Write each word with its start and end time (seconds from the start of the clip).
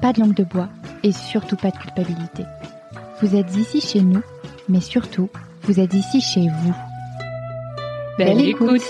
pas 0.00 0.12
de 0.12 0.20
langue 0.20 0.34
de 0.34 0.44
bois 0.44 0.68
et 1.02 1.12
surtout 1.12 1.56
pas 1.56 1.70
de 1.70 1.76
culpabilité. 1.76 2.44
Vous 3.20 3.34
êtes 3.34 3.56
ici 3.56 3.80
chez 3.80 4.00
nous, 4.00 4.22
mais 4.68 4.80
surtout, 4.80 5.28
vous 5.62 5.80
êtes 5.80 5.94
ici 5.94 6.20
chez 6.20 6.48
vous. 6.48 6.74
Belle, 8.18 8.40
écoute. 8.40 8.82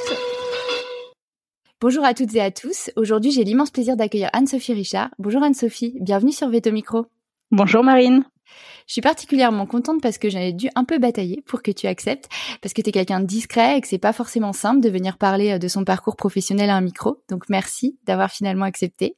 Bonjour 1.81 2.05
à 2.05 2.15
toutes 2.15 2.35
et 2.35 2.41
à 2.41 2.51
tous. 2.51 2.91
Aujourd'hui, 2.97 3.31
j'ai 3.31 3.45
l'immense 3.45 3.71
plaisir 3.71 3.97
d'accueillir 3.97 4.31
Anne-Sophie 4.33 4.73
Richard. 4.73 5.11
Bonjour 5.19 5.43
Anne-Sophie, 5.43 5.97
bienvenue 6.01 6.33
sur 6.33 6.49
Veto 6.49 6.73
Micro. 6.73 7.07
Bonjour 7.51 7.85
Marine. 7.85 8.25
Je 8.87 8.93
suis 8.93 9.01
particulièrement 9.01 9.67
contente 9.67 10.01
parce 10.01 10.19
que 10.19 10.31
j'avais 10.31 10.53
dû 10.53 10.69
un 10.75 10.85
peu 10.85 10.99
batailler 10.99 11.43
pour 11.47 11.63
que 11.63 11.71
tu 11.71 11.87
acceptes, 11.87 12.29
parce 12.63 12.73
que 12.73 12.83
tu 12.83 12.91
es 12.91 12.93
quelqu'un 12.93 13.21
de 13.21 13.27
discret 13.27 13.79
et 13.79 13.81
que 13.81 13.89
c'est 13.89 13.99
pas 13.99 14.13
forcément 14.13 14.53
simple 14.53 14.81
de 14.81 14.89
venir 14.89 15.19
parler 15.19 15.59
de 15.59 15.69
son 15.69 15.85
parcours 15.85 16.17
professionnel 16.17 16.71
à 16.71 16.77
un 16.77 16.81
micro. 16.81 17.23
Donc 17.29 17.49
merci 17.49 17.99
d'avoir 18.05 18.31
finalement 18.31 18.65
accepté. 18.65 19.17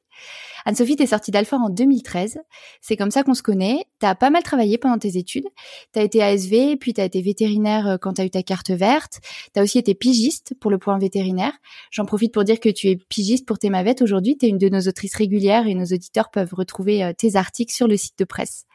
Anne-Sophie, 0.64 0.96
t'es 0.96 1.06
sortie 1.06 1.30
d'Alfort 1.30 1.60
en 1.60 1.70
2013. 1.70 2.40
C'est 2.80 2.96
comme 2.96 3.10
ça 3.10 3.22
qu'on 3.22 3.34
se 3.34 3.42
connaît. 3.42 3.84
T'as 3.98 4.14
pas 4.14 4.30
mal 4.30 4.42
travaillé 4.42 4.78
pendant 4.78 4.98
tes 4.98 5.16
études. 5.16 5.46
T'as 5.92 6.02
été 6.02 6.22
ASV, 6.22 6.76
puis 6.78 6.92
t'as 6.92 7.04
été 7.04 7.22
vétérinaire 7.22 7.86
euh, 7.86 7.96
quand 7.96 8.14
t'as 8.14 8.24
eu 8.24 8.30
ta 8.30 8.42
carte 8.42 8.70
verte. 8.70 9.20
T'as 9.52 9.62
aussi 9.62 9.78
été 9.78 9.94
pigiste 9.94 10.54
pour 10.60 10.70
le 10.70 10.78
point 10.78 10.98
vétérinaire. 10.98 11.52
J'en 11.90 12.04
profite 12.04 12.32
pour 12.32 12.44
dire 12.44 12.60
que 12.60 12.68
tu 12.68 12.88
es 12.88 12.96
pigiste 12.96 13.46
pour 13.46 13.58
tes 13.58 13.70
mavettes 13.70 14.02
aujourd'hui. 14.02 14.36
T'es 14.36 14.48
une 14.48 14.58
de 14.58 14.68
nos 14.68 14.80
autrices 14.80 15.14
régulières 15.14 15.66
et 15.66 15.74
nos 15.74 15.86
auditeurs 15.86 16.30
peuvent 16.30 16.52
retrouver 16.52 17.04
euh, 17.04 17.12
tes 17.16 17.36
articles 17.36 17.72
sur 17.72 17.86
le 17.86 17.96
site 17.96 18.18
de 18.18 18.24
presse. 18.24 18.66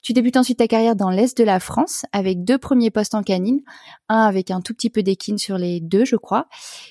Tu 0.00 0.12
débutes 0.12 0.36
ensuite 0.36 0.58
ta 0.58 0.68
carrière 0.68 0.94
dans 0.94 1.10
l'Est 1.10 1.36
de 1.36 1.44
la 1.44 1.58
France 1.58 2.06
avec 2.12 2.44
deux 2.44 2.56
premiers 2.56 2.90
postes 2.90 3.14
en 3.14 3.22
canine, 3.22 3.60
un 4.08 4.22
avec 4.22 4.50
un 4.50 4.60
tout 4.60 4.72
petit 4.72 4.90
peu 4.90 5.02
d'équine 5.02 5.38
sur 5.38 5.58
les 5.58 5.80
deux, 5.80 6.04
je 6.04 6.16
crois. 6.16 6.46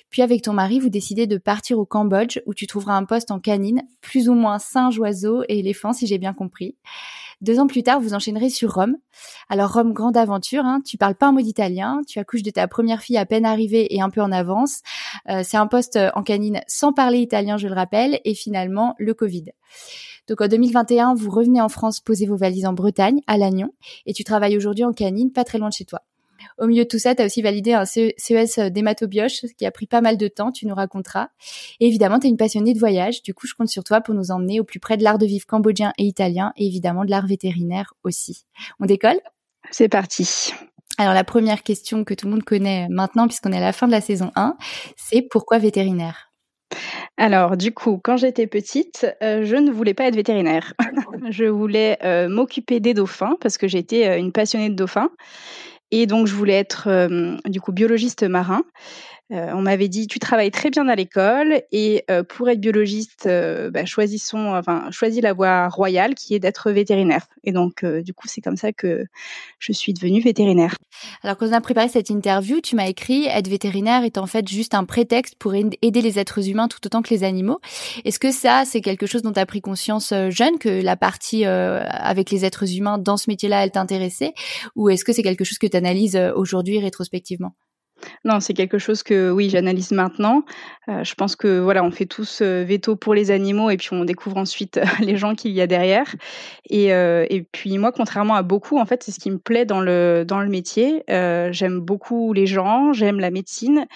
Puis 0.09 0.21
avec 0.21 0.41
ton 0.41 0.53
mari, 0.53 0.79
vous 0.79 0.89
décidez 0.89 1.25
de 1.25 1.37
partir 1.37 1.79
au 1.79 1.85
Cambodge 1.85 2.39
où 2.45 2.53
tu 2.53 2.67
trouveras 2.67 2.95
un 2.95 3.05
poste 3.05 3.31
en 3.31 3.39
canine, 3.39 3.81
plus 4.01 4.27
ou 4.27 4.33
moins 4.33 4.59
singe, 4.59 4.99
oiseau 4.99 5.43
et 5.47 5.59
éléphant 5.59 5.93
si 5.93 6.05
j'ai 6.05 6.17
bien 6.17 6.33
compris. 6.33 6.75
Deux 7.39 7.59
ans 7.59 7.67
plus 7.67 7.83
tard, 7.83 7.99
vous 7.99 8.15
enchaînerez 8.15 8.49
sur 8.49 8.73
Rome. 8.73 8.97
Alors 9.47 9.71
Rome, 9.71 9.93
grande 9.93 10.17
aventure, 10.17 10.65
hein, 10.65 10.81
tu 10.83 10.97
parles 10.97 11.15
pas 11.15 11.27
un 11.27 11.31
mot 11.31 11.41
d'italien, 11.41 12.01
tu 12.07 12.17
accouches 12.17 12.41
de 12.41 12.49
ta 12.49 12.67
première 12.67 13.01
fille 13.01 13.17
à 13.17 13.27
peine 13.27 13.45
arrivée 13.45 13.95
et 13.95 14.01
un 14.01 14.09
peu 14.09 14.21
en 14.21 14.31
avance. 14.31 14.81
Euh, 15.29 15.43
c'est 15.43 15.57
un 15.57 15.67
poste 15.67 15.99
en 16.15 16.23
canine 16.23 16.61
sans 16.67 16.93
parler 16.93 17.19
italien, 17.19 17.57
je 17.57 17.67
le 17.67 17.75
rappelle, 17.75 18.19
et 18.25 18.33
finalement 18.33 18.95
le 18.97 19.13
Covid. 19.13 19.45
Donc 20.27 20.41
en 20.41 20.47
2021, 20.47 21.15
vous 21.15 21.29
revenez 21.29 21.61
en 21.61 21.69
France, 21.69 21.99
posez 21.99 22.25
vos 22.25 22.37
valises 22.37 22.65
en 22.65 22.73
Bretagne, 22.73 23.21
à 23.27 23.37
Lannion, 23.37 23.73
et 24.05 24.13
tu 24.13 24.23
travailles 24.23 24.57
aujourd'hui 24.57 24.83
en 24.83 24.93
canine, 24.93 25.31
pas 25.31 25.43
très 25.43 25.57
loin 25.57 25.69
de 25.69 25.73
chez 25.73 25.85
toi. 25.85 26.01
Au 26.59 26.67
milieu 26.67 26.83
de 26.83 26.87
tout 26.87 26.99
ça, 26.99 27.15
tu 27.15 27.21
as 27.21 27.25
aussi 27.25 27.41
validé 27.41 27.73
un 27.73 27.85
CES 27.85 28.59
d'hématobioche, 28.71 29.45
qui 29.57 29.65
a 29.65 29.71
pris 29.71 29.87
pas 29.87 30.01
mal 30.01 30.17
de 30.17 30.27
temps, 30.27 30.51
tu 30.51 30.67
nous 30.67 30.75
raconteras. 30.75 31.29
Et 31.79 31.87
évidemment, 31.87 32.19
tu 32.19 32.27
es 32.27 32.29
une 32.29 32.37
passionnée 32.37 32.73
de 32.73 32.79
voyage, 32.79 33.21
du 33.23 33.33
coup, 33.33 33.47
je 33.47 33.53
compte 33.53 33.69
sur 33.69 33.83
toi 33.83 34.01
pour 34.01 34.13
nous 34.13 34.31
emmener 34.31 34.59
au 34.59 34.63
plus 34.63 34.79
près 34.79 34.97
de 34.97 35.03
l'art 35.03 35.17
de 35.17 35.25
vivre 35.25 35.45
cambodgien 35.45 35.93
et 35.97 36.03
italien, 36.03 36.53
et 36.57 36.65
évidemment 36.65 37.05
de 37.05 37.09
l'art 37.09 37.27
vétérinaire 37.27 37.93
aussi. 38.03 38.45
On 38.79 38.85
décolle? 38.85 39.19
C'est 39.71 39.89
parti. 39.89 40.53
Alors 40.97 41.13
la 41.13 41.23
première 41.23 41.61
question 41.61 42.03
que 42.03 42.13
tout 42.13 42.25
le 42.25 42.31
monde 42.31 42.43
connaît 42.43 42.87
maintenant, 42.89 43.27
puisqu'on 43.27 43.51
est 43.51 43.57
à 43.57 43.61
la 43.61 43.73
fin 43.73 43.85
de 43.85 43.91
la 43.91 44.01
saison 44.01 44.31
1, 44.35 44.57
c'est 44.95 45.21
pourquoi 45.21 45.59
vétérinaire? 45.59 46.26
Alors, 47.17 47.57
du 47.57 47.73
coup, 47.73 47.99
quand 48.03 48.17
j'étais 48.17 48.45
petite, 48.45 49.07
euh, 49.23 49.43
je 49.43 49.55
ne 49.55 49.71
voulais 49.71 49.93
pas 49.93 50.05
être 50.05 50.15
vétérinaire. 50.15 50.73
je 51.29 51.45
voulais 51.45 51.97
euh, 52.03 52.29
m'occuper 52.29 52.79
des 52.79 52.93
dauphins 52.93 53.35
parce 53.41 53.57
que 53.57 53.67
j'étais 53.67 54.07
euh, 54.07 54.17
une 54.19 54.31
passionnée 54.31 54.69
de 54.69 54.75
dauphins. 54.75 55.09
Et 55.89 56.05
donc, 56.05 56.27
je 56.27 56.35
voulais 56.35 56.55
être, 56.55 56.89
du 57.45 57.61
coup, 57.61 57.71
biologiste 57.71 58.23
marin. 58.23 58.63
Euh, 59.33 59.51
on 59.53 59.61
m'avait 59.61 59.89
dit 59.89 60.07
tu 60.07 60.19
travailles 60.19 60.51
très 60.51 60.69
bien 60.69 60.87
à 60.87 60.95
l'école 60.95 61.61
et 61.73 62.05
euh, 62.09 62.23
pour 62.23 62.47
être 62.49 62.61
biologiste, 62.61 63.25
euh, 63.25 63.69
bah, 63.69 63.83
choisissons, 63.83 64.55
enfin 64.55 64.89
choisis 64.91 65.21
la 65.21 65.33
voie 65.33 65.67
royale 65.67 66.15
qui 66.15 66.33
est 66.33 66.39
d'être 66.39 66.71
vétérinaire. 66.71 67.27
Et 67.43 67.51
donc 67.51 67.83
du 67.83 68.13
coup 68.13 68.27
c'est 68.27 68.39
comme 68.39 68.55
ça 68.55 68.71
que 68.71 69.05
je 69.59 69.73
suis 69.73 69.93
devenue 69.93 70.21
vétérinaire. 70.21 70.77
Alors 71.23 71.35
quand 71.35 71.47
on 71.47 71.53
a 71.53 71.59
préparé 71.59 71.89
cette 71.89 72.09
interview, 72.09 72.61
tu 72.61 72.75
m'as 72.77 72.87
écrit 72.87 73.25
être 73.25 73.49
vétérinaire 73.49 74.03
est 74.03 74.17
en 74.17 74.27
fait 74.27 74.47
juste 74.47 74.73
un 74.73 74.85
prétexte 74.85 75.35
pour 75.35 75.53
aider 75.55 76.01
les 76.01 76.19
êtres 76.19 76.49
humains 76.49 76.69
tout 76.69 76.79
autant 76.85 77.01
que 77.01 77.09
les 77.09 77.25
animaux. 77.25 77.59
Est-ce 78.05 78.19
que 78.19 78.31
ça 78.31 78.63
c'est 78.65 78.81
quelque 78.81 79.07
chose 79.07 79.23
dont 79.23 79.33
tu 79.33 79.39
as 79.39 79.45
pris 79.45 79.59
conscience 79.59 80.13
jeune 80.29 80.57
que 80.57 80.81
la 80.81 80.95
partie 80.95 81.43
avec 81.43 82.31
les 82.31 82.45
êtres 82.45 82.77
humains 82.77 82.97
dans 82.97 83.17
ce 83.17 83.29
métier-là 83.29 83.63
elle 83.63 83.71
t'intéressait? 83.71 84.33
Ou 84.75 84.89
est-ce 84.89 85.03
que 85.03 85.11
c'est 85.11 85.23
quelque 85.23 85.43
chose 85.43 85.57
que 85.57 85.67
tu 85.67 85.75
analyses 85.75 86.17
aujourd'hui 86.35 86.79
rétrospectivement? 86.79 87.53
Non, 88.23 88.39
c'est 88.39 88.53
quelque 88.53 88.77
chose 88.77 89.03
que 89.03 89.31
oui, 89.31 89.49
j'analyse 89.49 89.91
maintenant. 89.91 90.43
Euh, 90.89 91.03
je 91.03 91.13
pense 91.15 91.35
que 91.35 91.59
voilà, 91.59 91.83
on 91.83 91.91
fait 91.91 92.05
tous 92.05 92.41
euh, 92.41 92.63
veto 92.63 92.95
pour 92.95 93.13
les 93.13 93.31
animaux 93.31 93.69
et 93.69 93.77
puis 93.77 93.89
on 93.91 94.05
découvre 94.05 94.37
ensuite 94.37 94.79
les 94.99 95.17
gens 95.17 95.35
qu'il 95.35 95.51
y 95.51 95.61
a 95.61 95.67
derrière. 95.67 96.15
Et, 96.69 96.93
euh, 96.93 97.25
et 97.29 97.41
puis 97.43 97.77
moi, 97.77 97.91
contrairement 97.91 98.35
à 98.35 98.43
beaucoup, 98.43 98.79
en 98.79 98.85
fait, 98.85 99.03
c'est 99.03 99.11
ce 99.11 99.19
qui 99.19 99.31
me 99.31 99.39
plaît 99.39 99.65
dans 99.65 99.81
le 99.81 100.23
dans 100.27 100.41
le 100.41 100.49
métier. 100.49 101.03
j'aime 101.07 101.79
beaucoup 101.79 102.33
les 102.33 102.47
gens, 102.47 102.93
j'aime 102.93 103.19
la 103.19 103.31
médecine 103.31 103.87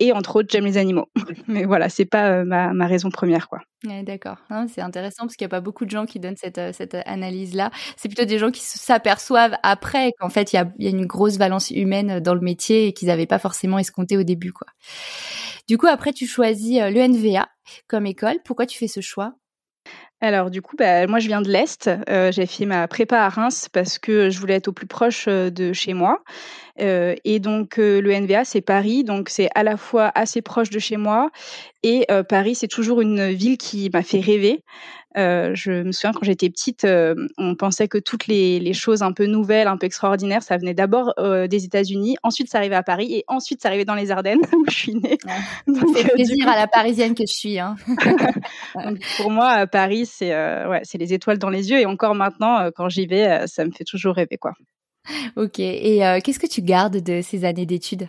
et 0.00 0.12
entre 0.12 0.36
autres 0.36 0.48
j'aime 0.50 0.64
les 0.64 0.78
animaux. 0.78 1.06
Mais 1.46 1.64
voilà, 1.64 1.88
c'est 1.88 2.06
pas 2.06 2.30
euh, 2.30 2.44
ma, 2.44 2.72
ma, 2.72 2.86
raison 2.86 3.10
première 3.10 3.48
quoi. 3.48 3.60
D'accord, 3.84 4.38
c'est 4.68 4.80
intéressant 4.80 5.24
parce 5.24 5.36
qu'il 5.36 5.44
n'y 5.44 5.50
a 5.50 5.56
pas 5.56 5.60
beaucoup 5.60 5.84
de 5.84 5.90
gens 5.90 6.06
qui 6.06 6.18
donnent 6.18 6.36
cette, 6.36 6.58
euh, 6.58 6.72
cette 6.72 6.96
analyse-là. 7.06 7.70
C'est 7.96 8.08
plutôt 8.08 8.24
des 8.24 8.38
gens 8.38 8.50
qui 8.50 8.62
s'aperçoivent 8.62 9.56
après 9.62 10.12
qu'en 10.18 10.30
fait 10.30 10.52
il 10.52 10.56
y 10.56 10.58
a, 10.58 10.70
y 10.78 10.86
a, 10.86 10.90
une 10.90 11.06
grosse 11.06 11.36
valence 11.36 11.70
humaine 11.70 12.20
dans 12.20 12.34
le 12.34 12.40
métier 12.40 12.88
et 12.88 12.92
qu'ils 12.92 13.08
n'avaient 13.08 13.26
pas 13.26 13.38
forcément 13.38 13.78
escompté 13.78 14.16
au 14.16 14.22
début 14.22 14.52
quoi. 14.52 14.66
Du 15.68 15.78
coup 15.78 15.86
après 15.86 16.12
tu 16.12 16.26
choisis 16.26 16.80
euh, 16.80 16.90
l'ENVA 16.90 17.48
comme 17.86 18.06
école. 18.06 18.38
Pourquoi 18.44 18.66
tu 18.66 18.78
fais 18.78 18.88
ce 18.88 19.00
choix? 19.00 19.34
Alors 20.20 20.50
du 20.50 20.60
coup, 20.60 20.76
bah, 20.76 21.06
moi 21.06 21.18
je 21.18 21.28
viens 21.28 21.42
de 21.42 21.50
l'Est. 21.50 21.90
Euh, 22.08 22.30
j'ai 22.30 22.46
fait 22.46 22.66
ma 22.66 22.86
prépa 22.88 23.18
à 23.20 23.28
Reims 23.28 23.68
parce 23.72 23.98
que 23.98 24.30
je 24.30 24.38
voulais 24.38 24.54
être 24.54 24.68
au 24.68 24.72
plus 24.72 24.86
proche 24.86 25.26
de 25.28 25.72
chez 25.72 25.94
moi. 25.94 26.22
Euh, 26.80 27.14
et 27.24 27.40
donc 27.40 27.78
euh, 27.78 28.00
le 28.00 28.12
NVA, 28.12 28.44
c'est 28.44 28.60
Paris, 28.60 29.04
donc 29.04 29.28
c'est 29.28 29.48
à 29.54 29.62
la 29.62 29.76
fois 29.76 30.10
assez 30.14 30.40
proche 30.40 30.70
de 30.70 30.78
chez 30.78 30.96
moi 30.96 31.30
et 31.82 32.06
euh, 32.10 32.22
Paris, 32.22 32.54
c'est 32.54 32.68
toujours 32.68 33.00
une 33.00 33.30
ville 33.30 33.58
qui 33.58 33.90
m'a 33.92 34.02
fait 34.02 34.20
rêver. 34.20 34.62
Je 35.16 35.82
me 35.82 35.92
souviens 35.92 36.12
quand 36.12 36.24
j'étais 36.24 36.50
petite, 36.50 36.86
on 37.38 37.54
pensait 37.54 37.88
que 37.88 37.98
toutes 37.98 38.26
les, 38.26 38.60
les, 38.60 38.72
choses 38.72 39.02
un 39.02 39.12
peu 39.12 39.26
nouvelles, 39.26 39.68
un 39.68 39.76
peu 39.76 39.86
extraordinaires, 39.86 40.42
ça 40.42 40.56
venait 40.56 40.74
d'abord 40.74 41.14
des 41.18 41.64
États-Unis, 41.64 42.16
ensuite 42.22 42.50
ça 42.50 42.58
arrivait 42.58 42.76
à 42.76 42.82
Paris 42.82 43.12
et 43.12 43.24
ensuite 43.28 43.62
ça 43.62 43.68
arrivait 43.68 43.84
dans 43.84 43.94
les 43.94 44.10
Ardennes 44.10 44.40
où 44.52 44.64
je 44.68 44.74
suis 44.74 44.94
née. 44.94 45.18
c'est 45.94 46.12
plaisir 46.12 46.48
à 46.48 46.56
la 46.56 46.66
parisienne 46.66 47.14
que 47.14 47.24
je 47.26 47.32
suis. 47.32 47.58
Hein. 47.58 47.76
pour 49.16 49.30
moi, 49.30 49.66
Paris, 49.66 50.06
c'est 50.06 50.30
ouais, 50.66 50.80
c'est 50.84 50.98
les 50.98 51.12
étoiles 51.12 51.38
dans 51.38 51.50
les 51.50 51.70
yeux 51.70 51.80
et 51.80 51.86
encore 51.86 52.14
maintenant, 52.14 52.70
quand 52.74 52.88
j'y 52.88 53.06
vais, 53.06 53.46
ça 53.46 53.64
me 53.64 53.70
fait 53.70 53.84
toujours 53.84 54.14
rêver 54.14 54.38
quoi. 54.38 54.54
Ok. 55.36 55.58
Et 55.58 56.04
euh, 56.04 56.20
qu'est-ce 56.22 56.38
que 56.38 56.46
tu 56.46 56.62
gardes 56.62 56.98
de 56.98 57.20
ces 57.22 57.44
années 57.44 57.66
d'études? 57.66 58.08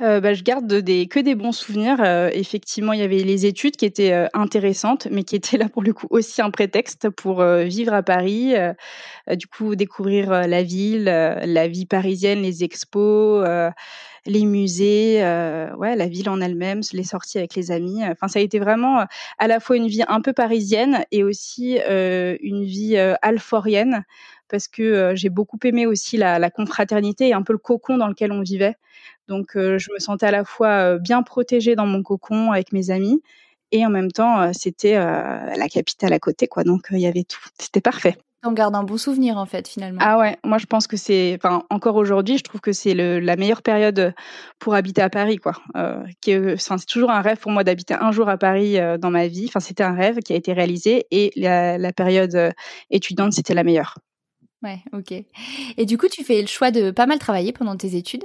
Euh, 0.00 0.20
bah, 0.20 0.32
je 0.32 0.42
garde 0.44 0.72
des, 0.72 1.08
que 1.08 1.18
des 1.18 1.34
bons 1.34 1.52
souvenirs. 1.52 1.96
Euh, 2.00 2.30
effectivement, 2.32 2.92
il 2.92 3.00
y 3.00 3.02
avait 3.02 3.18
les 3.18 3.46
études 3.46 3.76
qui 3.76 3.84
étaient 3.84 4.28
intéressantes, 4.32 5.08
mais 5.10 5.24
qui 5.24 5.36
étaient 5.36 5.58
là 5.58 5.68
pour 5.68 5.82
le 5.82 5.92
coup 5.92 6.06
aussi 6.10 6.40
un 6.40 6.50
prétexte 6.50 7.10
pour 7.10 7.42
vivre 7.42 7.92
à 7.92 8.02
Paris, 8.02 8.54
du 9.30 9.46
coup 9.46 9.74
découvrir 9.74 10.30
la 10.30 10.62
ville, 10.62 11.04
la 11.04 11.68
vie 11.68 11.86
parisienne, 11.86 12.42
les 12.42 12.64
expos, 12.64 13.46
les 14.26 14.44
musées, 14.44 15.16
ouais, 15.76 15.96
la 15.96 16.06
ville 16.06 16.28
en 16.28 16.40
elle-même, 16.40 16.80
les 16.92 17.04
sorties 17.04 17.38
avec 17.38 17.54
les 17.54 17.70
amis. 17.70 18.04
Enfin, 18.04 18.28
ça 18.28 18.38
a 18.38 18.42
été 18.42 18.58
vraiment 18.58 19.04
à 19.38 19.48
la 19.48 19.60
fois 19.60 19.76
une 19.76 19.88
vie 19.88 20.04
un 20.06 20.20
peu 20.20 20.32
parisienne 20.32 21.04
et 21.10 21.24
aussi 21.24 21.78
une 21.88 22.64
vie 22.64 22.96
alforienne 23.22 24.04
parce 24.48 24.66
que 24.68 25.12
j'ai 25.14 25.28
beaucoup 25.28 25.58
aimé 25.64 25.86
aussi 25.86 26.16
la, 26.16 26.38
la, 26.38 26.50
confraternité 26.50 27.28
et 27.28 27.34
un 27.34 27.42
peu 27.42 27.52
le 27.52 27.58
cocon 27.58 27.98
dans 27.98 28.08
lequel 28.08 28.32
on 28.32 28.40
vivait. 28.40 28.76
Donc, 29.28 29.50
je 29.54 29.92
me 29.92 29.98
sentais 29.98 30.26
à 30.26 30.30
la 30.30 30.44
fois 30.44 30.98
bien 30.98 31.22
protégée 31.22 31.76
dans 31.76 31.86
mon 31.86 32.02
cocon 32.02 32.52
avec 32.52 32.72
mes 32.72 32.90
amis 32.90 33.22
et 33.70 33.84
en 33.84 33.90
même 33.90 34.10
temps, 34.10 34.52
c'était 34.52 34.94
la 34.94 35.68
capitale 35.68 36.12
à 36.12 36.18
côté, 36.18 36.46
quoi. 36.46 36.64
Donc, 36.64 36.88
il 36.90 37.00
y 37.00 37.06
avait 37.06 37.24
tout. 37.24 37.40
C'était 37.58 37.80
parfait. 37.80 38.16
On 38.44 38.52
garde 38.52 38.76
un 38.76 38.84
bon 38.84 38.96
souvenir 38.96 39.36
en 39.36 39.46
fait 39.46 39.66
finalement. 39.66 39.98
Ah 40.00 40.16
ouais, 40.16 40.38
moi 40.44 40.58
je 40.58 40.66
pense 40.66 40.86
que 40.86 40.96
c'est, 40.96 41.36
enfin 41.36 41.64
encore 41.70 41.96
aujourd'hui, 41.96 42.38
je 42.38 42.44
trouve 42.44 42.60
que 42.60 42.72
c'est 42.72 42.94
la 42.94 43.34
meilleure 43.34 43.62
période 43.62 44.14
pour 44.60 44.74
habiter 44.74 45.02
à 45.02 45.10
Paris 45.10 45.38
quoi. 45.38 45.54
Euh, 45.76 46.04
c'est 46.24 46.86
toujours 46.86 47.10
un 47.10 47.20
rêve 47.20 47.38
pour 47.38 47.50
moi 47.50 47.64
d'habiter 47.64 47.94
un 47.94 48.12
jour 48.12 48.28
à 48.28 48.38
Paris 48.38 48.76
dans 49.00 49.10
ma 49.10 49.26
vie. 49.26 49.46
Enfin 49.48 49.58
c'était 49.58 49.82
un 49.82 49.94
rêve 49.94 50.18
qui 50.20 50.34
a 50.34 50.36
été 50.36 50.52
réalisé 50.52 51.06
et 51.10 51.32
la, 51.34 51.78
la 51.78 51.92
période 51.92 52.52
étudiante 52.90 53.32
c'était 53.32 53.54
la 53.54 53.64
meilleure. 53.64 53.96
Ouais, 54.62 54.80
ok. 54.92 55.12
Et 55.76 55.86
du 55.86 55.98
coup, 55.98 56.08
tu 56.08 56.24
fais 56.24 56.40
le 56.40 56.48
choix 56.48 56.70
de 56.70 56.90
pas 56.90 57.06
mal 57.06 57.18
travailler 57.18 57.52
pendant 57.52 57.76
tes 57.76 57.94
études, 57.94 58.24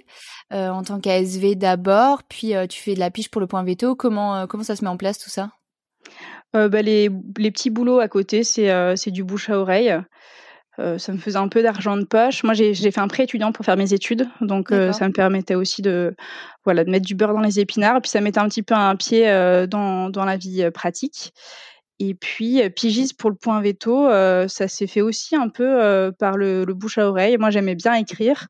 euh, 0.51 0.69
en 0.69 0.83
tant 0.83 1.00
qu'ASV 1.00 1.56
d'abord, 1.56 2.24
puis 2.24 2.56
euh, 2.56 2.65
tu 2.65 2.81
fais 2.81 2.95
de 2.95 3.00
la 3.00 3.12
piche 3.12 3.30
pour 3.30 3.39
le 3.39 3.45
point 3.45 3.63
veto. 3.63 3.95
Comment, 3.95 4.35
euh, 4.35 4.45
comment 4.47 4.63
ça 4.63 4.75
se 4.75 4.83
met 4.83 4.89
en 4.89 4.97
place 4.97 5.19
tout 5.19 5.30
ça? 5.30 5.51
Bah, 6.53 6.83
les, 6.83 7.09
les, 7.38 7.50
petits 7.50 7.71
boulots 7.71 8.00
à 8.00 8.07
côté, 8.07 8.44
c'est 8.44 9.12
du 9.12 9.24
bouche 9.24 9.50
à 9.50 9.57
oreille. 9.57 9.91
ça 10.77 11.12
me 11.12 11.18
faisait 11.18 11.38
un 11.38 11.47
peu 11.47 11.63
d'argent 11.63 11.97
de 11.97 12.06
poche. 12.06 12.44
Moi, 12.44 12.53
j'ai 12.53 12.74
fait 12.74 13.00
un 13.00 13.07
prêt 13.07 13.24
étudiant 13.24 13.51
pour 13.51 13.65
faire 13.65 13.75
mes 13.75 13.91
études, 13.91 14.29
donc 14.39 14.69
ça 14.69 15.07
me 15.07 15.13
permettait 15.13 15.56
aussi 15.56 15.81
de 15.81 16.15
voilà 16.63 16.83
de 16.83 16.91
mettre 16.91 17.07
du 17.07 17.15
beurre 17.15 17.33
dans 17.33 17.41
les 17.41 17.59
épinards. 17.59 18.01
Puis 18.01 18.12
ça 18.12 18.21
mettait 18.21 18.39
un 18.39 18.47
petit 18.50 18.62
peu 18.62 18.75
un 18.75 18.95
pied 18.95 19.25
dans, 19.68 20.12
dans 20.12 20.25
la 20.25 20.38
vie 20.38 20.69
pratique. 20.71 21.33
Et 22.00 22.16
puis, 22.16 22.62
pigiste 22.72 23.18
pour 23.18 23.30
le 23.30 23.36
point 23.36 23.62
veto, 23.62 24.07
ça 24.48 24.68
s'est 24.68 24.88
fait 24.88 25.01
aussi 25.01 25.36
un 25.36 25.50
peu 25.50 26.12
par 26.19 26.38
le, 26.38 26.66
bouche 26.66 26.98
à 26.98 27.07
oreille. 27.07 27.38
Moi, 27.38 27.50
j'aimais 27.50 27.75
bien 27.75 27.94
écrire. 27.94 28.48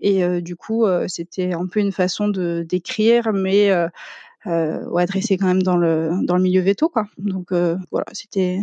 Et 0.00 0.40
du 0.40 0.56
coup, 0.56 0.86
c'était 1.06 1.52
un 1.52 1.66
peu 1.66 1.80
une 1.80 1.92
façon 1.92 2.28
de 2.28 2.64
d'écrire, 2.68 3.32
mais 3.32 3.70
ou 4.46 4.98
adressé 4.98 5.36
quand 5.36 5.46
même 5.46 5.62
dans 5.62 5.76
le, 5.76 6.10
dans 6.24 6.36
le 6.36 6.42
milieu 6.42 6.62
veto. 6.62 6.88
Quoi. 6.88 7.06
Donc, 7.18 7.52
voilà, 7.52 8.06
c'était. 8.12 8.60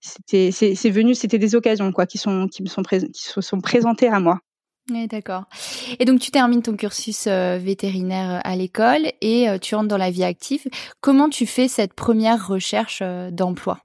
C'était, 0.00 0.52
c'est, 0.52 0.90
venu, 0.90 1.16
c'était 1.16 1.38
des 1.38 1.56
occasions 1.56 1.90
quoi, 1.90 2.06
qui, 2.06 2.16
sont, 2.18 2.46
qui, 2.46 2.62
me 2.62 2.68
sont 2.68 2.82
qui 2.82 3.10
se 3.14 3.40
sont 3.40 3.60
présentées 3.60 4.08
à 4.08 4.20
moi. 4.20 4.40
D'accord. 4.88 5.44
Et 5.98 6.04
donc 6.04 6.20
tu 6.20 6.30
termines 6.30 6.62
ton 6.62 6.76
cursus 6.76 7.26
vétérinaire 7.26 8.40
à 8.44 8.54
l'école 8.54 9.10
et 9.20 9.46
tu 9.60 9.74
rentres 9.74 9.88
dans 9.88 9.96
la 9.96 10.10
vie 10.10 10.22
active. 10.22 10.64
Comment 11.00 11.28
tu 11.28 11.44
fais 11.46 11.66
cette 11.66 11.92
première 11.92 12.46
recherche 12.46 13.02
d'emploi? 13.32 13.78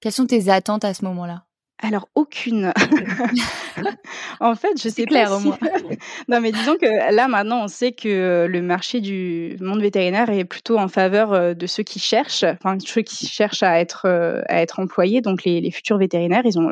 Quelles 0.00 0.12
sont 0.12 0.26
tes 0.26 0.48
attentes 0.50 0.84
à 0.84 0.92
ce 0.92 1.04
moment-là? 1.04 1.44
Alors 1.82 2.08
aucune. 2.14 2.72
en 4.40 4.54
fait, 4.54 4.80
je 4.80 4.88
sais 4.88 5.04
clair 5.06 5.28
pas. 5.28 5.36
Au 5.36 5.40
moins. 5.40 5.58
non, 6.28 6.40
mais 6.40 6.52
disons 6.52 6.76
que 6.76 7.12
là 7.12 7.26
maintenant, 7.26 7.64
on 7.64 7.68
sait 7.68 7.92
que 7.92 8.46
le 8.48 8.62
marché 8.62 9.00
du 9.00 9.56
monde 9.60 9.80
vétérinaire 9.80 10.30
est 10.30 10.44
plutôt 10.44 10.78
en 10.78 10.86
faveur 10.88 11.32
euh, 11.32 11.52
de 11.52 11.66
ceux 11.66 11.82
qui 11.82 11.98
cherchent, 11.98 12.44
enfin 12.44 12.78
ceux 12.78 13.02
qui 13.02 13.26
cherchent 13.26 13.64
à 13.64 13.80
être 13.80 14.06
euh, 14.06 14.42
à 14.48 14.62
être 14.62 14.78
employés. 14.78 15.20
Donc 15.20 15.44
les, 15.44 15.60
les 15.60 15.70
futurs 15.72 15.98
vétérinaires, 15.98 16.42
ils 16.44 16.58
ont 16.58 16.70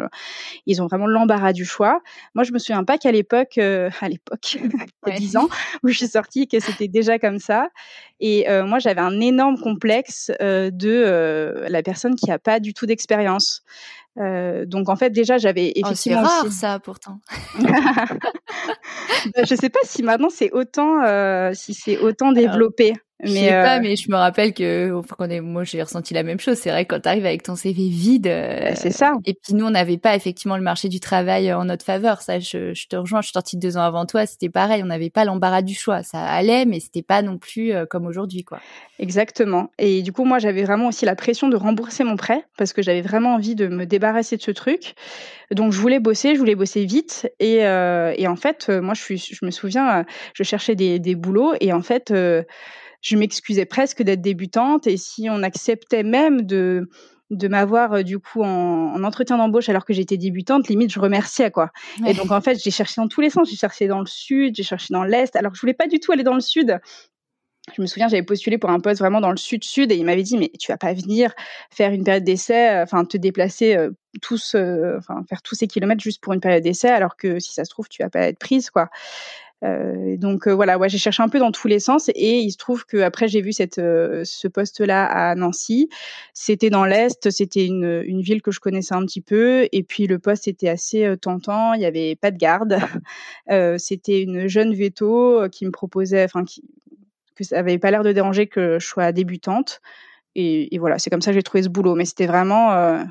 ils 0.66 0.80
ont 0.80 0.86
vraiment 0.86 1.08
l'embarras 1.08 1.52
du 1.52 1.64
choix. 1.64 2.00
Moi, 2.34 2.44
je 2.44 2.52
me 2.52 2.58
souviens 2.58 2.84
pas 2.84 2.96
qu'à 2.96 3.10
l'époque, 3.10 3.58
euh, 3.58 3.90
à 4.00 4.08
l'époque, 4.08 4.54
il 5.06 5.12
y 5.12 5.16
a 5.16 5.18
10 5.18 5.36
ans 5.36 5.48
où 5.82 5.88
je 5.88 5.96
suis 5.96 6.08
sortie, 6.08 6.46
que 6.46 6.60
c'était 6.60 6.88
déjà 6.88 7.18
comme 7.18 7.40
ça. 7.40 7.68
Et 8.24 8.46
moi, 8.62 8.78
j'avais 8.78 9.00
un 9.00 9.20
énorme 9.20 9.58
complexe 9.58 10.30
de 10.38 11.64
la 11.68 11.82
personne 11.82 12.14
qui 12.14 12.30
a 12.30 12.38
pas 12.38 12.60
du 12.60 12.72
tout 12.72 12.86
d'expérience. 12.86 13.64
Euh, 14.18 14.66
donc 14.66 14.90
en 14.90 14.96
fait 14.96 15.08
déjà 15.08 15.38
j'avais 15.38 15.72
effectivement 15.74 16.20
oh, 16.22 16.28
c'est 16.28 16.42
rare 16.42 16.52
ça 16.52 16.78
pourtant. 16.78 17.20
bah, 17.60 19.44
je 19.44 19.54
sais 19.54 19.70
pas 19.70 19.78
si 19.84 20.02
maintenant 20.02 20.28
c'est 20.28 20.50
autant 20.52 21.02
euh, 21.02 21.52
si 21.54 21.72
c'est 21.72 21.98
autant 21.98 22.32
développé. 22.32 22.92
Mais 23.22 23.28
je 23.28 23.34
sais 23.34 23.50
pas, 23.50 23.76
euh, 23.76 23.80
mais 23.82 23.96
je 23.96 24.10
me 24.10 24.16
rappelle 24.16 24.52
que 24.52 24.92
est, 25.30 25.40
moi 25.40 25.64
j'ai 25.64 25.82
ressenti 25.82 26.12
la 26.12 26.22
même 26.22 26.40
chose. 26.40 26.56
C'est 26.58 26.70
vrai 26.70 26.84
quand 26.84 27.00
tu 27.00 27.08
arrives 27.08 27.26
avec 27.26 27.42
ton 27.42 27.54
CV 27.54 27.88
vide. 27.88 28.24
Bah, 28.24 28.74
c'est 28.74 28.90
ça. 28.90 29.12
Et 29.24 29.34
puis 29.34 29.54
nous 29.54 29.64
on 29.64 29.70
n'avait 29.70 29.98
pas 29.98 30.16
effectivement 30.16 30.56
le 30.56 30.62
marché 30.62 30.88
du 30.88 31.00
travail 31.00 31.52
en 31.52 31.64
notre 31.64 31.84
faveur. 31.84 32.20
Ça, 32.20 32.40
je, 32.40 32.74
je 32.74 32.86
te 32.88 32.96
rejoins. 32.96 33.20
Je 33.20 33.26
suis 33.26 33.32
sortie 33.32 33.56
deux 33.56 33.76
ans 33.76 33.82
avant 33.82 34.06
toi. 34.06 34.26
C'était 34.26 34.48
pareil. 34.48 34.82
On 34.82 34.86
n'avait 34.86 35.10
pas 35.10 35.24
l'embarras 35.24 35.62
du 35.62 35.74
choix. 35.74 36.02
Ça 36.02 36.20
allait, 36.22 36.64
mais 36.64 36.80
c'était 36.80 37.02
pas 37.02 37.22
non 37.22 37.38
plus 37.38 37.72
comme 37.88 38.06
aujourd'hui, 38.06 38.44
quoi. 38.44 38.58
Exactement. 38.98 39.70
Et 39.78 40.02
du 40.02 40.12
coup 40.12 40.24
moi 40.24 40.38
j'avais 40.38 40.62
vraiment 40.62 40.88
aussi 40.88 41.04
la 41.04 41.16
pression 41.16 41.48
de 41.48 41.56
rembourser 41.56 42.04
mon 42.04 42.16
prêt 42.16 42.44
parce 42.56 42.72
que 42.72 42.82
j'avais 42.82 43.02
vraiment 43.02 43.34
envie 43.34 43.54
de 43.54 43.66
me 43.66 43.84
débarrasser 43.84 44.36
de 44.36 44.42
ce 44.42 44.50
truc. 44.50 44.94
Donc 45.50 45.72
je 45.72 45.80
voulais 45.80 45.98
bosser, 46.00 46.34
je 46.34 46.38
voulais 46.38 46.54
bosser 46.54 46.84
vite. 46.84 47.28
Et, 47.40 47.66
euh, 47.66 48.14
et 48.16 48.28
en 48.28 48.36
fait 48.36 48.68
moi 48.68 48.94
je 48.94 49.02
suis, 49.02 49.18
je 49.18 49.44
me 49.44 49.50
souviens, 49.50 50.04
je 50.34 50.42
cherchais 50.42 50.74
des, 50.74 50.98
des 50.98 51.14
boulots 51.14 51.54
et 51.60 51.72
en 51.72 51.82
fait 51.82 52.12
je 53.02 53.16
m'excusais 53.16 53.66
presque 53.66 54.02
d'être 54.02 54.22
débutante 54.22 54.86
et 54.86 54.96
si 54.96 55.28
on 55.28 55.42
acceptait 55.42 56.04
même 56.04 56.42
de 56.42 56.88
de 57.30 57.48
m'avoir 57.48 57.94
euh, 57.94 58.02
du 58.02 58.18
coup 58.18 58.42
en, 58.42 59.02
entretien 59.02 59.38
d'embauche 59.38 59.68
alors 59.68 59.84
que 59.84 59.92
j'étais 59.92 60.18
débutante, 60.18 60.68
limite 60.68 60.92
je 60.92 61.00
remerciais 61.00 61.50
quoi. 61.50 61.70
Et 62.06 62.14
donc 62.14 62.30
en 62.30 62.40
fait 62.40 62.62
j'ai 62.62 62.70
cherché 62.70 63.00
dans 63.00 63.08
tous 63.08 63.20
les 63.20 63.30
sens, 63.30 63.50
j'ai 63.50 63.56
cherché 63.56 63.88
dans 63.88 64.00
le 64.00 64.06
sud, 64.06 64.54
j'ai 64.54 64.62
cherché 64.62 64.88
dans 64.90 65.02
l'est, 65.02 65.34
alors 65.34 65.52
que 65.52 65.56
je 65.56 65.62
voulais 65.62 65.74
pas 65.74 65.88
du 65.88 65.98
tout 65.98 66.12
aller 66.12 66.22
dans 66.22 66.34
le 66.34 66.40
sud. 66.40 66.78
Je 67.76 67.80
me 67.80 67.86
souviens, 67.86 68.08
j'avais 68.08 68.24
postulé 68.24 68.58
pour 68.58 68.70
un 68.70 68.80
poste 68.80 68.98
vraiment 68.98 69.20
dans 69.20 69.30
le 69.30 69.36
sud-sud 69.36 69.92
et 69.92 69.94
il 69.94 70.04
m'avait 70.04 70.24
dit 70.24 70.36
mais 70.36 70.50
tu 70.58 70.72
vas 70.72 70.76
pas 70.76 70.92
venir 70.94 71.32
faire 71.70 71.92
une 71.92 72.02
période 72.02 72.24
d'essai, 72.24 72.70
euh, 72.70 72.82
enfin 72.82 73.04
te 73.04 73.16
déplacer 73.16 73.76
euh, 73.76 73.90
tous, 74.20 74.54
enfin 74.54 75.22
faire 75.28 75.40
tous 75.42 75.54
ces 75.54 75.68
kilomètres 75.68 76.02
juste 76.02 76.20
pour 76.20 76.34
une 76.34 76.40
période 76.40 76.62
d'essai 76.62 76.88
alors 76.88 77.16
que 77.16 77.38
si 77.38 77.54
ça 77.54 77.64
se 77.64 77.70
trouve 77.70 77.88
tu 77.88 78.02
vas 78.02 78.10
pas 78.10 78.28
être 78.28 78.38
prise 78.38 78.68
quoi. 78.68 78.90
Euh, 79.64 80.16
donc 80.16 80.46
euh, 80.46 80.54
voilà, 80.54 80.78
ouais, 80.78 80.88
j'ai 80.88 80.98
cherché 80.98 81.22
un 81.22 81.28
peu 81.28 81.38
dans 81.38 81.52
tous 81.52 81.68
les 81.68 81.78
sens 81.78 82.10
et 82.14 82.38
il 82.40 82.50
se 82.50 82.56
trouve 82.56 82.84
que 82.84 82.96
après 82.98 83.28
j'ai 83.28 83.40
vu 83.40 83.52
cette 83.52 83.78
euh, 83.78 84.22
ce 84.24 84.48
poste-là 84.48 85.04
à 85.04 85.34
Nancy. 85.34 85.88
C'était 86.34 86.70
dans 86.70 86.84
l'est, 86.84 87.30
c'était 87.30 87.66
une, 87.66 88.02
ville 88.22 88.42
que 88.42 88.50
je 88.50 88.60
connaissais 88.60 88.94
un 88.94 89.04
petit 89.04 89.20
peu 89.20 89.68
et 89.72 89.82
puis 89.82 90.06
le 90.06 90.18
poste 90.18 90.48
était 90.48 90.68
assez 90.68 91.14
tentant. 91.20 91.74
Il 91.74 91.80
y 91.80 91.86
avait 91.86 92.16
pas 92.16 92.30
de 92.30 92.38
garde. 92.38 92.78
c'était 93.78 94.20
une 94.22 94.48
jeune 94.48 94.74
veto 94.74 95.48
qui 95.50 95.66
me 95.66 95.70
proposait, 95.70 96.24
enfin 96.24 96.44
qui 96.44 96.62
que 97.34 97.44
ça 97.44 97.58
avait 97.58 97.78
pas 97.78 97.90
l'air 97.90 98.02
de 98.02 98.12
déranger 98.12 98.46
que 98.46 98.78
je 98.78 98.86
sois 98.86 99.12
débutante. 99.12 99.80
Et 100.34 100.78
voilà, 100.78 100.98
c'est 100.98 101.10
comme 101.10 101.22
ça 101.22 101.30
que 101.30 101.36
j'ai 101.36 101.42
trouvé 101.42 101.62
ce 101.62 101.68
boulot. 101.68 101.94
Mais 101.94 102.04
c'était 102.04 102.26
vraiment 102.26 103.04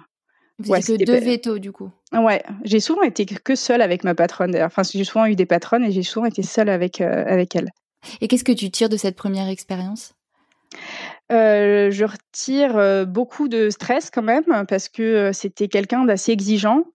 vous 0.62 0.72
ouais, 0.72 0.82
que 0.82 1.04
deux 1.04 1.20
vétos 1.20 1.60
du 1.60 1.72
coup. 1.72 1.90
Ouais, 2.14 2.44
j'ai 2.64 2.80
souvent 2.80 3.04
été 3.04 3.26
que 3.26 3.56
seule 3.56 3.82
avec 3.82 4.04
ma 4.04 4.16
patronne. 4.16 4.56
Enfin, 4.62 4.84
j'ai 4.84 5.04
souvent 5.04 5.26
eu 5.26 5.36
des 5.36 5.46
patronnes 5.46 5.84
et 5.84 5.92
j'ai 5.92 6.04
souvent 6.04 6.26
été 6.26 6.44
seule 6.44 6.70
avec 6.70 7.02
euh, 7.02 7.24
avec 7.28 7.56
elle. 7.56 7.70
Et 8.20 8.28
qu'est-ce 8.28 8.44
que 8.44 8.52
tu 8.52 8.72
tires 8.72 8.90
de 8.90 8.98
cette 8.98 9.16
première 9.16 9.48
expérience? 9.48 10.14
Euh, 11.32 11.92
Je 11.92 12.06
retire 12.06 12.78
euh, 12.78 13.06
beaucoup 13.06 13.48
de 13.48 13.70
stress 13.70 14.10
quand 14.10 14.24
même 14.24 14.66
parce 14.68 14.90
que 14.90 15.32
c'était 15.34 15.68
quelqu'un 15.68 16.06
d'assez 16.06 16.32
exigeant. 16.32 16.86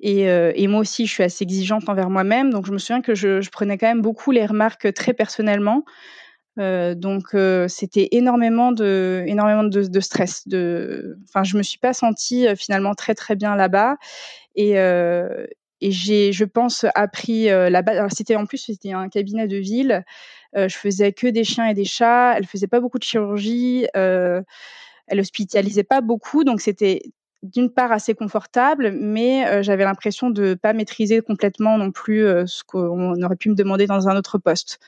Et, 0.00 0.24
et, 0.24 0.66
moi 0.66 0.80
aussi, 0.80 1.06
je 1.06 1.12
suis 1.12 1.22
assez 1.22 1.44
exigeante 1.44 1.88
envers 1.88 2.10
moi-même. 2.10 2.50
Donc, 2.50 2.66
je 2.66 2.72
me 2.72 2.78
souviens 2.78 3.00
que 3.00 3.14
je, 3.14 3.40
je, 3.40 3.50
prenais 3.50 3.78
quand 3.78 3.86
même 3.86 4.02
beaucoup 4.02 4.32
les 4.32 4.44
remarques 4.44 4.92
très 4.92 5.14
personnellement. 5.14 5.84
Euh, 6.58 6.94
donc 6.94 7.34
euh, 7.34 7.66
c'était 7.68 8.08
énormément 8.12 8.72
de 8.72 10.00
stress. 10.00 10.46
De, 10.46 11.18
enfin, 11.28 11.42
je 11.42 11.56
me 11.56 11.62
suis 11.62 11.78
pas 11.78 11.92
sentie 11.92 12.46
euh, 12.46 12.54
finalement 12.54 12.94
très 12.94 13.14
très 13.14 13.34
bien 13.36 13.56
là-bas 13.56 13.96
et 14.54 14.74
et 15.80 15.90
j'ai, 15.90 16.32
je 16.32 16.44
pense, 16.44 16.86
appris 16.94 17.46
là-bas. 17.46 18.08
C'était 18.08 18.36
en 18.36 18.46
plus 18.46 18.58
c'était 18.58 18.92
un 18.92 19.08
cabinet 19.08 19.46
de 19.48 19.56
ville. 19.56 20.04
je 20.54 20.74
faisais 20.74 21.12
que 21.12 21.26
des 21.26 21.44
chiens 21.44 21.66
et 21.66 21.74
des 21.74 21.84
chats. 21.84 22.34
Elle 22.36 22.46
faisait 22.46 22.68
pas 22.68 22.80
beaucoup 22.80 22.98
de 22.98 23.04
chirurgie. 23.04 23.86
elle 23.94 24.44
hospitalisait 25.20 25.84
pas 25.84 26.00
beaucoup, 26.00 26.44
donc 26.44 26.60
c'était 26.60 27.02
d'une 27.42 27.70
part 27.70 27.92
assez 27.92 28.14
confortable, 28.14 28.92
mais 28.92 29.62
j'avais 29.62 29.84
l'impression 29.84 30.30
de 30.30 30.54
pas 30.54 30.72
maîtriser 30.72 31.20
complètement 31.20 31.76
non 31.76 31.90
plus 31.90 32.22
ce 32.46 32.62
qu'on 32.64 33.20
aurait 33.22 33.36
pu 33.36 33.50
me 33.50 33.54
demander 33.54 33.86
dans 33.86 34.08
un 34.08 34.16
autre 34.16 34.38
poste. 34.38 34.78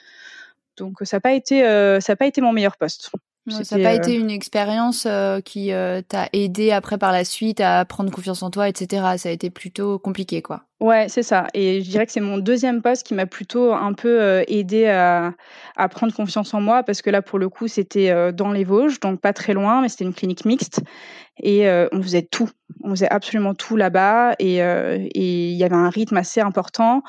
Donc 0.76 0.96
ça 1.02 1.16
n'a 1.16 1.20
pas 1.20 1.32
été 1.32 1.64
euh, 1.64 2.00
ça 2.00 2.16
pas 2.16 2.26
été 2.26 2.40
mon 2.40 2.52
meilleur 2.52 2.76
poste. 2.76 3.10
ça 3.48 3.76
n'a 3.76 3.82
pas 3.82 3.94
été 3.94 4.14
une 4.14 4.30
expérience 4.30 5.06
qui 5.44 5.70
t'a 6.08 6.28
aidé 6.32 6.72
après 6.72 6.98
par 6.98 7.12
la 7.12 7.24
suite 7.24 7.60
à 7.60 7.84
prendre 7.84 8.10
confiance 8.10 8.42
en 8.42 8.50
toi, 8.50 8.68
etc. 8.68 9.04
Ça 9.18 9.28
a 9.28 9.32
été 9.32 9.50
plutôt 9.50 9.98
compliqué, 9.98 10.42
quoi. 10.42 10.62
Ouais, 10.80 11.08
c'est 11.08 11.22
ça. 11.22 11.46
Et 11.54 11.82
je 11.82 11.88
dirais 11.88 12.04
que 12.04 12.12
c'est 12.12 12.20
mon 12.20 12.38
deuxième 12.38 12.82
poste 12.82 13.06
qui 13.06 13.14
m'a 13.14 13.24
plutôt 13.24 13.72
un 13.72 13.92
peu 13.94 14.44
aidé 14.48 14.86
à, 14.86 15.32
à, 15.76 15.88
prendre 15.88 16.12
confiance 16.12 16.52
en 16.54 16.60
moi 16.60 16.82
parce 16.82 17.02
que 17.02 17.10
là, 17.10 17.22
pour 17.22 17.38
le 17.38 17.48
coup, 17.48 17.68
c'était 17.68 18.32
dans 18.32 18.52
les 18.52 18.64
Vosges, 18.64 19.00
donc 19.00 19.20
pas 19.20 19.32
très 19.32 19.54
loin, 19.54 19.80
mais 19.80 19.88
c'était 19.88 20.04
une 20.04 20.14
clinique 20.14 20.44
mixte 20.44 20.80
et 21.42 21.68
on 21.92 22.02
faisait 22.02 22.22
tout. 22.22 22.50
On 22.82 22.90
faisait 22.90 23.08
absolument 23.08 23.54
tout 23.54 23.76
là-bas 23.76 24.34
et 24.38 24.58
il 24.58 25.56
y 25.56 25.64
avait 25.64 25.76
un 25.76 25.90
rythme 25.90 26.16
assez 26.16 26.40
important. 26.40 27.02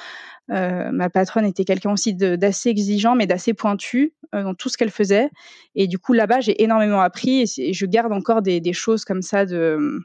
Euh, 0.51 0.91
ma 0.91 1.09
patronne 1.09 1.45
était 1.45 1.65
quelqu'un 1.65 1.91
aussi 1.91 2.13
d'assez 2.13 2.69
exigeant, 2.69 3.15
mais 3.15 3.27
d'assez 3.27 3.53
pointu 3.53 4.13
euh, 4.33 4.43
dans 4.43 4.53
tout 4.53 4.69
ce 4.69 4.77
qu'elle 4.77 4.91
faisait. 4.91 5.29
Et 5.75 5.87
du 5.87 5.99
coup, 5.99 6.13
là-bas, 6.13 6.39
j'ai 6.39 6.61
énormément 6.63 7.01
appris 7.01 7.41
et, 7.57 7.73
je 7.73 7.85
garde 7.85 8.13
encore 8.13 8.41
des, 8.41 8.61
des, 8.61 8.73
choses 8.73 9.03
comme 9.03 9.21
ça 9.21 9.45
de. 9.45 9.99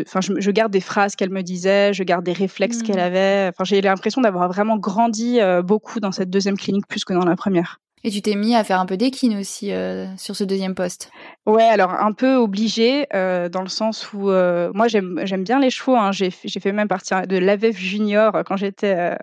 Enfin, 0.00 0.20
je, 0.20 0.32
je, 0.38 0.50
garde 0.52 0.72
des 0.72 0.80
phrases 0.80 1.16
qu'elle 1.16 1.30
me 1.30 1.42
disait, 1.42 1.92
je 1.92 2.04
garde 2.04 2.24
des 2.24 2.32
réflexes 2.32 2.82
qu'elle 2.82 2.96
mmh. 2.96 3.00
avait. 3.00 3.48
Enfin, 3.48 3.64
j'ai 3.64 3.80
l'impression 3.80 4.20
d'avoir 4.20 4.48
vraiment 4.48 4.78
grandi 4.78 5.40
euh, 5.40 5.60
beaucoup 5.60 6.00
dans 6.00 6.12
cette 6.12 6.30
deuxième 6.30 6.56
clinique 6.56 6.86
plus 6.86 7.04
que 7.04 7.12
dans 7.12 7.24
la 7.24 7.36
première. 7.36 7.81
Et 8.04 8.10
tu 8.10 8.20
t'es 8.20 8.34
mis 8.34 8.56
à 8.56 8.64
faire 8.64 8.80
un 8.80 8.86
peu 8.86 8.96
d'équine 8.96 9.38
aussi 9.38 9.72
euh, 9.72 10.06
sur 10.16 10.34
ce 10.34 10.42
deuxième 10.42 10.74
poste. 10.74 11.10
Ouais, 11.46 11.62
alors 11.62 11.92
un 11.92 12.12
peu 12.12 12.34
obligé 12.34 13.06
euh, 13.14 13.48
dans 13.48 13.62
le 13.62 13.68
sens 13.68 14.12
où 14.12 14.30
euh, 14.30 14.72
moi 14.74 14.88
j'aime 14.88 15.44
bien 15.44 15.60
les 15.60 15.70
chevaux. 15.70 15.96
Hein. 15.96 16.10
J'ai 16.10 16.30
fait 16.30 16.72
même 16.72 16.88
partie 16.88 17.14
de 17.28 17.36
l'AVEF 17.36 17.76
junior 17.76 18.42
quand 18.44 18.56
j'étais 18.56 18.94
euh, 18.96 19.16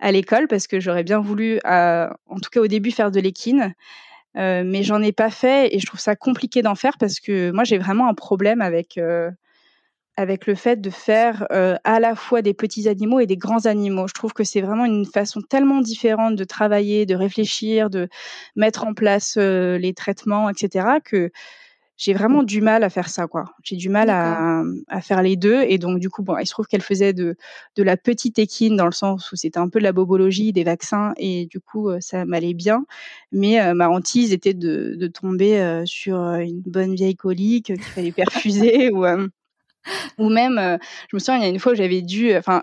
à 0.00 0.12
l'école 0.12 0.48
parce 0.48 0.66
que 0.66 0.80
j'aurais 0.80 1.04
bien 1.04 1.20
voulu, 1.20 1.58
en 1.64 2.40
tout 2.42 2.50
cas 2.50 2.60
au 2.60 2.66
début, 2.66 2.90
faire 2.90 3.10
de 3.10 3.20
l'équine. 3.20 3.74
mais 4.34 4.82
j'en 4.82 5.02
ai 5.02 5.12
pas 5.12 5.30
fait 5.30 5.74
et 5.74 5.78
je 5.78 5.86
trouve 5.86 6.00
ça 6.00 6.16
compliqué 6.16 6.62
d'en 6.62 6.74
faire 6.74 6.96
parce 6.98 7.20
que 7.20 7.50
moi 7.52 7.64
j'ai 7.64 7.78
vraiment 7.78 8.08
un 8.08 8.14
problème 8.14 8.60
avec 8.60 8.98
avec 10.16 10.46
le 10.46 10.54
fait 10.54 10.80
de 10.80 10.90
faire 10.90 11.46
euh, 11.52 11.76
à 11.84 12.00
la 12.00 12.14
fois 12.14 12.42
des 12.42 12.54
petits 12.54 12.88
animaux 12.88 13.20
et 13.20 13.26
des 13.26 13.36
grands 13.36 13.66
animaux. 13.66 14.08
Je 14.08 14.14
trouve 14.14 14.32
que 14.32 14.44
c'est 14.44 14.62
vraiment 14.62 14.86
une 14.86 15.04
façon 15.04 15.42
tellement 15.42 15.80
différente 15.80 16.36
de 16.36 16.44
travailler, 16.44 17.04
de 17.04 17.14
réfléchir, 17.14 17.90
de 17.90 18.08
mettre 18.56 18.84
en 18.84 18.94
place 18.94 19.36
euh, 19.36 19.76
les 19.78 19.92
traitements, 19.92 20.48
etc. 20.48 20.86
que 21.04 21.30
j'ai 21.98 22.12
vraiment 22.12 22.42
du 22.42 22.60
mal 22.60 22.84
à 22.84 22.90
faire 22.90 23.08
ça, 23.08 23.26
quoi. 23.26 23.44
J'ai 23.62 23.76
du 23.76 23.88
mal 23.88 24.10
à, 24.10 24.62
à, 24.88 25.00
faire 25.00 25.22
les 25.22 25.36
deux. 25.36 25.62
Et 25.62 25.78
donc, 25.78 25.98
du 25.98 26.10
coup, 26.10 26.22
bon, 26.22 26.36
il 26.38 26.46
se 26.46 26.52
trouve 26.52 26.66
qu'elle 26.66 26.82
faisait 26.82 27.14
de, 27.14 27.36
de 27.74 27.82
la 27.82 27.96
petite 27.96 28.38
équine 28.38 28.76
dans 28.76 28.84
le 28.84 28.92
sens 28.92 29.32
où 29.32 29.36
c'était 29.36 29.58
un 29.58 29.70
peu 29.70 29.78
de 29.78 29.84
la 29.84 29.92
bobologie, 29.92 30.52
des 30.52 30.64
vaccins, 30.64 31.14
et 31.16 31.46
du 31.46 31.58
coup, 31.58 31.88
euh, 31.88 31.98
ça 32.00 32.26
m'allait 32.26 32.52
bien. 32.52 32.84
Mais 33.32 33.72
ma 33.74 33.88
hantise 33.88 34.32
était 34.32 34.52
de, 34.54 34.94
de 34.94 35.06
tomber 35.06 35.82
sur 35.86 36.16
une 36.16 36.60
bonne 36.60 36.94
vieille 36.94 37.16
colique 37.16 37.66
qu'il 37.66 37.82
fallait 37.82 38.12
perfuser 38.12 38.90
ou 38.92 39.04
ou 40.18 40.28
même, 40.28 40.58
euh, 40.58 40.76
je 41.10 41.16
me 41.16 41.18
souviens, 41.18 41.36
il 41.36 41.42
y 41.42 41.46
a 41.46 41.48
une 41.48 41.58
fois 41.58 41.72
où 41.72 41.74
j'avais 41.74 42.02
dû, 42.02 42.34
enfin, 42.36 42.62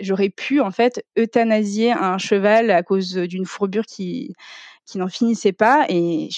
j'aurais 0.00 0.30
pu 0.30 0.60
en 0.60 0.70
fait 0.70 1.04
euthanasier 1.18 1.92
un 1.92 2.18
cheval 2.18 2.70
à 2.70 2.82
cause 2.82 3.14
d'une 3.14 3.46
fourbure 3.46 3.86
qui 3.86 4.32
qui 4.86 4.98
n'en 4.98 5.08
finissait 5.08 5.52
pas 5.52 5.84
et 5.88 6.28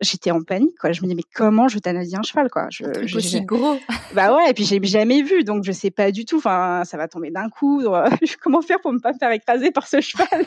j'étais 0.00 0.30
en 0.30 0.42
panique 0.42 0.76
quoi. 0.80 0.92
Je 0.92 1.02
me 1.02 1.06
dis 1.06 1.14
mais 1.14 1.22
comment 1.34 1.68
je 1.68 1.78
t'anasie 1.78 2.16
un 2.16 2.22
cheval 2.22 2.48
quoi? 2.50 2.66
Je, 2.70 2.84
je 3.04 3.18
aussi 3.18 3.42
gros. 3.42 3.78
Bah 4.14 4.34
ouais 4.34 4.50
et 4.50 4.54
puis 4.54 4.64
j'ai 4.64 4.82
jamais 4.82 5.22
vu 5.22 5.44
donc 5.44 5.64
je 5.64 5.72
sais 5.72 5.90
pas 5.90 6.10
du 6.10 6.24
tout. 6.24 6.38
Enfin 6.38 6.82
ça 6.86 6.96
va 6.96 7.08
tomber 7.08 7.30
d'un 7.30 7.50
coup. 7.50 7.84
comment 8.42 8.62
faire 8.62 8.80
pour 8.80 8.92
me 8.92 9.00
pas 9.00 9.12
me 9.12 9.18
faire 9.18 9.30
écraser 9.32 9.70
par 9.70 9.86
ce 9.86 10.00
cheval? 10.00 10.46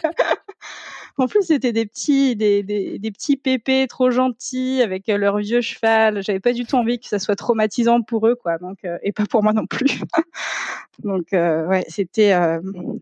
En 1.17 1.27
plus 1.27 1.43
c'était 1.43 1.71
des 1.71 1.85
petits 1.85 2.35
des, 2.35 2.63
des, 2.63 2.99
des, 2.99 3.11
petits 3.11 3.37
pépés 3.37 3.87
trop 3.87 4.11
gentils 4.11 4.81
avec 4.81 5.09
euh, 5.09 5.17
leur 5.17 5.37
vieux 5.37 5.61
cheval. 5.61 6.23
J'avais 6.23 6.39
pas 6.39 6.53
du 6.53 6.65
tout 6.65 6.75
envie 6.75 6.99
que 6.99 7.07
ça 7.07 7.19
soit 7.19 7.35
traumatisant 7.35 8.01
pour 8.01 8.27
eux 8.27 8.35
quoi 8.35 8.57
donc 8.57 8.79
euh, 8.85 8.97
et 9.03 9.11
pas 9.11 9.25
pour 9.25 9.43
moi 9.43 9.53
non 9.53 9.65
plus. 9.65 10.01
donc 10.99 11.33
euh, 11.33 11.65
ouais 11.67 11.85
c'était 11.87 12.35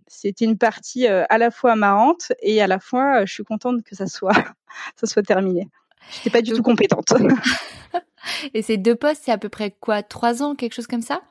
c'était 0.07 0.45
une 0.45 0.57
partie 0.57 1.07
à 1.07 1.37
la 1.37 1.51
fois 1.51 1.75
marrante 1.75 2.31
et 2.41 2.61
à 2.61 2.67
la 2.67 2.79
fois 2.79 3.25
je 3.25 3.33
suis 3.33 3.43
contente 3.43 3.83
que 3.83 3.95
ça 3.95 4.07
soit, 4.07 4.33
ça 4.95 5.07
soit 5.07 5.23
terminé. 5.23 5.67
J'étais 6.11 6.29
pas 6.29 6.41
du 6.41 6.51
tout 6.51 6.63
compétente. 6.63 7.13
Et 8.53 8.61
ces 8.61 8.77
deux 8.77 8.95
postes, 8.95 9.23
c'est 9.25 9.31
à 9.31 9.37
peu 9.37 9.49
près 9.49 9.71
quoi, 9.71 10.03
trois 10.03 10.43
ans, 10.43 10.55
quelque 10.55 10.73
chose 10.73 10.87
comme 10.87 11.01
ça? 11.01 11.21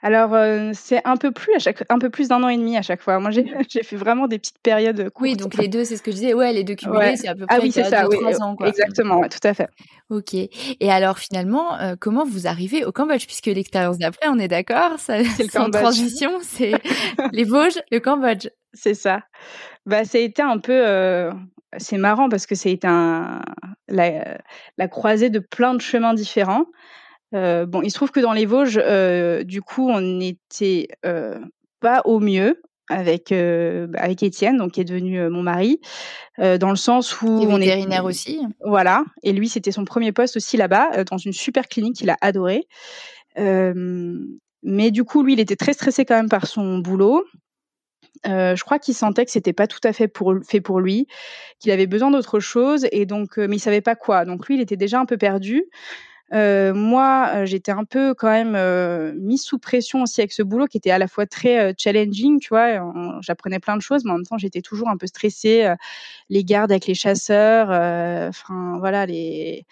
Alors, 0.00 0.32
euh, 0.34 0.70
c'est 0.74 1.00
un 1.04 1.16
peu 1.16 1.32
plus 1.32 1.52
à 1.54 1.58
chaque, 1.58 1.82
un 1.88 1.98
peu 1.98 2.08
plus 2.08 2.28
d'un 2.28 2.42
an 2.44 2.48
et 2.48 2.56
demi 2.56 2.76
à 2.76 2.82
chaque 2.82 3.00
fois. 3.00 3.18
Moi, 3.18 3.30
j'ai, 3.30 3.44
fait 3.82 3.96
vraiment 3.96 4.28
des 4.28 4.38
petites 4.38 4.58
périodes 4.62 5.10
Oui, 5.20 5.36
donc 5.36 5.54
les 5.54 5.68
deux, 5.68 5.84
c'est 5.84 5.96
ce 5.96 6.02
que 6.02 6.12
je 6.12 6.16
disais. 6.16 6.34
Ouais, 6.34 6.52
les 6.52 6.62
deux 6.62 6.76
cumulés, 6.76 7.16
c'est 7.16 7.28
à 7.28 7.34
peu 7.34 7.44
ah 7.44 7.46
près 7.46 7.56
ah, 7.56 7.60
oui, 7.62 7.72
c'est 7.72 7.84
ça, 7.84 8.04
trois 8.04 8.42
ans. 8.42 8.54
Quoi. 8.54 8.68
Exactement, 8.68 9.22
tout 9.22 9.40
à 9.42 9.54
fait. 9.54 9.68
Ok. 10.10 10.34
Et 10.34 10.90
alors, 10.90 11.18
finalement, 11.18 11.78
euh, 11.80 11.96
comment 11.98 12.24
vous 12.24 12.46
arrivez 12.46 12.84
au 12.84 12.92
Cambodge? 12.92 13.26
Puisque 13.26 13.46
l'expérience 13.46 13.98
d'après, 13.98 14.28
on 14.28 14.38
est 14.38 14.48
d'accord, 14.48 14.92
c'est 14.98 15.22
le 15.22 15.70
transition, 15.70 16.38
c'est 16.42 16.72
les 17.32 17.44
Vosges, 17.44 17.80
le 17.90 17.98
Cambodge. 17.98 18.48
C'est 18.74 18.94
ça. 18.94 19.22
Bah, 19.86 20.04
ça 20.04 20.18
a 20.18 20.20
été 20.20 20.42
un 20.42 20.58
peu. 20.58 20.86
Euh, 20.86 21.32
c'est 21.76 21.98
marrant 21.98 22.28
parce 22.28 22.46
que 22.46 22.54
été 22.54 22.86
un, 22.86 23.42
la, 23.88 24.38
la, 24.78 24.88
croisée 24.88 25.28
de 25.28 25.38
plein 25.38 25.74
de 25.74 25.80
chemins 25.80 26.14
différents. 26.14 26.64
Euh, 27.34 27.66
bon, 27.66 27.82
il 27.82 27.90
se 27.90 27.96
trouve 27.96 28.10
que 28.10 28.20
dans 28.20 28.32
les 28.32 28.46
Vosges, 28.46 28.80
euh, 28.82 29.44
du 29.44 29.62
coup, 29.62 29.88
on 29.88 30.00
n'était 30.00 30.88
euh, 31.04 31.38
pas 31.80 32.02
au 32.04 32.20
mieux 32.20 32.62
avec 32.90 33.34
bah, 33.34 33.98
avec 34.00 34.22
Étienne, 34.22 34.56
donc 34.56 34.72
qui 34.72 34.80
est 34.80 34.84
devenu 34.84 35.28
mon 35.28 35.42
mari, 35.42 35.78
dans 36.38 36.70
le 36.70 36.76
sens 36.76 37.20
où 37.20 37.28
on 37.28 37.56
est 37.56 37.66
vétérinaire 37.66 38.06
aussi. 38.06 38.40
Voilà, 38.64 39.04
et 39.22 39.34
lui, 39.34 39.50
c'était 39.50 39.72
son 39.72 39.84
premier 39.84 40.10
poste 40.10 40.38
aussi 40.38 40.56
là-bas, 40.56 41.04
dans 41.04 41.18
une 41.18 41.34
super 41.34 41.68
clinique 41.68 41.96
qu'il 41.96 42.08
a 42.08 42.16
adoré. 42.22 42.66
mais 43.36 44.90
du 44.90 45.04
coup, 45.04 45.22
lui, 45.22 45.34
il 45.34 45.40
était 45.40 45.54
très 45.54 45.74
stressé 45.74 46.06
quand 46.06 46.16
même 46.16 46.30
par 46.30 46.46
son 46.46 46.78
boulot. 46.78 47.26
Euh, 48.26 48.56
je 48.56 48.64
crois 48.64 48.78
qu'il 48.78 48.94
sentait 48.94 49.24
que 49.24 49.30
c'était 49.30 49.52
pas 49.52 49.66
tout 49.66 49.80
à 49.84 49.92
fait 49.92 50.08
pour, 50.08 50.34
fait 50.46 50.60
pour 50.60 50.80
lui, 50.80 51.06
qu'il 51.60 51.70
avait 51.70 51.86
besoin 51.86 52.10
d'autre 52.10 52.40
chose, 52.40 52.86
et 52.92 53.06
donc, 53.06 53.38
euh, 53.38 53.46
mais 53.48 53.56
il 53.56 53.60
savait 53.60 53.80
pas 53.80 53.94
quoi. 53.94 54.24
Donc 54.24 54.48
lui, 54.48 54.56
il 54.56 54.60
était 54.60 54.76
déjà 54.76 54.98
un 55.00 55.06
peu 55.06 55.16
perdu. 55.16 55.64
Euh, 56.34 56.74
moi, 56.74 57.30
euh, 57.34 57.46
j'étais 57.46 57.72
un 57.72 57.84
peu 57.84 58.14
quand 58.14 58.28
même 58.30 58.54
euh, 58.54 59.12
mise 59.16 59.42
sous 59.42 59.58
pression 59.58 60.02
aussi 60.02 60.20
avec 60.20 60.32
ce 60.32 60.42
boulot 60.42 60.66
qui 60.66 60.76
était 60.76 60.90
à 60.90 60.98
la 60.98 61.08
fois 61.08 61.26
très 61.26 61.74
challenging, 61.78 62.38
tu 62.40 62.48
vois. 62.50 62.80
J'apprenais 63.22 63.60
plein 63.60 63.76
de 63.76 63.82
choses, 63.82 64.04
mais 64.04 64.10
en 64.10 64.16
même 64.16 64.26
temps, 64.26 64.38
j'étais 64.38 64.60
toujours 64.62 64.88
un 64.88 64.96
peu 64.96 65.06
stressée. 65.06 65.72
les 66.30 66.44
gardes 66.44 66.72
avec 66.72 66.86
les 66.86 66.94
chasseurs, 66.94 67.70
enfin 68.28 68.78
voilà, 68.80 69.06
les 69.06 69.66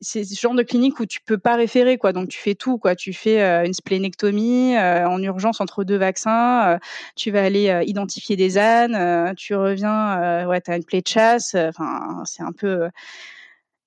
c'est 0.00 0.24
ce 0.24 0.40
genre 0.40 0.54
de 0.54 0.64
clinique 0.64 1.00
où 1.00 1.06
tu 1.06 1.20
peux 1.24 1.38
pas 1.38 1.56
référer 1.56 1.96
quoi 1.98 2.12
donc 2.12 2.28
tu 2.28 2.38
fais 2.38 2.56
tout 2.56 2.78
quoi 2.78 2.96
tu 2.96 3.12
fais 3.12 3.40
une 3.66 3.74
splénectomie 3.74 4.76
en 4.78 5.22
urgence 5.22 5.60
entre 5.60 5.84
deux 5.84 5.96
vaccins 5.96 6.78
tu 7.16 7.30
vas 7.30 7.44
aller 7.44 7.84
identifier 7.86 8.36
des 8.36 8.58
ânes 8.58 9.34
tu 9.36 9.54
reviens 9.54 10.46
ouais 10.48 10.60
tu 10.60 10.72
as 10.72 10.76
une 10.76 10.84
plaie 10.84 11.02
de 11.02 11.08
chasse 11.08 11.54
enfin 11.54 12.22
c'est 12.26 12.42
un 12.42 12.52
peu 12.52 12.88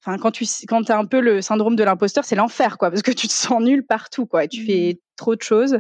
Enfin, 0.02 0.18
quand 0.18 0.32
tu 0.32 0.46
quand 0.68 0.90
as 0.90 0.98
un 0.98 1.06
peu 1.06 1.20
le 1.20 1.42
syndrome 1.42 1.76
de 1.76 1.84
l'imposteur, 1.84 2.24
c'est 2.24 2.36
l'enfer, 2.36 2.78
quoi, 2.78 2.90
parce 2.90 3.02
que 3.02 3.12
tu 3.12 3.28
te 3.28 3.34
sens 3.34 3.62
nul 3.62 3.86
partout, 3.86 4.26
quoi, 4.26 4.46
et 4.46 4.48
tu 4.48 4.66
fais 4.66 4.94
mmh. 4.94 5.00
trop 5.18 5.36
de 5.36 5.42
choses. 5.42 5.80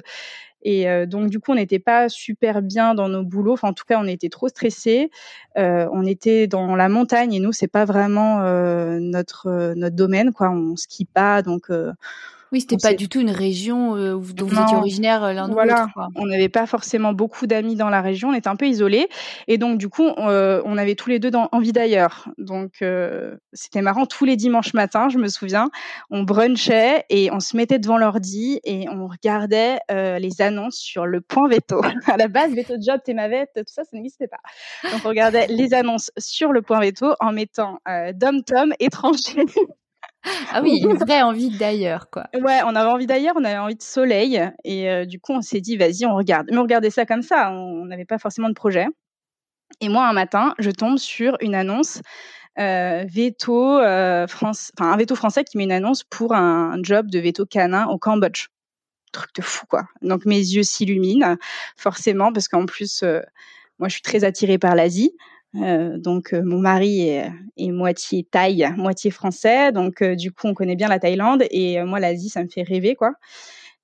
Et 0.61 0.89
euh, 0.89 1.05
donc, 1.05 1.29
du 1.29 1.39
coup, 1.39 1.51
on 1.51 1.55
n'était 1.55 1.79
pas 1.79 2.09
super 2.09 2.61
bien 2.61 2.93
dans 2.93 3.07
nos 3.07 3.23
boulots. 3.23 3.53
Enfin, 3.53 3.69
en 3.69 3.73
tout 3.73 3.85
cas, 3.87 3.99
on 3.99 4.07
était 4.07 4.29
trop 4.29 4.49
stressés. 4.49 5.09
Euh, 5.57 5.87
on 5.93 6.05
était 6.05 6.47
dans 6.47 6.75
la 6.75 6.89
montagne 6.89 7.33
et 7.33 7.39
nous, 7.39 7.53
c'est 7.53 7.67
pas 7.67 7.85
vraiment 7.85 8.41
euh, 8.41 8.99
notre 8.99 9.73
notre 9.75 9.95
domaine, 9.95 10.33
quoi. 10.33 10.49
On 10.49 10.75
skie 10.75 11.05
pas, 11.05 11.41
donc 11.41 11.71
oui, 12.51 12.61
c'était 12.61 12.77
pas 12.77 12.93
du 12.93 13.09
tout 13.09 13.19
une 13.19 13.29
région 13.29 13.95
euh, 13.95 14.17
dont 14.33 14.45
vous 14.47 14.59
étiez 14.59 14.75
originaire 14.75 15.23
euh, 15.23 15.33
l'un 15.33 15.51
ou 15.51 15.55
l'autre. 15.55 15.87
On 16.15 16.25
n'avait 16.25 16.49
pas 16.49 16.65
forcément 16.65 17.13
beaucoup 17.13 17.45
d'amis 17.45 17.75
dans 17.75 17.89
la 17.89 18.01
région, 18.01 18.29
on 18.29 18.33
était 18.33 18.49
un 18.49 18.55
peu 18.55 18.65
isolés. 18.65 19.07
Et 19.47 19.57
donc, 19.57 19.77
du 19.77 19.87
coup, 19.89 20.07
euh, 20.07 20.61
on 20.65 20.77
avait 20.77 20.95
tous 20.95 21.09
les 21.09 21.19
deux 21.19 21.29
dans, 21.29 21.47
envie 21.51 21.73
d'ailleurs. 21.73 22.29
Donc, 22.37 22.83
c'était 23.53 23.81
marrant. 23.81 24.05
Tous 24.05 24.25
les 24.25 24.35
dimanches 24.35 24.73
matins, 24.73 25.09
je 25.09 25.17
me 25.17 25.27
souviens, 25.27 25.69
on 26.09 26.23
brunchait 26.23 27.05
et 27.09 27.31
on 27.31 27.39
se 27.39 27.55
mettait 27.55 27.79
devant 27.79 27.97
l'ordi 27.97 28.59
et 28.63 28.87
on 28.89 29.07
regardait 29.07 29.79
les 29.89 30.41
annonces 30.41 30.77
sur 30.77 31.05
le 31.05 31.21
point 31.21 31.47
veto. 31.47 31.81
à 32.07 32.17
la 32.17 32.27
base, 32.27 32.53
veto 32.53 32.75
job, 32.79 32.99
Témavette, 33.03 33.51
tout 33.55 33.63
ça, 33.67 33.83
ça 33.83 33.91
n'existait 33.93 34.27
pas. 34.27 34.39
Donc, 34.91 35.01
on 35.05 35.09
regardait 35.09 35.47
les 35.47 35.73
annonces 35.73 36.11
sur 36.17 36.51
le 36.51 36.61
point 36.61 36.79
veto 36.79 37.13
en 37.19 37.31
mettant 37.31 37.79
dom-tom 38.15 38.73
étranger 38.79 39.45
ah 40.51 40.61
oui, 40.61 40.79
une 40.83 40.97
vraie 40.97 41.21
envie 41.21 41.49
d'ailleurs, 41.57 42.09
quoi. 42.09 42.27
Ouais, 42.33 42.59
on 42.65 42.75
avait 42.75 42.89
envie 42.89 43.07
d'ailleurs, 43.07 43.35
on 43.37 43.43
avait 43.43 43.57
envie 43.57 43.75
de 43.75 43.81
soleil, 43.81 44.41
et 44.63 44.89
euh, 44.89 45.05
du 45.05 45.19
coup, 45.19 45.33
on 45.33 45.41
s'est 45.41 45.61
dit, 45.61 45.77
vas-y, 45.77 46.05
on 46.05 46.15
regarde. 46.15 46.47
Mais 46.51 46.57
on 46.57 46.63
regardait 46.63 46.89
ça 46.89 47.05
comme 47.05 47.21
ça, 47.21 47.51
on 47.51 47.85
n'avait 47.85 48.05
pas 48.05 48.17
forcément 48.17 48.49
de 48.49 48.53
projet. 48.53 48.87
Et 49.81 49.89
moi, 49.89 50.07
un 50.07 50.13
matin, 50.13 50.53
je 50.59 50.71
tombe 50.71 50.97
sur 50.97 51.37
une 51.41 51.55
annonce 51.55 52.01
euh, 52.57 53.05
veto 53.07 53.79
euh, 53.79 54.27
France, 54.27 54.71
un 54.79 54.97
veto 54.97 55.15
français 55.15 55.43
qui 55.43 55.57
met 55.57 55.63
une 55.63 55.71
annonce 55.71 56.03
pour 56.03 56.33
un, 56.33 56.77
job 56.83 57.09
de 57.09 57.19
veto 57.19 57.45
canin 57.45 57.87
au 57.87 57.97
Cambodge. 57.97 58.47
Truc 59.11 59.29
de 59.35 59.41
fou, 59.41 59.65
quoi. 59.67 59.83
Donc 60.01 60.25
mes 60.25 60.37
yeux 60.37 60.63
s'illuminent, 60.63 61.35
forcément, 61.77 62.31
parce 62.33 62.47
qu'en 62.47 62.65
plus, 62.65 63.03
moi, 63.79 63.87
je 63.87 63.93
suis 63.93 64.01
très 64.01 64.23
attirée 64.23 64.57
par 64.57 64.75
l'Asie. 64.75 65.15
Donc 65.53 66.33
mon 66.33 66.59
mari 66.59 67.09
est, 67.09 67.31
est, 67.57 67.71
moitié 67.71 68.23
thaï, 68.23 68.71
moitié 68.77 69.11
français, 69.11 69.71
donc 69.71 70.03
du 70.03 70.31
coup 70.31 70.47
on 70.47 70.53
connaît 70.53 70.75
bien 70.75 70.87
la 70.87 70.99
Thaïlande 70.99 71.43
et 71.49 71.81
moi 71.83 71.99
l'Asie 71.99 72.29
ça 72.29 72.43
me 72.43 72.49
fait 72.49 72.63
rêver 72.63 72.95
quoi. 72.95 73.13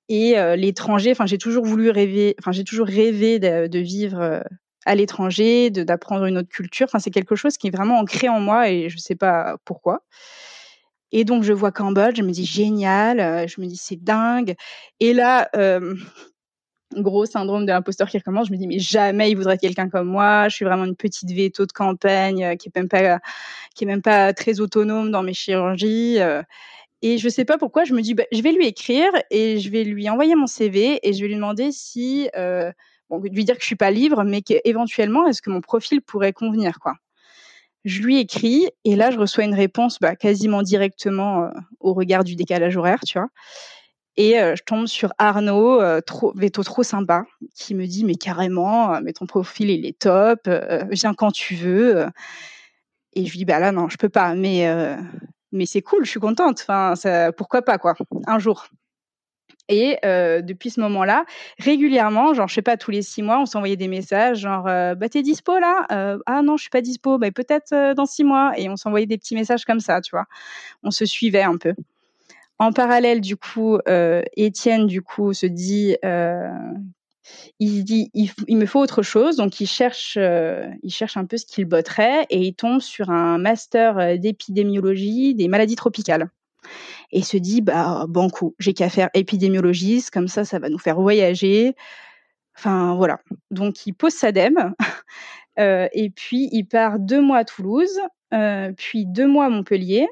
Et 0.08 0.36
l'étranger, 0.56 1.10
enfin 1.10 1.26
j'ai 1.26 1.38
toujours 1.38 1.64
voulu 1.64 1.90
rêver, 1.90 2.36
enfin 2.38 2.52
j'ai 2.52 2.64
toujours 2.64 2.86
rêvé 2.86 3.38
de, 3.40 3.78
vivre 3.78 4.42
à 4.86 4.94
l'étranger, 4.94 5.70
d'apprendre 5.70 6.24
une 6.24 6.38
autre 6.38 6.48
culture. 6.48 6.86
Enfin, 6.88 7.00
c'est 7.00 7.10
quelque 7.10 7.36
chose 7.36 7.58
qui 7.58 7.66
est 7.66 7.76
vraiment 7.76 7.98
ancré 7.98 8.28
en 8.28 8.40
moi 8.40 8.70
et 8.70 8.88
je 8.88 8.94
ne 8.94 9.00
sais 9.00 9.16
pas 9.16 9.56
pourquoi. 9.64 10.02
Et 11.12 11.24
donc, 11.24 11.42
je 11.42 11.52
vois 11.52 11.72
Cambodge, 11.72 12.16
je 12.16 12.22
me 12.22 12.30
dis 12.30 12.44
génial, 12.44 13.20
euh, 13.20 13.46
je 13.46 13.60
me 13.60 13.66
dis 13.66 13.76
c'est 13.76 14.02
dingue. 14.02 14.54
Et 15.00 15.12
là, 15.12 15.48
euh, 15.56 15.94
gros 16.94 17.26
syndrome 17.26 17.66
de 17.66 17.72
l'imposteur 17.72 18.08
qui 18.08 18.18
recommence, 18.18 18.48
je 18.48 18.52
me 18.52 18.58
dis 18.58 18.66
mais 18.66 18.78
jamais 18.78 19.30
il 19.30 19.36
voudrait 19.36 19.58
quelqu'un 19.58 19.88
comme 19.88 20.08
moi. 20.08 20.48
Je 20.48 20.56
suis 20.56 20.64
vraiment 20.64 20.84
une 20.84 20.96
petite 20.96 21.30
veto 21.30 21.66
de 21.66 21.72
campagne 21.72 22.44
euh, 22.44 22.56
qui 22.56 22.68
est 22.68 23.86
même 23.86 24.02
pas, 24.02 24.32
très 24.32 24.60
autonome 24.60 25.10
dans 25.10 25.22
mes 25.22 25.34
chirurgies. 25.34 26.18
et 27.02 27.18
je 27.18 27.28
sais 27.28 27.44
pas 27.44 27.58
pourquoi, 27.58 27.84
je 27.84 27.94
me 27.94 28.02
dis 28.02 28.14
bah, 28.14 28.24
je 28.32 28.42
vais 28.42 28.52
lui 28.52 28.66
écrire 28.66 29.10
et 29.30 29.58
je 29.58 29.70
vais 29.70 29.84
lui 29.84 30.08
envoyer 30.08 30.34
mon 30.34 30.46
CV 30.46 31.00
et 31.02 31.12
je 31.12 31.20
vais 31.20 31.28
lui 31.28 31.36
demander 31.36 31.72
si 31.72 32.28
bon, 33.10 33.20
lui 33.20 33.44
dire 33.44 33.56
que 33.56 33.62
je 33.62 33.66
suis 33.66 33.76
pas 33.76 33.90
libre, 33.90 34.24
mais 34.24 34.42
qu'éventuellement, 34.42 35.26
est-ce 35.26 35.42
que 35.42 35.50
mon 35.50 35.60
profil 35.60 36.02
pourrait 36.02 36.32
convenir, 36.32 36.78
quoi. 36.80 36.94
Je 37.84 38.02
lui 38.02 38.18
écris 38.18 38.68
et 38.84 38.96
là, 38.96 39.12
je 39.12 39.18
reçois 39.18 39.44
une 39.44 39.54
réponse 39.54 39.98
bah, 40.00 40.16
quasiment 40.16 40.62
directement 40.62 41.44
euh, 41.44 41.50
au 41.78 41.94
regard 41.94 42.24
du 42.24 42.34
décalage 42.34 42.76
horaire, 42.76 43.00
tu 43.06 43.18
vois. 43.18 43.28
Et 44.16 44.40
euh, 44.40 44.54
je 44.56 44.62
tombe 44.62 44.86
sur 44.86 45.12
Arnaud, 45.18 45.80
euh, 45.80 46.00
trop, 46.00 46.32
veto 46.36 46.62
trop 46.62 46.82
sympa, 46.82 47.24
qui 47.54 47.74
me 47.74 47.86
dit 47.86 48.04
mais 48.04 48.14
carrément, 48.14 49.00
mais 49.02 49.12
ton 49.12 49.26
profil 49.26 49.70
il 49.70 49.84
est 49.86 49.98
top, 49.98 50.48
viens 50.90 51.14
quand 51.14 51.32
tu 51.32 51.54
veux. 51.54 52.06
Et 53.14 53.24
je 53.26 53.30
lui 53.30 53.38
dis 53.38 53.44
bah 53.44 53.58
là 53.58 53.72
non, 53.72 53.88
je 53.88 53.96
peux 53.96 54.08
pas, 54.08 54.34
mais 54.34 54.66
mais 55.52 55.66
c'est 55.66 55.82
cool, 55.82 56.04
je 56.04 56.10
suis 56.10 56.20
contente. 56.20 56.60
Enfin, 56.60 56.94
ça, 56.96 57.32
pourquoi 57.32 57.62
pas 57.62 57.78
quoi, 57.78 57.94
un 58.26 58.38
jour. 58.38 58.66
Et 59.68 59.98
euh, 60.04 60.42
depuis 60.42 60.70
ce 60.70 60.80
moment-là, 60.80 61.24
régulièrement, 61.58 62.34
genre 62.34 62.46
je 62.48 62.54
sais 62.54 62.62
pas 62.62 62.76
tous 62.76 62.92
les 62.92 63.02
six 63.02 63.22
mois, 63.22 63.40
on 63.40 63.46
s'envoyait 63.46 63.76
des 63.76 63.88
messages 63.88 64.38
genre 64.38 64.68
euh, 64.68 64.94
bah 64.94 65.08
t'es 65.08 65.22
dispo 65.22 65.58
là? 65.58 65.86
Euh, 65.90 66.18
Ah 66.26 66.42
non, 66.42 66.56
je 66.56 66.62
suis 66.62 66.70
pas 66.70 66.80
dispo. 66.82 67.18
Bah 67.18 67.30
peut-être 67.32 67.72
euh, 67.72 67.94
dans 67.94 68.06
six 68.06 68.22
mois. 68.24 68.52
Et 68.58 68.68
on 68.68 68.76
s'envoyait 68.76 69.06
des 69.06 69.18
petits 69.18 69.34
messages 69.34 69.64
comme 69.64 69.80
ça, 69.80 70.00
tu 70.00 70.10
vois. 70.12 70.26
On 70.84 70.90
se 70.92 71.04
suivait 71.06 71.42
un 71.42 71.56
peu. 71.58 71.74
En 72.58 72.72
parallèle, 72.72 73.20
du 73.20 73.36
coup, 73.36 73.78
euh, 73.86 74.22
Étienne 74.36 74.86
du 74.86 75.02
coup 75.02 75.32
se 75.34 75.46
dit 75.46 75.96
il 77.58 77.84
dit 77.84 78.10
il, 78.14 78.56
me 78.56 78.66
faut 78.66 78.78
autre 78.78 79.02
chose 79.02 79.34
donc 79.34 79.60
il 79.60 79.66
cherche 79.66 80.16
il 80.16 80.90
cherche 80.90 81.16
un 81.16 81.24
peu 81.24 81.36
ce 81.36 81.44
qu'il 81.44 81.64
botterait 81.64 82.24
et 82.30 82.38
il 82.38 82.54
tombe 82.54 82.80
sur 82.80 83.10
un 83.10 83.36
master 83.38 84.16
d'épidémiologie 84.18 85.34
des 85.34 85.48
maladies 85.48 85.74
tropicales 85.74 86.30
et 87.12 87.22
se 87.22 87.36
dit 87.36 87.62
bah 87.62 88.06
banco, 88.08 88.54
j'ai 88.58 88.74
qu'à 88.74 88.88
faire 88.88 89.10
épidémiologiste, 89.14 90.10
comme 90.10 90.28
ça, 90.28 90.44
ça 90.44 90.58
va 90.58 90.68
nous 90.68 90.78
faire 90.78 91.00
voyager. 91.00 91.74
Enfin 92.56 92.94
voilà. 92.96 93.20
Donc 93.50 93.86
il 93.86 93.92
pose 93.92 94.14
sa 94.14 94.32
dème 94.32 94.74
euh, 95.58 95.88
et 95.92 96.10
puis 96.10 96.48
il 96.52 96.64
part 96.64 96.98
deux 96.98 97.20
mois 97.20 97.38
à 97.38 97.44
Toulouse, 97.44 97.98
euh, 98.34 98.72
puis 98.76 99.06
deux 99.06 99.26
mois 99.26 99.46
à 99.46 99.48
Montpellier, 99.50 100.08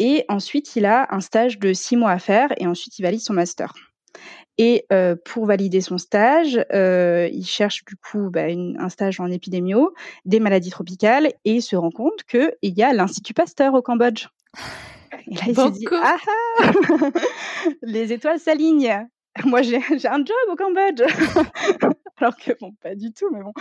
et 0.00 0.24
ensuite 0.28 0.74
il 0.74 0.86
a 0.86 1.06
un 1.14 1.20
stage 1.20 1.60
de 1.60 1.72
six 1.72 1.94
mois 1.94 2.10
à 2.10 2.18
faire 2.18 2.48
et 2.56 2.66
ensuite 2.66 2.98
il 2.98 3.02
valide 3.02 3.20
son 3.20 3.34
master. 3.34 3.74
Et 4.58 4.84
euh, 4.92 5.14
pour 5.24 5.46
valider 5.46 5.80
son 5.80 5.96
stage, 5.96 6.58
euh, 6.72 7.28
il 7.32 7.46
cherche 7.46 7.84
du 7.84 7.96
coup 7.96 8.30
bah, 8.30 8.48
une, 8.48 8.76
un 8.80 8.88
stage 8.88 9.20
en 9.20 9.30
épidémio, 9.30 9.94
des 10.24 10.40
maladies 10.40 10.70
tropicales, 10.70 11.28
et 11.44 11.54
il 11.54 11.62
se 11.62 11.76
rend 11.76 11.90
compte 11.90 12.24
qu'il 12.24 12.52
y 12.62 12.82
a 12.82 12.92
l'Institut 12.92 13.32
Pasteur 13.32 13.74
au 13.74 13.80
Cambodge. 13.80 14.26
Et 15.28 15.34
là, 15.34 15.42
il 15.46 15.54
s'est 15.54 15.70
dit, 15.70 15.86
ah, 15.92 16.16
ah 16.60 16.72
les 17.82 18.12
étoiles 18.12 18.40
s'alignent. 18.40 19.06
Moi, 19.44 19.62
j'ai 19.62 19.78
un 19.78 20.24
job 20.24 20.36
au 20.50 20.56
Cambodge. 20.56 21.02
Alors 22.18 22.36
que, 22.36 22.52
bon, 22.60 22.72
pas 22.82 22.94
du 22.94 23.12
tout, 23.12 23.30
mais 23.32 23.42
bon. 23.42 23.52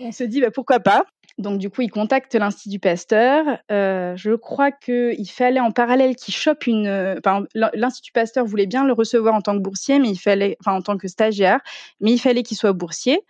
On 0.00 0.12
se 0.12 0.24
dit, 0.24 0.40
bah, 0.40 0.50
pourquoi 0.50 0.80
pas 0.80 1.04
Donc, 1.38 1.58
du 1.58 1.68
coup, 1.68 1.82
il 1.82 1.90
contacte 1.90 2.34
l'Institut 2.34 2.78
Pasteur. 2.78 3.44
Euh, 3.70 4.16
je 4.16 4.32
crois 4.32 4.72
qu'il 4.72 5.28
fallait 5.30 5.60
en 5.60 5.70
parallèle 5.70 6.16
qu'il 6.16 6.34
chope 6.34 6.66
une... 6.66 7.16
Enfin, 7.18 7.44
l'Institut 7.74 8.12
Pasteur 8.12 8.46
voulait 8.46 8.66
bien 8.66 8.86
le 8.86 8.92
recevoir 8.92 9.34
en 9.34 9.42
tant 9.42 9.54
que 9.54 9.62
boursier, 9.62 9.98
mais 9.98 10.08
il 10.08 10.18
fallait... 10.18 10.56
Enfin, 10.60 10.72
en 10.72 10.82
tant 10.82 10.96
que 10.96 11.08
stagiaire, 11.08 11.60
mais 12.00 12.12
il 12.12 12.18
fallait 12.18 12.42
qu'il 12.42 12.56
soit 12.56 12.72
boursier. 12.72 13.20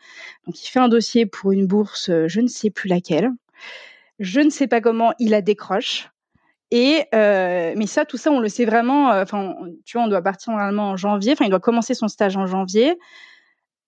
Donc, 0.46 0.62
il 0.62 0.68
fait 0.68 0.78
un 0.80 0.88
dossier 0.88 1.26
pour 1.26 1.52
une 1.52 1.66
bourse, 1.66 2.10
je 2.26 2.40
ne 2.40 2.48
sais 2.48 2.70
plus 2.70 2.88
laquelle. 2.88 3.30
Je 4.18 4.40
ne 4.40 4.50
sais 4.50 4.66
pas 4.66 4.80
comment 4.80 5.12
il 5.18 5.30
la 5.30 5.42
décroche. 5.42 6.08
Et 6.70 7.04
euh, 7.14 7.75
mais 7.76 7.86
ça, 7.86 8.04
tout 8.04 8.16
ça, 8.16 8.30
on 8.30 8.40
le 8.40 8.48
sait 8.48 8.64
vraiment. 8.64 9.12
Euh, 9.12 9.22
enfin, 9.22 9.54
tu 9.84 9.96
vois, 9.96 10.06
on 10.06 10.08
doit 10.08 10.22
partir 10.22 10.52
normalement 10.52 10.90
en 10.90 10.96
janvier. 10.96 11.32
Enfin, 11.32 11.44
il 11.44 11.50
doit 11.50 11.60
commencer 11.60 11.94
son 11.94 12.08
stage 12.08 12.36
en 12.36 12.46
janvier. 12.46 12.98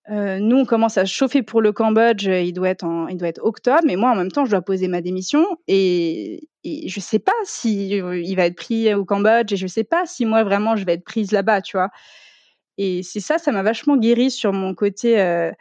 Euh, 0.09 0.39
nous, 0.39 0.57
on 0.57 0.65
commence 0.65 0.97
à 0.97 1.05
chauffer 1.05 1.43
pour 1.43 1.61
le 1.61 1.71
Cambodge. 1.71 2.25
Il 2.25 2.53
doit 2.53 2.69
être 2.69 2.83
en, 2.83 3.07
il 3.07 3.17
doit 3.17 3.27
être 3.27 3.43
octobre. 3.43 3.81
Mais 3.85 3.95
moi, 3.95 4.11
en 4.11 4.15
même 4.15 4.31
temps, 4.31 4.45
je 4.45 4.51
dois 4.51 4.61
poser 4.61 4.87
ma 4.87 5.01
démission 5.01 5.45
et, 5.67 6.49
et 6.63 6.89
je 6.89 6.99
sais 6.99 7.19
pas 7.19 7.31
si 7.43 7.89
il 7.89 8.35
va 8.35 8.45
être 8.45 8.55
pris 8.55 8.93
au 8.93 9.05
Cambodge 9.05 9.53
et 9.53 9.57
je 9.57 9.67
sais 9.67 9.83
pas 9.83 10.05
si 10.05 10.25
moi 10.25 10.43
vraiment 10.43 10.75
je 10.75 10.85
vais 10.85 10.93
être 10.93 11.03
prise 11.03 11.31
là-bas, 11.31 11.61
tu 11.61 11.77
vois. 11.77 11.89
Et 12.77 13.03
c'est 13.03 13.19
ça, 13.19 13.37
ça 13.37 13.51
m'a 13.51 13.61
vachement 13.61 13.97
guéri 13.97 14.31
sur 14.31 14.53
mon 14.53 14.73
côté 14.73 15.19
euh, 15.19 15.51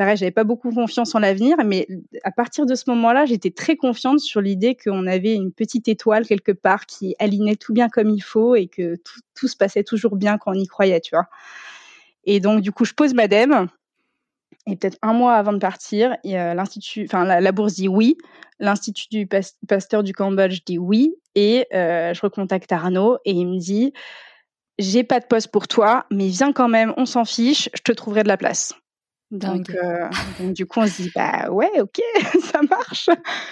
pareil, 0.00 0.16
j'avais 0.16 0.30
pas 0.30 0.44
beaucoup 0.44 0.72
confiance 0.72 1.14
en 1.14 1.18
l'avenir, 1.18 1.58
mais 1.64 1.86
à 2.24 2.30
partir 2.30 2.64
de 2.64 2.74
ce 2.74 2.84
moment-là, 2.88 3.26
j'étais 3.26 3.50
très 3.50 3.76
confiante 3.76 4.20
sur 4.20 4.40
l'idée 4.40 4.74
qu'on 4.74 5.06
avait 5.06 5.34
une 5.34 5.52
petite 5.52 5.88
étoile 5.88 6.26
quelque 6.26 6.52
part 6.52 6.86
qui 6.86 7.14
alignait 7.18 7.56
tout 7.56 7.74
bien 7.74 7.90
comme 7.90 8.08
il 8.08 8.22
faut 8.22 8.54
et 8.54 8.66
que 8.66 8.96
tout, 8.96 9.20
tout 9.34 9.46
se 9.46 9.56
passait 9.56 9.84
toujours 9.84 10.16
bien 10.16 10.38
quand 10.38 10.52
on 10.52 10.58
y 10.58 10.66
croyait, 10.66 11.00
tu 11.00 11.14
vois. 11.14 11.26
Et 12.24 12.40
donc, 12.40 12.62
du 12.62 12.72
coup, 12.72 12.86
je 12.86 12.94
pose 12.94 13.12
ma 13.12 13.28
dème. 13.28 13.68
Et 14.66 14.76
peut-être 14.76 14.98
un 15.02 15.12
mois 15.12 15.34
avant 15.34 15.52
de 15.52 15.58
partir, 15.58 16.16
l'institut, 16.24 17.04
enfin 17.04 17.24
la, 17.24 17.40
la, 17.40 17.52
bourse 17.52 17.74
dit 17.74 17.88
oui, 17.88 18.16
l'institut 18.58 19.06
du 19.10 19.26
pasteur 19.26 20.02
du 20.02 20.12
Cambodge 20.12 20.60
dit 20.66 20.78
oui, 20.78 21.14
et 21.34 21.66
euh, 21.74 22.12
je 22.12 22.20
recontacte 22.20 22.70
Arnaud 22.70 23.18
et 23.24 23.32
il 23.32 23.46
me 23.46 23.58
dit 23.58 23.92
j'ai 24.78 25.04
pas 25.04 25.20
de 25.20 25.26
poste 25.26 25.48
pour 25.48 25.68
toi, 25.68 26.06
mais 26.10 26.28
viens 26.28 26.52
quand 26.52 26.68
même, 26.68 26.94
on 26.96 27.06
s'en 27.06 27.24
fiche, 27.24 27.68
je 27.74 27.82
te 27.82 27.92
trouverai 27.92 28.22
de 28.22 28.28
la 28.28 28.36
place. 28.36 28.74
Donc, 29.30 29.70
euh, 29.70 30.08
donc, 30.40 30.54
du 30.54 30.66
coup, 30.66 30.80
on 30.80 30.86
se 30.88 31.02
dit, 31.02 31.12
bah 31.14 31.48
ouais, 31.50 31.70
ok, 31.80 32.00
ça 32.42 32.60
marche. 32.68 33.08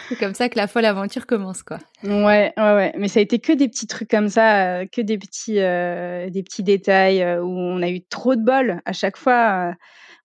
C'est 0.09 0.19
comme 0.19 0.35
ça 0.35 0.49
que 0.49 0.59
la 0.59 0.67
folle 0.67 0.85
aventure 0.85 1.25
commence, 1.25 1.63
quoi. 1.63 1.79
Ouais, 2.03 2.53
ouais, 2.57 2.75
ouais. 2.75 2.93
Mais 2.99 3.07
ça 3.07 3.21
a 3.21 3.23
été 3.23 3.39
que 3.39 3.53
des 3.53 3.69
petits 3.69 3.87
trucs 3.87 4.11
comme 4.11 4.29
ça, 4.29 4.81
euh, 4.81 4.87
que 4.91 5.01
des 5.01 5.19
petits, 5.19 5.61
euh, 5.61 6.31
des 6.31 6.43
petits 6.43 6.65
détails 6.65 7.23
euh, 7.23 7.41
où 7.43 7.49
on 7.49 7.81
a 7.81 7.89
eu 7.91 8.03
trop 8.03 8.35
de 8.35 8.43
bol 8.43 8.81
à 8.85 8.93
chaque 8.93 9.17
fois. 9.17 9.73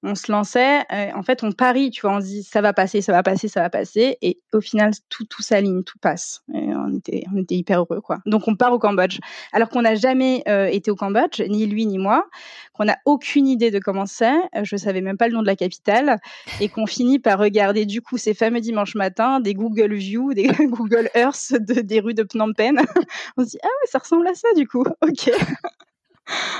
On 0.05 0.15
se 0.15 0.31
lançait, 0.31 0.81
euh, 0.91 1.11
en 1.15 1.23
fait, 1.23 1.43
on 1.43 1.53
parie, 1.53 1.89
tu 1.89 2.01
vois, 2.01 2.17
on 2.17 2.19
se 2.19 2.25
dit 2.25 2.43
ça 2.43 2.59
va 2.59 2.73
passer, 2.73 3.01
ça 3.01 3.13
va 3.13 3.23
passer, 3.23 3.47
ça 3.47 3.61
va 3.61 3.69
passer, 3.69 4.17
et 4.21 4.39
au 4.53 4.59
final, 4.59 4.91
tout, 5.07 5.23
tout 5.25 5.41
s'aligne, 5.41 5.83
tout 5.83 5.97
passe. 5.99 6.43
On 6.49 6.93
était, 6.93 7.23
on 7.33 7.37
était 7.37 7.55
hyper 7.55 7.79
heureux, 7.79 8.01
quoi. 8.01 8.17
Donc, 8.25 8.47
on 8.47 8.55
part 8.55 8.73
au 8.73 8.79
Cambodge, 8.79 9.19
alors 9.53 9.69
qu'on 9.69 9.81
n'a 9.81 9.95
jamais 9.95 10.43
euh, 10.49 10.65
été 10.65 10.91
au 10.91 10.95
Cambodge, 10.95 11.41
ni 11.47 11.65
lui 11.65 11.85
ni 11.85 11.97
moi, 11.97 12.25
qu'on 12.73 12.85
n'a 12.85 12.97
aucune 13.05 13.47
idée 13.47 13.71
de 13.71 13.79
comment 13.79 14.05
c'est, 14.05 14.35
euh, 14.55 14.63
je 14.63 14.75
savais 14.75 15.01
même 15.01 15.17
pas 15.17 15.27
le 15.27 15.33
nom 15.33 15.41
de 15.41 15.47
la 15.47 15.55
capitale, 15.55 16.19
et 16.59 16.67
qu'on 16.67 16.85
finit 16.85 17.19
par 17.19 17.39
regarder 17.39 17.85
du 17.85 18.01
coup 18.01 18.17
ces 18.17 18.33
fameux 18.33 18.59
dimanches 18.59 18.95
matins 18.95 19.39
des 19.39 19.53
Google 19.53 19.93
View, 19.93 20.33
des 20.33 20.47
Google 20.67 21.09
Earth 21.15 21.53
de, 21.53 21.81
des 21.81 21.99
rues 22.01 22.13
de 22.13 22.25
Phnom 22.29 22.53
Penh. 22.53 22.77
on 23.37 23.43
se 23.43 23.51
dit 23.51 23.59
ah 23.63 23.67
ouais, 23.67 23.87
ça 23.87 23.99
ressemble 23.99 24.27
à 24.27 24.33
ça 24.33 24.49
du 24.55 24.67
coup, 24.67 24.83
ok. 25.01 25.31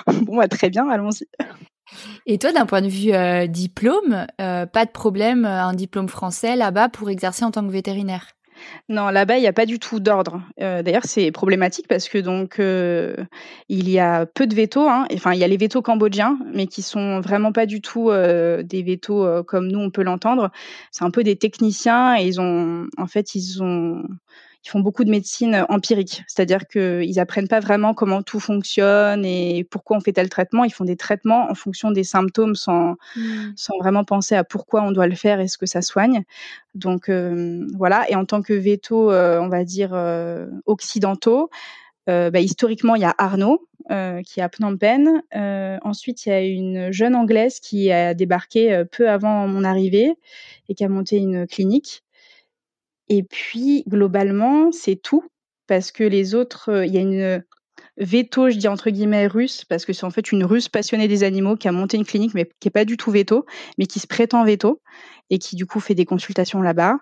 bon, 0.22 0.38
bah, 0.38 0.48
très 0.48 0.70
bien, 0.70 0.88
allons-y. 0.90 1.28
Et 2.26 2.38
toi, 2.38 2.52
d'un 2.52 2.66
point 2.66 2.82
de 2.82 2.88
vue 2.88 3.14
euh, 3.14 3.48
diplôme, 3.48 4.28
euh, 4.42 4.66
pas 4.66 4.86
de 4.86 4.92
problème, 4.92 5.46
euh, 5.46 5.64
un 5.64 5.74
diplôme 5.74 6.10
français 6.10 6.56
là-bas 6.56 6.90
pour 6.90 7.10
exercer 7.10 7.44
en 7.46 7.52
tant 7.52 7.66
que 7.66 7.72
vétérinaire? 7.72 8.28
Non, 8.88 9.10
là-bas, 9.10 9.38
il 9.38 9.42
n'y 9.42 9.48
a 9.48 9.54
pas 9.54 9.66
du 9.66 9.80
tout 9.80 10.00
d'ordre. 10.00 10.42
D'ailleurs, 10.58 11.04
c'est 11.06 11.32
problématique 11.32 11.88
parce 11.90 12.08
que 12.08 12.20
donc 12.20 12.60
il 12.60 13.90
y 13.90 14.00
a 14.00 14.26
peu 14.28 14.46
de 14.48 14.56
vétos. 14.56 14.88
Hein. 14.88 15.06
Enfin, 15.12 15.34
il 15.34 15.40
y 15.40 15.44
a 15.44 15.48
les 15.48 15.58
vétos 15.58 15.82
cambodgiens, 15.82 16.38
mais 16.54 16.68
qui 16.68 16.82
sont 16.82 17.20
vraiment 17.20 17.52
pas 17.52 17.66
du 17.66 17.82
tout 17.82 18.12
des 18.12 18.84
vétos 18.84 19.44
comme 19.46 19.68
nous 19.68 19.80
on 19.80 19.90
peut 19.90 20.04
l'entendre. 20.04 20.52
C'est 20.92 21.04
un 21.04 21.12
peu 21.12 21.24
des 21.24 21.36
techniciens 21.36 22.16
et 22.16 22.26
ils 22.26 22.40
ont, 22.40 22.86
en 22.98 23.08
fait, 23.08 23.36
ils 23.36 23.62
ont 23.62 24.04
ils 24.66 24.70
font 24.70 24.80
beaucoup 24.80 25.04
de 25.04 25.10
médecine 25.10 25.66
empirique, 25.68 26.24
c'est-à-dire 26.28 26.68
qu'ils 26.68 27.20
apprennent 27.20 27.50
pas 27.50 27.60
vraiment 27.60 27.94
comment 27.94 28.22
tout 28.22 28.40
fonctionne 28.40 29.26
et 29.26 29.66
pourquoi 29.70 29.98
on 29.98 30.00
fait 30.00 30.14
tel 30.14 30.30
traitement. 30.30 30.64
Ils 30.64 30.74
font 30.74 30.86
des 30.86 30.96
traitements 30.96 31.50
en 31.50 31.56
fonction 31.56 31.92
des 31.92 32.06
symptômes 32.06 32.56
sans, 32.56 32.96
mmh. 33.16 33.52
sans 33.58 33.78
vraiment 33.80 34.06
penser 34.06 34.36
à 34.36 34.46
pourquoi 34.46 34.82
on 34.84 34.92
doit 34.92 35.08
le 35.08 35.16
faire 35.16 35.42
et 35.42 35.48
ce 35.50 35.58
que 35.58 35.66
ça 35.66 35.82
soigne. 35.82 36.24
Donc 36.76 37.10
euh, 37.10 37.68
voilà. 37.78 38.10
Et 38.10 38.16
en 38.16 38.26
tant 38.26 38.42
que 38.42 38.54
veto, 38.54 39.12
euh, 39.12 39.40
on 39.40 39.50
va 39.50 39.64
dire 39.66 39.92
euh, 39.94 40.48
occidentaux, 40.66 41.50
euh, 42.10 42.32
bah, 42.32 42.40
historiquement 42.40 42.96
il 42.96 43.02
y 43.02 43.06
a 43.06 43.16
Arnaud 43.18 43.68
qui 43.90 44.40
est 44.40 44.44
à 44.44 44.48
Phnom 44.48 44.78
Penh. 44.78 45.24
ensuite 45.84 46.26
il 46.26 46.30
y 46.30 46.32
a 46.32 46.40
une 46.42 46.92
jeune 46.94 47.16
anglaise 47.16 47.60
qui 47.60 47.92
a 47.92 48.14
débarqué 48.14 48.84
peu 48.90 49.10
avant 49.10 49.46
mon 49.46 49.66
arrivée 49.66 50.14
et 50.70 50.74
qui 50.74 50.86
a 50.86 50.90
monté 50.90 51.18
une 51.18 51.46
clinique. 51.48 52.02
Et 53.10 53.24
puis, 53.24 53.84
globalement, 53.88 54.72
c'est 54.72 54.96
tout. 54.96 55.24
Parce 55.68 55.92
que 55.92 56.04
les 56.04 56.36
autres, 56.36 56.84
il 56.86 56.94
y 56.94 56.98
a 56.98 57.02
une 57.02 57.44
veto, 57.98 58.50
je 58.50 58.58
dis 58.58 58.68
entre 58.68 58.90
guillemets 58.90 59.28
russe, 59.28 59.66
parce 59.66 59.86
que 59.86 59.94
c'est 59.94 60.06
en 60.06 60.10
fait 60.10 60.32
une 60.32 60.44
russe 60.44 60.70
passionnée 60.70 61.08
des 61.08 61.24
animaux 61.24 61.56
qui 61.56 61.68
a 61.68 61.72
monté 61.72 61.98
une 61.98 62.06
clinique, 62.06 62.34
mais 62.34 62.50
qui 62.60 62.68
est 62.68 62.72
pas 62.72 62.86
du 62.86 62.98
tout 62.98 63.12
veto, 63.12 63.46
mais 63.78 63.86
qui 63.86 64.00
se 64.00 64.08
prétend 64.08 64.44
veto 64.44 64.82
et 65.30 65.40
qui 65.40 65.56
du 65.56 65.66
coup 65.66 65.80
fait 65.80 65.96
des 65.96 66.06
consultations 66.06 66.62
là-bas. 66.62 66.98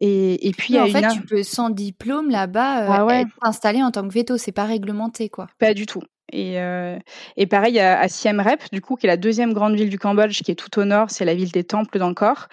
Et, 0.00 0.46
et 0.46 0.52
puis 0.52 0.78
en 0.78 0.86
fait, 0.88 1.08
tu 1.08 1.22
peux 1.22 1.42
sans 1.42 1.70
diplôme 1.70 2.30
là-bas 2.30 2.82
euh, 2.82 3.06
ah 3.08 3.20
être 3.20 3.36
installé 3.42 3.82
en 3.82 3.90
tant 3.90 4.06
que 4.06 4.12
veto, 4.12 4.36
c'est 4.36 4.52
pas 4.52 4.64
réglementé 4.64 5.28
quoi. 5.28 5.46
Pas 5.58 5.74
du 5.74 5.86
tout. 5.86 6.02
Et, 6.32 6.58
euh, 6.58 6.98
et 7.36 7.46
pareil 7.46 7.78
à, 7.78 8.00
à, 8.00 8.08
Siem 8.08 8.40
Reap, 8.40 8.72
du 8.72 8.80
coup, 8.80 8.96
qui 8.96 9.06
est 9.06 9.08
la 9.08 9.16
deuxième 9.16 9.52
grande 9.52 9.74
ville 9.76 9.90
du 9.90 9.98
Cambodge, 9.98 10.42
qui 10.42 10.50
est 10.50 10.54
tout 10.54 10.80
au 10.80 10.84
nord, 10.84 11.10
c'est 11.10 11.24
la 11.24 11.34
ville 11.34 11.52
des 11.52 11.64
temples 11.64 11.98
d'Angkor. 11.98 12.48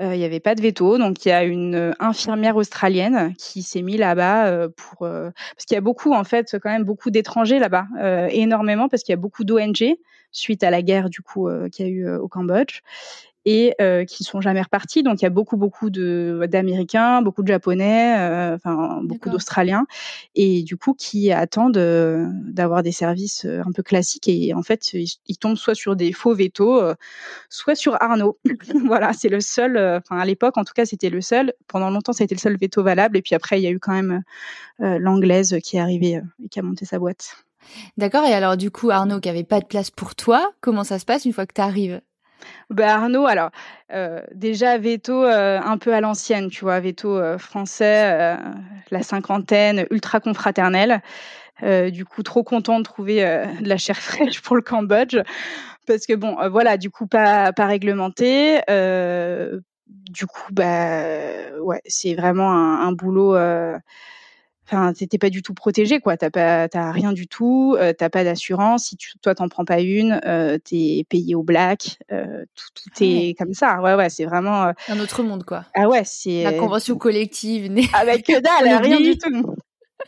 Euh, 0.00 0.14
il 0.14 0.18
n'y 0.18 0.24
avait 0.24 0.40
pas 0.40 0.54
de 0.54 0.62
veto, 0.62 0.96
donc 0.96 1.24
il 1.24 1.30
y 1.30 1.32
a 1.32 1.42
une 1.42 1.94
infirmière 1.98 2.56
australienne 2.56 3.34
qui 3.36 3.62
s'est 3.62 3.82
mise 3.82 3.96
là-bas 3.98 4.46
euh, 4.46 4.68
pour 4.68 5.06
euh, 5.06 5.30
parce 5.54 5.64
qu'il 5.66 5.74
y 5.74 5.78
a 5.78 5.82
beaucoup 5.82 6.12
en 6.12 6.24
fait 6.24 6.56
quand 6.62 6.70
même 6.70 6.84
beaucoup 6.84 7.10
d'étrangers 7.10 7.58
là-bas, 7.58 7.86
euh, 7.98 8.28
énormément 8.30 8.88
parce 8.88 9.02
qu'il 9.02 9.12
y 9.12 9.18
a 9.18 9.20
beaucoup 9.20 9.44
d'ONG 9.44 9.96
suite 10.32 10.62
à 10.62 10.70
la 10.70 10.82
guerre 10.82 11.08
du 11.08 11.22
coup 11.22 11.48
qu'il 11.72 11.86
y 11.86 11.88
a 11.88 11.92
eu 11.92 12.16
au 12.16 12.28
Cambodge 12.28 12.80
et 13.46 13.74
euh, 13.80 14.04
qui 14.04 14.24
sont 14.24 14.40
jamais 14.40 14.60
repartis. 14.60 15.04
Donc 15.04 15.22
il 15.22 15.22
y 15.22 15.26
a 15.26 15.30
beaucoup 15.30 15.56
beaucoup 15.56 15.88
de 15.88 16.46
d'Américains, 16.50 17.22
beaucoup 17.22 17.42
de 17.42 17.48
Japonais, 17.48 18.18
euh, 18.18 18.56
enfin 18.56 19.00
beaucoup 19.04 19.30
d'Australiens, 19.30 19.86
et 20.34 20.62
du 20.62 20.76
coup 20.76 20.94
qui 20.94 21.32
attendent 21.32 21.78
euh, 21.78 22.26
d'avoir 22.42 22.82
des 22.82 22.90
services 22.92 23.44
euh, 23.46 23.62
un 23.64 23.70
peu 23.72 23.84
classiques. 23.84 24.28
Et 24.28 24.52
en 24.52 24.62
fait, 24.62 24.92
ils, 24.92 25.08
ils 25.28 25.38
tombent 25.38 25.56
soit 25.56 25.76
sur 25.76 25.94
des 25.94 26.12
faux 26.12 26.34
vétos, 26.34 26.82
soit 27.48 27.76
sur 27.76 27.96
Arnaud. 28.02 28.38
voilà, 28.84 29.12
c'est 29.12 29.28
le 29.28 29.40
seul. 29.40 29.78
Enfin 29.78 30.18
à 30.18 30.24
l'époque, 30.24 30.58
en 30.58 30.64
tout 30.64 30.74
cas, 30.74 30.84
c'était 30.84 31.10
le 31.10 31.20
seul. 31.20 31.54
Pendant 31.68 31.90
longtemps, 31.90 32.12
ça 32.12 32.24
a 32.24 32.26
été 32.26 32.34
le 32.34 32.40
seul 32.40 32.56
veto 32.58 32.82
valable. 32.82 33.16
Et 33.16 33.22
puis 33.22 33.36
après, 33.36 33.60
il 33.60 33.62
y 33.62 33.68
a 33.68 33.70
eu 33.70 33.78
quand 33.78 33.92
même 33.92 34.22
l'anglaise 34.80 35.56
qui 35.62 35.76
est 35.76 35.80
arrivée 35.80 36.20
et 36.44 36.48
qui 36.48 36.58
a 36.58 36.62
monté 36.62 36.84
sa 36.84 36.98
boîte. 36.98 37.36
D'accord. 37.96 38.24
Et 38.24 38.32
alors, 38.32 38.56
du 38.56 38.70
coup, 38.70 38.90
Arnaud, 38.90 39.20
qui 39.20 39.28
avait 39.28 39.44
pas 39.44 39.60
de 39.60 39.66
place 39.66 39.90
pour 39.90 40.14
toi, 40.16 40.52
comment 40.60 40.84
ça 40.84 40.98
se 40.98 41.04
passe 41.04 41.24
une 41.24 41.32
fois 41.32 41.46
que 41.46 41.54
tu 41.54 41.60
arrives 41.60 42.00
bah 42.70 42.94
Arnaud, 42.94 43.26
alors 43.26 43.50
euh, 43.92 44.20
déjà 44.34 44.76
veto 44.78 45.24
euh, 45.24 45.60
un 45.60 45.78
peu 45.78 45.94
à 45.94 46.00
l'ancienne, 46.00 46.48
tu 46.50 46.64
vois, 46.64 46.80
veto 46.80 47.16
euh, 47.16 47.38
français, 47.38 48.36
la 48.90 49.02
cinquantaine, 49.02 49.86
ultra 49.90 50.20
confraternel. 50.20 51.02
du 51.62 52.04
coup, 52.04 52.22
trop 52.22 52.42
content 52.42 52.78
de 52.78 52.84
trouver 52.84 53.20
de 53.60 53.68
la 53.68 53.76
chair 53.76 53.96
fraîche 54.00 54.42
pour 54.42 54.56
le 54.56 54.62
Cambodge, 54.62 55.16
parce 55.86 56.06
que 56.06 56.14
bon, 56.14 56.36
voilà, 56.50 56.76
du 56.76 56.90
coup 56.90 57.06
pas 57.06 57.52
réglementé. 57.56 58.60
du 59.88 60.26
coup, 60.26 60.52
bah 60.52 61.02
ouais, 61.60 61.80
c'est 61.86 62.14
vraiment 62.14 62.50
un 62.52 62.92
boulot 62.92 63.36
enfin 64.66 64.92
t'étais 64.92 65.18
pas 65.18 65.30
du 65.30 65.42
tout 65.42 65.54
protégé 65.54 66.00
quoi. 66.00 66.16
T'as 66.16 66.30
pas 66.30 66.68
t'as 66.68 66.90
rien 66.90 67.12
du 67.12 67.26
tout 67.26 67.76
euh, 67.78 67.92
t'as 67.92 68.08
pas 68.08 68.24
d'assurance. 68.24 68.86
Si 68.86 68.96
tu, 68.96 69.12
toi 69.18 69.34
t'en 69.34 69.48
prends 69.48 69.64
pas 69.64 69.80
une 69.80 70.20
euh, 70.26 70.58
t'es 70.58 71.04
payé 71.08 71.34
au 71.34 71.42
black 71.42 71.98
euh, 72.12 72.44
tout, 72.54 72.66
tout 72.74 72.90
ah 73.00 73.04
est 73.04 73.34
comme 73.38 73.54
ça. 73.54 73.80
Ouais 73.80 73.94
ouais 73.94 74.10
c'est 74.10 74.24
vraiment 74.24 74.72
un 74.88 75.00
autre 75.00 75.22
monde 75.22 75.44
quoi. 75.44 75.64
Ah 75.74 75.88
ouais 75.88 76.02
c'est 76.04 76.44
la 76.44 76.52
convention 76.52 76.96
collective 76.96 77.72
avec 77.94 78.26
que 78.26 78.40
dalle 78.40 78.82
rien 78.82 79.00
du 79.00 79.16
tout. 79.16 79.54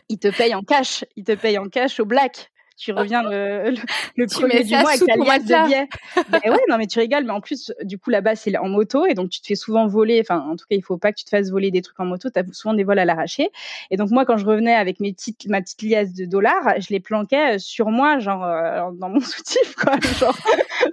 Ils 0.09 0.19
te 0.19 0.27
payent 0.27 0.55
en 0.55 0.61
cash 0.61 1.05
ils 1.15 1.23
te 1.23 1.33
payent 1.33 1.57
en 1.57 1.67
cash 1.67 1.99
au 1.99 2.05
black 2.05 2.51
tu 2.79 2.93
reviens 2.93 3.23
le, 3.23 3.75
le, 4.15 4.25
premier 4.31 4.63
du 4.63 4.71
mois 4.71 4.91
avec 4.91 5.05
ta 5.05 5.15
liasse 5.15 5.45
de 5.45 5.65
billets. 5.65 5.87
ben 6.29 6.39
ouais, 6.45 6.63
non 6.69 6.77
mais 6.77 6.87
tu 6.87 6.97
rigoles, 6.99 7.25
mais 7.25 7.33
en 7.33 7.41
plus 7.41 7.73
du 7.83 7.99
coup 7.99 8.09
là-bas 8.09 8.35
c'est 8.35 8.57
en 8.57 8.69
moto 8.69 9.05
et 9.05 9.13
donc 9.13 9.29
tu 9.29 9.41
te 9.41 9.47
fais 9.47 9.55
souvent 9.55 9.87
voler. 9.87 10.19
Enfin, 10.21 10.39
en 10.39 10.55
tout 10.55 10.65
cas, 10.69 10.75
il 10.75 10.83
faut 10.83 10.97
pas 10.97 11.11
que 11.11 11.17
tu 11.17 11.25
te 11.25 11.29
fasses 11.29 11.51
voler 11.51 11.71
des 11.71 11.81
trucs 11.81 11.99
en 11.99 12.05
moto. 12.05 12.29
T'as 12.29 12.43
souvent 12.51 12.73
des 12.73 12.83
vols 12.83 12.99
à 12.99 13.05
l'arraché. 13.05 13.49
Et 13.91 13.97
donc 13.97 14.11
moi, 14.11 14.25
quand 14.25 14.37
je 14.37 14.45
revenais 14.45 14.73
avec 14.73 14.99
mes 14.99 15.13
petites, 15.13 15.47
ma 15.47 15.61
petite 15.61 15.81
liasse 15.81 16.13
de 16.13 16.25
dollars, 16.25 16.79
je 16.79 16.87
les 16.89 16.99
planquais 16.99 17.59
sur 17.59 17.89
moi, 17.89 18.19
genre 18.19 18.43
euh, 18.43 18.91
dans 18.93 19.09
mon 19.09 19.19
soutif, 19.19 19.75
quoi. 19.75 19.95
Genre, 20.19 20.37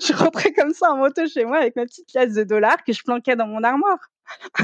je 0.01 0.12
rentrais 0.12 0.53
comme 0.53 0.72
ça 0.72 0.92
en 0.92 0.99
moto 0.99 1.27
chez 1.27 1.44
moi 1.44 1.59
avec 1.59 1.77
ma 1.77 1.85
petite 1.85 2.12
liasse 2.14 2.35
de 2.35 2.44
dollars 2.44 2.85
que 2.85 2.92
je 2.92 3.03
planquais 3.03 3.37
dans 3.37 3.46
mon 3.46 3.62
armoire. 3.62 3.99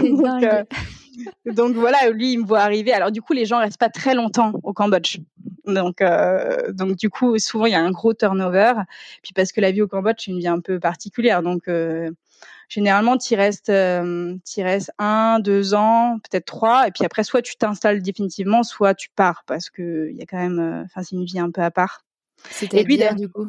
donc, 0.00 0.42
euh, 0.42 0.64
donc 1.46 1.74
voilà, 1.74 2.10
lui, 2.10 2.32
il 2.32 2.40
me 2.40 2.46
voit 2.46 2.60
arriver. 2.60 2.92
Alors 2.92 3.10
du 3.10 3.22
coup, 3.22 3.32
les 3.32 3.46
gens 3.46 3.58
restent 3.58 3.78
pas 3.78 3.88
très 3.88 4.14
longtemps 4.14 4.52
au 4.62 4.72
Cambodge. 4.72 5.18
Donc, 5.66 6.00
euh, 6.00 6.72
donc 6.72 6.96
du 6.96 7.08
coup, 7.08 7.38
souvent 7.38 7.66
il 7.66 7.72
y 7.72 7.74
a 7.74 7.80
un 7.80 7.90
gros 7.90 8.14
turnover. 8.14 8.72
Puis 9.22 9.32
parce 9.32 9.52
que 9.52 9.60
la 9.60 9.70
vie 9.70 9.82
au 9.82 9.88
Cambodge, 9.88 10.24
c'est 10.24 10.30
une 10.30 10.38
vie 10.38 10.48
un 10.48 10.60
peu 10.60 10.80
particulière. 10.80 11.42
Donc 11.42 11.68
euh, 11.68 12.10
généralement, 12.68 13.16
tu 13.16 13.34
restes, 13.34 13.70
euh, 13.70 14.36
restes 14.58 14.92
un, 14.98 15.38
deux 15.40 15.74
ans, 15.74 16.18
peut-être 16.30 16.46
trois. 16.46 16.88
Et 16.88 16.90
puis 16.90 17.04
après, 17.04 17.24
soit 17.24 17.42
tu 17.42 17.56
t'installes 17.56 18.02
définitivement, 18.02 18.62
soit 18.62 18.94
tu 18.94 19.08
pars 19.14 19.44
parce 19.46 19.70
que 19.70 20.08
il 20.10 20.16
y 20.16 20.22
a 20.22 20.26
quand 20.26 20.38
même, 20.38 20.84
enfin, 20.84 21.02
c'est 21.02 21.16
une 21.16 21.24
vie 21.24 21.38
un 21.38 21.50
peu 21.50 21.62
à 21.62 21.70
part. 21.70 22.04
C'était 22.50 22.84
bien 22.84 23.14
du 23.14 23.28
coup? 23.28 23.48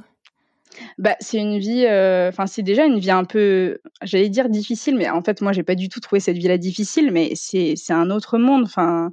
Bah, 0.97 1.15
c'est 1.19 1.37
une 1.37 1.59
vie, 1.59 1.85
euh, 1.85 2.29
enfin, 2.29 2.47
c'est 2.47 2.61
déjà 2.61 2.85
une 2.85 2.99
vie 2.99 3.11
un 3.11 3.25
peu, 3.25 3.79
j'allais 4.01 4.29
dire 4.29 4.49
difficile, 4.49 4.95
mais 4.95 5.09
en 5.09 5.21
fait, 5.21 5.41
moi, 5.41 5.51
j'ai 5.53 5.63
pas 5.63 5.75
du 5.75 5.89
tout 5.89 5.99
trouvé 5.99 6.19
cette 6.19 6.37
vie-là 6.37 6.57
difficile, 6.57 7.11
mais 7.11 7.33
c'est, 7.35 7.75
un 7.89 8.09
autre 8.09 8.37
monde. 8.37 8.63
Enfin, 8.65 9.11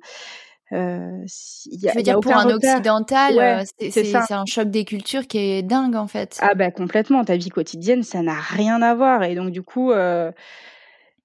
euh, 0.73 1.25
y 1.67 1.89
a, 1.89 1.93
veux 1.95 2.03
dire 2.03 2.21
pour 2.21 2.37
un 2.37 2.49
occidental, 2.49 3.39
euh, 3.39 3.91
c'est 3.91 4.15
un 4.15 4.45
choc 4.47 4.71
des 4.71 4.85
cultures 4.85 5.27
qui 5.27 5.39
est 5.39 5.63
dingue 5.63 5.97
en 5.97 6.07
fait. 6.07 6.39
Ah 6.41 6.55
bah 6.55 6.71
complètement. 6.71 7.25
Ta 7.25 7.37
vie 7.37 7.49
quotidienne, 7.49 8.05
ça 8.05 8.23
n'a 8.23 8.39
rien 8.39 8.81
à 8.81 8.95
voir 8.95 9.25
et 9.25 9.35
donc 9.35 9.51
du 9.51 9.63
coup, 9.63 9.91
euh, 9.91 10.31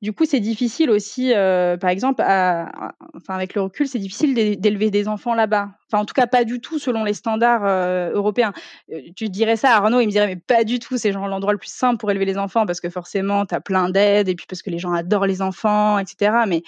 du 0.06 0.14
coup, 0.14 0.26
c'est 0.26 0.40
difficile 0.40 0.92
aussi, 0.92 1.34
euh, 1.34 1.78
par 1.78 1.90
exemple, 1.90 2.22
enfin 2.22 3.34
avec 3.34 3.56
le 3.56 3.62
recul, 3.62 3.88
c'est 3.88 3.98
difficile 3.98 4.36
d'élever 4.36 4.92
des 4.92 5.08
enfants 5.08 5.34
là-bas. 5.34 5.72
Enfin, 5.88 6.00
en 6.00 6.06
tout 6.06 6.14
cas, 6.14 6.28
pas 6.28 6.44
du 6.44 6.62
tout 6.62 6.78
selon 6.78 7.04
les 7.04 7.16
standards 7.16 7.66
euh, 7.66 8.12
européens. 8.14 8.54
Euh, 8.94 9.02
tu 9.16 9.30
dirais 9.30 9.56
ça 9.56 9.72
à 9.72 9.78
Arnaud, 9.78 10.02
il 10.02 10.06
me 10.06 10.12
dirait 10.12 10.28
mais 10.28 10.36
pas 10.36 10.64
du 10.64 10.78
tout. 10.78 11.00
C'est 11.00 11.12
genre 11.12 11.28
l'endroit 11.28 11.54
le 11.54 11.58
plus 11.58 11.72
simple 11.72 11.98
pour 11.98 12.12
élever 12.12 12.26
les 12.26 12.38
enfants 12.38 12.68
parce 12.68 12.82
que 12.82 12.90
forcément, 12.92 13.48
tu 13.48 13.56
as 13.56 13.62
plein 13.62 13.90
d'aides 13.90 14.30
et 14.30 14.36
puis 14.36 14.46
parce 14.48 14.62
que 14.62 14.70
les 14.70 14.78
gens 14.78 14.94
adorent 14.94 15.26
les 15.26 15.42
enfants, 15.42 15.98
etc. 15.98 16.44
Mais 16.48 16.62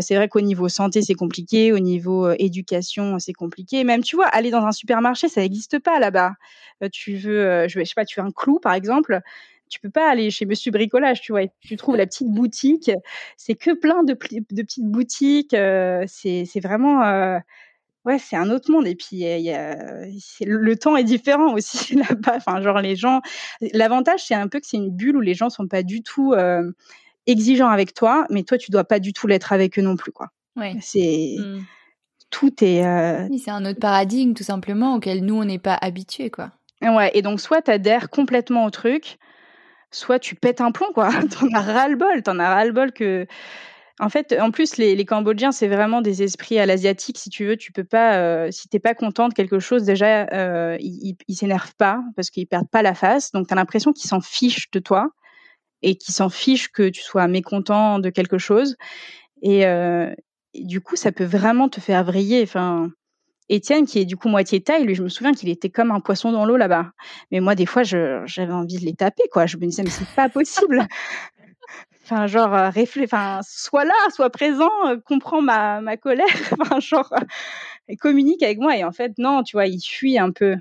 c'est 0.00 0.14
vrai 0.14 0.28
qu'au 0.28 0.40
niveau 0.40 0.68
santé, 0.68 1.02
c'est 1.02 1.14
compliqué. 1.14 1.72
Au 1.72 1.80
niveau 1.80 2.30
éducation, 2.30 3.18
c'est 3.18 3.32
compliqué. 3.32 3.82
Même, 3.82 4.04
tu 4.04 4.14
vois, 4.14 4.26
aller 4.26 4.52
dans 4.52 4.64
un 4.64 4.72
supermarché, 4.72 5.28
ça 5.28 5.40
n'existe 5.40 5.80
pas 5.80 5.98
là-bas. 5.98 6.34
tu 6.92 7.16
veux, 7.16 7.66
je, 7.66 7.80
je 7.80 7.84
sais 7.84 7.94
pas, 7.96 8.04
tu 8.04 8.20
veux 8.20 8.26
un 8.26 8.30
clou, 8.30 8.60
par 8.60 8.74
exemple 8.74 9.20
tu 9.68 9.80
peux 9.80 9.90
pas 9.90 10.10
aller 10.10 10.30
chez 10.30 10.46
Monsieur 10.46 10.70
Bricolage, 10.70 11.20
tu 11.20 11.32
vois. 11.32 11.42
Tu 11.60 11.76
trouves 11.76 11.96
la 11.96 12.06
petite 12.06 12.28
boutique, 12.28 12.90
c'est 13.36 13.54
que 13.54 13.72
plein 13.72 14.02
de, 14.02 14.12
de 14.12 14.62
petites 14.62 14.86
boutiques. 14.86 15.54
Euh, 15.54 16.04
c'est 16.06 16.60
vraiment, 16.60 17.02
euh, 17.04 17.38
ouais, 18.04 18.18
c'est 18.18 18.36
un 18.36 18.50
autre 18.50 18.70
monde. 18.70 18.86
Et 18.86 18.94
puis 18.94 19.16
y 19.16 19.50
a, 19.52 19.76
le 20.40 20.76
temps 20.76 20.96
est 20.96 21.04
différent 21.04 21.52
aussi 21.54 21.94
là-bas. 22.10 22.34
Enfin, 22.36 22.60
genre 22.62 22.80
les 22.80 22.96
gens. 22.96 23.20
L'avantage, 23.72 24.24
c'est 24.24 24.34
un 24.34 24.48
peu 24.48 24.60
que 24.60 24.66
c'est 24.66 24.76
une 24.76 24.90
bulle 24.90 25.16
où 25.16 25.20
les 25.20 25.34
gens 25.34 25.50
sont 25.50 25.68
pas 25.68 25.82
du 25.82 26.02
tout 26.02 26.32
euh, 26.32 26.70
exigeants 27.26 27.68
avec 27.68 27.94
toi, 27.94 28.26
mais 28.30 28.42
toi, 28.42 28.58
tu 28.58 28.70
dois 28.70 28.84
pas 28.84 29.00
du 29.00 29.12
tout 29.12 29.26
l'être 29.26 29.52
avec 29.52 29.78
eux 29.78 29.82
non 29.82 29.96
plus, 29.96 30.12
quoi. 30.12 30.28
Ouais. 30.56 30.76
C'est 30.80 31.36
mmh. 31.38 31.60
tout 32.30 32.64
est. 32.64 32.84
Euh... 32.84 33.28
c'est 33.38 33.50
un 33.50 33.64
autre 33.64 33.78
paradigme 33.78 34.34
tout 34.34 34.42
simplement 34.42 34.96
auquel 34.96 35.24
nous 35.24 35.36
on 35.36 35.44
n'est 35.44 35.58
pas 35.58 35.74
habitués, 35.80 36.30
quoi. 36.30 36.50
Ouais, 36.82 37.10
et 37.14 37.22
donc 37.22 37.40
soit 37.40 37.62
tu 37.62 37.70
adhères 37.70 38.08
complètement 38.08 38.64
au 38.64 38.70
truc, 38.70 39.18
soit 39.90 40.18
tu 40.18 40.34
pètes 40.34 40.60
un 40.60 40.72
plomb, 40.72 40.92
quoi. 40.92 41.10
t'en 41.40 41.48
as 41.54 41.60
ras-le-bol, 41.60 42.22
t'en 42.22 42.38
as 42.38 42.54
ras-le-bol 42.54 42.92
que. 42.92 43.26
En 44.00 44.10
fait, 44.10 44.36
en 44.40 44.52
plus, 44.52 44.76
les, 44.76 44.94
les 44.94 45.04
Cambodgiens, 45.04 45.50
c'est 45.50 45.66
vraiment 45.66 46.00
des 46.00 46.22
esprits 46.22 46.60
à 46.60 46.66
l'asiatique. 46.66 47.18
Si 47.18 47.30
tu 47.30 47.46
veux, 47.46 47.56
tu 47.56 47.72
peux 47.72 47.84
pas. 47.84 48.18
Euh, 48.18 48.50
si 48.52 48.68
t'es 48.68 48.78
pas 48.78 48.94
content 48.94 49.28
de 49.28 49.34
quelque 49.34 49.58
chose, 49.58 49.82
déjà, 49.82 50.26
euh, 50.32 50.76
ils, 50.80 51.16
ils 51.26 51.34
s'énervent 51.34 51.74
pas 51.76 52.00
parce 52.14 52.30
qu'ils 52.30 52.46
perdent 52.46 52.70
pas 52.70 52.82
la 52.82 52.94
face. 52.94 53.32
Donc, 53.32 53.48
t'as 53.48 53.56
l'impression 53.56 53.92
qu'ils 53.92 54.08
s'en 54.08 54.20
fichent 54.20 54.70
de 54.70 54.78
toi 54.78 55.08
et 55.82 55.96
qu'ils 55.96 56.14
s'en 56.14 56.28
fichent 56.28 56.68
que 56.68 56.88
tu 56.88 57.02
sois 57.02 57.26
mécontent 57.28 57.98
de 57.98 58.10
quelque 58.10 58.38
chose. 58.38 58.76
Et, 59.42 59.66
euh, 59.66 60.14
du 60.54 60.80
coup, 60.80 60.96
ça 60.96 61.12
peut 61.12 61.24
vraiment 61.24 61.68
te 61.68 61.80
faire 61.80 62.04
vriller. 62.04 62.42
Enfin, 62.42 62.90
Étienne, 63.48 63.86
qui 63.86 63.98
est 63.98 64.04
du 64.04 64.16
coup 64.16 64.28
moitié 64.28 64.60
taille, 64.60 64.84
lui, 64.84 64.94
je 64.94 65.02
me 65.02 65.08
souviens 65.08 65.32
qu'il 65.32 65.48
était 65.48 65.70
comme 65.70 65.90
un 65.90 66.00
poisson 66.00 66.32
dans 66.32 66.44
l'eau 66.44 66.56
là-bas. 66.56 66.92
Mais 67.30 67.40
moi, 67.40 67.54
des 67.54 67.66
fois, 67.66 67.82
j'avais 67.82 68.52
envie 68.52 68.78
de 68.78 68.84
les 68.84 68.94
taper, 68.94 69.24
quoi. 69.32 69.46
Je 69.46 69.56
me 69.56 69.62
disais, 69.62 69.82
mais 69.82 69.90
c'est 69.90 70.08
pas 70.08 70.28
possible. 70.28 70.86
enfin, 72.04 72.26
genre, 72.26 72.54
euh, 72.54 72.70
enfin, 73.04 73.40
sois 73.42 73.84
là, 73.84 73.94
sois 74.14 74.30
présent, 74.30 74.70
euh, 74.86 74.96
comprends 75.04 75.42
ma, 75.42 75.80
ma 75.80 75.96
colère. 75.96 76.26
enfin, 76.60 76.80
genre, 76.80 77.12
communique 77.96 78.42
avec 78.42 78.58
moi. 78.58 78.76
Et 78.76 78.84
en 78.84 78.92
fait 78.92 79.12
non 79.18 79.42
tu 79.42 79.56
vois 79.56 79.66
il 79.66 79.80
fuit 79.80 80.18
un 80.18 80.30
peu. 80.30 80.56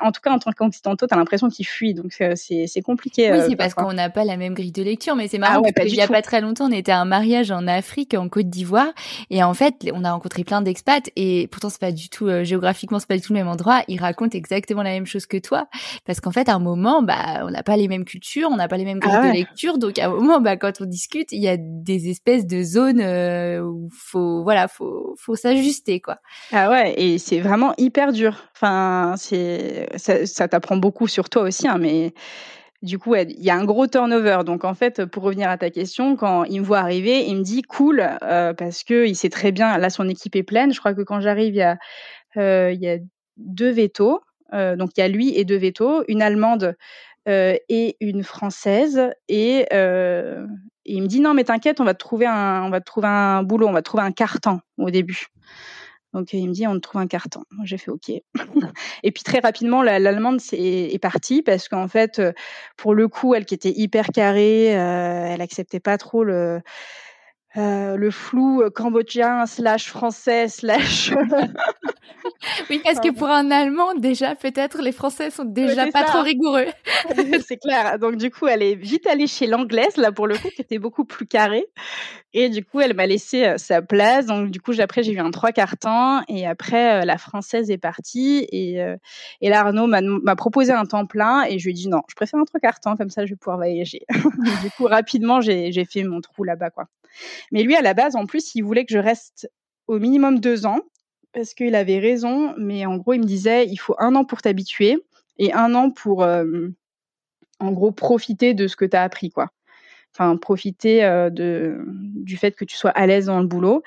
En 0.00 0.12
tout 0.12 0.20
cas 0.20 0.30
en 0.30 0.38
tant 0.38 0.52
qu'occidentaux 0.52 1.06
t'as 1.06 1.16
l'impression 1.16 1.48
qu'il 1.48 1.66
fuit. 1.66 1.94
Donc 1.94 2.16
euh, 2.20 2.32
c'est 2.34 2.66
c'est 2.66 2.82
compliqué 2.82 3.30
oui 3.32 3.38
c'est 3.48 3.56
parce 3.56 3.74
qu'on 3.74 3.92
n'a 3.92 4.10
pas 4.10 4.24
la 4.24 4.36
même 4.36 4.54
grille 4.54 4.72
de 4.72 4.82
lecture. 4.82 5.16
Mais 5.16 5.28
c'est 5.28 5.38
marrant 5.38 5.62
ah 5.64 5.72
parce 5.74 5.88
qu'il 5.88 5.96
y 5.96 6.02
a 6.02 6.08
pas 6.08 6.22
très 6.22 6.40
longtemps 6.40 6.66
on 6.66 6.72
était 6.72 6.92
à 6.92 7.00
un 7.00 7.04
mariage 7.04 7.50
en 7.50 7.66
Afrique 7.66 8.14
en 8.14 8.28
Côte 8.28 8.48
d'Ivoire. 8.48 8.92
Et 9.30 9.42
en 9.42 9.54
fait 9.54 9.90
on 9.94 10.04
a 10.04 10.12
rencontré 10.12 10.44
plein 10.44 10.62
d'expats. 10.62 11.10
Et 11.16 11.48
pourtant 11.48 11.70
c'est 11.70 11.80
pas 11.80 11.92
du 11.92 12.08
tout 12.08 12.28
géographiquement 12.44 12.98
c'est 12.98 13.08
pas 13.08 13.16
du 13.16 13.22
tout 13.22 13.32
le 13.32 13.38
même 13.38 13.48
endroit. 13.48 13.82
Ils 13.88 14.00
racontent 14.00 14.36
exactement 14.36 14.82
la 14.82 14.90
même 14.90 15.06
chose 15.06 15.26
que 15.26 15.36
toi. 15.36 15.68
Parce 16.04 16.20
qu'en 16.20 16.32
fait 16.32 16.48
à 16.48 16.54
un 16.54 16.58
moment 16.58 17.02
bah 17.02 17.42
on 17.42 17.50
n'a 17.50 17.62
pas 17.62 17.76
les 17.76 17.88
mêmes 17.88 18.04
cultures 18.04 18.48
on 18.50 18.56
n'a 18.56 18.68
pas 18.68 18.76
les 18.76 18.84
mêmes 18.84 18.98
grilles 18.98 19.14
ah 19.14 19.28
de 19.28 19.32
lecture. 19.32 19.78
Donc 19.78 19.98
à 19.98 20.06
un 20.06 20.10
moment 20.10 20.40
bah 20.40 20.56
quand 20.56 20.80
on 20.80 20.84
discute 20.84 21.32
il 21.32 21.42
y 21.42 21.48
a 21.48 21.56
des 21.58 22.10
espèces 22.10 22.46
de 22.46 22.62
zones 22.62 23.02
où 23.62 23.88
faut 23.92 24.42
voilà 24.42 24.68
faut 24.68 25.14
faut 25.18 25.36
s'ajuster 25.36 26.00
quoi. 26.00 26.18
Ah 26.52 26.70
ouais, 26.70 26.71
et 26.72 27.18
c'est 27.18 27.40
vraiment 27.40 27.74
hyper 27.78 28.12
dur. 28.12 28.48
Enfin, 28.54 29.14
c'est 29.16 29.88
ça, 29.96 30.48
t'apprend 30.48 30.76
beaucoup 30.76 31.08
sur 31.08 31.28
toi 31.28 31.42
aussi, 31.42 31.68
hein, 31.68 31.78
mais 31.78 32.14
du 32.82 32.98
coup, 32.98 33.14
il 33.14 33.40
y 33.40 33.50
a 33.50 33.56
un 33.56 33.64
gros 33.64 33.86
turnover. 33.86 34.40
Donc, 34.44 34.64
en 34.64 34.74
fait, 34.74 35.04
pour 35.06 35.22
revenir 35.22 35.48
à 35.48 35.56
ta 35.56 35.70
question, 35.70 36.16
quand 36.16 36.44
il 36.44 36.60
me 36.60 36.66
voit 36.66 36.80
arriver, 36.80 37.24
il 37.26 37.36
me 37.36 37.42
dit 37.42 37.62
cool 37.62 38.04
euh, 38.22 38.52
parce 38.54 38.82
que 38.82 39.06
il 39.06 39.14
sait 39.14 39.28
très 39.28 39.52
bien. 39.52 39.78
Là, 39.78 39.88
son 39.88 40.08
équipe 40.08 40.34
est 40.34 40.42
pleine. 40.42 40.72
Je 40.72 40.80
crois 40.80 40.92
que 40.92 41.02
quand 41.02 41.20
j'arrive, 41.20 41.54
il 41.54 41.58
y 41.58 41.62
a 41.62 41.78
euh, 42.36 42.98
deux 43.36 43.70
vétos. 43.70 44.20
Euh, 44.52 44.74
donc, 44.74 44.90
il 44.96 45.00
y 45.00 45.04
a 45.04 45.08
lui 45.08 45.36
et 45.36 45.44
deux 45.44 45.56
vétos, 45.56 46.02
une 46.08 46.22
allemande 46.22 46.74
et 47.26 47.96
une 48.00 48.24
française. 48.24 49.12
Et, 49.28 49.66
il 50.84 51.00
me 51.00 51.06
dit 51.06 51.20
non, 51.20 51.34
mais 51.34 51.44
t'inquiète, 51.44 51.80
on 51.80 51.84
va 51.84 51.94
trouver 51.94 52.26
un, 52.26 52.64
on 52.64 52.70
va 52.70 52.80
te 52.80 52.84
trouver 52.84 53.06
un 53.06 53.44
boulot, 53.44 53.68
on 53.68 53.72
va 53.72 53.82
te 53.82 53.84
trouver 53.84 54.02
un 54.02 54.10
carton 54.10 54.58
au 54.78 54.90
début. 54.90 55.28
Donc 56.12 56.32
il 56.32 56.48
me 56.48 56.52
dit 56.52 56.66
on 56.66 56.74
te 56.74 56.80
trouve 56.80 57.00
un 57.00 57.06
carton. 57.06 57.42
J'ai 57.64 57.78
fait 57.78 57.90
ok. 57.90 58.10
et 59.02 59.12
puis 59.12 59.22
très 59.22 59.38
rapidement 59.38 59.82
l'allemande 59.82 60.40
est, 60.52 60.94
est, 60.94 60.98
partie 60.98 61.42
parce 61.42 61.68
qu'en 61.68 61.88
fait 61.88 62.18
euh, 62.18 62.32
pour 62.76 62.94
le 62.94 63.08
coup 63.08 63.34
elle 63.34 63.46
qui 63.46 63.54
était 63.54 63.72
hyper 63.74 64.08
carrée, 64.08 64.76
euh, 64.78 65.26
elle 65.28 65.40
acceptait 65.40 65.80
pas 65.80 65.98
trop 65.98 66.24
le 66.24 66.60
euh, 67.56 67.96
le 67.96 68.10
flou 68.10 68.62
cambodgien 68.74 69.46
slash 69.46 69.88
français 69.88 70.48
slash 70.48 71.12
oui, 72.70 72.80
parce 72.84 73.00
que 73.00 73.12
pour 73.12 73.28
un 73.28 73.50
Allemand, 73.50 73.94
déjà, 73.94 74.34
peut-être, 74.34 74.80
les 74.82 74.92
Français 74.92 75.30
sont 75.30 75.44
déjà 75.44 75.86
pas 75.88 76.04
trop 76.04 76.22
rigoureux. 76.22 76.66
c'est 77.46 77.56
clair. 77.56 77.98
Donc, 77.98 78.16
du 78.16 78.30
coup, 78.30 78.46
elle 78.46 78.62
est 78.62 78.74
vite 78.74 79.06
allée 79.06 79.26
chez 79.26 79.46
l'anglaise, 79.46 79.96
là, 79.96 80.12
pour 80.12 80.26
le 80.26 80.36
coup, 80.36 80.48
qui 80.54 80.62
était 80.62 80.78
beaucoup 80.78 81.04
plus 81.04 81.26
carrée. 81.26 81.66
Et 82.34 82.48
du 82.48 82.64
coup, 82.64 82.80
elle 82.80 82.94
m'a 82.94 83.06
laissé 83.06 83.44
euh, 83.44 83.58
sa 83.58 83.82
place. 83.82 84.26
Donc, 84.26 84.50
du 84.50 84.60
coup, 84.60 84.72
après, 84.78 85.02
j'ai 85.02 85.12
eu 85.12 85.18
un 85.18 85.30
trois 85.30 85.52
quarts 85.52 85.76
temps. 85.76 86.22
Et 86.28 86.46
après, 86.46 87.02
euh, 87.02 87.04
la 87.04 87.18
française 87.18 87.70
est 87.70 87.78
partie. 87.78 88.46
Et, 88.50 88.82
euh, 88.82 88.96
et 89.40 89.50
là, 89.50 89.60
Arnaud 89.60 89.86
m'a 89.86 90.36
proposé 90.36 90.72
un 90.72 90.84
temps 90.84 91.06
plein. 91.06 91.44
Et 91.44 91.58
je 91.58 91.64
lui 91.64 91.72
ai 91.72 91.74
dit 91.74 91.88
non, 91.88 92.02
je 92.08 92.14
préfère 92.14 92.40
un 92.40 92.44
trois 92.44 92.60
quarts 92.60 92.80
temps. 92.80 92.96
Comme 92.96 93.10
ça, 93.10 93.26
je 93.26 93.30
vais 93.30 93.36
pouvoir 93.36 93.58
voyager. 93.58 94.00
du 94.62 94.70
coup, 94.76 94.84
rapidement, 94.84 95.40
j'ai 95.40 95.84
fait 95.84 96.04
mon 96.04 96.20
trou 96.20 96.44
là-bas, 96.44 96.70
quoi. 96.70 96.86
Mais 97.50 97.62
lui, 97.62 97.74
à 97.76 97.82
la 97.82 97.94
base, 97.94 98.16
en 98.16 98.26
plus, 98.26 98.54
il 98.54 98.62
voulait 98.62 98.84
que 98.84 98.92
je 98.92 98.98
reste 98.98 99.50
au 99.86 99.98
minimum 99.98 100.40
deux 100.40 100.66
ans 100.66 100.80
parce 101.32 101.54
qu'il 101.54 101.74
avait 101.74 101.98
raison, 101.98 102.54
mais 102.58 102.84
en 102.86 102.96
gros, 102.96 103.14
il 103.14 103.20
me 103.20 103.26
disait, 103.26 103.66
il 103.66 103.76
faut 103.76 103.94
un 103.98 104.14
an 104.14 104.24
pour 104.24 104.42
t'habituer 104.42 104.98
et 105.38 105.52
un 105.52 105.74
an 105.74 105.90
pour, 105.90 106.22
euh, 106.22 106.68
en 107.58 107.72
gros, 107.72 107.90
profiter 107.90 108.54
de 108.54 108.66
ce 108.66 108.76
que 108.76 108.84
tu 108.84 108.96
as 108.96 109.02
appris, 109.02 109.30
quoi. 109.30 109.48
Enfin, 110.14 110.36
profiter 110.36 111.04
euh, 111.04 111.30
de, 111.30 111.82
du 111.86 112.36
fait 112.36 112.54
que 112.54 112.66
tu 112.66 112.76
sois 112.76 112.90
à 112.90 113.06
l'aise 113.06 113.26
dans 113.26 113.40
le 113.40 113.46
boulot. 113.46 113.82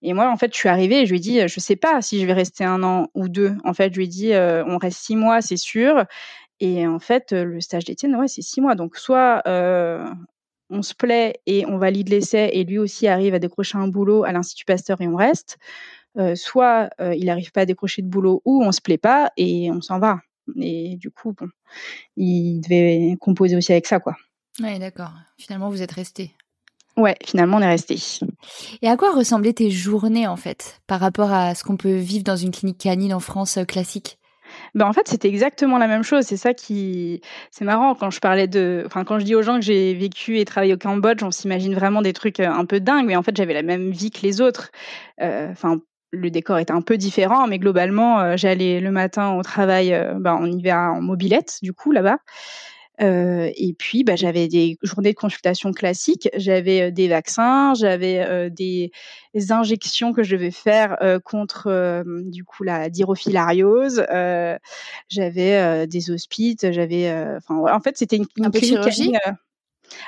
Et 0.00 0.14
moi, 0.14 0.30
en 0.30 0.36
fait, 0.38 0.52
je 0.54 0.58
suis 0.58 0.70
arrivée 0.70 1.02
et 1.02 1.06
je 1.06 1.10
lui 1.10 1.18
ai 1.18 1.20
dit, 1.20 1.48
je 1.48 1.60
sais 1.60 1.76
pas 1.76 2.00
si 2.00 2.18
je 2.18 2.26
vais 2.26 2.32
rester 2.32 2.64
un 2.64 2.82
an 2.82 3.08
ou 3.14 3.28
deux. 3.28 3.54
En 3.62 3.74
fait, 3.74 3.92
je 3.92 3.98
lui 3.98 4.06
ai 4.06 4.08
dit, 4.08 4.32
euh, 4.32 4.64
on 4.66 4.78
reste 4.78 4.98
six 5.00 5.16
mois, 5.16 5.42
c'est 5.42 5.58
sûr. 5.58 6.04
Et 6.60 6.86
en 6.86 6.98
fait, 6.98 7.32
le 7.32 7.60
stage 7.60 7.84
d'Étienne, 7.84 8.16
ouais, 8.16 8.28
c'est 8.28 8.40
six 8.40 8.62
mois. 8.62 8.74
Donc, 8.74 8.96
soit 8.96 9.42
on 10.70 10.82
se 10.82 10.94
plaît 10.94 11.40
et 11.46 11.66
on 11.66 11.78
valide 11.78 12.08
l'essai 12.08 12.50
et 12.52 12.64
lui 12.64 12.78
aussi 12.78 13.06
arrive 13.06 13.34
à 13.34 13.38
décrocher 13.38 13.78
un 13.78 13.88
boulot 13.88 14.24
à 14.24 14.32
l'Institut 14.32 14.64
Pasteur 14.64 15.00
et 15.00 15.08
on 15.08 15.16
reste, 15.16 15.58
euh, 16.18 16.34
soit 16.34 16.90
euh, 17.00 17.14
il 17.14 17.26
n'arrive 17.26 17.52
pas 17.52 17.62
à 17.62 17.66
décrocher 17.66 18.02
de 18.02 18.08
boulot 18.08 18.42
ou 18.44 18.62
on 18.62 18.72
se 18.72 18.80
plaît 18.80 18.98
pas 18.98 19.30
et 19.36 19.70
on 19.70 19.80
s'en 19.80 19.98
va. 19.98 20.20
Et 20.60 20.96
du 20.96 21.10
coup, 21.10 21.32
bon, 21.32 21.48
il 22.16 22.60
devait 22.60 23.16
composer 23.20 23.56
aussi 23.56 23.72
avec 23.72 23.86
ça, 23.86 23.98
quoi. 23.98 24.16
Ouais, 24.60 24.78
d'accord. 24.78 25.12
Finalement, 25.38 25.68
vous 25.68 25.82
êtes 25.82 25.92
resté. 25.92 26.32
Ouais, 26.96 27.16
finalement, 27.24 27.58
on 27.58 27.60
est 27.60 27.68
resté. 27.68 27.98
Et 28.80 28.88
à 28.88 28.96
quoi 28.96 29.14
ressemblaient 29.14 29.52
tes 29.52 29.70
journées, 29.70 30.26
en 30.26 30.36
fait, 30.36 30.80
par 30.86 31.00
rapport 31.00 31.30
à 31.30 31.54
ce 31.54 31.62
qu'on 31.62 31.76
peut 31.76 31.96
vivre 31.96 32.24
dans 32.24 32.36
une 32.36 32.52
clinique 32.52 32.78
canine 32.78 33.12
en 33.12 33.20
France 33.20 33.58
euh, 33.58 33.64
classique? 33.64 34.18
Ben 34.74 34.86
en 34.86 34.92
fait, 34.92 35.08
c'était 35.08 35.28
exactement 35.28 35.78
la 35.78 35.88
même 35.88 36.02
chose. 36.02 36.24
C'est 36.24 36.36
ça 36.36 36.54
qui, 36.54 37.20
c'est 37.50 37.64
marrant 37.64 37.94
quand 37.94 38.10
je 38.10 38.20
parlais 38.20 38.46
de, 38.48 38.82
enfin 38.86 39.04
quand 39.04 39.18
je 39.18 39.24
dis 39.24 39.34
aux 39.34 39.42
gens 39.42 39.56
que 39.56 39.64
j'ai 39.64 39.94
vécu 39.94 40.38
et 40.38 40.44
travaillé 40.44 40.74
au 40.74 40.78
Cambodge, 40.78 41.22
on 41.22 41.30
s'imagine 41.30 41.74
vraiment 41.74 42.02
des 42.02 42.12
trucs 42.12 42.40
un 42.40 42.64
peu 42.64 42.80
dingues, 42.80 43.06
mais 43.06 43.16
en 43.16 43.22
fait, 43.22 43.36
j'avais 43.36 43.54
la 43.54 43.62
même 43.62 43.90
vie 43.90 44.10
que 44.10 44.22
les 44.22 44.40
autres. 44.40 44.70
Enfin, 45.20 45.80
le 46.16 46.30
décor 46.30 46.58
était 46.58 46.72
un 46.72 46.82
peu 46.82 46.96
différent, 46.96 47.46
mais 47.46 47.58
globalement, 47.58 48.20
euh, 48.20 48.36
j'allais 48.36 48.80
le 48.80 48.90
matin 48.90 49.34
au 49.34 49.42
travail, 49.42 49.92
euh, 49.92 50.14
bah, 50.18 50.36
on 50.40 50.46
y 50.46 50.62
va 50.62 50.92
en 50.92 51.00
mobilette, 51.00 51.58
du 51.62 51.72
coup, 51.72 51.92
là-bas. 51.92 52.18
Euh, 53.00 53.50
et 53.56 53.74
puis, 53.74 54.04
bah, 54.04 54.16
j'avais 54.16 54.48
des 54.48 54.78
journées 54.82 55.12
de 55.12 55.18
consultation 55.18 55.72
classiques, 55.72 56.28
j'avais 56.36 56.90
des 56.90 57.08
vaccins, 57.08 57.74
j'avais 57.74 58.50
des, 58.50 58.90
injections 59.50 60.12
que 60.12 60.22
je 60.22 60.34
devais 60.34 60.50
faire 60.50 60.96
contre, 61.24 62.02
du 62.24 62.44
coup, 62.44 62.64
la 62.64 62.88
dirofilariose, 62.88 64.04
j'avais 65.08 65.86
des 65.86 66.10
hospices, 66.10 66.70
j'avais, 66.70 67.12
enfin, 67.36 67.74
en 67.74 67.80
fait, 67.80 67.98
c'était 67.98 68.16
une, 68.16 68.26
une 68.36 68.50
clinique. 68.50 69.16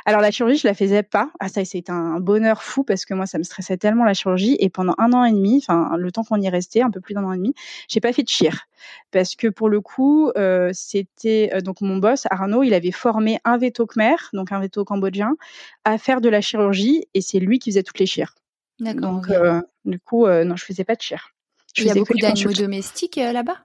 Alors 0.05 0.21
la 0.21 0.31
chirurgie, 0.31 0.59
je 0.59 0.67
la 0.67 0.75
faisais 0.75 1.03
pas. 1.03 1.31
Ah 1.41 1.49
ça, 1.49 1.65
c'était 1.65 1.93
un 1.93 2.21
bonheur 2.21 2.63
fou 2.63 2.85
parce 2.85 3.05
que 3.05 3.15
moi, 3.15 3.27
ça 3.27 3.39
me 3.39 3.43
stressait 3.43 3.77
tellement 3.77 4.05
la 4.05 4.15
chirurgie. 4.15 4.57
Et 4.61 4.71
pendant 4.71 4.95
un 4.99 5.13
an 5.13 5.25
et 5.25 5.33
demi, 5.33 5.59
enfin 5.59 5.97
le 5.97 6.11
temps 6.13 6.25
qu'on 6.25 6.41
y 6.41 6.49
restait, 6.49 6.83
un 6.83 6.91
peu 6.91 7.01
plus 7.01 7.15
d'un 7.15 7.25
an 7.25 7.33
et 7.33 7.37
demi, 7.37 7.55
j'ai 7.89 8.01
pas 8.01 8.13
fait 8.13 8.23
de 8.23 8.29
chir 8.29 8.67
parce 9.11 9.35
que 9.35 9.49
pour 9.49 9.69
le 9.69 9.81
coup, 9.81 10.31
euh, 10.37 10.71
c'était 10.73 11.51
euh, 11.55 11.61
donc 11.61 11.81
mon 11.81 11.97
boss 11.97 12.27
Arnaud, 12.31 12.63
il 12.63 12.75
avait 12.75 12.93
formé 12.93 13.39
un 13.45 13.59
veto 13.59 13.87
khmer, 13.87 14.17
donc 14.33 14.53
un 14.53 14.61
veto 14.61 14.85
cambodgien, 14.85 15.37
à 15.85 15.99
faire 15.99 16.21
de 16.21 16.29
la 16.29 16.41
chirurgie 16.41 17.05
et 17.15 17.21
c'est 17.21 17.39
lui 17.39 17.59
qui 17.59 17.71
faisait 17.71 17.83
toutes 17.83 17.99
les 17.99 18.07
chires. 18.07 18.35
D'accord. 18.81 19.13
Donc 19.13 19.31
euh, 19.31 19.61
du 19.85 19.99
coup, 19.99 20.27
non, 20.27 20.57
je 20.57 20.65
faisais 20.65 20.85
pas 20.85 20.95
de 20.95 21.03
chir. 21.03 21.31
il 21.77 21.85
y 21.85 21.91
a 21.91 21.95
beaucoup 21.95 22.15
d'animaux 22.15 22.53
domestiques 22.53 23.17
là-bas? 23.17 23.59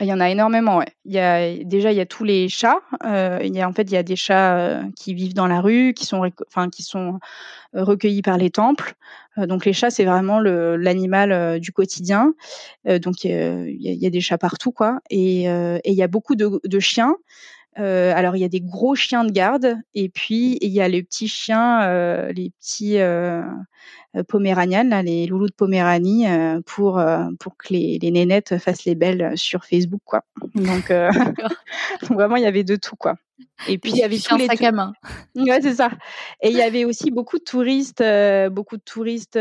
Il 0.00 0.06
y 0.06 0.12
en 0.12 0.20
a 0.20 0.30
énormément, 0.30 0.78
ouais. 0.78 0.88
Il 1.04 1.12
y 1.12 1.18
a 1.18 1.56
déjà 1.64 1.92
il 1.92 1.98
y 1.98 2.00
a 2.00 2.06
tous 2.06 2.24
les 2.24 2.48
chats. 2.48 2.80
Euh, 3.04 3.38
il 3.42 3.54
y 3.54 3.60
a 3.60 3.68
en 3.68 3.72
fait 3.72 3.82
il 3.82 3.92
y 3.92 3.96
a 3.96 4.02
des 4.02 4.16
chats 4.16 4.56
euh, 4.56 4.82
qui 4.96 5.14
vivent 5.14 5.34
dans 5.34 5.46
la 5.46 5.60
rue, 5.60 5.92
qui 5.94 6.06
sont 6.06 6.28
enfin 6.46 6.70
qui 6.70 6.82
sont 6.82 7.18
euh, 7.76 7.84
recueillis 7.84 8.22
par 8.22 8.38
les 8.38 8.50
temples. 8.50 8.94
Euh, 9.38 9.46
donc 9.46 9.64
les 9.64 9.72
chats 9.72 9.90
c'est 9.90 10.04
vraiment 10.04 10.40
l'animal 10.40 11.60
du 11.60 11.72
quotidien. 11.72 12.34
donc 12.86 13.24
il 13.24 13.30
y, 13.30 13.88
a, 13.88 13.92
y, 13.92 14.06
a, 14.06 14.10
des 14.10 14.20
chats 14.20 14.38
partout 14.38 14.72
quoi. 14.72 15.00
Et, 15.10 15.44
et 15.44 15.80
il 15.84 15.94
y 15.94 16.02
a 16.02 16.08
beaucoup 16.08 16.34
de, 16.34 16.60
de 16.64 16.80
chiens. 16.80 17.16
Euh, 17.78 18.12
alors 18.14 18.34
il 18.36 18.40
y 18.40 18.44
a 18.44 18.48
des 18.48 18.60
gros 18.60 18.96
chiens 18.96 19.24
de 19.24 19.30
garde 19.30 19.76
et 19.94 20.08
puis 20.08 20.58
il 20.60 20.70
y 20.70 20.80
a 20.80 20.88
les 20.88 21.04
petits 21.04 21.28
chiens, 21.28 21.82
euh, 21.84 22.32
les 22.32 22.50
petits 22.58 22.98
euh, 22.98 23.42
là, 24.14 25.02
les 25.02 25.26
loulous 25.26 25.46
de 25.46 25.52
Poméranie, 25.52 26.26
pour 26.66 27.00
pour 27.38 27.56
que 27.56 27.72
les, 27.72 27.98
les 28.00 28.10
nénettes 28.10 28.58
fassent 28.58 28.84
les 28.84 28.96
belles 28.96 29.32
sur 29.36 29.64
Facebook, 29.64 30.00
quoi. 30.04 30.24
Donc, 30.54 30.92
vraiment 32.10 32.36
il 32.36 32.42
y 32.42 32.46
avait 32.46 32.64
de 32.64 32.76
tout, 32.76 32.96
quoi. 32.96 33.16
Et 33.68 33.78
puis 33.78 33.90
il 33.90 33.96
y 33.98 34.02
avait 34.02 34.18
tous 34.18 34.36
les 34.36 34.46
sacs 34.46 34.62
à 34.62 34.72
main. 34.72 34.92
Ouais, 35.34 35.60
c'est 35.60 35.74
ça. 35.74 35.90
Et 36.40 36.50
il 36.50 36.56
y 36.56 36.62
avait 36.62 36.84
aussi 36.84 37.10
beaucoup 37.10 37.38
de 37.38 37.44
touristes, 37.44 38.02
beaucoup 38.50 38.76
de 38.76 38.82
touristes 38.82 39.38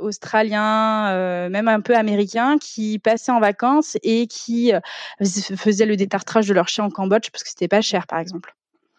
australiens, 0.00 1.48
même 1.48 1.68
un 1.68 1.80
peu 1.80 1.94
américains, 1.94 2.58
qui 2.58 2.98
passaient 2.98 3.32
en 3.32 3.40
vacances 3.40 3.96
et 4.02 4.26
qui 4.26 4.72
faisaient 5.22 5.86
le 5.86 5.96
détartrage 5.96 6.48
de 6.48 6.54
leurs 6.54 6.68
chiens 6.68 6.84
en 6.84 6.90
Cambodge 6.90 7.30
parce 7.30 7.44
que 7.44 7.50
c'était 7.50 7.68
pas 7.68 7.80
cher, 7.82 8.06
par 8.06 8.18
exemple. 8.18 8.54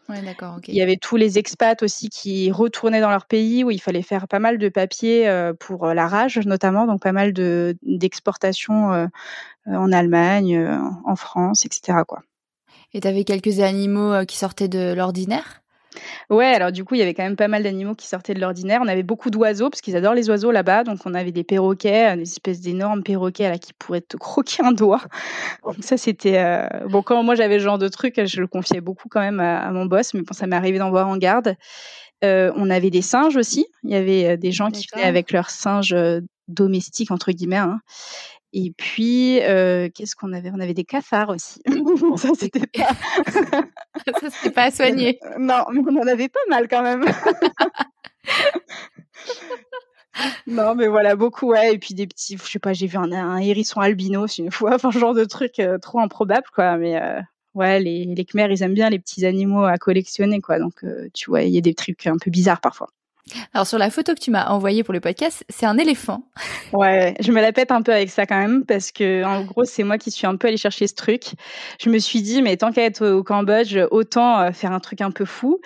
Ouais, 0.08 0.22
d'accord. 0.24 0.60
Il 0.68 0.74
y 0.74 0.82
avait 0.82 0.98
tous 0.98 1.18
les 1.18 1.38
expats 1.38 1.84
aussi 1.84 2.10
qui 2.10 2.52
retournaient 2.52 3.02
dans 3.02 3.12
leur 3.12 3.28
pays 3.28 3.64
où 3.64 3.70
il 3.70 3.80
fallait 3.80 4.02
faire 4.02 4.28
pas 4.28 4.40
mal 4.40 4.58
de 4.58 4.68
papiers 4.70 5.52
pour 5.60 5.86
la 5.88 6.08
rage, 6.08 6.40
notamment, 6.46 6.88
donc 6.88 7.02
pas 7.02 7.12
mal 7.12 7.34
de 7.34 7.78
d'exportation 7.84 9.08
en 9.68 9.92
Allemagne, 9.92 10.68
en 11.06 11.16
France, 11.16 11.66
etc. 11.66 12.00
Quoi. 12.08 12.24
Et 12.94 13.02
tu 13.02 13.08
avais 13.08 13.24
quelques 13.24 13.60
animaux 13.60 14.26
qui 14.26 14.38
sortaient 14.38 14.68
de 14.68 14.94
l'ordinaire? 14.94 15.62
Ouais, 16.30 16.46
alors 16.46 16.72
du 16.72 16.84
coup, 16.84 16.96
il 16.96 17.00
y 17.00 17.02
avait 17.02 17.14
quand 17.14 17.24
même 17.24 17.36
pas 17.36 17.48
mal 17.48 17.64
d'animaux 17.64 17.96
qui 17.96 18.08
sortaient 18.08 18.34
de 18.34 18.40
l'ordinaire. 18.40 18.82
On 18.84 18.88
avait 18.88 19.04
beaucoup 19.04 19.30
d'oiseaux, 19.30 19.70
parce 19.70 19.82
qu'ils 19.82 19.96
adorent 19.96 20.14
les 20.14 20.30
oiseaux 20.30 20.52
là-bas. 20.52 20.84
Donc, 20.84 21.00
on 21.06 21.14
avait 21.14 21.32
des 21.32 21.44
perroquets, 21.44 22.16
des 22.16 22.22
espèces 22.24 22.62
d'énormes 22.62 23.04
perroquets 23.04 23.50
là, 23.50 23.58
qui 23.58 23.74
pourraient 23.74 24.02
te 24.02 24.18
croquer 24.18 24.64
un 24.64 24.72
doigt. 24.72 25.02
Donc, 25.64 25.76
ça, 25.82 25.98
c'était... 25.98 26.38
Euh... 26.38 26.68
Bon, 26.88 27.02
quand 27.02 27.24
moi, 27.24 27.36
j'avais 27.36 27.60
ce 27.60 27.64
genre 27.64 27.80
de 27.80 27.88
truc, 27.88 28.24
je 28.24 28.42
le 28.42 28.48
confiais 28.48 28.82
beaucoup 28.82 29.10
quand 29.10 29.22
même 29.22 29.40
à, 29.40 29.72
mon 29.72 29.86
boss. 29.86 30.14
Mais 30.14 30.22
bon, 30.22 30.34
ça 30.34 30.48
m'est 30.48 30.56
arrivé 30.56 30.78
d'en 30.78 30.90
voir 30.90 31.08
en 31.08 31.18
garde. 31.18 31.56
Euh, 32.24 32.52
on 32.56 32.70
avait 32.70 32.90
des 32.90 33.02
singes 33.02 33.38
aussi. 33.38 33.66
Il 33.84 33.92
y 33.92 33.96
avait 33.96 34.38
des 34.38 34.52
gens 34.52 34.70
qui 34.70 34.86
venaient 34.94 35.08
avec 35.08 35.32
leurs 35.32 35.50
singes 35.50 35.96
domestiques, 36.48 37.12
entre 37.12 37.32
guillemets. 37.32 37.58
Hein. 37.58 37.80
Et 38.54 38.72
puis, 38.78 39.40
qu'est-ce 39.40 40.16
qu'on 40.16 40.34
avait? 40.34 40.52
On 40.54 40.60
avait 40.60 40.74
des 40.74 40.84
cafards 40.84 41.30
aussi. 41.30 41.62
Ça, 42.18 42.30
c'était 42.38 42.60
pas... 42.60 42.90
ça, 44.22 44.30
c'était 44.30 44.52
pas 44.52 44.64
à 44.64 44.72
soigner. 44.72 45.20
non, 45.38 45.64
mais 45.72 45.82
on 45.88 45.98
en 45.98 46.08
avait 46.08 46.30
pas 46.30 46.40
mal 46.50 46.68
quand 46.68 46.82
même. 46.82 47.06
non, 50.48 50.76
mais 50.76 50.88
voilà, 50.88 51.16
beaucoup, 51.16 51.52
ouais. 51.52 51.74
Et 51.74 51.80
puis 51.80 51.94
des 51.94 52.08
petits, 52.08 52.38
je 52.38 52.50
sais 52.50 52.60
pas, 52.60 52.74
j'ai 52.74 52.88
vu 52.88 52.98
un, 52.98 53.38
hérisson 53.38 53.82
albinos 53.82 54.38
une 54.38 54.52
fois, 54.52 54.76
enfin, 54.76 54.92
genre 54.92 55.14
de 55.14 55.26
truc 55.26 55.62
trop 55.82 56.00
improbable, 56.00 56.48
quoi. 56.54 56.78
Mais 56.78 57.00
ouais, 57.54 57.80
les, 57.80 58.06
les 58.06 58.26
Khmers, 58.26 58.52
ils 58.52 58.64
aiment 58.64 58.74
bien 58.74 58.90
les 58.90 59.00
petits 59.00 59.26
animaux 59.26 59.64
à 59.64 59.78
collectionner, 59.78 60.42
quoi. 60.42 60.60
Donc, 60.60 60.84
tu 61.14 61.30
vois, 61.30 61.44
il 61.44 61.54
y 61.54 61.58
a 61.58 61.62
des 61.62 61.74
trucs 61.74 62.06
un 62.08 62.18
peu 62.18 62.32
bizarres 62.32 62.62
parfois. 62.62 62.90
Alors 63.54 63.68
sur 63.68 63.78
la 63.78 63.90
photo 63.90 64.14
que 64.14 64.20
tu 64.20 64.32
m'as 64.32 64.48
envoyée 64.48 64.84
pour 64.84 64.94
le 64.94 65.00
podcast, 65.00 65.44
c'est 65.50 65.66
un 65.66 65.78
éléphant. 65.78 66.24
Ouais, 66.74 67.16
je 67.20 67.32
me 67.32 67.42
la 67.42 67.52
pète 67.52 67.72
un 67.72 67.82
peu 67.82 67.92
avec 67.94 68.10
ça 68.10 68.26
quand 68.26 68.40
même 68.40 68.66
parce 68.66 68.92
que 68.92 69.24
en 69.24 69.44
gros 69.44 69.66
c'est 69.66 69.84
moi 69.84 69.98
qui 69.98 70.12
suis 70.12 70.28
un 70.28 70.36
peu 70.36 70.48
allée 70.48 70.58
chercher 70.58 70.88
ce 70.88 70.96
truc. 70.96 71.24
Je 71.82 71.90
me 71.90 71.98
suis 72.00 72.22
dit 72.22 72.42
mais 72.42 72.58
tant 72.58 72.72
qu'à 72.72 72.84
être 72.84 73.06
au 73.06 73.24
Cambodge, 73.24 73.78
autant 73.92 74.40
euh, 74.40 74.52
faire 74.52 74.72
un 74.72 74.80
truc 74.80 75.02
un 75.02 75.12
peu 75.12 75.26
fou. 75.26 75.60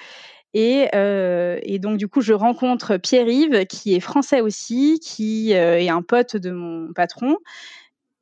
Et, 0.56 0.88
euh, 0.94 1.60
et 1.64 1.80
donc 1.80 1.98
du 1.98 2.08
coup 2.08 2.22
je 2.22 2.34
rencontre 2.34 2.98
Pierre-Yves 2.98 3.66
qui 3.66 3.96
est 3.96 4.00
français 4.00 4.42
aussi, 4.42 5.00
qui 5.00 5.54
euh, 5.56 5.80
est 5.80 5.90
un 5.90 6.04
pote 6.04 6.38
de 6.38 6.52
mon 6.52 6.94
patron 6.94 7.38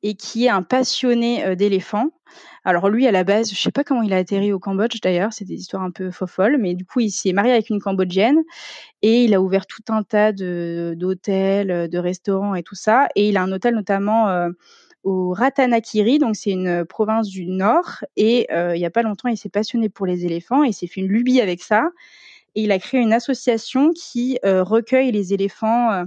et 0.02 0.14
qui 0.14 0.46
est 0.46 0.50
un 0.50 0.62
passionné 0.62 1.56
d'éléphants. 1.56 2.10
Alors 2.64 2.88
lui, 2.88 3.06
à 3.06 3.10
la 3.10 3.24
base, 3.24 3.50
je 3.50 3.60
sais 3.60 3.72
pas 3.72 3.82
comment 3.82 4.02
il 4.02 4.12
a 4.12 4.18
atterri 4.18 4.52
au 4.52 4.60
Cambodge 4.60 5.00
d'ailleurs, 5.00 5.32
c'est 5.32 5.44
des 5.44 5.54
histoires 5.54 5.82
un 5.82 5.90
peu 5.90 6.10
folles, 6.10 6.58
mais 6.58 6.74
du 6.74 6.84
coup, 6.84 7.00
il 7.00 7.10
s'est 7.10 7.32
marié 7.32 7.52
avec 7.52 7.70
une 7.70 7.80
Cambodgienne 7.80 8.38
et 9.02 9.24
il 9.24 9.34
a 9.34 9.40
ouvert 9.40 9.66
tout 9.66 9.82
un 9.88 10.04
tas 10.04 10.32
d'hôtels, 10.32 11.88
de 11.88 11.98
restaurants 11.98 12.54
et 12.54 12.62
tout 12.62 12.76
ça. 12.76 13.08
Et 13.16 13.28
il 13.28 13.36
a 13.36 13.42
un 13.42 13.50
hôtel 13.50 13.74
notamment 13.74 14.28
euh, 14.28 14.50
au 15.02 15.32
Ratanakiri, 15.32 16.18
donc 16.20 16.36
c'est 16.36 16.52
une 16.52 16.84
province 16.84 17.28
du 17.28 17.46
nord. 17.46 18.04
Et 18.16 18.46
euh, 18.52 18.76
il 18.76 18.80
y 18.80 18.86
a 18.86 18.90
pas 18.90 19.02
longtemps, 19.02 19.28
il 19.28 19.36
s'est 19.36 19.48
passionné 19.48 19.88
pour 19.88 20.06
les 20.06 20.24
éléphants 20.24 20.62
et 20.62 20.68
il 20.68 20.74
s'est 20.74 20.86
fait 20.86 21.00
une 21.00 21.08
lubie 21.08 21.40
avec 21.40 21.62
ça. 21.62 21.90
Et 22.54 22.62
il 22.62 22.70
a 22.70 22.78
créé 22.78 23.00
une 23.00 23.12
association 23.12 23.90
qui 23.92 24.38
euh, 24.44 24.62
recueille 24.62 25.10
les 25.10 25.34
éléphants 25.34 26.04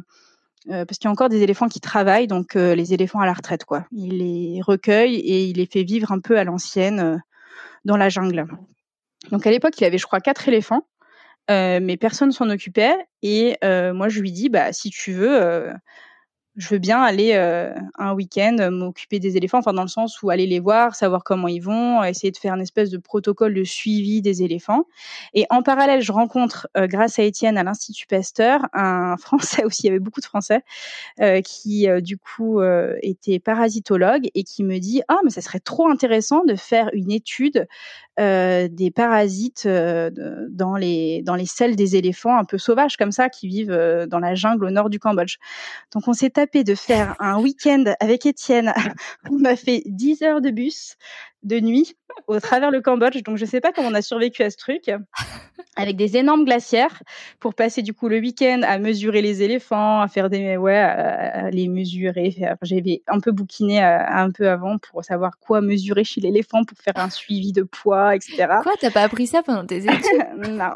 euh, 0.69 0.83
parce 0.85 0.97
qu'il 0.97 1.05
y 1.05 1.09
a 1.09 1.11
encore 1.11 1.29
des 1.29 1.43
éléphants 1.43 1.67
qui 1.67 1.79
travaillent, 1.79 2.27
donc 2.27 2.55
euh, 2.55 2.73
les 2.73 2.93
éléphants 2.93 3.19
à 3.19 3.25
la 3.25 3.33
retraite, 3.33 3.65
quoi. 3.65 3.85
Il 3.91 4.17
les 4.17 4.61
recueille 4.61 5.15
et 5.15 5.45
il 5.45 5.57
les 5.57 5.67
fait 5.67 5.83
vivre 5.83 6.11
un 6.11 6.19
peu 6.19 6.39
à 6.39 6.43
l'ancienne 6.43 6.99
euh, 6.99 7.17
dans 7.83 7.97
la 7.97 8.09
jungle. 8.09 8.47
Donc 9.31 9.45
à 9.45 9.51
l'époque, 9.51 9.79
il 9.79 9.85
avait, 9.85 9.99
je 9.99 10.05
crois, 10.05 10.19
quatre 10.19 10.47
éléphants, 10.47 10.87
mais 11.49 11.97
personne 11.97 12.31
s'en 12.31 12.49
occupait. 12.49 12.95
Et 13.21 13.57
moi, 13.63 14.09
je 14.09 14.19
lui 14.19 14.31
dis, 14.31 14.49
bah 14.49 14.73
si 14.73 14.89
tu 14.89 15.13
veux 15.13 15.71
je 16.55 16.69
veux 16.69 16.77
bien 16.77 17.01
aller 17.01 17.33
euh, 17.33 17.73
un 17.97 18.13
week-end 18.13 18.55
euh, 18.59 18.71
m'occuper 18.71 19.19
des 19.19 19.35
éléphants, 19.35 19.59
enfin 19.59 19.73
dans 19.73 19.81
le 19.81 19.89
sens 19.89 20.21
où 20.23 20.29
aller 20.29 20.47
les 20.47 20.59
voir, 20.59 20.95
savoir 20.95 21.23
comment 21.23 21.49
ils 21.49 21.59
vont, 21.59 22.03
essayer 22.03 22.31
de 22.31 22.37
faire 22.37 22.53
une 22.53 22.61
espèce 22.61 22.89
de 22.89 22.97
protocole 22.97 23.53
de 23.53 23.63
suivi 23.63 24.21
des 24.21 24.41
éléphants. 24.41 24.85
Et 25.33 25.45
en 25.49 25.63
parallèle, 25.63 26.01
je 26.01 26.13
rencontre, 26.13 26.67
euh, 26.77 26.87
grâce 26.87 27.19
à 27.19 27.23
Étienne, 27.23 27.57
à 27.57 27.63
l'Institut 27.63 28.07
Pasteur, 28.07 28.67
un 28.73 29.17
Français 29.19 29.65
aussi, 29.65 29.83
il 29.83 29.85
y 29.87 29.89
avait 29.89 29.99
beaucoup 29.99 30.21
de 30.21 30.25
Français, 30.25 30.61
qui 31.43 31.87
du 32.01 32.17
coup 32.17 32.61
était 33.01 33.39
parasitologue 33.39 34.29
et 34.33 34.43
qui 34.43 34.63
me 34.63 34.77
dit, 34.79 35.01
ah 35.07 35.17
mais 35.23 35.29
ça 35.29 35.41
serait 35.41 35.59
trop 35.59 35.87
intéressant 35.89 36.43
de 36.45 36.55
faire 36.55 36.89
une 36.93 37.11
étude 37.11 37.67
des 38.17 38.91
parasites 38.93 39.67
dans 39.67 40.75
les 40.75 41.21
dans 41.23 41.35
les 41.35 41.45
selles 41.45 41.75
des 41.75 41.95
éléphants 41.95 42.37
un 42.37 42.45
peu 42.45 42.57
sauvages 42.57 42.97
comme 42.97 43.11
ça 43.11 43.29
qui 43.29 43.47
vivent 43.47 44.05
dans 44.09 44.19
la 44.19 44.35
jungle 44.35 44.65
au 44.65 44.69
nord 44.69 44.89
du 44.89 44.99
Cambodge. 44.99 45.37
Donc 45.93 46.07
on 46.07 46.13
s'est 46.13 46.29
de 46.53 46.75
faire 46.75 47.15
un 47.19 47.39
week-end 47.39 47.83
avec 47.99 48.25
Étienne. 48.25 48.73
on 49.29 49.43
a 49.45 49.55
fait 49.55 49.83
10 49.85 50.21
heures 50.21 50.41
de 50.41 50.51
bus 50.51 50.95
de 51.43 51.59
nuit 51.59 51.95
au 52.27 52.39
travers 52.39 52.71
le 52.71 52.81
Cambodge. 52.81 53.21
Donc, 53.23 53.37
je 53.37 53.45
sais 53.45 53.61
pas 53.61 53.71
comment 53.71 53.89
on 53.89 53.93
a 53.93 54.01
survécu 54.01 54.43
à 54.43 54.49
ce 54.49 54.57
truc. 54.57 54.89
Avec 55.77 55.97
des 55.97 56.15
énormes 56.15 56.45
glacières 56.45 57.03
pour 57.41 57.53
passer 57.53 57.81
du 57.81 57.93
coup 57.93 58.07
le 58.07 58.19
week-end 58.19 58.61
à 58.63 58.79
mesurer 58.79 59.21
les 59.21 59.43
éléphants, 59.43 59.99
à 59.99 60.07
faire 60.07 60.29
des 60.29 60.55
ouais, 60.55 60.77
à, 60.77 61.49
les 61.49 61.67
mesurer. 61.67 62.33
J'avais 62.61 63.01
un 63.07 63.19
peu 63.19 63.33
bouquiné 63.33 63.83
euh, 63.83 63.97
un 64.07 64.31
peu 64.31 64.49
avant 64.49 64.77
pour 64.77 65.03
savoir 65.03 65.37
quoi 65.39 65.59
mesurer 65.59 66.05
chez 66.05 66.21
l'éléphant 66.21 66.63
pour 66.63 66.77
faire 66.77 66.93
un 66.95 67.09
suivi 67.09 67.51
de 67.51 67.63
poids, 67.63 68.15
etc. 68.15 68.47
Quoi, 68.63 68.71
t'as 68.79 68.91
pas 68.91 69.03
appris 69.03 69.27
ça 69.27 69.43
pendant 69.43 69.65
tes 69.65 69.77
études? 69.83 70.47
Non, 70.47 70.75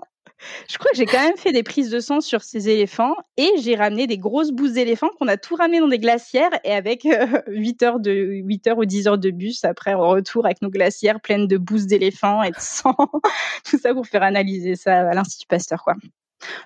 je 0.68 0.78
crois 0.78 0.90
que 0.92 0.98
j'ai 0.98 1.06
quand 1.06 1.22
même 1.22 1.38
fait 1.38 1.52
des 1.52 1.64
prises 1.64 1.90
de 1.90 2.00
sang 2.00 2.22
sur 2.22 2.44
ces 2.44 2.70
éléphants 2.70 3.16
et 3.38 3.50
j'ai 3.62 3.76
ramené 3.76 4.08
des 4.08 4.18
grosses 4.18 4.52
bouses 4.52 4.74
d'éléphants 4.74 5.10
qu'on 5.20 5.28
a 5.28 5.38
tout 5.38 5.56
ramené 5.56 5.80
dans 5.80 5.88
des 5.88 6.00
glacières 6.00 6.52
et 6.64 6.74
avec 6.74 7.08
8 7.48 7.84
euh, 7.84 7.86
heures 7.86 8.00
de 8.00 8.12
8 8.12 8.68
heures 8.68 8.78
ou 8.78 8.86
10 8.86 9.08
heures 9.08 9.18
de 9.18 9.32
bus 9.32 9.64
après 9.66 9.94
en 9.94 10.08
retour 10.08 10.46
avec 10.46 10.62
nos 10.62 10.70
glacières 10.70 11.20
pleines 11.20 11.48
de 11.48 11.58
bouses 11.58 11.88
d'éléphants 11.88 12.44
et 12.44 12.52
de 12.52 12.60
sang, 12.60 12.96
tout 13.70 13.78
ça 13.78 13.94
pour 13.94 14.08
faire 14.08 14.24
analyser 14.24 14.76
ça 14.76 15.10
à 15.10 15.14
l'Institut 15.14 15.48
Pasteur 15.48 15.84
quoi. 15.84 15.96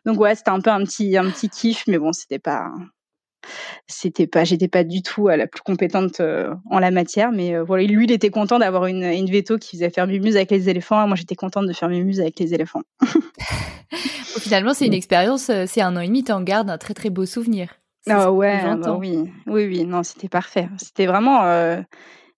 Donc 0.05 0.19
ouais, 0.19 0.36
c'était 0.36 0.51
un 0.51 0.62
peu 0.62 0.69
un 0.69 0.83
petit 0.83 1.17
un 1.17 1.29
petit 1.31 1.49
kiff 1.49 1.83
mais 1.88 1.97
bon, 1.97 2.13
c'était 2.13 2.39
pas 2.39 2.71
c'était 3.88 4.27
pas 4.27 4.43
j'étais 4.43 4.67
pas 4.67 4.84
du 4.84 5.01
tout 5.01 5.27
la 5.27 5.47
plus 5.47 5.62
compétente 5.62 6.19
euh, 6.19 6.53
en 6.69 6.79
la 6.79 6.91
matière 6.91 7.32
mais 7.32 7.56
euh, 7.56 7.63
voilà. 7.63 7.84
Lui 7.84 8.06
il 8.06 8.12
était 8.12 8.29
content 8.29 8.60
d'avoir 8.60 8.86
une, 8.86 9.03
une 9.03 9.29
veto 9.29 9.58
qui 9.58 9.77
faisait 9.77 9.89
faire 9.89 10.08
muse 10.08 10.36
avec 10.36 10.51
les 10.51 10.69
éléphants 10.69 11.08
moi 11.08 11.15
j'étais 11.15 11.36
contente 11.36 11.67
de 11.67 11.73
faire 11.73 11.89
muse 11.89 12.19
avec 12.19 12.39
les 12.39 12.53
éléphants. 12.53 12.84
Finalement 14.39 14.73
c'est 14.73 14.86
une 14.86 14.93
expérience 14.93 15.49
euh, 15.49 15.65
c'est 15.67 15.82
un 15.82 15.95
an 15.95 15.99
et 15.99 16.08
demi 16.08 16.23
tu 16.23 16.32
en 16.32 16.41
gardes 16.41 16.69
un 16.69 16.77
très 16.77 16.93
très 16.93 17.10
beau 17.10 17.25
souvenir. 17.25 17.69
Ah 18.08 18.32
ouais 18.32 18.62
bah 18.77 18.97
oui. 18.99 19.32
Oui 19.47 19.65
oui 19.65 19.86
non 19.86 20.03
c'était 20.03 20.29
parfait. 20.29 20.67
C'était 20.77 21.06
vraiment 21.06 21.43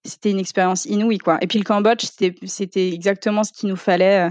c'était 0.03 0.29
une 0.29 0.39
expérience 0.39 0.85
inouïe 0.85 1.17
quoi. 1.17 1.37
Et 1.41 1.47
puis 1.47 1.57
le 1.57 1.63
Cambodge 1.65 2.03
c'était 2.03 2.35
c'était 2.45 2.93
exactement 2.93 3.43
ce 3.43 3.51
qu'il 3.51 3.69
nous 3.69 3.75
fallait 3.75 4.29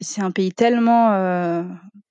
c'est 0.00 0.22
un 0.22 0.30
pays 0.30 0.52
tellement 0.52 1.64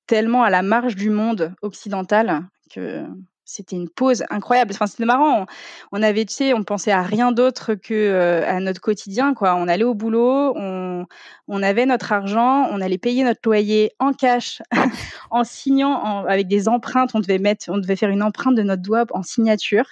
tellement 0.09 0.43
à 0.43 0.49
la 0.49 0.63
marge 0.63 0.95
du 0.95 1.09
monde 1.09 1.53
occidental 1.61 2.41
que 2.73 3.05
c'était 3.49 3.75
une 3.75 3.89
pause 3.89 4.23
incroyable. 4.29 4.71
Enfin, 4.73 4.85
c'était 4.85 5.05
marrant. 5.05 5.47
On, 5.91 6.03
avait, 6.03 6.25
tu 6.25 6.33
sais, 6.33 6.53
on 6.53 6.63
pensait 6.63 6.91
à 6.91 7.01
rien 7.01 7.31
d'autre 7.31 7.73
que 7.73 7.93
euh, 7.93 8.47
à 8.47 8.59
notre 8.59 8.79
quotidien, 8.79 9.33
quoi. 9.33 9.55
On 9.55 9.67
allait 9.67 9.83
au 9.83 9.95
boulot, 9.95 10.53
on, 10.55 11.05
on 11.47 11.63
avait 11.63 11.87
notre 11.87 12.11
argent, 12.13 12.67
on 12.69 12.79
allait 12.79 12.99
payer 12.99 13.23
notre 13.23 13.41
loyer 13.45 13.91
en 13.97 14.13
cash, 14.13 14.61
en 15.31 15.43
signant 15.43 16.25
avec 16.25 16.47
des 16.47 16.67
empreintes. 16.67 17.11
On 17.15 17.19
devait 17.19 17.39
mettre, 17.39 17.65
on 17.69 17.79
devait 17.79 17.95
faire 17.95 18.09
une 18.09 18.21
empreinte 18.21 18.55
de 18.55 18.61
notre 18.61 18.83
doigt 18.83 19.05
en 19.11 19.23
signature, 19.23 19.85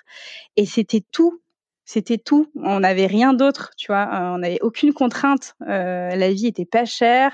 et 0.55 0.65
c'était 0.65 1.03
tout. 1.11 1.41
C'était 1.89 2.17
tout. 2.17 2.51
On 2.55 2.81
n'avait 2.81 3.07
rien 3.07 3.33
d'autre, 3.33 3.71
tu 3.77 3.87
vois. 3.87 4.09
Euh, 4.13 4.35
on 4.35 4.39
n'avait 4.39 4.59
aucune 4.61 4.93
contrainte. 4.93 5.55
Euh, 5.69 6.09
la 6.09 6.31
vie 6.31 6.47
était 6.47 6.65
pas 6.65 6.83
chère. 6.83 7.31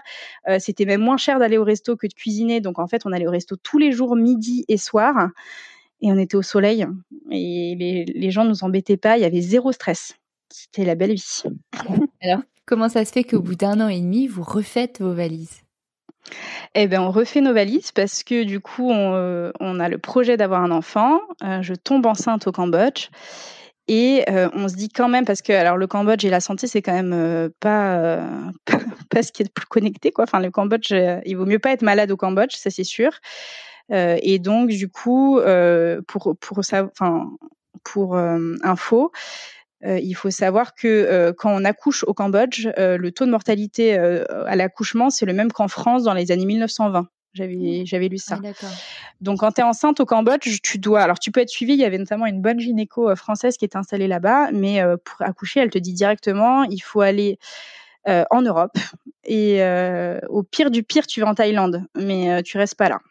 c'était 0.59 0.86
même 0.86 1.01
moins 1.01 1.17
cher 1.17 1.39
d'aller 1.39 1.57
au 1.57 1.63
resto 1.63 1.97
que 1.97 2.05
de 2.05 2.13
cuisiner. 2.13 2.62
Donc 2.62 2.77
en 2.77 2.88
fait, 2.88 3.01
on 3.05 3.12
allait 3.12 3.27
au 3.27 3.31
resto 3.31 3.55
tous 3.55 3.79
les 3.79 3.91
jours, 3.91 4.15
midi 4.15 4.63
et 4.67 4.77
soir 4.77 5.29
et 6.03 6.11
on 6.11 6.17
était 6.17 6.35
au 6.35 6.41
soleil 6.41 6.85
et 7.31 7.75
les, 7.79 8.05
les 8.05 8.31
gens 8.31 8.45
nous 8.45 8.63
embêtaient 8.63 8.97
pas, 8.97 9.17
il 9.17 9.21
y 9.21 9.25
avait 9.25 9.41
zéro 9.41 9.71
stress. 9.71 10.15
C'était 10.53 10.85
la 10.85 10.95
belle 10.95 11.13
vie. 11.13 11.43
Alors, 12.21 12.41
comment 12.65 12.89
ça 12.89 13.05
se 13.05 13.11
fait 13.11 13.23
qu'au 13.23 13.41
bout 13.41 13.55
d'un 13.55 13.81
an 13.81 13.87
et 13.87 13.99
demi, 13.99 14.27
vous 14.27 14.43
refaites 14.43 15.01
vos 15.01 15.13
valises? 15.13 15.61
Eh 16.75 16.87
ben, 16.87 17.01
on 17.01 17.11
refait 17.11 17.41
nos 17.41 17.53
valises 17.53 17.91
parce 17.91 18.23
que 18.23 18.43
du 18.43 18.59
coup, 18.59 18.89
on, 18.89 19.13
euh, 19.15 19.51
on 19.59 19.79
a 19.79 19.89
le 19.89 19.97
projet 19.97 20.37
d'avoir 20.37 20.61
un 20.61 20.71
enfant. 20.71 21.21
Euh, 21.43 21.61
je 21.61 21.73
tombe 21.73 22.05
enceinte 22.05 22.47
au 22.47 22.51
Cambodge 22.51 23.09
et 23.87 24.23
euh, 24.29 24.49
on 24.53 24.67
se 24.67 24.75
dit 24.75 24.89
quand 24.89 25.09
même 25.09 25.25
parce 25.25 25.41
que 25.41 25.51
alors 25.51 25.75
le 25.75 25.87
Cambodge 25.87 26.23
et 26.23 26.29
la 26.29 26.39
santé 26.39 26.67
c'est 26.67 26.81
quand 26.81 26.93
même 26.93 27.49
pas 27.59 28.25
pas 29.09 29.23
ce 29.23 29.33
qui 29.33 29.41
est 29.41 29.45
le 29.45 29.51
plus 29.53 29.65
connecté 29.65 30.11
quoi. 30.11 30.23
Enfin, 30.25 30.39
le 30.39 30.51
Cambodge, 30.51 30.93
il 31.25 31.35
vaut 31.35 31.45
mieux 31.45 31.59
pas 31.59 31.71
être 31.71 31.81
malade 31.81 32.11
au 32.11 32.17
Cambodge, 32.17 32.55
ça 32.55 32.69
c'est 32.69 32.85
sûr. 32.85 33.11
Euh, 33.91 34.17
et 34.22 34.39
donc, 34.39 34.69
du 34.69 34.89
coup, 34.89 35.39
euh, 35.39 36.02
pour 36.08 36.36
pour 36.39 36.63
ça, 36.63 36.86
enfin 36.86 37.30
pour 37.84 38.15
euh, 38.15 38.56
info, 38.63 39.12
il 39.86 40.13
faut 40.13 40.32
savoir 40.32 40.76
que 40.76 41.34
quand 41.38 41.54
on 41.54 41.65
accouche 41.65 42.06
au 42.06 42.13
Cambodge, 42.13 42.69
le 42.78 43.10
taux 43.10 43.26
de 43.26 43.32
mortalité 43.32 43.98
à 43.98 44.56
l'accouchement, 44.56 45.10
c'est 45.10 45.26
le 45.26 45.34
même 45.34 45.52
qu'en 45.52 45.67
France 45.67 46.04
dans 46.04 46.13
les 46.13 46.32
années 46.32 46.46
1920. 46.46 47.10
J'avais, 47.34 47.56
mmh. 47.56 47.86
j'avais 47.86 48.08
lu 48.08 48.17
ça. 48.17 48.39
Donc, 49.19 49.39
quand 49.39 49.52
tu 49.54 49.62
es 49.62 49.63
enceinte 49.63 50.00
au 50.00 50.06
Cambodge, 50.06 50.62
tu 50.62 50.78
dois. 50.78 51.02
Alors, 51.02 51.19
tu 51.19 51.32
peux 51.32 51.41
être 51.41 51.50
suivie. 51.50 51.74
Il 51.74 51.80
y 51.80 51.84
avait 51.84 51.98
notamment 51.98 52.28
une 52.28 52.41
bonne 52.41 52.62
gynéco 52.62 53.13
française 53.17 53.58
qui 53.58 53.65
était 53.65 53.76
installée 53.76 54.08
là-bas, 54.08 54.52
mais 54.54 54.82
pour 55.04 55.22
accoucher, 55.22 55.60
elle 55.60 55.72
te 55.72 55.80
dit 55.80 55.93
directement 55.93 56.63
il 56.63 56.80
faut 56.80 57.02
aller 57.02 57.38
en 58.06 58.41
Europe. 58.41 58.78
Et 59.26 59.62
au 60.30 60.43
pire 60.43 60.72
du 60.72 60.84
pire, 60.84 61.08
tu 61.08 61.19
vas 61.19 61.28
en 61.28 61.36
Thaïlande, 61.36 61.84
mais 61.98 62.41
tu 62.43 62.58
restes 62.58 62.76
pas 62.76 62.88
là 62.88 63.02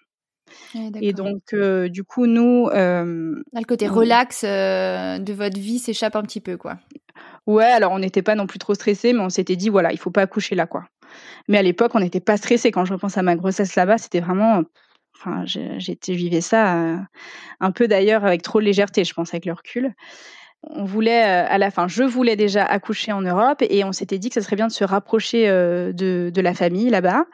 et 1.01 1.12
donc, 1.12 1.53
euh, 1.53 1.88
du 1.88 2.05
coup, 2.05 2.27
nous. 2.27 2.69
Euh, 2.73 3.43
le 3.53 3.65
côté 3.65 3.88
relax 3.88 4.45
euh, 4.45 5.19
de 5.19 5.33
votre 5.33 5.59
vie 5.59 5.79
s'échappe 5.79 6.17
un 6.17 6.23
petit 6.23 6.41
peu, 6.41 6.57
quoi. 6.57 6.79
Ouais, 7.47 7.65
alors 7.65 7.93
on 7.93 7.99
n'était 7.99 8.23
pas 8.23 8.35
non 8.35 8.47
plus 8.47 8.59
trop 8.59 8.75
stressé, 8.75 9.12
mais 9.12 9.21
on 9.21 9.29
s'était 9.29 9.57
dit, 9.57 9.69
voilà, 9.69 9.93
il 9.93 9.99
faut 9.99 10.11
pas 10.11 10.23
accoucher 10.23 10.55
là, 10.55 10.67
quoi. 10.67 10.85
Mais 11.49 11.59
à 11.59 11.62
l'époque, 11.62 11.93
on 11.95 12.01
n'était 12.01 12.21
pas 12.21 12.37
stressé. 12.37 12.71
Quand 12.71 12.85
je 12.85 12.93
repense 12.93 13.19
à 13.19 13.23
ma 13.23 13.37
grossesse 13.37 13.75
là-bas, 13.77 13.99
c'était 13.99 14.21
vraiment. 14.21 14.62
Enfin, 15.15 15.45
j'étais, 15.47 16.15
vivais 16.15 16.41
ça 16.41 16.99
un 17.61 17.71
peu 17.71 17.87
d'ailleurs 17.87 18.25
avec 18.25 18.43
trop 18.43 18.61
de 18.61 18.65
légèreté, 18.65 19.05
je 19.05 19.15
pense, 19.15 19.33
avec 19.35 19.47
le 19.47 19.53
recul. 19.53 19.95
On 20.62 20.85
voulait 20.85 21.22
à 21.22 21.59
la 21.59 21.70
fin, 21.70 21.88
je 21.88 22.03
voulais 22.03 22.37
déjà 22.37 22.64
accoucher 22.64 23.12
en 23.12 23.22
Europe 23.22 23.62
et 23.68 23.85
on 23.85 23.92
s'était 23.92 24.18
dit 24.18 24.29
que 24.29 24.35
ça 24.35 24.42
serait 24.42 24.57
bien 24.57 24.68
de 24.68 24.72
se 24.72 24.85
rapprocher 24.85 25.48
de, 25.48 26.31
de 26.33 26.40
la 26.40 26.55
famille 26.55 26.88
là-bas. 26.88 27.25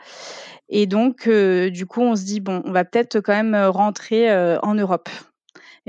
Et 0.71 0.87
donc, 0.87 1.29
du 1.29 1.87
coup, 1.87 2.01
on 2.01 2.17
se 2.17 2.25
dit 2.25 2.41
bon, 2.41 2.63
on 2.65 2.73
va 2.73 2.85
peut-être 2.85 3.21
quand 3.21 3.35
même 3.35 3.55
rentrer 3.55 4.35
en 4.63 4.75
Europe 4.75 5.09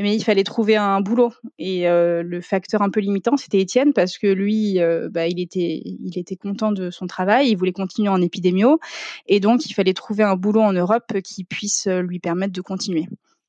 mais 0.02 0.16
il 0.16 0.24
fallait 0.24 0.44
trouver 0.44 0.76
un 0.76 1.02
boulot. 1.02 1.34
Et 1.58 1.88
euh, 1.88 2.24
le 2.24 2.42
facteur 2.42 2.82
un 2.82 2.90
peu 2.90 3.00
limitant, 3.00 3.38
c'était 3.38 3.60
Étienne 3.60 3.94
parce 3.94 4.18
que 4.18 4.28
lui, 4.28 4.80
euh, 4.80 5.10
bah, 5.10 5.28
il 5.28 5.40
était, 5.40 5.82
il 5.84 6.18
était 6.18 6.36
content 6.36 6.72
de 6.72 6.90
son 6.90 7.08
travail, 7.08 7.50
il 7.50 7.56
voulait 7.56 7.74
continuer 7.74 8.10
en 8.10 8.22
épidémio, 8.22 8.80
et 9.28 9.40
donc 9.40 9.66
il 9.66 9.74
fallait 9.74 9.94
trouver 9.94 10.24
un 10.24 10.36
boulot 10.36 10.62
en 10.62 10.74
Europe 10.74 11.22
qui 11.24 11.44
puisse 11.44 11.88
euh, 11.88 12.02
lui 12.02 12.20
permettre 12.20 12.54
de 12.54 12.62
continuer. 12.62 13.08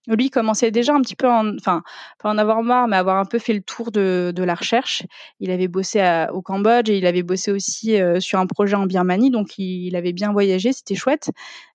Lui 0.09 0.31
commençait 0.31 0.71
déjà 0.71 0.95
un 0.95 1.03
petit 1.03 1.15
peu, 1.15 1.29
en, 1.29 1.55
enfin, 1.57 1.83
pas 2.19 2.31
en 2.31 2.39
avoir 2.39 2.63
marre, 2.63 2.89
mais 2.89 2.97
avoir 2.97 3.19
un 3.19 3.27
peu 3.27 3.39
fait 3.39 3.53
le 3.53 3.61
tour 3.61 3.91
de, 3.93 4.33
la 4.37 4.55
recherche. 4.55 5.05
Il 5.41 5.51
avait 5.51 5.69
bossé 5.69 6.27
au 6.33 6.41
Cambodge 6.41 6.89
et 6.89 6.97
il 6.97 7.07
avait 7.07 7.23
bossé 7.23 7.53
aussi 7.53 7.99
sur 8.19 8.39
un 8.39 8.47
projet 8.47 8.77
en 8.77 8.87
Birmanie, 8.87 9.31
donc 9.31 9.59
il, 9.59 9.95
avait 9.95 10.13
bien 10.13 10.33
voyagé, 10.33 10.73
c'était 10.73 10.95
chouette, 10.95 11.31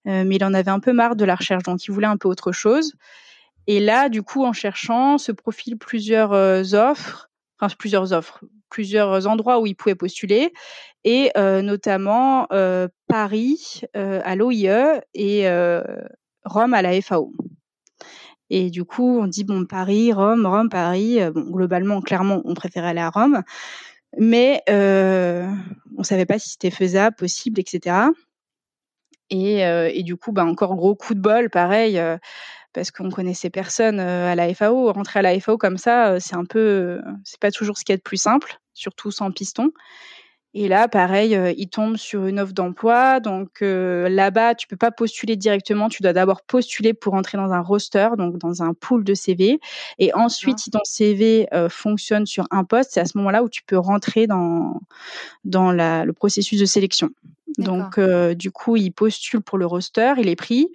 mais 0.05 0.35
il 0.35 0.43
en 0.43 0.53
avait 0.55 0.71
un 0.71 0.79
peu 0.79 0.91
marre 0.91 1.15
de 1.15 1.23
la 1.23 1.35
recherche, 1.35 1.63
donc 1.63 1.85
il 1.85 1.91
voulait 1.91 2.07
un 2.07 2.17
peu 2.17 2.27
autre 2.27 2.51
chose. 2.51 2.93
Et 3.67 3.79
là, 3.79 4.09
du 4.09 4.21
coup, 4.21 4.45
en 4.45 4.53
cherchant, 4.53 5.17
se 5.17 5.31
profilent 5.31 5.77
plusieurs 5.77 6.33
euh, 6.33 6.63
offres, 6.73 7.29
enfin 7.59 7.73
plusieurs 7.77 8.13
offres, 8.13 8.43
plusieurs 8.69 9.27
endroits 9.27 9.59
où 9.59 9.65
il 9.65 9.75
pouvait 9.75 9.95
postuler, 9.95 10.53
et 11.03 11.31
euh, 11.37 11.61
notamment 11.61 12.47
euh, 12.51 12.87
Paris 13.07 13.81
à 13.93 14.35
l'OIE 14.35 15.01
et 15.13 15.47
Rome 16.43 16.73
à 16.73 16.81
la 16.81 17.01
FAO. 17.01 17.33
Et 18.49 18.69
du 18.69 18.83
coup, 18.85 19.19
on 19.19 19.27
dit 19.27 19.43
bon 19.43 19.65
Paris, 19.65 20.13
Rome, 20.13 20.45
Rome, 20.45 20.69
Paris. 20.69 21.19
Bon, 21.33 21.41
globalement, 21.41 22.01
clairement, 22.01 22.41
on 22.45 22.53
préférait 22.53 22.89
aller 22.89 22.99
à 22.99 23.09
Rome, 23.09 23.41
mais 24.19 24.61
euh, 24.69 25.49
on 25.97 26.03
savait 26.03 26.25
pas 26.25 26.39
si 26.39 26.49
c'était 26.49 26.71
faisable, 26.71 27.15
possible, 27.15 27.59
etc. 27.59 27.95
Et, 29.31 29.61
et, 29.61 30.03
du 30.03 30.15
coup, 30.17 30.31
bah, 30.31 30.45
encore 30.45 30.75
gros 30.75 30.95
coup 30.95 31.15
de 31.15 31.19
bol, 31.19 31.49
pareil 31.49 31.99
parce 32.75 32.91
qu'on 32.91 33.09
connaissait 33.09 33.49
personne 33.49 33.99
euh, 33.99 34.31
à 34.31 34.35
la 34.35 34.53
FAO. 34.53 34.91
Rentrer 34.91 35.19
à 35.19 35.21
la 35.21 35.39
FAO 35.39 35.57
comme 35.57 35.77
ça, 35.77 36.11
euh, 36.11 36.17
c'est 36.19 36.35
un 36.35 36.43
peu, 36.43 36.59
euh, 36.59 37.01
c'est 37.23 37.39
pas 37.39 37.49
toujours 37.49 37.77
ce 37.77 37.85
qui 37.85 37.93
est 37.93 37.97
de 37.97 38.01
plus 38.01 38.21
simple, 38.21 38.59
surtout 38.73 39.11
sans 39.11 39.31
piston. 39.31 39.71
Et 40.57 40.69
là, 40.69 40.87
pareil, 40.87 41.37
il 41.57 41.67
tombe 41.67 41.97
sur 41.97 42.25
une 42.27 42.39
offre 42.39 42.53
d'emploi. 42.53 43.19
Donc 43.19 43.59
là-bas, 43.59 44.55
tu 44.55 44.67
peux 44.67 44.77
pas 44.77 44.89
postuler 44.89 45.35
directement. 45.35 45.89
Tu 45.89 46.01
dois 46.01 46.13
d'abord 46.13 46.41
postuler 46.43 46.93
pour 46.93 47.13
entrer 47.13 47.37
dans 47.37 47.51
un 47.51 47.59
roster, 47.59 48.09
donc 48.17 48.37
dans 48.37 48.63
un 48.63 48.73
pool 48.73 49.03
de 49.03 49.13
CV. 49.13 49.59
Et 49.99 50.13
ensuite, 50.13 50.59
si 50.59 50.71
ton 50.71 50.79
CV 50.85 51.47
fonctionne 51.69 52.25
sur 52.25 52.47
un 52.51 52.63
poste, 52.63 52.91
c'est 52.93 53.01
à 53.01 53.05
ce 53.05 53.17
moment-là 53.17 53.43
où 53.43 53.49
tu 53.49 53.63
peux 53.63 53.77
rentrer 53.77 54.27
dans 54.27 54.79
dans 55.43 55.73
la, 55.73 56.05
le 56.05 56.13
processus 56.13 56.59
de 56.59 56.65
sélection. 56.65 57.09
Donc 57.57 57.99
du 57.99 58.49
coup, 58.49 58.77
il 58.77 58.91
postule 58.91 59.41
pour 59.41 59.57
le 59.57 59.65
roster, 59.65 60.13
il 60.17 60.29
est 60.29 60.37
pris. 60.37 60.69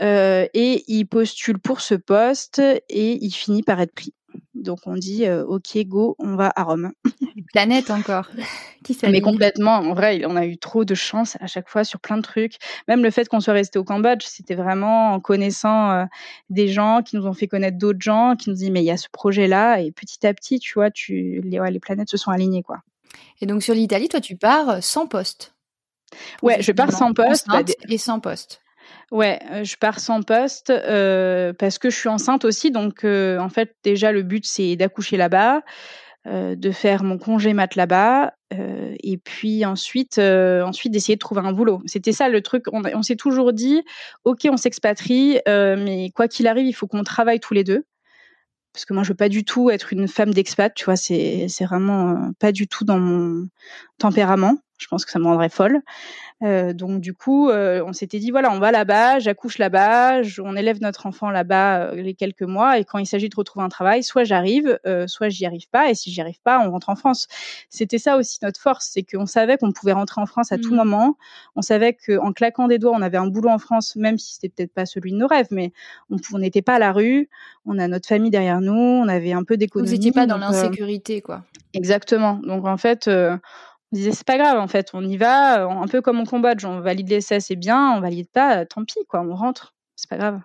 Euh, 0.00 0.46
et 0.54 0.84
il 0.86 1.06
postule 1.06 1.58
pour 1.58 1.80
ce 1.80 1.94
poste 1.94 2.60
et 2.60 3.24
il 3.24 3.30
finit 3.30 3.62
par 3.62 3.80
être 3.80 3.94
pris. 3.94 4.14
Donc 4.62 4.80
on 4.86 4.94
dit 4.94 5.26
euh, 5.26 5.44
ok 5.44 5.78
go, 5.86 6.16
on 6.18 6.36
va 6.36 6.52
à 6.54 6.64
Rome. 6.64 6.92
Planète 7.52 7.90
encore. 7.90 8.28
Qui 8.84 8.96
Mais 9.02 9.20
complètement. 9.20 9.76
En 9.76 9.94
vrai, 9.94 10.22
on 10.26 10.36
a 10.36 10.46
eu 10.46 10.58
trop 10.58 10.84
de 10.84 10.94
chance 10.94 11.36
à 11.40 11.46
chaque 11.46 11.68
fois 11.68 11.84
sur 11.84 12.00
plein 12.00 12.16
de 12.16 12.22
trucs. 12.22 12.56
Même 12.86 13.02
le 13.02 13.10
fait 13.10 13.28
qu'on 13.28 13.40
soit 13.40 13.54
resté 13.54 13.78
au 13.78 13.84
Cambodge, 13.84 14.24
c'était 14.24 14.54
vraiment 14.54 15.12
en 15.12 15.20
connaissant 15.20 15.90
euh, 15.90 16.04
des 16.50 16.68
gens 16.68 17.02
qui 17.02 17.16
nous 17.16 17.26
ont 17.26 17.32
fait 17.32 17.48
connaître 17.48 17.78
d'autres 17.78 18.00
gens, 18.00 18.36
qui 18.36 18.50
nous 18.50 18.56
disent 18.56 18.70
mais 18.70 18.82
il 18.82 18.86
y 18.86 18.90
a 18.90 18.96
ce 18.96 19.08
projet 19.10 19.48
là 19.48 19.80
et 19.80 19.92
petit 19.92 20.26
à 20.26 20.34
petit, 20.34 20.58
tu 20.58 20.74
vois, 20.74 20.90
tu 20.90 21.40
les, 21.44 21.60
les 21.70 21.80
planètes 21.80 22.10
se 22.10 22.16
sont 22.16 22.30
alignées 22.30 22.62
quoi. 22.62 22.78
Et 23.40 23.46
donc 23.46 23.62
sur 23.62 23.74
l'Italie, 23.74 24.08
toi 24.08 24.20
tu 24.20 24.36
pars 24.36 24.82
sans 24.82 25.06
poste. 25.06 25.54
Ouais, 26.42 26.62
je 26.62 26.72
pars 26.72 26.92
sans 26.92 27.12
poste. 27.12 27.46
Bah, 27.48 27.62
et 27.88 27.98
sans 27.98 28.20
poste. 28.20 28.60
Ouais, 29.10 29.40
euh, 29.50 29.64
je 29.64 29.76
pars 29.76 30.00
sans 30.00 30.22
poste 30.22 30.68
euh, 30.70 31.54
parce 31.54 31.78
que 31.78 31.88
je 31.88 31.96
suis 31.96 32.08
enceinte 32.10 32.44
aussi. 32.44 32.70
Donc, 32.70 33.04
euh, 33.04 33.38
en 33.38 33.48
fait, 33.48 33.74
déjà, 33.82 34.12
le 34.12 34.22
but, 34.22 34.44
c'est 34.46 34.76
d'accoucher 34.76 35.16
là-bas, 35.16 35.62
de 36.26 36.70
faire 36.72 37.04
mon 37.04 37.16
congé 37.16 37.54
mat 37.54 37.74
là-bas, 37.74 38.34
et 38.50 39.16
puis 39.16 39.64
ensuite, 39.64 40.18
ensuite 40.18 40.92
d'essayer 40.92 41.14
de 41.14 41.20
trouver 41.20 41.40
un 41.40 41.52
boulot. 41.52 41.80
C'était 41.86 42.12
ça 42.12 42.28
le 42.28 42.42
truc. 42.42 42.64
On, 42.70 42.82
on 42.84 43.02
s'est 43.02 43.16
toujours 43.16 43.54
dit, 43.54 43.82
ok, 44.24 44.40
on 44.50 44.58
s'expatrie, 44.58 45.38
mais 45.46 46.10
quoi 46.14 46.28
qu'il 46.28 46.46
arrive, 46.46 46.66
il 46.66 46.74
faut 46.74 46.86
qu'on 46.86 47.02
travaille 47.02 47.40
tous 47.40 47.54
les 47.54 47.64
deux. 47.64 47.86
Parce 48.74 48.84
que 48.84 48.92
moi, 48.92 49.04
je 49.04 49.08
veux 49.08 49.16
pas 49.16 49.30
du 49.30 49.44
tout 49.44 49.70
être 49.70 49.90
une 49.94 50.06
femme 50.06 50.34
d'expat, 50.34 50.74
tu 50.74 50.84
vois, 50.84 50.96
c'est 50.96 51.46
vraiment 51.60 52.30
pas 52.38 52.52
du 52.52 52.68
tout 52.68 52.84
dans 52.84 52.98
mon 52.98 53.46
tempérament. 53.98 54.58
Je 54.78 54.86
pense 54.86 55.04
que 55.04 55.10
ça 55.10 55.18
me 55.18 55.24
rendrait 55.24 55.48
folle. 55.48 55.82
Euh, 56.44 56.72
donc 56.72 57.00
du 57.00 57.14
coup, 57.14 57.50
euh, 57.50 57.82
on 57.84 57.92
s'était 57.92 58.20
dit 58.20 58.30
voilà, 58.30 58.52
on 58.52 58.60
va 58.60 58.70
là-bas, 58.70 59.18
j'accouche 59.18 59.58
là-bas, 59.58 60.22
on 60.38 60.54
élève 60.54 60.80
notre 60.80 61.06
enfant 61.06 61.30
là-bas 61.30 61.80
euh, 61.80 61.94
les 61.96 62.14
quelques 62.14 62.42
mois, 62.42 62.78
et 62.78 62.84
quand 62.84 62.98
il 62.98 63.06
s'agit 63.06 63.28
de 63.28 63.34
retrouver 63.34 63.64
un 63.64 63.68
travail, 63.68 64.04
soit 64.04 64.22
j'arrive, 64.22 64.78
euh, 64.86 65.08
soit 65.08 65.30
j'y 65.30 65.46
arrive 65.46 65.68
pas, 65.68 65.90
et 65.90 65.94
si 65.96 66.12
j'y 66.12 66.20
arrive 66.20 66.40
pas, 66.44 66.60
on 66.60 66.70
rentre 66.70 66.90
en 66.90 66.96
France. 66.96 67.26
C'était 67.70 67.98
ça 67.98 68.16
aussi 68.16 68.38
notre 68.42 68.60
force, 68.60 68.88
c'est 68.92 69.02
qu'on 69.02 69.26
savait 69.26 69.58
qu'on 69.58 69.72
pouvait 69.72 69.92
rentrer 69.92 70.20
en 70.20 70.26
France 70.26 70.52
à 70.52 70.58
tout 70.58 70.72
mmh. 70.72 70.76
moment. 70.76 71.16
On 71.56 71.62
savait 71.62 71.94
qu'en 71.94 72.32
claquant 72.32 72.68
des 72.68 72.78
doigts, 72.78 72.92
on 72.94 73.02
avait 73.02 73.18
un 73.18 73.26
boulot 73.26 73.50
en 73.50 73.58
France, 73.58 73.96
même 73.96 74.16
si 74.16 74.34
c'était 74.34 74.48
peut-être 74.48 74.72
pas 74.72 74.86
celui 74.86 75.10
de 75.10 75.16
nos 75.16 75.26
rêves, 75.26 75.48
mais 75.50 75.72
on 76.08 76.38
n'était 76.38 76.62
pas 76.62 76.76
à 76.76 76.78
la 76.78 76.92
rue. 76.92 77.28
On 77.66 77.78
a 77.80 77.88
notre 77.88 78.06
famille 78.06 78.30
derrière 78.30 78.60
nous, 78.60 78.72
on 78.72 79.08
avait 79.08 79.32
un 79.32 79.42
peu 79.42 79.56
d'économie. 79.56 79.88
Vous 79.88 79.94
n'étiez 79.94 80.12
pas 80.12 80.26
dans 80.26 80.38
l'insécurité, 80.38 81.20
quoi. 81.20 81.42
Exactement. 81.74 82.40
Donc 82.44 82.64
en 82.66 82.76
fait 82.76 83.10
on 83.92 83.96
disait 83.96 84.12
c'est 84.12 84.26
pas 84.26 84.36
grave 84.36 84.58
en 84.58 84.68
fait, 84.68 84.90
on 84.92 85.02
y 85.02 85.16
va, 85.16 85.62
euh, 85.62 85.68
un 85.68 85.86
peu 85.86 86.00
comme 86.02 86.20
au 86.20 86.24
Cambodge, 86.24 86.64
on 86.64 86.80
valide 86.80 87.08
l'essai, 87.08 87.40
c'est 87.40 87.56
bien, 87.56 87.92
on 87.92 88.00
valide 88.00 88.28
pas, 88.30 88.66
tant 88.66 88.84
pis 88.84 89.04
quoi, 89.08 89.20
on 89.20 89.34
rentre, 89.34 89.74
c'est 89.96 90.10
pas 90.10 90.18
grave. 90.18 90.40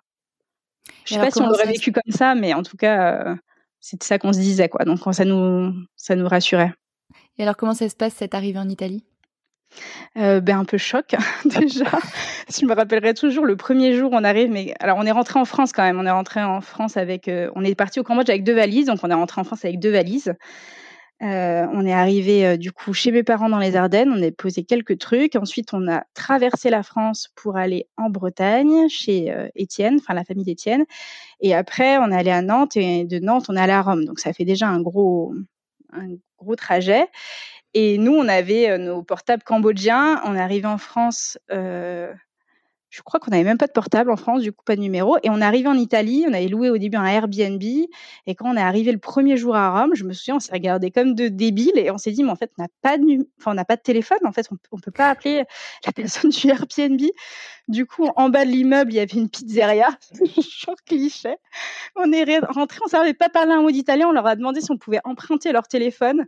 Je 1.06 1.14
sais 1.14 1.20
pas 1.20 1.32
si 1.32 1.42
on 1.42 1.48
l'aurait 1.48 1.66
vécu 1.66 1.92
comme 1.92 2.12
ça, 2.14 2.36
mais 2.36 2.54
en 2.54 2.64
tout 2.64 2.78
cas, 2.78 3.26
euh, 3.26 3.36
c'était 3.80 4.06
ça 4.06 4.18
qu'on 4.18 4.34
se 4.34 4.40
disait 4.40 4.70
quoi, 4.70 4.86
donc 4.86 5.00
ça 5.14 5.26
nous 5.26 5.74
ça 5.96 6.16
nous 6.16 6.28
rassurait. 6.28 6.74
Et 7.38 7.44
alors 7.44 7.58
comment 7.58 7.74
ça 7.74 7.90
se 7.90 7.96
passe 7.96 8.14
cette 8.14 8.34
arrivée 8.34 8.60
en 8.60 8.70
Italie? 8.70 9.04
Euh, 10.18 10.40
ben 10.40 10.60
un 10.60 10.66
peu 10.66 10.78
choc 10.78 11.16
déjà. 11.46 11.86
je 12.48 12.66
me 12.66 12.76
rappellerai 12.76 13.16
toujours 13.16 13.44
le 13.46 13.56
premier 13.56 13.96
jour 13.96 14.12
on 14.14 14.24
arrive, 14.24 14.52
mais 14.52 14.76
alors 14.80 14.98
on 15.00 15.06
est 15.06 15.12
rentré 15.12 15.40
en 15.40 15.46
France 15.46 15.74
quand 15.74 15.84
même. 15.84 16.00
On 16.00 16.06
est 16.06 16.12
rentré 16.12 16.42
en 16.42 16.62
France 16.62 16.96
avec, 16.96 17.30
on 17.56 17.64
est 17.64 17.76
parti 17.76 18.00
au 18.00 18.04
Cambodge 18.04 18.30
avec 18.30 18.44
deux 18.44 18.54
valises, 18.54 18.86
donc 18.86 19.00
on 19.04 19.10
est 19.10 19.16
rentré 19.16 19.42
en 19.42 19.44
France 19.44 19.66
avec 19.66 19.80
deux 19.80 19.92
valises. 19.92 20.34
Euh, 21.22 21.68
on 21.72 21.86
est 21.86 21.94
arrivé 21.94 22.46
euh, 22.46 22.58
du 22.58 22.72
coup 22.74 22.94
chez 22.94 23.12
mes 23.12 23.24
parents 23.24 23.48
dans 23.48 23.60
les 23.60 23.78
Ardennes, 23.78 24.12
on 24.12 24.22
a 24.22 24.32
posé 24.32 24.64
quelques 24.64 24.98
trucs. 24.98 25.36
Ensuite, 25.36 25.74
on 25.74 25.88
a 25.88 26.04
traversé 26.14 26.70
la 26.70 26.84
France 26.84 27.30
pour 27.36 27.56
aller 27.56 27.88
en 27.98 28.10
Bretagne 28.10 28.90
chez 28.90 29.32
euh, 29.32 29.48
Étienne, 29.56 30.00
enfin 30.02 30.14
la 30.14 30.26
famille 30.26 30.44
d'Étienne. 30.44 30.86
Et 31.40 31.54
après, 31.54 31.98
on 31.98 32.12
est 32.12 32.16
allé 32.16 32.32
à 32.32 32.42
Nantes 32.42 32.76
et 32.76 33.06
de 33.06 33.20
Nantes, 33.20 33.46
on 33.50 33.56
est 33.56 33.62
allé 33.62 33.74
à 33.74 33.82
Rome. 33.82 34.06
Donc 34.06 34.20
ça 34.20 34.34
fait 34.34 34.46
déjà 34.46 34.68
un 34.68 34.82
gros, 34.82 35.34
un 35.94 36.10
gros 36.38 36.56
trajet. 36.56 37.08
Et 37.74 37.98
nous, 37.98 38.14
on 38.14 38.28
avait 38.28 38.78
nos 38.78 39.02
portables 39.04 39.44
cambodgiens. 39.44 40.22
On 40.26 40.36
est 40.36 40.42
arrivé 40.42 40.68
en 40.68 40.78
France 40.78 41.40
je 42.94 43.02
crois 43.02 43.20
qu'on 43.20 43.32
n'avait 43.32 43.44
même 43.44 43.58
pas 43.58 43.66
de 43.66 43.72
portable 43.72 44.12
en 44.12 44.16
France, 44.16 44.44
du 44.44 44.52
coup 44.52 44.64
pas 44.64 44.76
de 44.76 44.82
numéro. 44.82 45.18
Et 45.24 45.32
on 45.32 45.42
est 45.42 45.44
arrivé 45.44 45.68
en 45.68 45.74
Italie, 45.74 46.26
on 46.30 46.34
avait 46.34 46.48
loué 46.48 46.70
au 46.70 46.78
début 46.78 46.96
un 46.98 47.06
Airbnb. 47.06 47.64
Et 47.64 48.36
quand 48.36 48.54
on 48.54 48.56
est 48.56 48.62
arrivé 48.62 48.92
le 48.92 49.00
premier 49.00 49.36
jour 49.36 49.56
à 49.56 49.82
Rome, 49.82 49.96
je 49.96 50.04
me 50.04 50.14
souviens, 50.14 50.36
on 50.36 50.40
s'est 50.40 50.54
regardé 50.54 50.92
comme 50.92 51.16
de 51.16 51.28
débiles 51.28 51.76
et 51.76 51.90
on 51.90 51.98
s'est 51.98 52.12
dit, 52.12 52.24
mais 52.24 52.30
en 52.30 52.36
fait, 52.36 52.52
on 52.60 52.62
n'a 52.62 52.68
pas 52.84 53.00
de, 53.00 53.28
enfin, 53.40 53.56
pas 53.64 53.78
de 53.78 53.82
téléphone. 53.82 54.20
En 54.26 54.32
fait, 54.32 54.48
on, 54.52 54.76
ne 54.76 54.82
peut 54.82 54.92
pas 54.92 55.10
appeler 55.10 55.44
la 55.88 55.92
personne 55.92 56.30
du 56.30 56.48
Airbnb. 56.48 57.02
Du 57.68 57.88
coup, 57.88 58.08
en 58.16 58.30
bas 58.30 58.46
de 58.46 58.52
l'immeuble, 58.52 58.94
il 58.94 58.98
y 58.98 59.00
avait 59.00 59.18
une 59.18 59.30
pizzeria. 59.30 59.90
Genre 60.38 60.76
cliché. 60.86 61.36
On 61.96 62.12
est 62.12 62.40
rentré, 62.48 62.78
on 62.86 62.90
savait 62.90 63.16
pas 63.16 63.30
parler 63.30 63.54
un 63.54 63.64
mot 63.64 63.72
d'italien. 63.72 64.08
On 64.10 64.12
leur 64.12 64.28
a 64.28 64.36
demandé 64.36 64.62
si 64.62 64.72
on 64.72 64.78
pouvait 64.78 65.02
emprunter 65.04 65.52
leur 65.52 65.68
téléphone 65.68 66.28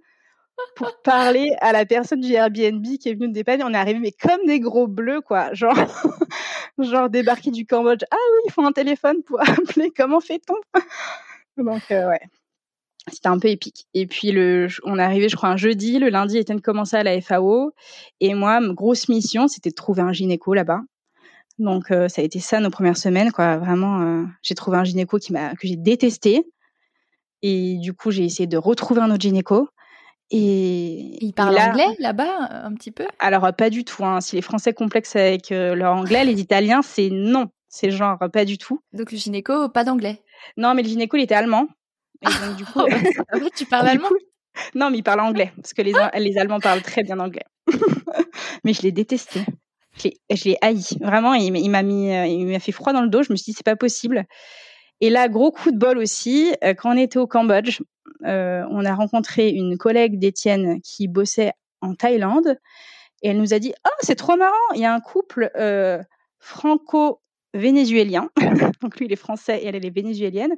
pour 0.75 1.01
parler 1.03 1.55
à 1.61 1.71
la 1.71 1.85
personne 1.85 2.21
du 2.21 2.33
Airbnb 2.33 2.85
qui 2.99 3.09
est 3.09 3.13
venue 3.13 3.27
nous 3.27 3.33
dépanner. 3.33 3.63
On 3.63 3.73
est 3.73 3.77
arrivé 3.77 3.99
mais 3.99 4.11
comme 4.11 4.45
des 4.45 4.59
gros 4.59 4.87
bleus 4.87 5.21
quoi, 5.21 5.53
genre 5.53 5.75
genre 6.77 7.09
débarqué 7.09 7.51
du 7.51 7.65
Cambodge. 7.65 8.03
Ah 8.11 8.17
oui, 8.33 8.39
il 8.45 8.51
faut 8.51 8.63
un 8.63 8.71
téléphone 8.71 9.23
pour 9.23 9.39
appeler. 9.49 9.91
Comment 9.95 10.19
fait-on? 10.19 10.55
Donc 11.57 11.83
euh, 11.91 12.09
ouais. 12.09 12.21
C'était 13.11 13.27
un 13.27 13.37
peu 13.37 13.49
épique. 13.49 13.85
Et 13.93 14.07
puis 14.07 14.31
le, 14.31 14.67
on 14.83 14.97
est 14.97 15.03
arrivé, 15.03 15.29
je 15.29 15.35
crois, 15.35 15.49
un 15.49 15.57
jeudi. 15.57 15.99
Le 15.99 16.09
lundi, 16.09 16.39
Étienne 16.39 16.61
commençait 16.61 16.97
à 16.97 17.03
la 17.03 17.21
FAO. 17.21 17.71
Et 18.19 18.33
moi, 18.33 18.59
grosse 18.73 19.09
mission, 19.09 19.47
c'était 19.47 19.69
de 19.69 19.75
trouver 19.75 20.01
un 20.01 20.11
gynéco 20.11 20.55
là-bas. 20.55 20.81
Donc 21.59 21.91
euh, 21.91 22.09
ça 22.09 22.21
a 22.21 22.25
été 22.25 22.39
ça 22.39 22.59
nos 22.59 22.71
premières 22.71 22.97
semaines, 22.97 23.31
quoi. 23.31 23.57
Vraiment, 23.57 24.01
euh, 24.01 24.23
j'ai 24.41 24.55
trouvé 24.55 24.77
un 24.77 24.83
gynéco 24.83 25.19
qui 25.19 25.33
m'a 25.33 25.51
que 25.55 25.67
j'ai 25.67 25.75
détesté. 25.75 26.47
Et 27.43 27.77
du 27.77 27.93
coup, 27.93 28.09
j'ai 28.09 28.25
essayé 28.25 28.47
de 28.47 28.57
retrouver 28.57 29.01
un 29.01 29.11
autre 29.11 29.21
gynéco. 29.21 29.69
Et 30.31 31.23
ils 31.23 31.33
parlent 31.33 31.57
anglais 31.57 31.95
là-bas 31.99 32.49
un 32.49 32.73
petit 32.73 32.91
peu? 32.91 33.05
Alors 33.19 33.47
pas 33.55 33.69
du 33.69 33.83
tout. 33.83 34.03
Hein. 34.03 34.21
Si 34.21 34.35
les 34.35 34.41
Français 34.41 34.73
complexent 34.73 35.15
avec 35.15 35.51
euh, 35.51 35.75
leur 35.75 35.95
anglais, 35.95 36.25
les 36.25 36.41
Italiens 36.41 36.81
c'est 36.81 37.09
non, 37.11 37.49
c'est 37.69 37.91
genre 37.91 38.17
pas 38.33 38.45
du 38.45 38.57
tout. 38.57 38.81
Donc 38.93 39.11
le 39.11 39.17
gynéco 39.17 39.69
pas 39.69 39.83
d'anglais? 39.83 40.21
Non, 40.57 40.73
mais 40.73 40.81
le 40.81 40.89
gynéco 40.89 41.17
il 41.17 41.23
était 41.23 41.35
allemand. 41.35 41.67
Et 42.21 42.25
donc, 42.25 42.55
du 42.55 42.65
coup, 42.65 42.79
fait, 42.89 43.49
tu 43.55 43.65
parles 43.65 43.87
allemand? 43.89 44.09
Non, 44.73 44.89
mais 44.89 44.97
il 44.97 45.03
parle 45.03 45.19
anglais, 45.19 45.51
parce 45.55 45.73
que 45.73 45.81
les, 45.81 45.93
les 46.17 46.37
Allemands 46.37 46.59
parlent 46.59 46.81
très 46.81 47.03
bien 47.03 47.19
anglais. 47.19 47.45
mais 48.63 48.73
je 48.73 48.81
l'ai 48.81 48.91
détesté. 48.91 49.41
Je 49.97 50.43
l'ai 50.45 50.57
haï. 50.61 50.81
Vraiment, 51.01 51.33
il, 51.33 51.69
m'a 51.69 51.83
mis, 51.83 52.13
euh, 52.13 52.25
il 52.25 52.45
m'a 52.47 52.59
fait 52.59 52.71
froid 52.71 52.93
dans 52.93 53.01
le 53.01 53.09
dos. 53.09 53.23
Je 53.23 53.31
me 53.31 53.37
suis 53.37 53.51
dit, 53.51 53.53
c'est 53.57 53.65
pas 53.65 53.75
possible. 53.75 54.25
Et 55.01 55.09
là, 55.09 55.27
gros 55.27 55.51
coup 55.51 55.71
de 55.71 55.77
bol 55.77 55.97
aussi, 55.97 56.53
euh, 56.63 56.73
quand 56.73 56.93
on 56.93 56.97
était 56.97 57.19
au 57.19 57.27
Cambodge, 57.27 57.81
euh, 57.81 57.85
on 58.23 58.85
a 58.85 58.93
rencontré 58.93 59.49
une 59.49 59.77
collègue 59.77 60.19
d'Étienne 60.19 60.81
qui 60.81 61.07
bossait 61.07 61.53
en 61.81 61.95
Thaïlande. 61.95 62.57
Et 63.21 63.29
elle 63.29 63.37
nous 63.37 63.53
a 63.53 63.59
dit, 63.59 63.73
oh, 63.85 63.97
c'est 64.01 64.15
trop 64.15 64.35
marrant, 64.35 64.53
il 64.75 64.81
y 64.81 64.85
a 64.85 64.93
un 64.93 64.99
couple 64.99 65.51
franco-vénézuélien, 66.39 68.29
donc 68.81 68.97
lui 68.97 69.05
il 69.05 69.13
est 69.13 69.17
français 69.17 69.59
et 69.63 69.67
elle 69.67 69.83
est 69.83 69.89
vénézuélienne, 69.89 70.53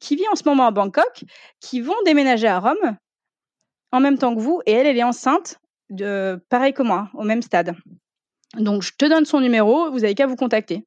qui 0.00 0.16
vit 0.16 0.28
en 0.32 0.34
ce 0.34 0.42
moment 0.44 0.66
à 0.66 0.70
Bangkok, 0.70 1.24
qui 1.60 1.80
vont 1.80 1.94
déménager 2.04 2.48
à 2.48 2.58
Rome 2.58 2.96
en 3.92 4.00
même 4.00 4.18
temps 4.18 4.34
que 4.34 4.40
vous, 4.40 4.60
et 4.66 4.72
elle, 4.72 4.86
elle 4.86 4.98
est 4.98 5.04
enceinte, 5.04 5.60
de, 5.90 6.40
pareil 6.48 6.72
que 6.72 6.82
moi, 6.82 7.08
au 7.14 7.22
même 7.22 7.42
stade. 7.42 7.74
Donc, 8.56 8.82
je 8.82 8.92
te 8.98 9.06
donne 9.06 9.24
son 9.24 9.40
numéro, 9.40 9.90
vous 9.90 10.04
avez 10.04 10.14
qu'à 10.14 10.26
vous 10.26 10.36
contacter. 10.36 10.84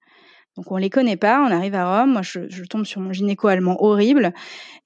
Donc, 0.58 0.72
on 0.72 0.78
les 0.78 0.90
connaît 0.90 1.16
pas, 1.16 1.42
on 1.42 1.52
arrive 1.52 1.76
à 1.76 2.02
Rome, 2.02 2.12
moi, 2.12 2.22
je, 2.22 2.64
tombe 2.66 2.86
sur 2.86 3.00
mon 3.00 3.14
gynéco 3.14 3.48
allemand 3.48 3.82
horrible 3.82 4.34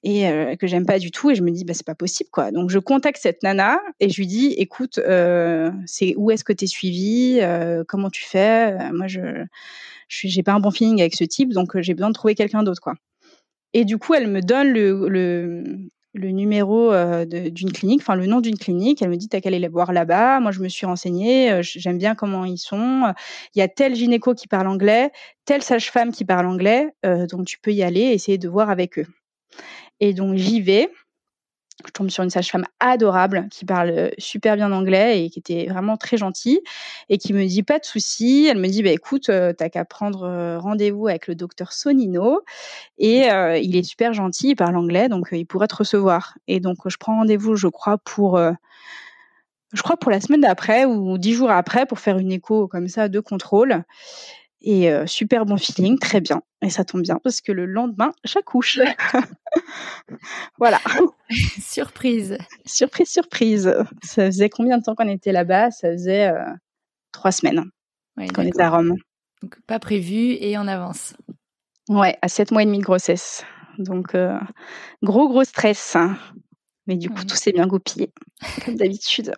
et 0.04 0.28
euh, 0.28 0.56
que 0.56 0.68
j'aime 0.68 0.86
pas 0.86 1.00
du 1.00 1.10
tout, 1.10 1.32
et 1.32 1.36
je 1.36 1.42
me 1.42 1.50
dis, 1.50 1.66
bah, 1.66 1.74
c'est 1.74 1.86
pas 1.86 1.96
possible, 1.96 2.30
quoi. 2.32 2.52
Donc, 2.52 2.70
je 2.70 2.78
contacte 2.78 3.20
cette 3.20 3.42
nana 3.42 3.80
et 4.00 4.10
je 4.10 4.18
lui 4.18 4.28
dis, 4.28 4.54
écoute, 4.58 5.00
euh, 5.00 5.72
c'est 5.88 6.14
où 6.18 6.30
est-ce 6.30 6.44
que 6.44 6.54
tu 6.54 6.66
es 6.66 6.68
suivi, 6.68 7.40
euh, 7.42 7.84
comment 7.88 8.12
tu 8.12 8.24
fais? 8.24 8.92
Moi, 8.92 9.08
je 9.08 9.46
j'ai 10.08 10.44
pas 10.44 10.54
un 10.54 10.60
bon 10.60 10.70
feeling 10.70 11.02
avec 11.02 11.16
ce 11.16 11.24
type, 11.24 11.52
donc 11.52 11.80
j'ai 11.82 11.96
besoin 11.96 12.10
de 12.10 12.14
trouver 12.14 12.36
quelqu'un 12.36 12.62
d'autre, 12.62 12.82
quoi. 12.82 12.94
Et 13.74 13.86
du 13.86 13.98
coup, 13.98 14.14
elle 14.14 14.28
me 14.28 14.42
donne 14.42 14.72
le, 14.72 15.10
le, 15.10 15.90
le 16.16 16.32
numéro 16.32 16.92
euh, 16.92 17.26
d'une 17.26 17.72
clinique, 17.72 18.02
enfin 18.02 18.16
le 18.16 18.26
nom 18.26 18.42
d'une 18.42 18.58
clinique. 18.58 19.02
Elle 19.02 19.10
me 19.10 19.18
dit 19.18 19.28
t'as 19.28 19.42
qu'à 19.42 19.50
aller 19.50 19.68
voir 19.68 19.94
là-bas. 19.94 20.40
Moi 20.40 20.52
je 20.52 20.62
me 20.62 20.70
suis 20.70 20.86
renseignée, 20.86 21.52
euh, 21.52 21.62
j'aime 21.62 21.98
bien 21.98 22.16
comment 22.16 22.46
ils 22.46 22.58
sont. 22.58 23.14
Il 23.54 23.60
y 23.60 23.62
a 23.62 23.68
tel 23.68 23.96
gynéco 23.96 24.34
qui 24.34 24.48
parle 24.48 24.68
anglais, 24.68 25.12
telle 25.46 25.62
sage-femme 25.62 26.12
qui 26.12 26.26
parle 26.26 26.48
anglais, 26.48 26.90
euh, 27.06 27.28
donc 27.28 27.46
tu 27.46 27.60
peux 27.60 27.72
y 27.72 27.84
aller, 27.84 28.02
essayer 28.02 28.38
de 28.38 28.50
voir 28.50 28.70
avec 28.70 28.98
eux. 28.98 29.08
Et 30.00 30.14
donc 30.14 30.36
j'y 30.36 30.62
vais 30.62 30.90
je 31.88 31.92
tombe 31.92 32.10
sur 32.10 32.24
une 32.24 32.30
sage-femme 32.30 32.66
adorable 32.80 33.48
qui 33.52 33.66
parle 33.66 33.90
euh, 33.90 34.10
super 34.18 34.56
bien 34.56 34.72
anglais 34.72 35.24
et 35.24 35.30
qui 35.30 35.40
était 35.40 35.68
vraiment 35.68 35.98
très 35.98 36.18
gentille 36.18 36.60
et 37.10 37.18
qui 37.18 37.34
me 37.34 37.46
dit 37.46 37.64
pas 37.64 37.80
de 37.80 37.86
souci. 37.86 38.48
Elle 38.50 38.58
me 38.58 38.68
dit 38.68 38.84
bah 38.84 38.92
écoute, 38.92 39.30
euh, 39.30 39.54
t'as 39.54 39.70
qu'à 39.70 39.86
prendre 39.86 40.24
euh, 40.24 40.60
rendez-vous 40.60 41.08
avec 41.08 41.28
le 41.28 41.36
docteur 41.36 41.74
Sonino 41.74 42.42
et 42.98 43.28
il 43.62 43.76
est 43.76 43.84
super 43.84 44.14
gentil, 44.14 44.50
il 44.50 44.56
parle 44.56 44.76
anglais 44.78 45.10
donc 45.10 45.30
il 45.32 45.46
pourrait 45.46 45.68
te 45.68 45.76
recevoir. 45.76 46.38
Et 46.48 46.60
donc 46.60 46.78
je 46.86 46.98
prends 46.98 47.18
rendez-vous, 47.18 47.56
je 47.56 47.68
crois 47.68 47.98
pour 47.98 48.40
je 49.74 49.82
crois 49.82 49.98
pour 49.98 50.12
la 50.12 50.22
semaine 50.22 50.42
d'après 50.42 50.86
ou 50.86 51.18
dix 51.18 51.34
jours 51.34 51.52
après 51.52 51.86
pour 51.86 52.00
faire 52.00 52.18
une 52.18 52.32
écho 52.32 52.68
comme 52.68 52.88
ça 52.88 53.10
de 53.10 53.20
contrôle. 53.20 53.84
Et 54.68 54.90
super 55.06 55.46
bon 55.46 55.58
feeling, 55.58 56.00
très 56.00 56.22
bien. 56.22 56.42
Et 56.64 56.72
ça 56.72 56.84
tombe 56.84 57.04
bien 57.04 57.20
parce 57.24 57.40
que 57.40 57.52
le 57.52 57.68
lendemain, 57.68 58.12
j'accouche. 58.24 58.80
voilà. 60.58 60.80
surprise. 61.62 62.38
Surprise, 62.66 63.10
surprise. 63.10 63.76
Ça 64.04 64.26
faisait 64.26 64.50
combien 64.50 64.80
de 64.80 64.84
temps 64.84 64.96
qu'on 64.96 65.08
était 65.08 65.32
là-bas? 65.32 65.70
Ça 65.70 65.92
faisait 65.92 66.32
trois 67.12 67.32
semaines 67.32 67.66
qu'on 68.34 68.42
était 68.42 68.64
à 68.64 68.72
Rome. 68.72 68.96
Donc 69.44 69.56
pas 69.68 69.78
prévu 69.78 70.36
et 70.40 70.58
en 70.58 70.68
avance. 70.68 71.14
Ouais, 71.88 72.18
à 72.24 72.28
sept 72.28 72.50
mois 72.52 72.64
et 72.64 72.66
demi 72.66 72.80
de 72.80 72.84
grossesse. 72.84 73.46
Donc 73.78 74.18
gros, 75.04 75.30
gros 75.30 75.44
stress. 75.44 75.96
Mais 76.88 76.98
du 76.98 77.10
coup, 77.10 77.24
tout 77.24 77.36
s'est 77.36 77.52
bien 77.52 77.68
goupillé, 77.68 78.12
comme 78.64 78.76
d'habitude. 78.76 79.34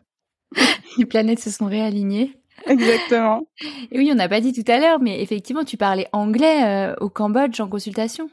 Les 0.97 1.05
planètes 1.05 1.39
se 1.39 1.49
sont 1.49 1.65
réalignées. 1.65 2.33
Exactement. 2.65 3.47
Et 3.91 3.99
oui, 3.99 4.09
on 4.11 4.15
n'a 4.15 4.29
pas 4.29 4.41
dit 4.41 4.53
tout 4.53 4.69
à 4.69 4.79
l'heure, 4.79 4.99
mais 4.99 5.21
effectivement, 5.21 5.63
tu 5.63 5.77
parlais 5.77 6.07
anglais 6.11 6.63
euh, 6.65 6.95
au 6.99 7.09
Cambodge 7.09 7.59
en 7.59 7.67
consultation. 7.67 8.29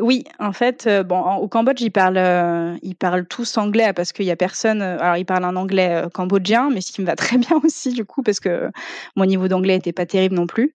Oui, 0.00 0.24
en 0.40 0.52
fait, 0.52 0.88
euh, 0.88 1.04
bon, 1.04 1.22
au 1.36 1.46
Cambodge, 1.46 1.80
ils 1.80 1.92
parlent, 1.92 2.18
euh, 2.18 2.76
ils 2.82 2.96
parlent 2.96 3.26
tous 3.26 3.56
anglais 3.56 3.92
parce 3.92 4.10
qu'il 4.10 4.24
y 4.24 4.30
a 4.32 4.36
personne. 4.36 4.82
alors, 4.82 5.16
ils 5.16 5.24
parlent 5.24 5.44
un 5.44 5.54
anglais 5.54 6.02
cambodgien, 6.12 6.70
mais 6.70 6.80
ce 6.80 6.90
qui 6.90 7.00
me 7.02 7.06
va 7.06 7.14
très 7.16 7.38
bien 7.38 7.60
aussi, 7.62 7.92
du 7.92 8.04
coup, 8.04 8.22
parce 8.22 8.40
que 8.40 8.70
mon 9.14 9.24
niveau 9.26 9.46
d'anglais 9.46 9.74
n'était 9.74 9.92
pas 9.92 10.06
terrible 10.06 10.34
non 10.34 10.46
plus. 10.46 10.74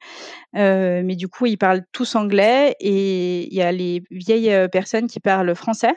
mais 0.54 1.16
du 1.16 1.28
coup, 1.28 1.46
ils 1.46 1.58
parlent 1.58 1.84
tous 1.92 2.16
anglais 2.16 2.76
et 2.80 3.48
il 3.48 3.54
y 3.54 3.62
a 3.62 3.72
les 3.72 4.04
vieilles 4.12 4.70
personnes 4.70 5.08
qui 5.08 5.20
parlent 5.20 5.54
français, 5.56 5.96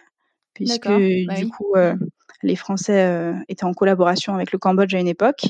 puisque 0.55 0.88
bah 0.88 1.34
du 1.36 1.49
coup, 1.49 1.74
les 2.42 2.57
Français 2.57 3.32
étaient 3.49 3.64
en 3.64 3.74
collaboration 3.74 4.34
avec 4.34 4.51
le 4.51 4.59
Cambodge 4.59 4.94
à 4.94 4.99
une 4.99 5.09
époque. 5.09 5.44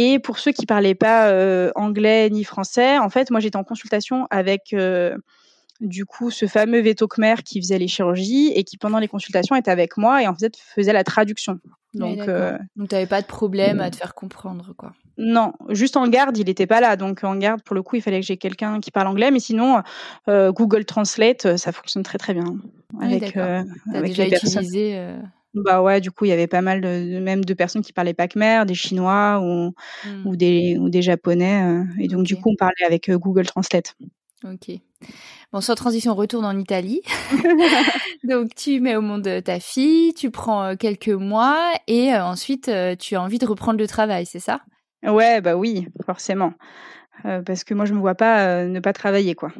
Et 0.00 0.20
pour 0.20 0.38
ceux 0.38 0.52
qui 0.52 0.64
parlaient 0.64 0.94
pas 0.94 1.28
euh, 1.30 1.72
anglais 1.74 2.30
ni 2.30 2.44
français, 2.44 2.98
en 2.98 3.10
fait, 3.10 3.32
moi 3.32 3.40
j'étais 3.40 3.56
en 3.56 3.64
consultation 3.64 4.28
avec 4.30 4.72
euh, 4.72 5.16
du 5.80 6.06
coup 6.06 6.30
ce 6.30 6.46
fameux 6.46 6.80
Veto 6.80 7.08
Khmer 7.08 7.42
qui 7.44 7.60
faisait 7.60 7.80
les 7.80 7.88
chirurgies 7.88 8.52
et 8.54 8.62
qui 8.62 8.78
pendant 8.78 9.00
les 9.00 9.08
consultations 9.08 9.56
était 9.56 9.72
avec 9.72 9.96
moi 9.96 10.22
et 10.22 10.28
en 10.28 10.36
fait 10.36 10.56
faisait 10.56 10.92
la 10.92 11.02
traduction. 11.02 11.58
Donc, 11.94 12.20
euh, 12.20 12.56
donc 12.76 12.90
tu 12.90 12.94
n'avais 12.94 13.08
pas 13.08 13.22
de 13.22 13.26
problème 13.26 13.80
à 13.80 13.90
te 13.90 13.96
faire 13.96 14.14
comprendre, 14.14 14.72
quoi. 14.76 14.92
Non, 15.16 15.54
juste 15.70 15.96
en 15.96 16.06
garde, 16.06 16.38
il 16.38 16.44
n'était 16.44 16.68
pas 16.68 16.80
là. 16.80 16.94
Donc 16.94 17.24
en 17.24 17.34
garde, 17.34 17.60
pour 17.62 17.74
le 17.74 17.82
coup, 17.82 17.96
il 17.96 18.02
fallait 18.02 18.20
que 18.20 18.26
j'ai 18.26 18.36
quelqu'un 18.36 18.78
qui 18.78 18.92
parle 18.92 19.08
anglais. 19.08 19.32
Mais 19.32 19.40
sinon, 19.40 19.82
Google 20.28 20.84
Translate, 20.84 21.56
ça 21.56 21.72
fonctionne 21.72 22.04
très 22.04 22.18
très 22.18 22.34
bien. 22.34 22.54
Avec, 23.00 23.36
euh, 23.36 23.64
avec 23.92 24.14
déjà 24.14 24.28
utilisé. 24.28 25.12
Bah 25.64 25.82
ouais, 25.82 26.00
du 26.00 26.10
coup, 26.10 26.24
il 26.24 26.28
y 26.28 26.32
avait 26.32 26.46
pas 26.46 26.60
mal 26.60 26.80
de, 26.80 27.18
même 27.18 27.44
de 27.44 27.54
personnes 27.54 27.82
qui 27.82 27.92
parlaient 27.92 28.14
pas 28.14 28.28
khmer, 28.28 28.64
des 28.66 28.74
Chinois 28.74 29.40
ou, 29.42 29.72
mmh. 30.06 30.26
ou, 30.26 30.36
des, 30.36 30.76
ou 30.78 30.88
des 30.88 31.02
Japonais. 31.02 31.62
Euh, 31.62 31.84
et 31.98 32.08
donc, 32.08 32.24
du 32.24 32.36
coup, 32.36 32.50
on 32.50 32.56
parlait 32.56 32.84
avec 32.84 33.08
euh, 33.08 33.18
Google 33.18 33.46
Translate. 33.46 33.96
Ok. 34.44 34.70
Bon, 35.52 35.60
sans 35.60 35.74
transition, 35.74 36.12
on 36.12 36.14
retourne 36.14 36.44
en 36.44 36.56
Italie. 36.58 37.02
donc, 38.24 38.54
tu 38.54 38.80
mets 38.80 38.96
au 38.96 39.00
monde 39.00 39.28
ta 39.44 39.60
fille, 39.60 40.14
tu 40.14 40.30
prends 40.30 40.64
euh, 40.64 40.74
quelques 40.76 41.08
mois 41.08 41.72
et 41.86 42.14
ensuite, 42.14 42.70
tu 42.98 43.16
as 43.16 43.22
envie 43.22 43.38
de 43.38 43.46
reprendre 43.46 43.78
le 43.78 43.86
travail, 43.86 44.26
c'est 44.26 44.40
ça? 44.40 44.60
Ouais, 45.02 45.40
bah 45.40 45.56
oui, 45.56 45.86
forcément. 46.04 46.52
parce 47.22 47.64
que 47.64 47.74
moi, 47.74 47.84
je 47.84 47.94
me 47.94 48.00
vois 48.00 48.14
pas 48.16 48.64
ne 48.64 48.80
pas 48.80 48.92
travailler, 48.92 49.34
quoi. 49.34 49.52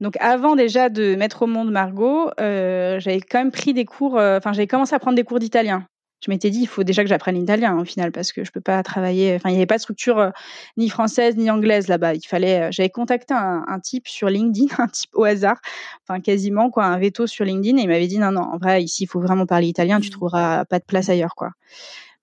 Donc 0.00 0.16
avant 0.20 0.54
déjà 0.54 0.88
de 0.88 1.16
mettre 1.16 1.42
au 1.42 1.46
monde 1.46 1.70
Margot, 1.70 2.30
euh, 2.40 3.00
j'avais 3.00 3.20
quand 3.20 3.38
même 3.38 3.50
pris 3.50 3.74
des 3.74 3.84
cours, 3.84 4.16
euh, 4.16 4.38
enfin 4.38 4.52
j'avais 4.52 4.68
commencé 4.68 4.94
à 4.94 4.98
prendre 4.98 5.16
des 5.16 5.24
cours 5.24 5.40
d'italien. 5.40 5.86
Je 6.24 6.32
m'étais 6.32 6.50
dit, 6.50 6.60
il 6.62 6.66
faut 6.66 6.82
déjà 6.82 7.04
que 7.04 7.08
j'apprenne 7.08 7.36
l'italien 7.36 7.78
au 7.78 7.84
final 7.84 8.10
parce 8.10 8.32
que 8.32 8.42
je 8.42 8.50
peux 8.50 8.60
pas 8.60 8.82
travailler. 8.82 9.36
Enfin, 9.36 9.50
il 9.50 9.52
n'y 9.52 9.58
avait 9.58 9.66
pas 9.66 9.76
de 9.76 9.82
structure 9.82 10.18
euh, 10.18 10.30
ni 10.76 10.88
française 10.88 11.36
ni 11.36 11.48
anglaise 11.48 11.86
là-bas. 11.86 12.14
Il 12.14 12.26
fallait. 12.26 12.70
j'avais 12.72 12.90
contacté 12.90 13.34
un, 13.34 13.64
un, 13.68 13.80
type 13.80 14.08
sur 14.08 14.28
LinkedIn, 14.28 14.66
un 14.78 14.88
type 14.88 15.10
au 15.14 15.24
hasard, 15.24 15.60
enfin 16.02 16.20
quasiment 16.20 16.70
quoi, 16.70 16.84
un 16.86 16.98
veto 16.98 17.26
sur 17.26 17.44
LinkedIn 17.44 17.78
et 17.78 17.82
il 17.82 17.88
m'avait 17.88 18.08
dit 18.08 18.18
non 18.18 18.32
non, 18.32 18.42
en 18.42 18.58
vrai 18.58 18.82
ici 18.82 19.04
il 19.04 19.06
faut 19.06 19.20
vraiment 19.20 19.46
parler 19.46 19.68
italien, 19.68 20.00
tu 20.00 20.08
mmh. 20.08 20.12
trouveras 20.12 20.64
pas 20.64 20.78
de 20.78 20.84
place 20.84 21.08
ailleurs 21.08 21.34
quoi. 21.36 21.50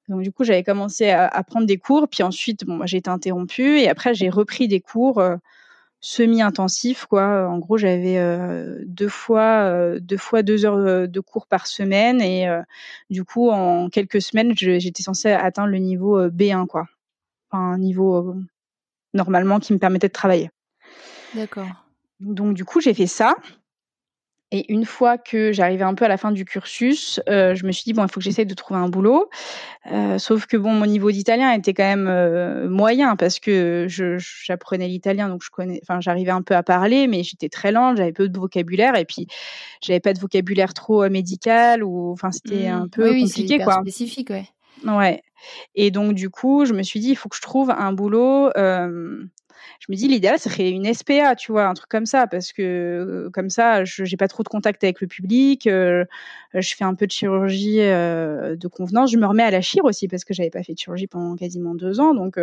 Donc 0.08 0.22
du 0.22 0.32
coup 0.32 0.44
j'avais 0.44 0.64
commencé 0.64 1.10
à, 1.10 1.28
à, 1.28 1.44
prendre 1.44 1.66
des 1.66 1.78
cours, 1.78 2.08
puis 2.10 2.24
ensuite 2.24 2.66
bon, 2.66 2.86
j'ai 2.86 2.98
été 2.98 3.10
interrompue 3.10 3.80
et 3.80 3.90
après 3.90 4.14
j'ai 4.14 4.30
repris 4.30 4.68
des 4.68 4.82
cours 4.82 5.22
semi-intensif 6.06 7.06
quoi. 7.08 7.48
En 7.50 7.58
gros, 7.58 7.78
j'avais 7.78 8.20
euh, 8.20 8.80
deux 8.86 9.10
fois 9.10 9.64
euh, 9.64 10.00
deux 10.00 10.18
fois 10.18 10.44
deux 10.44 10.64
heures 10.64 10.78
euh, 10.78 11.08
de 11.08 11.20
cours 11.20 11.48
par 11.48 11.66
semaine 11.66 12.22
et 12.22 12.48
du 13.10 13.24
coup, 13.24 13.50
en 13.50 13.90
quelques 13.90 14.22
semaines, 14.22 14.54
j'étais 14.56 15.02
censée 15.02 15.32
atteindre 15.32 15.70
le 15.70 15.80
niveau 15.80 16.28
B1 16.30 16.68
quoi, 16.68 16.86
enfin, 17.50 17.64
un 17.74 17.78
niveau 17.80 18.36
normalement 19.16 19.60
qui 19.60 19.74
me 19.74 19.80
permettait 19.80 20.08
de 20.08 20.14
travailler. 20.14 20.52
D'accord. 21.34 21.68
Donc 22.20 22.54
du 22.54 22.66
coup, 22.66 22.82
j'ai 22.82 22.94
fait 22.94 23.08
ça. 23.08 23.36
Et 24.52 24.72
une 24.72 24.86
fois 24.86 25.18
que 25.18 25.52
j'arrivais 25.52 25.84
un 25.84 25.96
peu 25.96 26.06
à 26.06 26.08
la 26.08 26.18
fin 26.18 26.32
du 26.32 26.46
cursus, 26.46 27.20
euh, 27.28 27.56
je 27.56 27.66
me 27.66 27.72
suis 27.72 27.84
dit 27.84 27.94
bon, 27.94 28.04
il 28.04 28.12
faut 28.12 28.20
que 28.20 28.24
j'essaye 28.24 28.46
de 28.46 28.54
trouver 28.54 28.80
un 28.80 28.90
boulot. 28.90 29.30
Euh, 29.92 30.20
sauf 30.20 30.46
que 30.46 30.56
bon, 30.56 30.72
mon 30.72 30.86
niveau 30.86 31.12
d'italien 31.12 31.52
était 31.52 31.74
quand 31.74 31.84
même 31.84 32.08
euh, 32.08 32.70
moyen 32.70 33.16
parce 33.16 33.40
que 33.40 33.88
j'apprenais 33.90 34.88
l'italien, 34.88 35.30
donc 35.30 35.44
je 35.44 35.50
connais, 35.50 35.80
enfin, 35.82 36.00
j'arrivais 36.00 36.32
un 36.32 36.44
peu 36.44 36.56
à 36.56 36.62
parler, 36.62 37.08
mais 37.08 37.24
j'étais 37.24 37.50
très 37.50 37.72
lente, 37.72 37.98
j'avais 37.98 38.14
peu 38.14 38.30
de 38.30 38.38
vocabulaire 38.38 38.96
et 38.96 39.06
puis 39.06 39.28
j'avais 39.82 40.00
pas 40.00 40.14
de 40.14 40.20
vocabulaire 40.20 40.76
trop 40.76 41.10
médical 41.10 41.84
ou, 41.84 42.12
enfin, 42.12 42.32
c'était 42.32 42.70
mmh. 42.70 42.76
un 42.76 42.88
peu 42.88 43.12
oui, 43.12 43.24
compliqué 43.24 43.60
quoi. 43.60 43.80
Spécifique, 43.82 44.30
ouais. 44.30 44.46
Ouais. 44.86 45.24
Et 45.74 45.90
donc 45.90 46.14
du 46.14 46.30
coup, 46.30 46.66
je 46.66 46.74
me 46.74 46.84
suis 46.84 47.00
dit 47.00 47.10
il 47.10 47.16
faut 47.16 47.30
que 47.30 47.36
je 47.36 47.42
trouve 47.42 47.72
un 47.72 47.94
boulot 47.94 48.52
je 49.80 49.88
me 49.90 49.96
dis 49.96 50.08
l'idéal 50.08 50.40
serait 50.40 50.70
une 50.70 50.92
SPA, 50.94 51.36
tu 51.36 51.52
vois, 51.52 51.68
un 51.68 51.74
truc 51.74 51.90
comme 51.90 52.06
ça, 52.06 52.28
parce 52.28 52.54
que 52.54 52.62
euh, 52.62 53.30
comme 53.32 53.50
ça, 53.50 53.86
je 53.86 54.04
j'ai 54.04 54.18
pas 54.18 54.28
trop 54.28 54.44
de 54.44 54.48
contact 54.48 54.84
avec 54.84 55.02
le 55.02 55.08
public, 55.08 55.68
euh, 55.68 56.06
je 56.54 56.76
fais 56.76 56.84
un 56.84 56.96
peu 56.96 57.08
de 57.08 57.12
chirurgie 57.12 57.82
euh, 57.82 58.56
de 58.56 58.68
convenance, 58.68 59.12
je 59.12 59.18
me 59.18 59.26
remets 59.26 59.44
à 59.44 59.52
la 59.52 59.62
chire 59.62 59.86
aussi 59.86 60.08
parce 60.08 60.24
que 60.24 60.34
j'avais 60.34 60.50
pas 60.50 60.64
fait 60.64 60.74
de 60.74 60.80
chirurgie 60.80 61.08
pendant 61.08 61.36
quasiment 61.36 61.76
deux 61.76 62.00
ans, 62.00 62.14
donc 62.14 62.40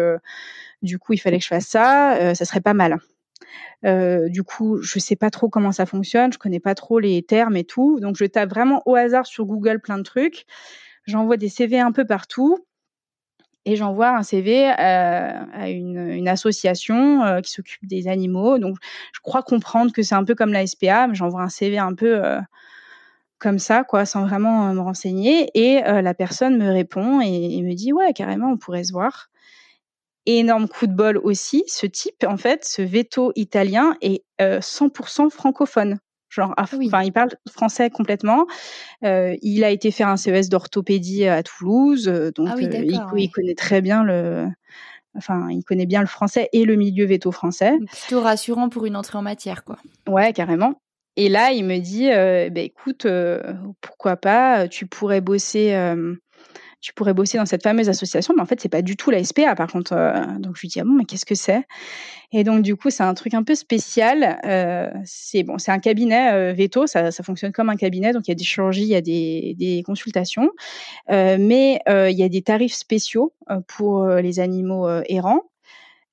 du 0.82 0.98
coup 0.98 1.12
il 1.12 1.18
fallait 1.18 1.38
que 1.38 1.44
je 1.44 1.48
fasse 1.48 1.66
ça, 1.66 2.34
ça 2.34 2.44
serait 2.44 2.60
pas 2.60 2.74
mal. 2.74 2.98
du 4.30 4.42
coup, 4.42 4.80
je 4.82 4.98
sais 4.98 5.16
pas 5.16 5.30
trop 5.30 5.48
comment 5.48 5.72
ça 5.72 5.86
fonctionne, 5.86 6.32
je 6.32 6.38
connais 6.38 6.60
pas 6.60 6.74
trop 6.74 6.98
les 6.98 7.22
termes 7.22 7.56
et 7.56 7.64
tout, 7.64 8.00
donc 8.00 8.16
je 8.16 8.24
tape 8.24 8.50
vraiment 8.50 8.82
au 8.86 8.94
hasard 8.94 9.26
sur 9.26 9.46
Google 9.46 9.80
plein 9.80 9.98
de 9.98 10.04
trucs. 10.04 10.46
J'envoie 11.06 11.36
des 11.36 11.48
CV 11.48 11.80
un 11.80 11.92
peu 11.92 12.04
partout 12.04 12.58
et 13.64 13.76
j'envoie 13.76 14.10
un 14.16 14.22
CV 14.22 14.66
à 14.66 15.68
une, 15.68 16.28
association 16.28 17.40
qui 17.42 17.50
s'occupe 17.50 17.86
des 17.86 18.08
animaux. 18.08 18.58
Donc, 18.58 18.76
je 19.12 19.20
crois 19.20 19.42
comprendre 19.42 19.92
que 19.92 20.02
c'est 20.02 20.14
un 20.14 20.24
peu 20.24 20.34
comme 20.34 20.52
la 20.52 20.66
SPA, 20.66 21.06
mais 21.06 21.14
j'envoie 21.14 21.42
un 21.42 21.48
CV 21.48 21.78
un 21.78 21.94
peu 21.94 22.22
comme 23.38 23.58
ça, 23.58 23.84
quoi, 23.84 24.04
sans 24.04 24.26
vraiment 24.26 24.72
me 24.74 24.80
renseigner. 24.80 25.50
Et 25.54 25.80
la 25.80 26.14
personne 26.14 26.58
me 26.58 26.70
répond 26.70 27.20
et, 27.20 27.62
me 27.62 27.74
dit 27.74 27.92
ouais, 27.92 28.12
carrément, 28.12 28.50
on 28.52 28.56
pourrait 28.56 28.84
se 28.84 28.92
voir. 28.92 29.30
énorme 30.26 30.68
coup 30.68 30.86
de 30.86 30.94
bol 30.94 31.18
aussi, 31.18 31.64
ce 31.68 31.86
type, 31.86 32.24
en 32.26 32.36
fait, 32.36 32.64
ce 32.64 32.82
veto 32.82 33.32
italien 33.36 33.96
est 34.00 34.24
100% 34.40 35.30
francophone. 35.30 35.98
Genre, 36.32 36.54
enfin, 36.56 37.02
il 37.02 37.12
parle 37.12 37.28
français 37.46 37.90
complètement. 37.90 38.46
Euh, 39.04 39.36
il 39.42 39.64
a 39.64 39.70
été 39.70 39.90
faire 39.90 40.08
un 40.08 40.16
CES 40.16 40.48
d'orthopédie 40.48 41.26
à 41.26 41.42
Toulouse, 41.42 42.08
euh, 42.08 42.30
donc 42.30 42.48
ah 42.50 42.54
euh, 42.56 42.84
il, 43.16 43.30
connaît 43.30 43.54
très 43.54 43.82
bien 43.82 44.02
le, 44.02 44.48
enfin, 45.14 45.48
il 45.50 45.62
connaît 45.62 45.84
bien 45.84 46.00
le 46.00 46.06
français 46.06 46.48
et 46.54 46.64
le 46.64 46.76
milieu 46.76 47.04
veto 47.04 47.32
français. 47.32 47.74
Plutôt 47.86 48.22
rassurant 48.22 48.70
pour 48.70 48.86
une 48.86 48.96
entrée 48.96 49.18
en 49.18 49.22
matière, 49.22 49.62
quoi. 49.62 49.76
Ouais, 50.08 50.32
carrément. 50.32 50.80
Et 51.16 51.28
là, 51.28 51.52
il 51.52 51.66
me 51.66 51.78
dit, 51.78 52.08
bah, 52.08 52.62
écoute, 52.62 53.06
pourquoi 53.82 54.16
pas, 54.16 54.68
tu 54.68 54.86
pourrais 54.86 55.20
bosser 55.20 55.74
tu 56.82 56.92
pourrais 56.92 57.14
bosser 57.14 57.38
dans 57.38 57.46
cette 57.46 57.62
fameuse 57.62 57.88
association, 57.88 58.34
mais 58.36 58.42
en 58.42 58.46
fait, 58.46 58.60
c'est 58.60 58.68
pas 58.68 58.82
du 58.82 58.96
tout 58.96 59.10
la 59.12 59.22
SPA, 59.22 59.54
par 59.54 59.70
contre. 59.70 59.92
Euh, 59.92 60.26
donc, 60.38 60.56
je 60.56 60.62
lui 60.62 60.68
dis, 60.68 60.80
ah 60.80 60.84
bon, 60.84 60.94
mais 60.94 61.04
qu'est-ce 61.04 61.24
que 61.24 61.36
c'est? 61.36 61.62
Et 62.32 62.42
donc, 62.42 62.62
du 62.62 62.74
coup, 62.74 62.90
c'est 62.90 63.04
un 63.04 63.14
truc 63.14 63.34
un 63.34 63.44
peu 63.44 63.54
spécial. 63.54 64.40
Euh, 64.44 64.90
c'est 65.04 65.44
bon, 65.44 65.58
c'est 65.58 65.70
un 65.70 65.78
cabinet 65.78 66.32
euh, 66.32 66.52
veto, 66.52 66.88
ça, 66.88 67.12
fonctionne 67.12 67.52
comme 67.52 67.70
un 67.70 67.76
cabinet, 67.76 68.12
donc 68.12 68.26
il 68.26 68.32
y 68.32 68.32
a 68.32 68.34
des 68.34 68.42
chirurgies, 68.42 68.82
il 68.82 68.88
y 68.88 68.96
a 68.96 69.00
des, 69.00 69.82
consultations, 69.86 70.50
mais 71.08 71.80
il 71.86 72.18
y 72.18 72.22
a 72.24 72.28
des 72.28 72.42
tarifs 72.42 72.74
spéciaux 72.74 73.32
pour 73.68 74.04
les 74.06 74.40
animaux 74.40 74.88
errants. 75.06 75.42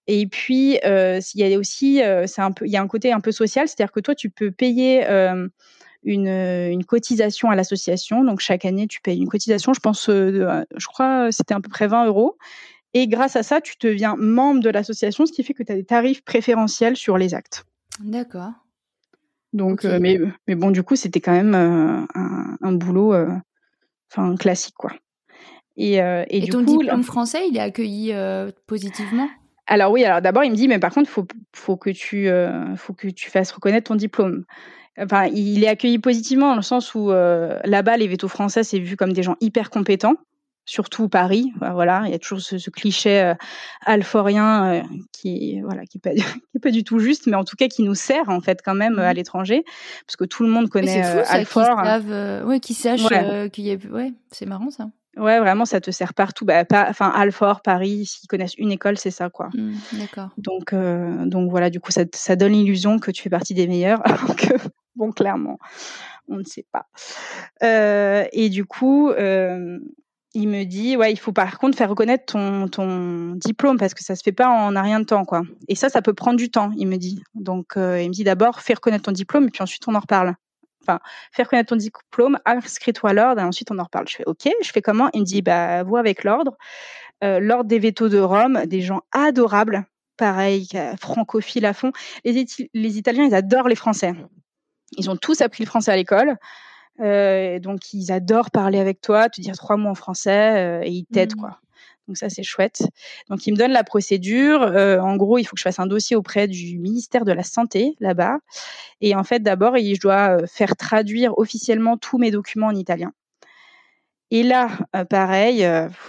Et 0.06 0.28
puis, 0.28 0.78
il 0.84 1.22
y 1.36 1.54
a 1.54 1.58
aussi, 1.58 2.02
c'est 2.26 2.42
y 2.62 2.78
a 2.78 2.82
un 2.82 2.88
côté 2.88 3.12
un 3.12 3.22
peu 3.22 3.32
social, 3.32 3.68
c'est-à-dire 3.68 3.92
que 3.92 4.02
toi, 4.02 4.14
tu 4.14 4.30
peux 4.30 4.52
payer 4.52 5.04
une, 6.04 6.28
une 6.28 6.86
cotisation 6.86 7.50
à 7.50 7.56
l'association. 7.56 8.24
Donc 8.24 8.40
chaque 8.40 8.66
année, 8.66 8.88
tu 8.88 9.02
payes 9.02 9.20
une 9.20 9.28
cotisation. 9.28 9.74
Je 9.74 9.80
pense, 9.80 10.10
euh, 10.10 10.64
je 10.76 10.88
crois, 10.88 11.32
c'était 11.32 11.54
à 11.54 11.60
peu 11.60 11.70
près 11.70 11.88
20 11.88 12.06
euros. 12.08 12.38
Et 12.94 13.08
grâce 13.08 13.36
à 13.36 13.44
ça, 13.44 13.62
tu 13.62 13.76
deviens 13.80 14.16
membre 14.16 14.62
de 14.62 14.70
l'association, 14.70 15.26
ce 15.26 15.32
qui 15.32 15.44
fait 15.44 15.54
que 15.54 15.64
tu 15.64 15.72
as 15.72 15.76
des 15.76 15.84
tarifs 15.84 16.24
préférentiels 16.24 16.96
sur 16.96 17.18
les 17.18 17.34
actes. 17.34 17.66
D'accord. 18.00 18.52
Donc, 19.54 19.86
euh, 19.86 20.00
mais, 20.02 20.20
mais 20.48 20.56
bon, 20.56 20.72
du 20.72 20.84
coup, 20.84 20.96
c'était 20.96 21.20
quand 21.20 21.32
même 21.32 21.54
euh, 21.54 22.06
un, 22.16 22.58
un, 22.62 22.72
boulot, 22.72 23.14
enfin 24.12 24.36
classique, 24.36 24.76
quoi. 24.76 24.92
Et, 25.78 25.96
et, 25.96 26.42
du 26.42 26.50
ton 26.50 26.62
diplôme 26.62 27.04
français, 27.04 27.48
il 27.48 27.56
est 27.56 27.62
accueilli 27.62 28.14
positivement? 28.68 29.30
Alors 29.66 29.92
oui, 29.92 30.04
alors 30.04 30.20
d'abord 30.20 30.44
il 30.44 30.50
me 30.50 30.56
dit 30.56 30.68
mais 30.68 30.80
par 30.80 30.92
contre 30.92 31.08
faut 31.08 31.28
faut 31.56 31.78
que 31.78 31.92
tu 31.92 32.28
faut 32.76 32.94
que 32.94 33.08
tu 33.08 33.30
fasses 33.30 33.52
reconnaître 33.52 33.88
ton 33.88 33.96
diplôme. 33.96 34.44
Enfin, 35.02 35.28
il 35.28 35.64
est 35.64 35.68
accueilli 35.68 36.00
positivement 36.00 36.50
dans 36.50 36.56
le 36.56 36.62
sens 36.62 36.94
où 36.94 37.12
euh, 37.12 37.60
là-bas, 37.64 37.98
les 37.98 38.08
vétos 38.08 38.28
français, 38.28 38.64
c'est 38.64 38.80
vu 38.80 38.98
comme 38.98 39.14
des 39.14 39.24
gens 39.24 39.36
hyper 39.40 39.70
compétents, 39.70 40.16
surtout 40.66 41.08
Paris. 41.08 41.52
voilà, 41.60 42.04
il 42.06 42.12
y 42.12 42.16
a 42.16 42.20
toujours 42.20 42.42
ce, 42.42 42.70
cliché 42.70 43.22
euh, 43.22 43.34
alforien 43.86 44.74
euh, 44.74 44.82
qui, 45.14 45.62
voilà, 45.62 45.86
qui 45.86 46.02
n'est 46.04 46.16
pas, 46.62 46.72
du 46.72 46.84
tout 46.84 47.00
juste, 47.00 47.28
mais 47.28 47.36
en 47.36 47.46
tout 47.46 47.56
cas 47.56 47.68
qui 47.68 47.84
nous 47.84 47.96
sert 47.96 48.30
en 48.30 48.42
fait 48.42 48.62
quand 48.64 48.76
même 48.76 49.00
à 49.00 49.14
mmh. 49.14 49.16
l'étranger, 49.16 49.64
parce 50.06 50.18
que 50.18 50.26
tout 50.26 50.44
le 50.44 50.50
monde 50.50 50.70
connaît 50.70 51.02
Alfort. 51.02 51.82
Oui, 52.46 52.60
qui 52.60 52.74
sachent 52.74 53.08
qu'il 53.52 53.66
y 53.66 53.72
a, 53.72 53.78
ouais, 53.92 54.14
c'est 54.32 54.46
marrant 54.46 54.70
ça. 54.70 54.90
Ouais, 55.18 55.40
vraiment, 55.40 55.66
ça 55.66 55.82
te 55.82 55.92
sert 55.92 56.14
partout. 56.14 56.46
Bah, 56.46 56.64
enfin, 56.72 57.12
Alfort, 57.14 57.62
Paris, 57.62 58.06
s'ils 58.06 58.28
connaissent 58.28 58.54
une 58.58 58.72
école, 58.72 58.98
c'est 58.98 59.12
ça, 59.12 59.30
quoi. 59.30 59.50
Mmh, 59.54 59.74
d'accord. 59.94 60.30
Donc, 60.38 60.74
donc 60.74 61.50
voilà, 61.50 61.70
du 61.70 61.80
coup, 61.80 61.92
ça, 61.92 62.04
ça 62.14 62.36
donne 62.36 62.54
l'illusion 62.54 63.00
que 63.00 63.12
tu 63.12 63.24
fais 63.24 63.30
partie 63.30 63.54
des 63.54 63.68
meilleurs, 63.68 64.02
alors 64.06 64.36
que 64.36 64.54
Bon, 65.00 65.14
clairement, 65.14 65.60
on 66.28 66.40
ne 66.40 66.44
sait 66.44 66.66
pas. 66.74 66.88
Euh, 67.64 68.26
et 68.34 68.50
du 68.50 68.66
coup, 68.66 69.10
euh, 69.12 69.80
il 70.34 70.50
me 70.50 70.66
dit, 70.66 70.98
ouais, 70.98 71.14
il 71.14 71.16
faut 71.16 71.32
par 71.32 71.58
contre 71.58 71.78
faire 71.78 71.90
reconnaître 71.90 72.26
ton, 72.26 73.36
diplôme 73.36 73.78
parce 73.78 73.94
que 73.94 74.04
ça 74.04 74.18
se 74.18 74.24
fait 74.24 74.34
pas 74.34 74.50
en 74.50 74.76
un 74.76 74.82
rien 74.82 75.00
de 75.00 75.06
temps, 75.06 75.24
quoi. 75.24 75.44
Et 75.70 75.76
ça, 75.76 75.88
ça 75.88 76.02
peut 76.02 76.14
prendre 76.14 76.36
du 76.36 76.52
temps, 76.52 76.72
il 76.76 76.86
me 76.90 76.98
dit. 76.98 77.24
Donc, 77.34 77.78
euh, 77.78 78.02
il 78.02 78.10
me 78.10 78.14
dit 78.14 78.26
d'abord, 78.26 78.60
fais 78.60 78.74
reconnaître 78.74 79.06
ton 79.06 79.14
diplôme 79.14 79.46
et 79.46 79.52
puis 79.52 79.64
ensuite 79.64 79.88
on 79.88 79.96
en 79.96 80.02
reparle. 80.02 80.36
Enfin, 80.82 81.00
faire 81.32 81.46
reconnaître 81.46 81.70
ton 81.70 81.78
diplôme, 81.78 82.38
inscris-toi 82.44 83.12
à 83.12 83.14
l'ordre 83.14 83.40
et 83.40 83.46
ensuite 83.46 83.72
on 83.72 83.80
en 83.80 83.84
reparle. 83.84 84.10
Je 84.10 84.18
fais, 84.18 84.26
ok, 84.26 84.50
je 84.62 84.70
fais 84.70 84.82
comment? 84.82 85.10
Il 85.14 85.22
me 85.22 85.26
dit, 85.26 85.42
bah, 85.42 85.84
vois 85.84 86.02
avec 86.02 86.26
l'ordre. 86.26 86.58
l'ordre 87.22 87.70
des 87.70 87.80
vétos 87.80 88.10
de 88.10 88.20
Rome, 88.20 88.66
des 88.66 88.82
gens 88.82 89.04
adorables, 89.14 89.86
pareil, 90.18 90.68
francophiles 91.00 91.66
à 91.66 91.72
fond. 91.72 91.94
Les, 92.26 92.46
les 92.74 92.98
Italiens, 92.98 93.24
ils 93.24 93.34
adorent 93.36 93.70
les 93.70 93.76
Français. 93.76 94.14
Ils 94.98 95.10
ont 95.10 95.18
tous 95.18 95.42
appris 95.42 95.64
le 95.64 95.68
français 95.68 95.92
à 95.92 95.96
l'école. 95.96 96.38
Euh, 97.02 97.60
donc 97.60 97.94
ils 97.94 98.12
adorent 98.12 98.52
parler 98.52 98.80
avec 98.80 99.02
toi, 99.02 99.30
te 99.30 99.40
dire 99.40 99.56
trois 99.56 99.78
mots 99.78 99.90
en 99.90 99.96
français 99.96 100.58
euh, 100.58 100.82
et 100.84 100.90
ils 100.90 101.06
t'aident 101.06 101.36
mmh. 101.38 101.40
quoi. 101.40 101.60
Donc 102.08 102.18
ça 102.18 102.30
c'est 102.30 102.44
chouette. 102.44 102.84
Donc 103.30 103.46
ils 103.46 103.54
me 103.54 103.58
donnent 103.58 103.72
la 103.72 103.84
procédure. 103.84 104.64
Euh, 104.64 105.00
en 105.00 105.16
gros, 105.16 105.38
il 105.38 105.44
faut 105.46 105.54
que 105.54 105.60
je 105.60 105.64
fasse 105.64 105.80
un 105.80 105.86
dossier 105.86 106.16
auprès 106.16 106.48
du 106.48 106.80
ministère 106.80 107.24
de 107.24 107.32
la 107.32 107.44
santé 107.44 107.96
là-bas. 108.00 108.40
Et 109.02 109.16
en 109.16 109.24
fait, 109.24 109.42
d'abord, 109.42 109.78
je 109.78 110.00
dois 110.00 110.46
faire 110.48 110.76
traduire 110.76 111.38
officiellement 111.38 111.98
tous 111.98 112.18
mes 112.18 112.32
documents 112.32 112.68
en 112.68 112.76
italien. 112.76 113.14
Et 114.32 114.44
là, 114.44 114.70
pareil, 115.10 115.68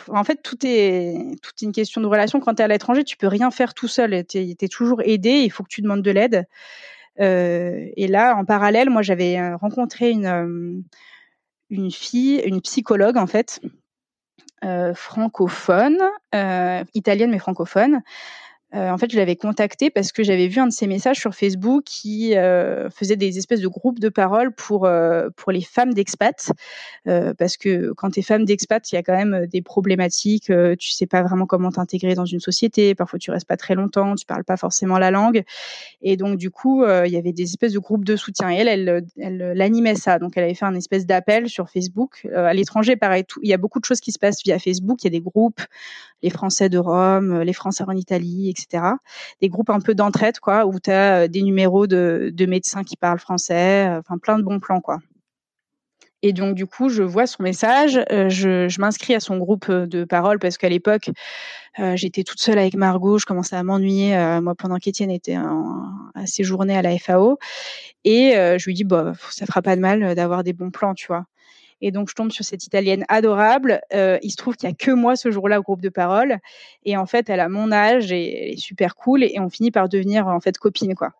en 0.08 0.24
fait, 0.24 0.42
tout 0.42 0.58
est, 0.64 1.38
tout 1.42 1.52
est 1.60 1.64
une 1.64 1.72
question 1.72 2.02
de 2.02 2.06
relation. 2.06 2.40
Quand 2.40 2.54
tu 2.54 2.60
es 2.60 2.64
à 2.64 2.68
l'étranger, 2.68 3.04
tu 3.04 3.16
peux 3.16 3.28
rien 3.28 3.50
faire 3.50 3.72
tout 3.72 3.88
seul. 3.88 4.26
Tu 4.26 4.38
es, 4.38 4.56
es, 4.58 4.68
toujours 4.68 5.00
aidé. 5.02 5.30
Il 5.30 5.50
faut 5.50 5.62
que 5.62 5.70
tu 5.70 5.80
demandes 5.80 6.02
de 6.02 6.10
l'aide. 6.10 6.46
Euh, 7.20 7.88
et 7.96 8.08
là, 8.08 8.36
en 8.36 8.44
parallèle, 8.44 8.90
moi, 8.90 9.02
j'avais 9.02 9.38
euh, 9.38 9.56
rencontré 9.56 10.10
une, 10.10 10.26
euh, 10.26 10.80
une 11.70 11.90
fille, 11.90 12.40
une 12.44 12.60
psychologue 12.60 13.16
en 13.16 13.26
fait, 13.26 13.60
francophone, 14.94 15.98
italienne 16.94 17.30
mais 17.30 17.38
francophone, 17.38 18.02
euh, 18.74 18.90
en 18.90 18.98
fait, 18.98 19.10
je 19.10 19.16
l'avais 19.16 19.34
contacté 19.34 19.90
parce 19.90 20.12
que 20.12 20.22
j'avais 20.22 20.46
vu 20.46 20.60
un 20.60 20.68
de 20.68 20.72
ses 20.72 20.86
messages 20.86 21.18
sur 21.18 21.34
Facebook 21.34 21.82
qui 21.84 22.36
euh, 22.36 22.88
faisait 22.90 23.16
des 23.16 23.36
espèces 23.36 23.60
de 23.60 23.66
groupes 23.66 23.98
de 23.98 24.08
parole 24.08 24.52
pour 24.52 24.86
euh, 24.86 25.28
pour 25.36 25.50
les 25.50 25.60
femmes 25.60 25.92
d'expat, 25.92 26.52
parce 27.04 27.56
que 27.56 27.92
quand 27.96 28.10
tu 28.10 28.20
es 28.20 28.22
femme 28.22 28.44
d'expat, 28.44 28.92
il 28.92 28.94
y 28.94 28.98
a 28.98 29.02
quand 29.02 29.16
même 29.16 29.46
des 29.46 29.62
problématiques. 29.62 30.52
tu 30.78 30.90
sais 30.90 31.06
pas 31.06 31.22
vraiment 31.22 31.46
comment 31.46 31.70
t'intégrer 31.70 32.14
dans 32.14 32.24
une 32.24 32.40
société. 32.40 32.94
Parfois, 32.94 33.18
tu 33.18 33.30
restes 33.30 33.48
pas 33.48 33.56
très 33.56 33.74
longtemps, 33.74 34.14
tu 34.14 34.26
parles 34.26 34.44
pas 34.44 34.56
forcément 34.56 34.98
la 34.98 35.10
langue, 35.10 35.42
et 36.02 36.16
donc 36.16 36.38
du 36.38 36.50
coup, 36.50 36.84
il 36.84 37.10
y 37.10 37.16
avait 37.16 37.32
des 37.32 37.44
espèces 37.44 37.72
de 37.72 37.78
groupes 37.78 38.04
de 38.04 38.16
soutien. 38.16 38.50
Et 38.50 38.56
elle, 38.56 38.68
elle, 38.68 39.04
elle, 39.18 39.60
animait 39.60 39.94
ça. 39.94 40.18
Donc, 40.18 40.32
elle 40.36 40.44
avait 40.44 40.54
fait 40.54 40.66
un 40.66 40.74
espèce 40.74 41.06
d'appel 41.06 41.48
sur 41.48 41.68
Facebook. 41.70 42.26
à 42.34 42.54
l'étranger, 42.54 42.96
pareil, 42.96 43.24
il 43.42 43.48
y 43.48 43.54
a 43.54 43.58
beaucoup 43.58 43.80
de 43.80 43.84
choses 43.84 44.00
qui 44.00 44.12
se 44.12 44.18
passent 44.18 44.42
via 44.44 44.58
Facebook. 44.58 45.02
Il 45.02 45.06
y 45.06 45.08
a 45.08 45.18
des 45.18 45.20
groupes, 45.20 45.60
les 46.22 46.30
Français 46.30 46.68
de 46.68 46.78
Rome, 46.78 47.40
les 47.40 47.52
Français 47.52 47.84
en 47.86 47.96
Italie, 47.96 48.50
etc 48.50 48.59
etc. 48.62 48.84
Des 49.40 49.48
groupes 49.48 49.70
un 49.70 49.80
peu 49.80 49.94
d'entraide, 49.94 50.38
quoi, 50.40 50.66
où 50.66 50.78
tu 50.80 50.90
as 50.90 51.22
euh, 51.22 51.28
des 51.28 51.42
numéros 51.42 51.86
de, 51.86 52.46
médecins 52.46 52.84
qui 52.84 52.96
parlent 52.96 53.18
français, 53.18 53.88
euh, 53.88 54.00
enfin 54.00 54.18
plein 54.18 54.38
de 54.38 54.42
bons 54.42 54.60
plans, 54.60 54.80
quoi. 54.80 54.98
Et 56.22 56.34
donc, 56.34 56.54
du 56.54 56.66
coup, 56.66 56.90
je 56.90 57.02
vois 57.02 57.26
son 57.26 57.42
message, 57.42 57.98
euh, 58.12 58.28
je, 58.28 58.78
m'inscris 58.78 59.14
à 59.14 59.20
son 59.20 59.38
groupe 59.38 59.70
de 59.70 60.04
parole 60.04 60.38
parce 60.38 60.58
qu'à 60.58 60.68
l'époque, 60.68 61.10
j'étais 61.94 62.24
toute 62.24 62.40
seule 62.40 62.58
avec 62.58 62.74
Margot, 62.74 63.18
je 63.18 63.24
commençais 63.24 63.56
à 63.56 63.62
m'ennuyer, 63.62 64.14
moi, 64.42 64.54
pendant 64.54 64.76
qu'Étienne 64.76 65.10
était 65.10 65.36
à 65.36 66.26
séjourner 66.26 66.76
à 66.76 66.82
la 66.82 66.98
FAO. 66.98 67.38
Et 68.04 68.32
je 68.34 68.64
lui 68.66 68.74
dis, 68.74 68.84
bah, 68.84 69.14
ça 69.30 69.46
fera 69.46 69.62
pas 69.62 69.76
de 69.76 69.80
mal 69.80 70.14
d'avoir 70.14 70.44
des 70.44 70.52
bons 70.52 70.70
plans, 70.70 70.92
tu 70.92 71.06
vois. 71.06 71.24
Et 71.80 71.90
donc, 71.92 72.10
je 72.10 72.14
tombe 72.14 72.30
sur 72.30 72.44
cette 72.44 72.64
Italienne 72.64 73.04
adorable. 73.08 73.80
Euh, 73.94 74.18
il 74.22 74.30
se 74.30 74.36
trouve 74.36 74.56
qu'il 74.56 74.68
y 74.68 74.72
a 74.72 74.74
que 74.74 74.90
moi 74.90 75.16
ce 75.16 75.30
jour-là 75.30 75.60
au 75.60 75.62
groupe 75.62 75.80
de 75.80 75.88
parole. 75.88 76.38
Et 76.84 76.96
en 76.96 77.06
fait, 77.06 77.30
elle 77.30 77.40
a 77.40 77.48
mon 77.48 77.72
âge 77.72 78.12
et 78.12 78.48
elle 78.48 78.52
est 78.54 78.60
super 78.60 78.96
cool. 78.96 79.24
Et 79.24 79.38
on 79.38 79.48
finit 79.48 79.70
par 79.70 79.88
devenir 79.88 80.26
en 80.26 80.40
fait 80.40 80.58
copine, 80.58 80.94
quoi. 80.94 81.12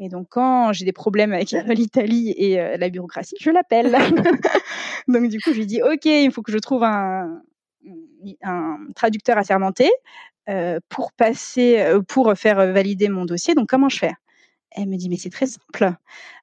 Et 0.00 0.08
donc, 0.08 0.26
quand 0.30 0.72
j'ai 0.72 0.84
des 0.84 0.92
problèmes 0.92 1.32
avec 1.32 1.50
l'Italie 1.68 2.34
et 2.36 2.60
euh, 2.60 2.76
la 2.76 2.88
bureaucratie, 2.90 3.36
je 3.40 3.50
l'appelle. 3.50 3.96
donc, 5.08 5.28
du 5.28 5.40
coup, 5.40 5.52
je 5.52 5.58
lui 5.58 5.66
dis, 5.66 5.82
OK, 5.82 6.04
il 6.06 6.32
faut 6.32 6.42
que 6.42 6.52
je 6.52 6.58
trouve 6.58 6.82
un, 6.82 7.42
un 8.42 8.78
traducteur 8.94 9.38
assermenté 9.38 9.90
euh, 10.48 10.80
pour 10.88 11.12
passer, 11.12 11.80
euh, 11.80 12.02
pour 12.02 12.34
faire 12.34 12.56
valider 12.72 13.08
mon 13.08 13.24
dossier. 13.24 13.54
Donc, 13.54 13.68
comment 13.68 13.88
je 13.88 13.98
fais? 13.98 14.12
Elle 14.72 14.88
me 14.88 14.96
dit, 14.96 15.08
mais 15.08 15.16
c'est 15.16 15.30
très 15.30 15.46
simple. 15.46 15.94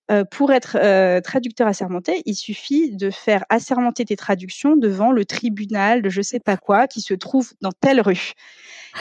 Euh, 0.10 0.26
pour 0.26 0.52
être 0.52 0.78
euh, 0.82 1.22
traducteur 1.22 1.68
assermenté, 1.68 2.22
il 2.26 2.36
suffit 2.36 2.96
de 2.96 3.12
faire 3.12 3.46
assermenter 3.50 4.04
tes 4.04 4.16
traductions 4.16 4.76
devant 4.76 5.12
le 5.12 5.26
tribunal 5.26 6.02
de 6.02 6.10
je 6.10 6.22
sais 6.22 6.40
pas 6.40 6.58
quoi 6.58 6.88
qui 6.88 7.02
se 7.02 7.14
trouve 7.14 7.54
dans 7.62 7.72
telle 7.72 8.02
rue. 8.02 8.34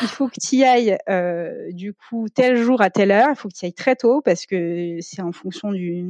Il 0.03 0.09
faut 0.09 0.29
que 0.29 0.39
tu 0.41 0.57
y 0.57 0.65
ailles 0.65 0.99
euh, 1.09 1.73
du 1.73 1.95
coup 1.95 2.29
tel 2.29 2.57
jour 2.57 2.81
à 2.81 2.91
telle 2.91 3.11
heure. 3.11 3.29
Il 3.31 3.37
faut 3.37 3.49
que 3.49 3.55
tu 3.55 3.65
y 3.65 3.67
ailles 3.67 3.73
très 3.73 3.97
tôt 3.97 4.21
parce 4.21 4.47
que 4.47 4.99
c'est 5.01 5.23
en 5.23 5.33
fonction 5.33 5.73
du, 5.73 6.05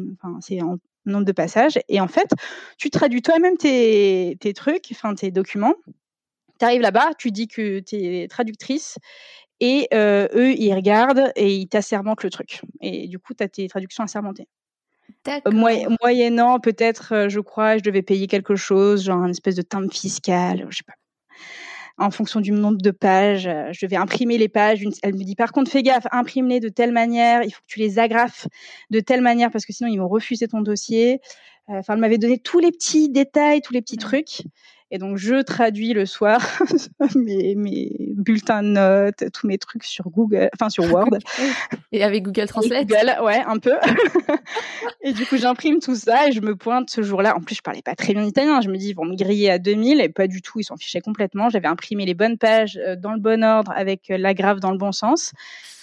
nombre 1.07 1.25
de 1.25 1.33
passages. 1.33 1.79
Et 1.89 2.01
en 2.01 2.09
fait, 2.09 2.31
tu 2.77 2.91
traduis 2.91 3.23
toi-même 3.23 3.57
tes, 3.57 4.37
trucs, 4.55 4.89
enfin 4.91 5.15
tes 5.15 5.31
documents. 5.31 5.75
Tu 6.59 6.67
arrives 6.67 6.83
là-bas, 6.83 7.13
tu 7.17 7.31
dis 7.31 7.49
que 7.49 7.79
tu 7.79 7.97
es 7.97 8.29
traductrice 8.29 8.99
et 9.61 9.89
eux, 9.95 10.55
ils 10.59 10.75
regardent 10.75 11.33
et 11.37 11.55
ils 11.55 11.69
t'assermentent 11.69 12.25
le 12.25 12.31
truc. 12.31 12.61
Et 12.83 13.09
du 13.09 13.19
coup, 13.19 13.33
tu 13.33 13.43
as 13.45 13.49
tes 13.49 13.67
traductions 13.67 14.05
assermentées. 14.05 14.49
Moyennant, 16.03 16.61
peut-être, 16.61 17.13
euh, 17.13 17.29
je 17.29 17.41
crois, 17.41 17.79
je 17.79 17.83
devais 17.83 18.03
payer 18.03 18.27
quelque 18.27 18.57
chose, 18.57 19.05
genre 19.05 19.23
une 19.25 19.31
espèce 19.31 19.55
de 19.55 19.63
timbre 19.63 19.93
fiscal, 19.93 20.67
je 20.71 20.79
sais 20.79 20.85
pas. 20.87 20.95
En 21.99 22.11
fonction 22.11 22.41
du 22.41 22.53
nombre 22.53 22.81
de 22.81 22.91
pages, 22.91 23.47
euh, 23.47 23.73
je 23.73 23.85
devais 23.85 23.97
imprimer 23.97 24.39
les 24.39 24.49
pages. 24.49 24.83
Elle 25.03 25.15
me 25.15 25.23
dit, 25.23 25.35
par 25.35 25.53
contre, 25.53 25.71
fais 25.71 25.83
gaffe, 25.83 26.07
imprime-les 26.13 26.61
de 26.61 26.71
telle 26.71 26.93
manière, 26.93 27.43
il 27.43 27.51
faut 27.51 27.61
que 27.61 27.67
tu 27.73 27.79
les 27.79 27.99
agrafes 27.99 28.47
de 28.91 29.01
telle 29.01 29.21
manière 29.21 29.51
parce 29.51 29.67
que 29.67 29.73
sinon, 29.73 29.91
ils 29.91 29.99
vont 29.99 30.09
refuser 30.09 30.49
ton 30.49 30.63
dossier. 30.63 31.21
Enfin, 31.69 31.95
elle 31.95 32.01
m'avait 32.01 32.19
donné 32.19 32.39
tous 32.39 32.59
les 32.59 32.73
petits 32.73 33.11
détails, 33.11 33.61
tous 33.61 33.73
les 33.73 33.83
petits 33.83 33.99
trucs. 33.99 34.43
Et 34.93 34.99
donc, 34.99 35.17
je 35.19 35.41
traduis 35.43 35.93
le 35.93 36.05
soir 36.05 36.41
mes, 37.15 37.55
mes, 37.55 37.93
bulletins 38.17 38.63
de 38.63 38.69
notes, 38.69 39.25
tous 39.33 39.47
mes 39.47 39.57
trucs 39.57 39.85
sur 39.85 40.11
Google, 40.11 40.51
enfin 40.55 40.69
sur 40.69 40.93
Word. 40.93 41.11
et 41.93 42.03
avec 42.03 42.25
Google 42.25 42.47
Translate 42.47 42.89
Google, 42.89 43.15
ouais, 43.23 43.41
un 43.47 43.59
peu. 43.59 43.75
et 45.03 45.13
du 45.13 45.27
coup, 45.27 45.37
j'imprime 45.37 45.79
tout 45.79 45.95
ça 45.95 46.29
et 46.29 46.33
je 46.33 46.41
me 46.41 46.57
pointe 46.57 46.91
ce 46.91 47.03
jour-là. 47.03 47.37
En 47.37 47.41
plus, 47.41 47.55
je 47.55 47.63
parlais 47.63 47.83
pas 47.83 47.95
très 47.95 48.15
bien 48.15 48.25
italien. 48.25 48.61
Je 48.61 48.69
me 48.69 48.77
dis, 48.77 48.89
ils 48.89 48.97
vont 48.97 49.05
me 49.05 49.15
griller 49.15 49.51
à 49.51 49.59
2000 49.59 50.01
et 50.01 50.09
pas 50.09 50.27
du 50.27 50.43
tout. 50.43 50.59
Ils 50.59 50.65
s'en 50.65 50.77
fichaient 50.77 51.01
complètement. 51.01 51.49
J'avais 51.51 51.69
imprimé 51.69 52.05
les 52.05 52.15
bonnes 52.15 52.39
pages 52.39 52.77
euh, 52.77 52.97
dans 52.97 53.13
le 53.13 53.21
bon 53.21 53.45
ordre 53.45 53.73
avec 53.77 54.11
euh, 54.11 54.19
l'agrafe 54.19 54.59
dans 54.59 54.73
le 54.73 54.79
bon 54.79 54.91
sens. 54.91 55.33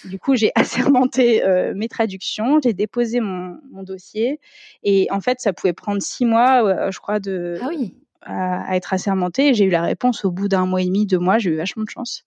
Du 0.04 0.18
coup, 0.18 0.36
j'ai 0.36 0.52
assermenté 0.54 1.44
euh, 1.44 1.72
mes 1.74 1.88
traductions, 1.88 2.60
j'ai 2.62 2.74
déposé 2.74 3.20
mon, 3.20 3.58
mon, 3.72 3.82
dossier 3.82 4.38
et 4.82 5.08
en 5.10 5.20
fait, 5.20 5.40
ça 5.40 5.52
pouvait 5.52 5.72
prendre 5.72 6.02
six 6.02 6.24
mois, 6.24 6.90
je 6.90 6.98
crois, 6.98 7.20
de, 7.20 7.58
ah 7.62 7.68
oui 7.68 7.94
à, 8.22 8.76
être 8.76 8.92
assermentée. 8.92 9.54
J'ai 9.54 9.64
eu 9.64 9.70
la 9.70 9.82
réponse 9.82 10.24
au 10.24 10.30
bout 10.30 10.48
d'un 10.48 10.66
mois 10.66 10.82
et 10.82 10.86
demi, 10.86 11.06
deux 11.06 11.18
mois. 11.18 11.38
J'ai 11.38 11.50
eu 11.50 11.56
vachement 11.56 11.84
de 11.84 11.90
chance. 11.90 12.24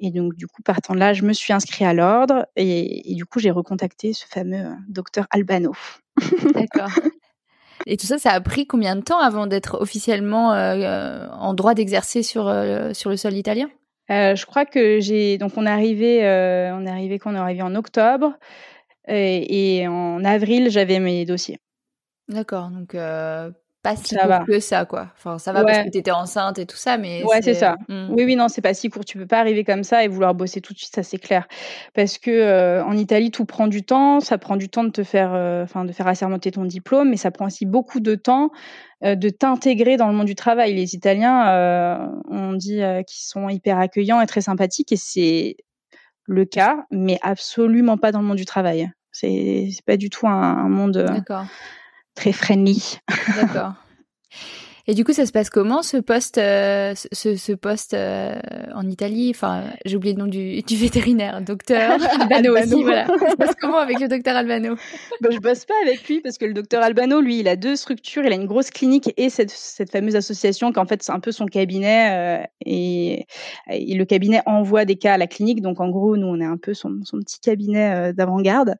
Et 0.00 0.10
donc, 0.10 0.34
du 0.34 0.46
coup, 0.46 0.62
partant 0.62 0.94
de 0.94 1.00
là, 1.00 1.12
je 1.12 1.22
me 1.24 1.32
suis 1.32 1.52
inscrite 1.52 1.86
à 1.86 1.92
l'ordre 1.92 2.46
et, 2.56 3.14
du 3.14 3.24
coup, 3.26 3.40
j'ai 3.40 3.50
recontacté 3.50 4.12
ce 4.12 4.26
fameux 4.26 4.66
euh, 4.66 4.74
docteur 4.88 5.26
Albano. 5.30 5.72
D'accord. 6.54 6.90
Et 7.86 7.96
tout 7.96 8.06
ça, 8.06 8.18
ça 8.18 8.30
a 8.30 8.40
pris 8.40 8.66
combien 8.66 8.96
de 8.96 9.00
temps 9.00 9.18
avant 9.18 9.46
d'être 9.46 9.80
officiellement 9.80 10.52
euh, 10.52 11.26
en 11.32 11.54
droit 11.54 11.74
d'exercer 11.74 12.22
sur, 12.22 12.48
euh, 12.48 12.92
sur 12.92 13.10
le 13.10 13.16
sol 13.16 13.34
italien? 13.34 13.68
Je 14.10 14.46
crois 14.46 14.64
que 14.64 15.00
j'ai. 15.00 15.36
Donc, 15.36 15.52
on 15.56 15.66
est 15.66 15.70
arrivé, 15.70 16.20
on 16.72 16.86
est 16.86 16.90
arrivé 16.90 17.18
quand? 17.18 17.30
On 17.32 17.34
est 17.34 17.38
arrivé 17.38 17.60
en 17.60 17.74
octobre 17.74 18.32
et, 19.06 19.80
et 19.80 19.86
en 19.86 20.24
avril, 20.24 20.70
j'avais 20.70 20.98
mes 20.98 21.26
dossiers. 21.26 21.58
D'accord. 22.28 22.70
Donc, 22.70 22.96
pas 23.88 23.96
si 23.96 24.14
ça 24.14 24.20
court 24.20 24.28
va. 24.28 24.44
que 24.44 24.60
ça, 24.60 24.84
quoi. 24.84 25.08
Enfin, 25.16 25.38
ça 25.38 25.52
va 25.52 25.64
parce 25.64 25.78
que 25.78 25.90
tu 25.90 25.98
étais 25.98 26.10
enceinte 26.10 26.58
et 26.58 26.66
tout 26.66 26.76
ça, 26.76 26.98
mais. 26.98 27.22
Ouais, 27.24 27.42
c'est 27.42 27.54
ça. 27.54 27.76
Mmh. 27.88 28.06
Oui, 28.10 28.24
oui, 28.24 28.36
non, 28.36 28.48
c'est 28.48 28.60
pas 28.60 28.74
si 28.74 28.88
court. 28.90 29.04
Tu 29.04 29.18
peux 29.18 29.26
pas 29.26 29.38
arriver 29.38 29.64
comme 29.64 29.84
ça 29.84 30.04
et 30.04 30.08
vouloir 30.08 30.34
bosser 30.34 30.60
tout 30.60 30.72
de 30.72 30.78
suite, 30.78 30.94
ça 30.94 31.02
c'est 31.02 31.18
clair. 31.18 31.46
Parce 31.94 32.18
que 32.18 32.30
euh, 32.30 32.84
en 32.84 32.96
Italie, 32.96 33.30
tout 33.30 33.44
prend 33.44 33.66
du 33.66 33.82
temps. 33.82 34.20
Ça 34.20 34.38
prend 34.38 34.56
du 34.56 34.68
temps 34.68 34.84
de 34.84 34.90
te 34.90 35.04
faire, 35.04 35.32
euh, 35.34 35.64
enfin, 35.64 35.84
de 35.84 35.92
faire 35.92 36.06
assermenter 36.06 36.50
ton 36.50 36.64
diplôme, 36.64 37.10
mais 37.10 37.16
ça 37.16 37.30
prend 37.30 37.46
aussi 37.46 37.66
beaucoup 37.66 38.00
de 38.00 38.14
temps 38.14 38.50
euh, 39.04 39.14
de 39.14 39.28
t'intégrer 39.28 39.96
dans 39.96 40.08
le 40.08 40.14
monde 40.14 40.26
du 40.26 40.34
travail. 40.34 40.74
Les 40.74 40.94
Italiens, 40.94 42.10
on 42.30 42.52
dit 42.52 42.80
qu'ils 43.06 43.26
sont 43.26 43.48
hyper 43.48 43.78
accueillants 43.78 44.20
et 44.20 44.26
très 44.26 44.40
sympathiques, 44.40 44.92
et 44.92 44.96
c'est 44.96 45.56
le 46.24 46.44
cas, 46.44 46.84
mais 46.90 47.18
absolument 47.22 47.96
pas 47.96 48.12
dans 48.12 48.20
le 48.20 48.26
monde 48.26 48.36
du 48.36 48.44
travail. 48.44 48.90
C'est 49.10 49.70
pas 49.86 49.96
du 49.96 50.10
tout 50.10 50.28
un, 50.28 50.32
un 50.32 50.68
monde. 50.68 50.98
D'accord 50.98 51.44
très 52.18 52.32
friendly. 52.32 52.98
D'accord. 53.36 53.74
Et 54.90 54.94
du 54.94 55.04
coup, 55.04 55.12
ça 55.12 55.26
se 55.26 55.32
passe 55.32 55.50
comment 55.50 55.82
ce 55.82 55.98
poste, 55.98 56.38
euh, 56.38 56.94
ce, 56.94 57.36
ce, 57.36 57.52
poste 57.52 57.92
euh, 57.92 58.40
en 58.74 58.88
Italie? 58.88 59.30
Enfin, 59.34 59.64
j'ai 59.84 59.96
oublié 59.96 60.14
le 60.14 60.20
nom 60.20 60.26
du, 60.26 60.62
du 60.62 60.76
vétérinaire, 60.76 61.42
docteur 61.42 61.98
Albano, 62.20 62.56
aussi. 62.56 62.82
Voilà. 62.82 63.06
Ça 63.06 63.30
se 63.30 63.36
passe 63.36 63.54
comment 63.60 63.76
avec 63.76 64.00
le 64.00 64.08
docteur 64.08 64.34
Albano? 64.34 64.76
Ben, 65.20 65.30
Je 65.30 65.40
bosse 65.40 65.66
pas 65.66 65.74
avec 65.84 66.08
lui 66.08 66.22
parce 66.22 66.38
que 66.38 66.46
le 66.46 66.54
docteur 66.54 66.82
Albano, 66.82 67.20
lui, 67.20 67.38
il 67.38 67.48
a 67.48 67.56
deux 67.56 67.76
structures. 67.76 68.24
Il 68.24 68.32
a 68.32 68.36
une 68.36 68.46
grosse 68.46 68.70
clinique 68.70 69.12
et 69.18 69.28
cette, 69.28 69.50
cette 69.50 69.92
fameuse 69.92 70.16
association 70.16 70.72
qu'en 70.72 70.86
fait 70.86 71.02
c'est 71.02 71.12
un 71.12 71.20
peu 71.20 71.32
son 71.32 71.44
cabinet 71.44 72.40
euh, 72.40 72.46
et, 72.64 73.26
et, 73.68 73.94
le 73.94 74.04
cabinet 74.06 74.40
envoie 74.46 74.86
des 74.86 74.96
cas 74.96 75.12
à 75.12 75.18
la 75.18 75.26
clinique. 75.26 75.60
Donc 75.60 75.80
en 75.80 75.90
gros, 75.90 76.16
nous, 76.16 76.28
on 76.28 76.40
est 76.40 76.46
un 76.46 76.56
peu 76.56 76.72
son, 76.72 76.98
son 77.04 77.18
petit 77.18 77.40
cabinet 77.40 78.14
d'avant-garde. 78.14 78.74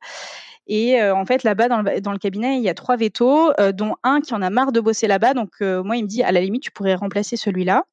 Et 0.71 1.01
euh, 1.01 1.15
en 1.15 1.25
fait, 1.25 1.43
là-bas, 1.43 1.67
dans 1.67 1.81
le, 1.81 2.17
cabinet, 2.19 2.57
il 2.57 2.63
y 2.63 2.69
a 2.69 2.75
trois 2.75 2.95
vétos, 2.95 3.51
euh, 3.59 3.71
dont 3.71 3.95
un 4.03 4.21
qui 4.21 4.35
en 4.35 4.41
a 4.43 4.51
marre 4.51 4.71
de 4.71 4.79
bosser 4.79 5.07
là-bas. 5.07 5.33
Donc, 5.33 5.49
euh, 5.61 5.81
moi, 5.81 5.97
il 5.97 6.03
me 6.03 6.07
dit, 6.07 6.21
à 6.21 6.31
la 6.31 6.41
limite, 6.41 6.61
tu 6.61 6.71
pourrais 6.71 6.93
remplacer 6.93 7.37
celui-là. 7.37 7.85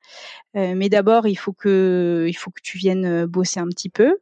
mais 0.55 0.89
d'abord, 0.91 1.27
il 1.27 1.37
faut 1.37 1.53
que, 1.55 2.31
tu 2.63 2.79
viennes 2.79 3.25
bosser 3.25 3.61
un 3.61 3.69
petit 3.69 3.89
peu. 3.89 4.19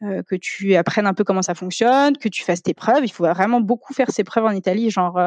que 0.00 0.36
tu 0.36 0.74
apprennes 0.74 1.06
un 1.06 1.14
peu 1.14 1.24
comment 1.24 1.42
ça 1.42 1.54
fonctionne, 1.54 2.18
que 2.18 2.28
tu 2.28 2.42
fasses 2.42 2.62
tes 2.62 2.74
preuves. 2.74 3.04
Il 3.04 3.12
faut 3.12 3.24
vraiment 3.24 3.60
beaucoup 3.60 3.94
faire 3.94 4.10
ses 4.10 4.24
preuves 4.24 4.44
en 4.44 4.50
Italie. 4.50 4.90
Genre, 4.90 5.18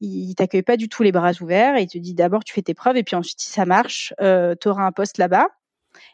il 0.00 0.34
t'accueille 0.34 0.62
pas 0.62 0.76
du 0.76 0.88
tout 0.88 1.02
les 1.02 1.12
bras 1.12 1.32
ouverts 1.40 1.76
et 1.76 1.82
il 1.82 1.88
te 1.88 1.98
dit 1.98 2.14
d'abord 2.14 2.44
tu 2.44 2.52
fais 2.52 2.62
tes 2.62 2.74
preuves 2.74 2.96
et 2.96 3.04
puis 3.04 3.16
ensuite 3.16 3.40
si 3.40 3.50
ça 3.50 3.64
marche, 3.64 4.12
tu 4.18 4.68
auras 4.68 4.84
un 4.84 4.92
poste 4.92 5.18
là-bas. 5.18 5.48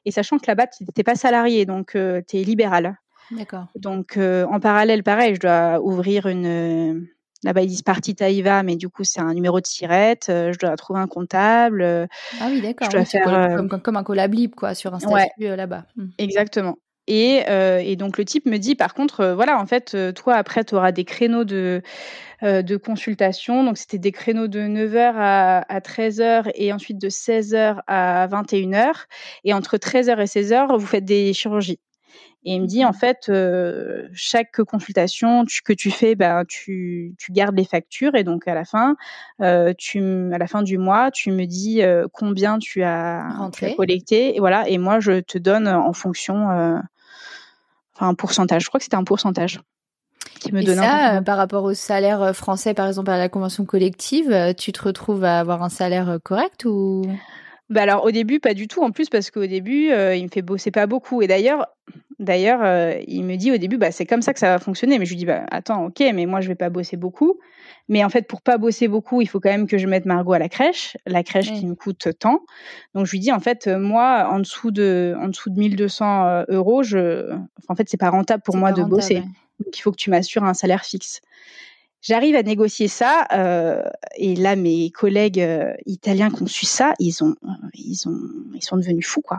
Et 0.04 0.10
sachant 0.12 0.38
que 0.38 0.46
là-bas, 0.46 0.66
tu 0.68 0.84
n'es 0.84 1.04
pas 1.04 1.16
salarié, 1.16 1.66
donc 1.66 1.92
tu 1.92 2.36
es 2.36 2.44
libéral. 2.44 2.98
D'accord. 3.36 3.66
Donc, 3.76 4.16
euh, 4.16 4.44
en 4.46 4.60
parallèle, 4.60 5.02
pareil, 5.02 5.34
je 5.34 5.40
dois 5.40 5.80
ouvrir 5.80 6.26
une. 6.26 6.46
Euh, 6.46 7.00
là-bas, 7.42 7.62
ils 7.62 7.68
disent 7.68 7.82
partita 7.82 8.28
IVA, 8.30 8.62
mais 8.62 8.76
du 8.76 8.88
coup, 8.88 9.04
c'est 9.04 9.20
un 9.20 9.34
numéro 9.34 9.60
de 9.60 9.66
sirette. 9.66 10.28
Euh, 10.28 10.52
je 10.52 10.58
dois 10.58 10.76
trouver 10.76 11.00
un 11.00 11.06
comptable. 11.06 11.82
ah 12.40 12.46
oui, 12.48 12.60
d'accord. 12.60 12.88
Je 12.90 12.96
dois 12.96 13.04
faire 13.04 13.56
comme, 13.56 13.80
comme, 13.80 13.96
un 13.96 14.04
collab 14.04 14.34
quoi, 14.56 14.74
sur 14.74 14.94
un 14.94 15.00
statut 15.00 15.28
là-bas. 15.38 15.84
Mmh. 15.96 16.06
Exactement. 16.18 16.78
Et, 17.08 17.42
et, 17.48 17.96
donc 17.96 18.16
le 18.16 18.24
type 18.24 18.46
me 18.46 18.58
dit 18.58 18.76
par 18.76 18.94
contre, 18.94 19.32
voilà, 19.34 19.60
en 19.60 19.66
fait, 19.66 19.96
toi 20.14 20.34
après, 20.34 20.64
tu 20.64 20.76
auras 20.76 20.92
des 20.92 21.04
créneaux 21.04 21.42
de, 21.42 21.82
de 22.42 22.76
consultation. 22.76 23.64
Donc 23.64 23.76
c'était 23.76 23.98
des 23.98 24.12
créneaux 24.12 24.46
de 24.46 24.60
9h 24.60 25.12
à, 25.16 25.58
à 25.68 25.80
13h 25.80 26.52
et 26.54 26.72
ensuite 26.72 27.00
de 27.00 27.08
16h 27.08 27.80
à 27.88 28.28
21h. 28.28 28.92
Et 29.42 29.52
entre 29.52 29.78
13h 29.78 30.20
et 30.20 30.42
16h, 30.42 30.78
vous 30.78 30.86
faites 30.86 31.04
des 31.04 31.32
chirurgies. 31.32 31.80
Et 32.44 32.54
il 32.54 32.62
me 32.62 32.66
dit 32.66 32.84
en 32.84 32.92
fait, 32.92 33.28
euh, 33.28 34.08
chaque 34.12 34.62
consultation 34.62 35.44
que 35.64 35.72
tu 35.72 35.92
fais, 35.92 36.16
ben 36.16 36.44
tu, 36.46 37.14
tu 37.16 37.30
gardes 37.30 37.56
les 37.56 37.64
factures 37.64 38.16
et 38.16 38.24
donc 38.24 38.48
à 38.48 38.54
la 38.54 38.64
fin, 38.64 38.96
euh, 39.40 39.72
tu 39.78 40.00
à 40.32 40.38
la 40.38 40.46
fin 40.48 40.62
du 40.62 40.76
mois, 40.76 41.12
tu 41.12 41.30
me 41.30 41.44
dis 41.44 41.82
euh, 41.82 42.08
combien 42.12 42.58
tu 42.58 42.82
as, 42.82 43.50
collecté 43.76 44.36
et 44.36 44.40
voilà. 44.40 44.68
Et 44.68 44.78
moi 44.78 44.98
je 44.98 45.20
te 45.20 45.38
donne 45.38 45.68
en 45.68 45.92
fonction, 45.92 46.46
enfin 47.94 48.08
un 48.08 48.14
pourcentage. 48.14 48.62
Je 48.62 48.68
crois 48.68 48.78
que 48.78 48.84
c'était 48.84 48.96
un 48.96 49.04
pourcentage. 49.04 49.60
Qui 50.40 50.52
me 50.52 50.62
et 50.62 50.74
ça, 50.74 51.22
par 51.24 51.36
rapport 51.36 51.62
au 51.62 51.74
salaire 51.74 52.34
français, 52.34 52.74
par 52.74 52.88
exemple 52.88 53.10
à 53.10 53.18
la 53.18 53.28
convention 53.28 53.64
collective, 53.64 54.54
tu 54.58 54.72
te 54.72 54.82
retrouves 54.82 55.22
à 55.22 55.38
avoir 55.38 55.62
un 55.62 55.68
salaire 55.68 56.18
correct 56.24 56.64
ou? 56.64 57.02
Bah 57.72 57.82
alors 57.82 58.04
au 58.04 58.10
début 58.10 58.38
pas 58.38 58.54
du 58.54 58.68
tout 58.68 58.82
en 58.82 58.90
plus 58.90 59.08
parce 59.08 59.30
qu'au 59.30 59.46
début 59.46 59.86
il 59.86 60.24
me 60.24 60.28
fait 60.28 60.42
bosser 60.42 60.70
pas 60.70 60.86
beaucoup 60.86 61.22
et 61.22 61.26
d'ailleurs 61.26 61.66
D'ailleurs, 62.22 62.60
euh, 62.62 63.00
il 63.08 63.24
me 63.24 63.34
dit 63.34 63.50
au 63.50 63.56
début, 63.56 63.78
bah, 63.78 63.90
c'est 63.90 64.06
comme 64.06 64.22
ça 64.22 64.32
que 64.32 64.38
ça 64.38 64.48
va 64.48 64.58
fonctionner. 64.60 64.98
Mais 64.98 65.06
je 65.06 65.10
lui 65.10 65.16
dis, 65.16 65.24
bah, 65.24 65.44
attends, 65.50 65.86
ok, 65.86 66.00
mais 66.14 66.26
moi, 66.26 66.40
je 66.40 66.46
vais 66.46 66.54
pas 66.54 66.70
bosser 66.70 66.96
beaucoup. 66.96 67.40
Mais 67.88 68.04
en 68.04 68.08
fait, 68.10 68.28
pour 68.28 68.42
pas 68.42 68.58
bosser 68.58 68.86
beaucoup, 68.86 69.20
il 69.22 69.26
faut 69.26 69.40
quand 69.40 69.50
même 69.50 69.66
que 69.66 69.76
je 69.76 69.88
mette 69.88 70.06
Margot 70.06 70.32
à 70.32 70.38
la 70.38 70.48
crèche, 70.48 70.96
la 71.04 71.24
crèche 71.24 71.52
qui 71.52 71.66
me 71.66 71.74
coûte 71.74 72.08
tant. 72.20 72.40
Donc, 72.94 73.06
je 73.06 73.10
lui 73.10 73.18
dis, 73.18 73.32
en 73.32 73.40
fait, 73.40 73.66
moi, 73.66 74.28
en 74.30 74.38
dessous 74.38 74.70
de, 74.70 75.16
en 75.18 75.28
dessous 75.28 75.50
de 75.50 75.58
1200 75.58 76.26
euh, 76.26 76.44
euros, 76.48 76.84
je, 76.84 77.34
en 77.68 77.74
fait, 77.74 77.88
c'est 77.88 77.96
pas 77.96 78.10
rentable 78.10 78.44
pour 78.44 78.56
moi 78.56 78.70
de 78.70 78.84
bosser. 78.84 79.16
Donc, 79.58 79.76
il 79.76 79.80
faut 79.80 79.90
que 79.90 79.96
tu 79.96 80.10
m'assures 80.10 80.44
un 80.44 80.54
salaire 80.54 80.84
fixe. 80.84 81.22
J'arrive 82.02 82.34
à 82.34 82.42
négocier 82.42 82.88
ça 82.88 83.28
euh, 83.32 83.80
et 84.16 84.34
là 84.34 84.56
mes 84.56 84.90
collègues 84.90 85.40
euh, 85.40 85.72
italiens 85.86 86.30
qui 86.30 86.42
ont 86.42 86.48
su 86.48 86.66
ça, 86.66 86.94
ils 86.98 87.22
ont 87.22 87.36
ils 87.74 88.08
ont 88.08 88.18
ils 88.54 88.64
sont 88.64 88.76
devenus 88.76 89.06
fous 89.06 89.20
quoi. 89.22 89.38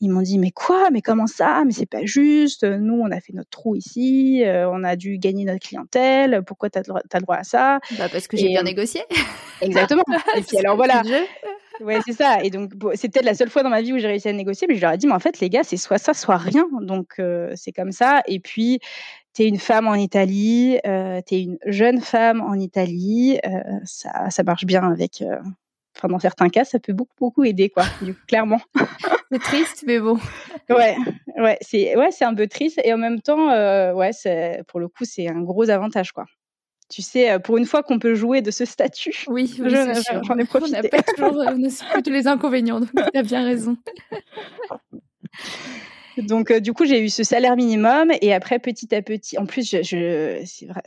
Ils 0.00 0.08
m'ont 0.08 0.22
dit 0.22 0.38
mais 0.38 0.50
quoi? 0.50 0.88
Mais 0.90 1.02
comment 1.02 1.26
ça? 1.26 1.62
Mais 1.66 1.72
c'est 1.72 1.84
pas 1.84 2.06
juste. 2.06 2.64
Nous 2.64 2.94
on 2.94 3.10
a 3.10 3.20
fait 3.20 3.34
notre 3.34 3.50
trou 3.50 3.76
ici, 3.76 4.42
euh, 4.46 4.70
on 4.70 4.82
a 4.82 4.96
dû 4.96 5.18
gagner 5.18 5.44
notre 5.44 5.60
clientèle. 5.60 6.42
Pourquoi 6.46 6.70
t'as 6.70 6.80
as 6.80 7.18
le 7.18 7.20
droit 7.20 7.36
à 7.36 7.44
ça? 7.44 7.80
Bah 7.98 8.08
parce 8.10 8.26
que 8.26 8.38
j'ai 8.38 8.48
bien 8.48 8.62
négocié. 8.62 9.02
Exactement. 9.60 10.04
et 10.38 10.40
puis 10.40 10.56
alors 10.56 10.76
voilà. 10.76 11.02
Ouais, 11.82 11.98
c'est 12.06 12.12
ça. 12.12 12.42
Et 12.42 12.50
donc, 12.50 12.72
c'était 12.72 12.96
c'est 12.96 13.08
peut-être 13.08 13.24
la 13.24 13.34
seule 13.34 13.48
fois 13.48 13.62
dans 13.62 13.70
ma 13.70 13.80
vie 13.80 13.94
où 13.94 13.98
j'ai 13.98 14.06
réussi 14.06 14.28
à 14.28 14.34
négocier, 14.34 14.66
mais 14.68 14.74
je 14.74 14.82
leur 14.82 14.92
ai 14.92 14.98
dit, 14.98 15.06
mais 15.06 15.14
en 15.14 15.18
fait, 15.18 15.40
les 15.40 15.48
gars, 15.48 15.64
c'est 15.64 15.78
soit 15.78 15.96
ça, 15.96 16.12
soit 16.12 16.36
rien. 16.36 16.66
Donc, 16.82 17.18
c'est 17.54 17.72
comme 17.72 17.90
ça. 17.90 18.20
Et 18.26 18.38
puis, 18.38 18.80
t'es 19.32 19.46
une 19.46 19.58
femme 19.58 19.86
en 19.86 19.94
Italie, 19.94 20.78
euh, 20.86 21.20
t'es 21.24 21.42
une 21.42 21.58
jeune 21.66 22.00
femme 22.00 22.40
en 22.40 22.54
Italie, 22.54 23.38
euh, 23.46 23.60
ça, 23.84 24.30
ça 24.30 24.42
marche 24.42 24.64
bien 24.64 24.90
avec. 24.90 25.22
Euh, 25.22 25.38
enfin, 25.96 26.08
dans 26.08 26.18
certains 26.18 26.48
cas, 26.48 26.64
ça 26.64 26.78
peut 26.78 26.92
beaucoup 26.92 27.14
beaucoup 27.18 27.44
aider, 27.44 27.70
quoi. 27.70 27.84
Du 28.02 28.14
coup, 28.14 28.20
clairement. 28.26 28.60
c'est 29.30 29.40
triste, 29.40 29.84
mais 29.86 30.00
bon. 30.00 30.18
ouais, 30.70 30.96
ouais, 31.38 31.58
c'est 31.60 31.96
ouais, 31.96 32.10
un 32.20 32.34
peu 32.34 32.46
triste 32.46 32.80
et 32.84 32.92
en 32.92 32.98
même 32.98 33.20
temps, 33.20 33.50
euh, 33.50 33.92
ouais, 33.92 34.10
pour 34.66 34.80
le 34.80 34.88
coup, 34.88 35.04
c'est 35.04 35.28
un 35.28 35.42
gros 35.42 35.70
avantage, 35.70 36.12
quoi. 36.12 36.24
Tu 36.88 37.02
sais, 37.02 37.38
pour 37.38 37.56
une 37.56 37.66
fois 37.66 37.84
qu'on 37.84 38.00
peut 38.00 38.16
jouer 38.16 38.42
de 38.42 38.50
ce 38.50 38.64
statut. 38.64 39.14
Oui, 39.28 39.54
oui 39.60 39.70
j'en 39.70 40.36
ai 40.36 40.44
profité. 40.44 40.76
On 40.76 40.82
n'a 40.82 40.88
pas 40.88 41.02
toujours, 41.02 41.36
on 41.36 41.98
a 41.98 42.02
tous 42.02 42.10
les 42.10 42.26
inconvénients, 42.26 42.80
donc 42.80 42.90
tu 42.92 43.18
as 43.18 43.22
bien 43.22 43.44
raison. 43.44 43.76
Donc, 46.26 46.50
euh, 46.50 46.60
du 46.60 46.72
coup, 46.72 46.84
j'ai 46.84 47.02
eu 47.02 47.08
ce 47.08 47.22
salaire 47.24 47.56
minimum 47.56 48.10
et 48.20 48.32
après, 48.32 48.58
petit 48.58 48.94
à 48.94 49.02
petit, 49.02 49.38
en 49.38 49.46
plus, 49.46 49.68
je, 49.68 49.82
je 49.82 50.42
c'est 50.44 50.66
vrai, 50.66 50.82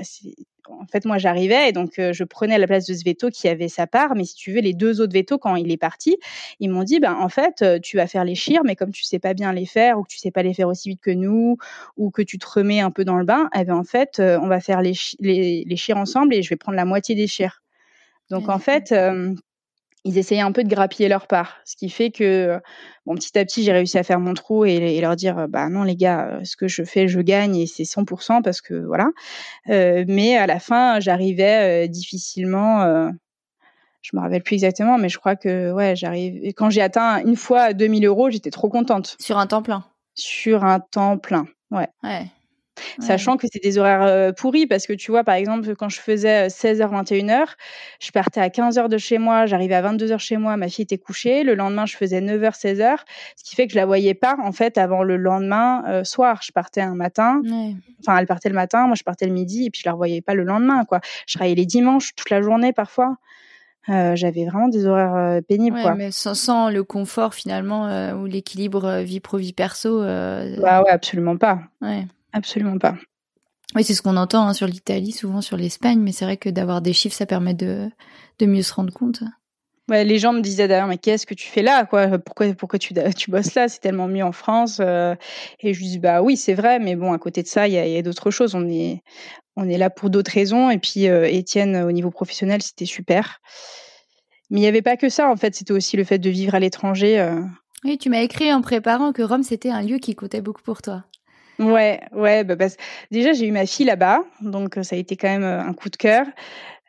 en 0.70 0.86
fait, 0.86 1.06
moi, 1.06 1.18
j'arrivais 1.18 1.70
et 1.70 1.72
donc 1.72 2.00
euh, 2.00 2.14
je 2.14 2.24
prenais 2.24 2.58
la 2.58 2.68
place 2.68 2.86
de 2.86 2.94
ce 2.94 3.04
veto 3.04 3.30
qui 3.30 3.48
avait 3.48 3.68
sa 3.68 3.86
part. 3.88 4.16
Mais 4.16 4.26
si 4.26 4.36
tu 4.36 4.52
veux, 4.52 4.62
les 4.62 4.74
deux 4.74 5.02
autres 5.02 5.14
vétos, 5.14 5.38
quand 5.38 5.56
il 5.56 5.72
est 5.72 5.78
parti, 5.78 6.18
ils 6.60 6.70
m'ont 6.70 6.84
dit, 6.84 7.00
ben, 7.00 7.14
en 7.14 7.30
fait, 7.30 7.62
euh, 7.62 7.80
tu 7.80 7.98
vas 7.98 8.08
faire 8.08 8.24
les 8.24 8.36
chires, 8.36 8.62
mais 8.64 8.76
comme 8.76 8.92
tu 8.92 9.04
sais 9.04 9.20
pas 9.20 9.34
bien 9.34 9.54
les 9.54 9.66
faire 9.66 10.00
ou 10.00 10.04
que 10.04 10.10
tu 10.10 10.18
sais 10.18 10.32
pas 10.32 10.44
les 10.44 10.54
faire 10.54 10.68
aussi 10.68 10.90
vite 10.90 11.02
que 11.02 11.12
nous 11.12 11.58
ou 11.98 12.12
que 12.12 12.22
tu 12.22 12.38
te 12.38 12.46
remets 12.48 12.80
un 12.80 12.92
peu 12.92 13.06
dans 13.06 13.18
le 13.18 13.26
bain, 13.26 13.50
eh 13.56 13.64
ben, 13.66 13.76
en 13.76 13.84
fait, 13.84 14.20
on 14.20 14.48
va 14.48 14.60
faire 14.60 14.82
les, 14.82 14.94
les, 15.20 15.64
les 15.66 15.76
chires 15.76 15.98
ensemble 15.98 16.34
et 16.34 16.42
je 16.42 16.50
vais 16.50 16.56
prendre 16.56 16.76
la 16.76 16.86
moitié 16.86 17.16
des 17.16 17.28
chires. 17.28 17.62
Donc, 18.30 18.50
en 18.50 18.58
fait, 18.58 18.94
ils 20.06 20.18
essayaient 20.18 20.42
un 20.42 20.52
peu 20.52 20.64
de 20.64 20.70
grappiller 20.70 21.08
leur 21.08 21.28
part, 21.28 21.58
ce 21.66 21.76
qui 21.76 21.90
fait 21.90 22.12
que 22.12 22.60
bon 23.06 23.16
petit 23.16 23.38
à 23.38 23.46
petit 23.46 23.64
j'ai 23.64 23.72
réussi 23.72 23.98
à 23.98 24.04
faire 24.04 24.20
mon 24.20 24.34
trou 24.34 24.66
et, 24.66 25.00
leur 25.02 25.16
dire 25.16 25.48
bah 25.48 25.70
non 25.70 25.84
les 25.84 25.96
gars 25.96 26.28
euh, 26.28 26.44
ce 26.44 26.56
que 26.56 26.68
je 26.68 26.84
fais 26.84 27.08
je 27.08 27.20
gagne 27.20 27.56
et 27.56 27.68
c'est 27.68 27.84
100% 27.84 28.42
parce 28.42 28.62
que 28.62 28.74
voilà 28.74 29.10
euh, 29.70 30.04
mais 30.08 30.38
à 30.38 30.48
la 30.48 30.60
fin 30.60 31.00
j'arrivais 31.00 31.86
euh, 31.86 31.88
difficilement 31.88 32.84
euh, 32.84 33.10
je 34.02 34.16
me 34.16 34.22
rappelle 34.22 34.44
plus 34.44 34.56
exactement 34.56 34.98
mais 34.98 35.10
je 35.10 35.18
crois 35.18 35.36
que 35.36 35.72
ouais 35.72 35.96
j'arrive 35.96 36.54
quand 36.54 36.70
j'ai 36.70 36.82
atteint 36.82 37.24
une 37.26 37.36
fois 37.36 37.74
2000 37.74 38.06
euros 38.06 38.30
j'étais 38.30 38.52
trop 38.52 38.70
contente. 38.70 39.16
Sur 39.20 39.38
un 39.38 39.48
temps 39.48 39.64
plein. 39.64 39.86
Sur 40.16 40.64
un 40.64 40.80
temps 40.80 41.18
plein 41.18 41.48
ouais. 41.72 41.88
Ouais 42.04 42.26
Sachant 43.00 43.38
que 43.38 43.48
c'est 43.52 43.62
des 43.62 43.78
horaires 43.78 44.34
pourris 44.36 44.68
parce 44.68 44.88
que 44.88 44.94
tu 44.94 45.12
vois, 45.12 45.24
par 45.24 45.36
exemple, 45.36 45.76
quand 45.76 45.90
je 45.90 46.00
faisais 46.00 46.48
16h, 46.48 46.90
21h, 46.90 47.46
je 48.00 48.12
partais 48.12 48.40
à 48.40 48.50
15h 48.50 48.90
de 48.90 48.98
chez 48.98 49.18
moi, 49.18 49.46
j'arrivais 49.46 49.76
à 49.76 49.82
22h 49.82 50.18
chez 50.20 50.38
moi, 50.38 50.58
ma 50.58 50.68
fille 50.70 50.84
était 50.84 50.98
couchée. 50.98 51.44
Le 51.44 51.56
lendemain, 51.56 51.86
je 51.86 51.96
faisais 51.96 52.22
9h, 52.22 52.60
16h, 52.60 52.98
ce 53.36 53.44
qui 53.44 53.56
fait 53.56 53.68
que 53.68 53.74
je 53.74 53.78
la 53.78 53.86
voyais 53.86 54.14
pas, 54.14 54.36
en 54.44 54.52
fait, 54.52 54.78
avant 54.78 55.04
le 55.04 55.18
lendemain 55.18 56.04
soir. 56.04 56.40
Je 56.44 56.52
partais 56.52 56.82
un 56.82 56.96
matin. 56.96 57.42
Enfin, 58.00 58.18
elle 58.18 58.28
partait 58.28 58.50
le 58.50 58.56
matin, 58.56 58.88
moi, 58.88 58.96
je 58.96 59.04
partais 59.04 59.26
le 59.26 59.34
midi 59.34 59.66
et 59.66 59.70
puis 59.70 59.82
je 59.82 59.88
la 59.88 59.94
revoyais 59.94 60.22
pas 60.22 60.34
le 60.34 60.44
lendemain, 60.44 60.86
quoi. 60.86 61.00
Je 61.28 61.36
travaillais 61.36 61.56
les 61.56 61.66
dimanches, 61.66 62.16
toute 62.16 62.30
la 62.30 62.42
journée, 62.42 62.74
parfois. 62.74 63.18
Euh, 63.90 64.16
j'avais 64.16 64.46
vraiment 64.46 64.70
des 64.70 64.86
horaires 64.86 65.42
pénibles 65.44 65.76
ouais, 65.76 65.84
quoi. 65.84 65.94
mais 65.94 66.12
sans, 66.12 66.36
sans, 66.36 66.70
le 66.70 66.86
confort 66.86 67.34
finalement 67.34 67.88
euh, 67.88 68.14
ou 68.14 68.26
l'équilibre 68.28 69.02
vie 69.02 69.20
pro 69.20 69.38
vie 69.38 69.52
perso 69.52 70.00
bah 70.00 70.82
ouais 70.84 70.90
absolument 70.90 71.36
pas 71.36 71.60
ouais 71.82 72.06
absolument 72.34 72.78
pas. 72.78 72.96
Oui, 73.76 73.84
c'est 73.84 73.96
ce 73.96 74.02
qu'on 74.02 74.18
entend 74.18 74.48
hein, 74.48 74.54
sur 74.54 74.68
l'Italie, 74.68 75.12
souvent 75.12 75.42
sur 75.42 75.58
l'Espagne, 75.58 76.00
mais 76.00 76.12
c'est 76.12 76.26
vrai 76.26 76.38
que 76.38 76.50
d'avoir 76.50 76.82
des 76.82 76.94
chiffres, 76.94 77.16
ça 77.16 77.26
permet 77.26 77.54
de, 77.54 77.90
de 78.40 78.46
mieux 78.46 78.62
se 78.62 78.74
rendre 78.74 78.94
compte. 78.94 79.24
Ouais, 79.90 80.06
les 80.06 80.18
gens 80.18 80.32
me 80.32 80.40
disaient 80.42 80.68
d'ailleurs, 80.68 80.88
mais 80.88 80.98
qu'est-ce 80.98 81.26
que 81.26 81.34
tu 81.34 81.48
fais 81.48 81.62
là 81.62 81.86
quoi? 81.86 82.18
Pourquoi, 82.18 82.54
pourquoi 82.54 82.80
tu, 82.80 82.94
tu 83.18 83.32
bosses 83.32 83.54
là? 83.56 83.68
C'est 83.68 83.80
tellement 83.80 84.08
mieux 84.08 84.24
en 84.24 84.32
France. 84.32 84.78
Euh. 84.80 85.16
et 85.60 85.74
je 85.74 85.82
dis, 85.82 86.00
bah 86.00 86.22
oui, 86.22 86.38
c'est 86.38 86.54
vrai, 86.54 86.80
mais 86.80 86.96
bon, 86.96 87.12
à 87.12 87.18
côté 87.18 87.44
de 87.44 87.48
ça, 87.48 87.68
il 87.68 87.74
y 87.74 87.78
a, 87.78 87.86
y 87.86 87.98
a 87.98 88.02
d'autres 88.02 88.32
choses. 88.32 88.56
On 88.56 88.68
est, 88.70 89.02
on 89.58 89.68
est 89.68 89.78
là 89.78 89.90
pour 89.90 90.10
d'autres 90.10 90.32
raisons. 90.32 90.70
Et 90.70 90.78
puis, 90.78 91.10
euh, 91.10 91.28
Étienne, 91.28 91.76
au 91.84 91.92
niveau 91.92 92.12
professionnel, 92.12 92.62
c'était 92.62 92.86
super. 92.86 93.40
Mais 94.50 94.60
il 94.60 94.62
n'y 94.62 94.68
avait 94.68 94.82
pas 94.82 94.96
que 94.96 95.10
ça, 95.10 95.30
en 95.30 95.36
fait. 95.36 95.54
C'était 95.56 95.74
aussi 95.74 95.98
le 95.98 96.06
fait 96.06 96.20
de 96.20 96.30
vivre 96.30 96.56
à 96.56 96.60
l'étranger. 96.60 97.20
Euh. 97.20 97.42
Oui, 97.84 97.98
tu 97.98 98.10
m'as 98.10 98.22
écrit 98.22 98.54
en 98.54 98.62
préparant 98.62 99.12
que 99.12 99.22
Rome, 99.22 99.44
c'était 99.44 99.72
un 99.72 99.82
lieu 99.82 99.98
qui 99.98 100.16
comptait 100.16 100.42
beaucoup 100.42 100.62
pour 100.62 100.82
toi. 100.82 101.04
Ouais, 101.60 102.02
ouais, 102.14 102.44
bah 102.44 102.56
parce... 102.56 102.78
déjà 103.12 103.34
j'ai 103.34 103.48
eu 103.48 103.52
ma 103.52 103.66
fille 103.66 103.86
là-bas, 103.86 104.22
donc 104.42 104.78
ça 104.82 104.96
a 104.96 105.00
été 105.00 105.16
quand 105.16 105.28
même 105.30 105.44
un 105.44 105.74
coup 105.74 105.90
de 105.90 105.98
cœur. 105.98 106.26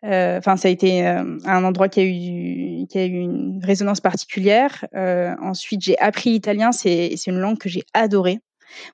Enfin, 0.02 0.56
ça 0.56 0.68
a 0.68 0.70
été 0.70 1.06
un 1.06 1.64
endroit 1.64 1.88
qui 1.88 2.00
a 2.00 2.04
eu 2.04 2.86
qui 2.86 2.98
a 2.98 3.06
eu 3.06 3.20
une 3.20 3.60
résonance 3.64 4.00
particulière. 4.00 4.84
Euh, 4.94 5.34
ensuite, 5.40 5.82
j'ai 5.82 5.98
appris 5.98 6.30
l'italien, 6.30 6.72
c'est 6.72 7.14
c'est 7.16 7.30
une 7.30 7.38
langue 7.38 7.58
que 7.58 7.68
j'ai 7.68 7.84
adorée. 7.94 8.40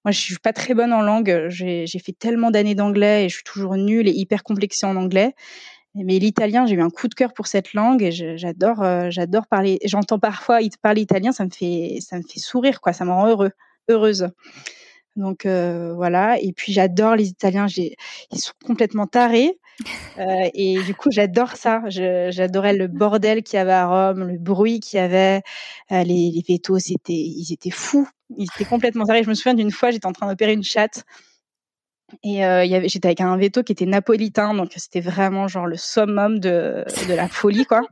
Moi, 0.04 0.12
je 0.12 0.20
suis 0.20 0.38
pas 0.38 0.52
très 0.52 0.74
bonne 0.74 0.92
en 0.92 1.02
langue. 1.02 1.46
J'ai 1.48 1.86
j'ai 1.86 1.98
fait 1.98 2.12
tellement 2.12 2.50
d'années 2.52 2.76
d'anglais 2.76 3.24
et 3.24 3.28
je 3.28 3.36
suis 3.36 3.44
toujours 3.44 3.76
nulle 3.76 4.08
et 4.08 4.12
hyper 4.12 4.44
complexée 4.44 4.86
en 4.86 4.96
anglais. 4.96 5.34
Mais 5.96 6.18
l'italien, 6.20 6.66
j'ai 6.66 6.76
eu 6.76 6.82
un 6.82 6.90
coup 6.90 7.08
de 7.08 7.14
cœur 7.14 7.32
pour 7.34 7.48
cette 7.48 7.74
langue 7.74 8.02
et 8.02 8.12
j'adore 8.12 8.84
j'adore 9.10 9.46
parler. 9.48 9.78
J'entends 9.84 10.20
parfois 10.20 10.60
parler 10.82 11.02
italien, 11.02 11.32
ça 11.32 11.44
me 11.44 11.50
fait 11.50 11.98
ça 12.00 12.16
me 12.18 12.22
fait 12.22 12.40
sourire 12.40 12.80
quoi, 12.80 12.92
ça 12.92 13.04
me 13.04 13.10
rend 13.10 13.28
heureux 13.28 13.50
heureuse. 13.88 14.28
Donc 15.16 15.46
euh, 15.46 15.92
voilà. 15.94 16.38
Et 16.40 16.52
puis 16.52 16.72
j'adore 16.72 17.16
les 17.16 17.28
Italiens. 17.28 17.66
J'ai, 17.66 17.96
ils 18.30 18.38
sont 18.38 18.52
complètement 18.64 19.06
tarés. 19.06 19.58
Euh, 20.18 20.50
et 20.52 20.82
du 20.82 20.94
coup, 20.94 21.11
j'adore 21.11 21.56
ça. 21.56 21.80
j'adorais 21.88 22.74
le 22.74 22.86
bordel 22.86 23.42
qu'il 23.42 23.56
y 23.56 23.61
avait 23.61 23.72
à 23.72 23.86
Rome, 23.86 24.24
le 24.24 24.38
bruit 24.38 24.78
qu'il 24.78 24.98
y 24.98 25.00
avait. 25.00 25.40
Euh, 25.90 26.02
les, 26.02 26.30
les 26.30 26.44
vétos, 26.46 26.78
c'était, 26.78 27.14
ils 27.14 27.50
étaient 27.50 27.70
fous. 27.70 28.06
Ils 28.36 28.46
étaient 28.54 28.66
complètement 28.66 29.06
tarés. 29.06 29.22
Je 29.22 29.30
me 29.30 29.34
souviens 29.34 29.54
d'une 29.54 29.70
fois, 29.70 29.90
j'étais 29.90 30.04
en 30.04 30.12
train 30.12 30.28
d'opérer 30.28 30.52
une 30.52 30.64
chatte. 30.64 31.04
Et 32.22 32.44
euh, 32.44 32.64
y 32.64 32.74
avait, 32.74 32.88
j'étais 32.88 33.06
avec 33.06 33.20
un 33.20 33.36
veto 33.36 33.62
qui 33.62 33.72
était 33.72 33.86
napolitain, 33.86 34.54
donc 34.54 34.72
c'était 34.76 35.00
vraiment 35.00 35.48
genre 35.48 35.66
le 35.66 35.76
summum 35.76 36.40
de, 36.40 36.84
de 37.08 37.14
la 37.14 37.28
folie, 37.28 37.64
quoi. 37.64 37.82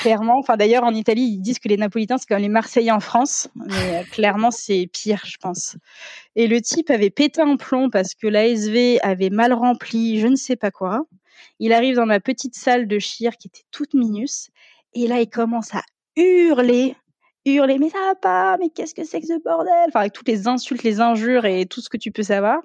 Clairement. 0.00 0.38
Enfin, 0.38 0.56
d'ailleurs, 0.56 0.84
en 0.84 0.94
Italie, 0.94 1.22
ils 1.22 1.40
disent 1.40 1.58
que 1.58 1.68
les 1.68 1.76
Napolitains, 1.76 2.18
c'est 2.18 2.26
comme 2.26 2.38
les 2.38 2.48
Marseillais 2.48 2.90
en 2.90 3.00
France. 3.00 3.48
Mais 3.54 4.00
euh, 4.00 4.02
clairement, 4.10 4.50
c'est 4.50 4.88
pire, 4.92 5.22
je 5.24 5.36
pense. 5.38 5.76
Et 6.36 6.46
le 6.46 6.60
type 6.60 6.90
avait 6.90 7.10
pété 7.10 7.40
un 7.40 7.56
plomb 7.56 7.90
parce 7.90 8.14
que 8.14 8.26
l'ASV 8.26 8.98
avait 9.02 9.30
mal 9.30 9.52
rempli 9.52 10.20
je 10.20 10.26
ne 10.26 10.36
sais 10.36 10.56
pas 10.56 10.70
quoi. 10.70 11.02
Il 11.58 11.72
arrive 11.72 11.96
dans 11.96 12.06
ma 12.06 12.20
petite 12.20 12.56
salle 12.56 12.86
de 12.86 12.98
chire 12.98 13.36
qui 13.36 13.48
était 13.48 13.64
toute 13.70 13.94
minus. 13.94 14.50
Et 14.94 15.06
là, 15.06 15.20
il 15.20 15.28
commence 15.28 15.74
à 15.74 15.82
hurler 16.16 16.96
hurler 17.46 17.78
mais 17.78 17.90
ça 17.90 17.98
va 18.00 18.14
pas 18.14 18.56
mais 18.58 18.70
qu'est-ce 18.70 18.94
que 18.94 19.04
c'est 19.04 19.20
que 19.20 19.26
ce 19.26 19.42
bordel? 19.42 19.72
Enfin 19.88 20.00
avec 20.00 20.12
toutes 20.14 20.28
les 20.28 20.48
insultes 20.48 20.82
les 20.82 21.00
injures 21.00 21.44
et 21.44 21.66
tout 21.66 21.82
ce 21.82 21.90
que 21.90 21.98
tu 21.98 22.10
peux 22.10 22.22
savoir 22.22 22.60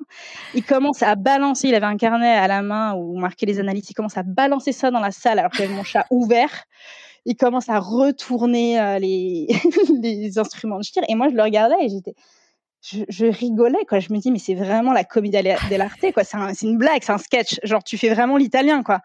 il 0.53 0.63
commence 0.63 1.03
à 1.03 1.15
balancer 1.15 1.67
il 1.67 1.75
avait 1.75 1.85
un 1.85 1.97
carnet 1.97 2.31
à 2.31 2.47
la 2.47 2.61
main 2.61 2.93
où 2.93 3.17
marquait 3.17 3.45
les 3.45 3.59
analyses 3.59 3.89
il 3.89 3.93
commence 3.93 4.17
à 4.17 4.23
balancer 4.23 4.71
ça 4.71 4.89
dans 4.89 5.01
la 5.01 5.11
salle 5.11 5.39
alors 5.39 5.51
qu'il 5.51 5.65
avait 5.65 5.73
mon 5.73 5.83
chat 5.83 6.05
ouvert 6.11 6.63
il 7.25 7.35
commence 7.35 7.69
à 7.69 7.79
retourner 7.79 8.79
euh, 8.79 8.99
les, 8.99 9.47
les 10.01 10.37
instruments 10.39 10.79
de 10.79 10.83
tir. 10.83 11.03
Et 11.07 11.15
moi, 11.15 11.29
je 11.29 11.35
le 11.35 11.43
regardais 11.43 11.75
et 11.81 11.89
j'étais, 11.89 12.15
je, 12.81 13.03
je, 13.09 13.25
rigolais, 13.25 13.83
quoi. 13.87 13.99
Je 13.99 14.11
me 14.13 14.19
dis, 14.19 14.31
mais 14.31 14.39
c'est 14.39 14.55
vraiment 14.55 14.93
la 14.93 15.03
comédie 15.03 15.37
dell'arte, 15.69 16.11
quoi. 16.13 16.23
C'est 16.23 16.61
une 16.61 16.77
blague, 16.77 17.03
c'est 17.03 17.11
un 17.11 17.17
sketch. 17.17 17.59
Genre, 17.63 17.83
tu 17.83 17.97
fais 17.97 18.09
vraiment 18.13 18.37
l'italien, 18.37 18.83
quoi. 18.83 19.01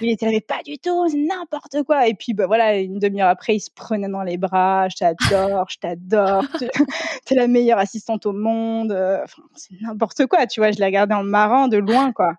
Il 0.00 0.10
était 0.10 0.30
là, 0.30 0.38
pas 0.46 0.62
du 0.64 0.78
tout, 0.78 1.08
c'est 1.08 1.16
n'importe 1.16 1.82
quoi. 1.84 2.08
Et 2.08 2.14
puis, 2.14 2.34
bah, 2.34 2.46
voilà, 2.46 2.76
une 2.76 2.98
demi-heure 2.98 3.28
après, 3.28 3.56
il 3.56 3.60
se 3.60 3.70
prenait 3.74 4.08
dans 4.08 4.22
les 4.22 4.36
bras. 4.36 4.88
Je 4.88 4.96
t'adore, 4.96 5.66
je 5.70 5.78
t'adore. 5.78 6.44
T'es 7.24 7.34
la 7.34 7.46
meilleure 7.48 7.78
assistante 7.78 8.26
au 8.26 8.32
monde. 8.32 8.92
Enfin, 8.92 9.42
c'est 9.54 9.80
n'importe 9.80 10.26
quoi, 10.26 10.46
tu 10.46 10.60
vois. 10.60 10.70
Je 10.70 10.78
l'ai 10.78 10.86
regardé 10.86 11.14
en 11.14 11.24
marrant 11.24 11.68
de 11.68 11.78
loin, 11.78 12.12
quoi. 12.12 12.34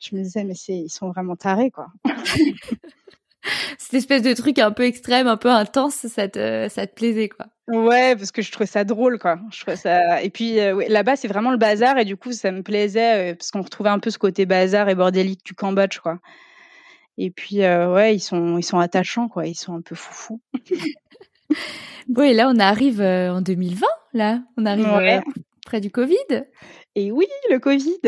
Je 0.00 0.16
me 0.16 0.22
disais, 0.22 0.44
mais 0.44 0.54
c'est, 0.54 0.74
ils 0.74 0.90
sont 0.90 1.10
vraiment 1.10 1.36
tarés, 1.36 1.70
quoi. 1.70 1.88
cette 3.78 3.94
espèce 3.94 4.22
de 4.22 4.32
truc 4.34 4.58
un 4.58 4.70
peu 4.70 4.84
extrême, 4.84 5.26
un 5.26 5.36
peu 5.36 5.50
intense, 5.50 6.06
ça 6.06 6.28
te, 6.28 6.68
ça 6.68 6.86
te 6.86 6.94
plaisait, 6.94 7.28
quoi. 7.28 7.46
Ouais, 7.68 8.16
parce 8.16 8.32
que 8.32 8.42
je 8.42 8.50
trouvais 8.50 8.66
ça 8.66 8.84
drôle, 8.84 9.18
quoi. 9.18 9.38
Je 9.52 9.60
trouvais 9.60 9.76
ça. 9.76 10.22
Et 10.22 10.30
puis 10.30 10.60
euh, 10.60 10.84
là-bas, 10.88 11.16
c'est 11.16 11.28
vraiment 11.28 11.50
le 11.50 11.56
bazar, 11.56 11.98
et 11.98 12.04
du 12.04 12.16
coup, 12.16 12.32
ça 12.32 12.50
me 12.50 12.62
plaisait 12.62 13.32
euh, 13.32 13.34
parce 13.34 13.50
qu'on 13.50 13.62
retrouvait 13.62 13.90
un 13.90 13.98
peu 13.98 14.10
ce 14.10 14.18
côté 14.18 14.46
bazar 14.46 14.88
et 14.88 14.94
bordélique 14.94 15.44
du 15.44 15.54
Cambodge, 15.54 15.98
quoi. 16.00 16.18
Et 17.18 17.30
puis 17.30 17.62
euh, 17.62 17.92
ouais, 17.92 18.14
ils 18.14 18.20
sont, 18.20 18.58
ils 18.58 18.64
sont 18.64 18.78
attachants, 18.78 19.28
quoi. 19.28 19.46
Ils 19.46 19.54
sont 19.54 19.74
un 19.74 19.80
peu 19.80 19.94
foufous. 19.94 20.40
bon, 22.08 22.22
et 22.22 22.34
là, 22.34 22.50
on 22.52 22.58
arrive 22.58 23.00
en 23.00 23.40
2020, 23.40 23.86
là. 24.14 24.42
On 24.56 24.66
arrive 24.66 25.22
près 25.64 25.80
du 25.80 25.90
Covid. 25.90 26.44
Et 26.94 27.12
oui, 27.12 27.26
le 27.50 27.58
Covid. 27.58 28.00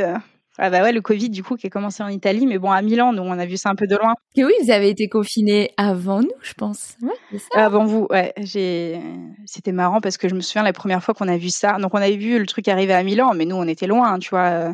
Ah 0.57 0.71
bah 0.71 0.83
ouais, 0.83 0.93
le 0.93 1.01
Covid 1.01 1.31
du 1.31 1.43
coup 1.43 1.57
qui 1.57 1.67
a 1.67 1.71
commencé 1.71 2.03
en 2.03 2.09
Italie, 2.09 2.47
mais 2.47 2.59
bon 2.59 2.71
à 2.71 2.81
Milan, 2.81 3.13
nous 3.13 3.23
on 3.23 3.39
a 3.39 3.45
vu 3.45 3.57
ça 3.57 3.71
un 3.71 3.75
peu 3.75 3.89
de 3.89 3.97
loin. 3.97 4.15
Et 4.37 4.45
oui, 4.45 4.53
vous 4.63 4.71
avez 4.71 4.89
été 4.89 5.09
confinés 5.09 5.73
avant 5.77 6.21
nous, 6.21 6.31
je 6.43 6.55
pense. 6.55 6.97
Ouais, 7.03 7.39
ça. 7.39 7.65
Avant 7.65 7.85
vous, 7.85 8.07
ouais. 8.11 8.33
J'ai, 8.37 9.01
c'était 9.47 9.73
marrant 9.73 10.01
parce 10.01 10.17
que 10.17 10.29
je 10.29 10.35
me 10.37 10.41
souviens 10.41 10.63
la 10.63 10.73
première 10.73 11.03
fois 11.03 11.13
qu'on 11.13 11.29
a 11.29 11.37
vu 11.37 11.49
ça. 11.49 11.79
Donc 11.79 11.93
on 11.95 11.99
avait 11.99 12.17
vu 12.17 12.39
le 12.39 12.47
truc 12.47 12.69
arriver 12.69 12.95
à 12.95 13.03
Milan, 13.03 13.33
mais 13.35 13.47
nous 13.47 13.57
on 13.57 13.67
était 13.67 13.89
loin, 13.89 14.13
hein, 14.13 14.19
tu 14.21 14.31
vois. 14.31 14.73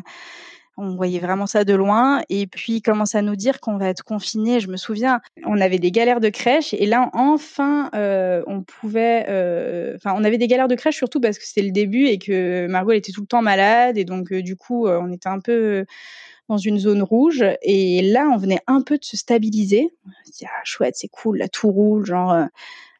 On 0.77 0.95
voyait 0.95 1.19
vraiment 1.19 1.47
ça 1.47 1.63
de 1.65 1.73
loin. 1.73 2.21
Et 2.29 2.47
puis, 2.47 2.73
il 2.73 2.81
commence 2.81 3.13
à 3.13 3.21
nous 3.21 3.35
dire 3.35 3.59
qu'on 3.59 3.77
va 3.77 3.87
être 3.87 4.03
confiné. 4.03 4.59
Je 4.59 4.69
me 4.69 4.77
souviens, 4.77 5.19
on 5.45 5.59
avait 5.59 5.79
des 5.79 5.91
galères 5.91 6.21
de 6.21 6.29
crèche. 6.29 6.73
Et 6.73 6.85
là, 6.85 7.09
enfin, 7.13 7.89
euh, 7.93 8.41
on 8.47 8.63
pouvait. 8.63 9.25
Euh, 9.29 9.95
enfin, 9.97 10.13
on 10.17 10.23
avait 10.23 10.37
des 10.37 10.47
galères 10.47 10.69
de 10.69 10.75
crèche 10.75 10.95
surtout 10.95 11.19
parce 11.19 11.37
que 11.37 11.45
c'était 11.45 11.61
le 11.61 11.71
début 11.71 12.05
et 12.05 12.17
que 12.17 12.67
Margot 12.67 12.91
elle 12.91 12.99
était 12.99 13.11
tout 13.11 13.21
le 13.21 13.27
temps 13.27 13.41
malade. 13.41 13.97
Et 13.97 14.05
donc, 14.05 14.31
euh, 14.31 14.41
du 14.41 14.55
coup, 14.55 14.87
on 14.87 15.11
était 15.11 15.29
un 15.29 15.39
peu 15.39 15.85
dans 16.47 16.57
une 16.57 16.79
zone 16.79 17.03
rouge. 17.03 17.43
Et 17.61 18.01
là, 18.01 18.29
on 18.33 18.37
venait 18.37 18.61
un 18.67 18.81
peu 18.81 18.97
de 18.97 19.05
se 19.05 19.17
stabiliser. 19.17 19.89
On 20.05 20.09
dit, 20.31 20.45
ah, 20.45 20.61
chouette, 20.63 20.95
c'est 20.97 21.09
cool, 21.09 21.39
là, 21.39 21.49
tout 21.49 21.69
roule. 21.69 22.05
Genre, 22.05 22.33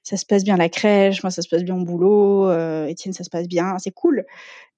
ça 0.03 0.17
se 0.17 0.25
passe 0.25 0.43
bien 0.43 0.57
la 0.57 0.69
crèche. 0.69 1.23
Moi, 1.23 1.31
ça 1.31 1.41
se 1.41 1.47
passe 1.47 1.63
bien 1.63 1.75
au 1.75 1.85
boulot. 1.85 2.51
Étienne, 2.87 3.13
ça 3.13 3.23
se 3.23 3.29
passe 3.29 3.47
bien. 3.47 3.77
C'est 3.79 3.91
cool. 3.91 4.25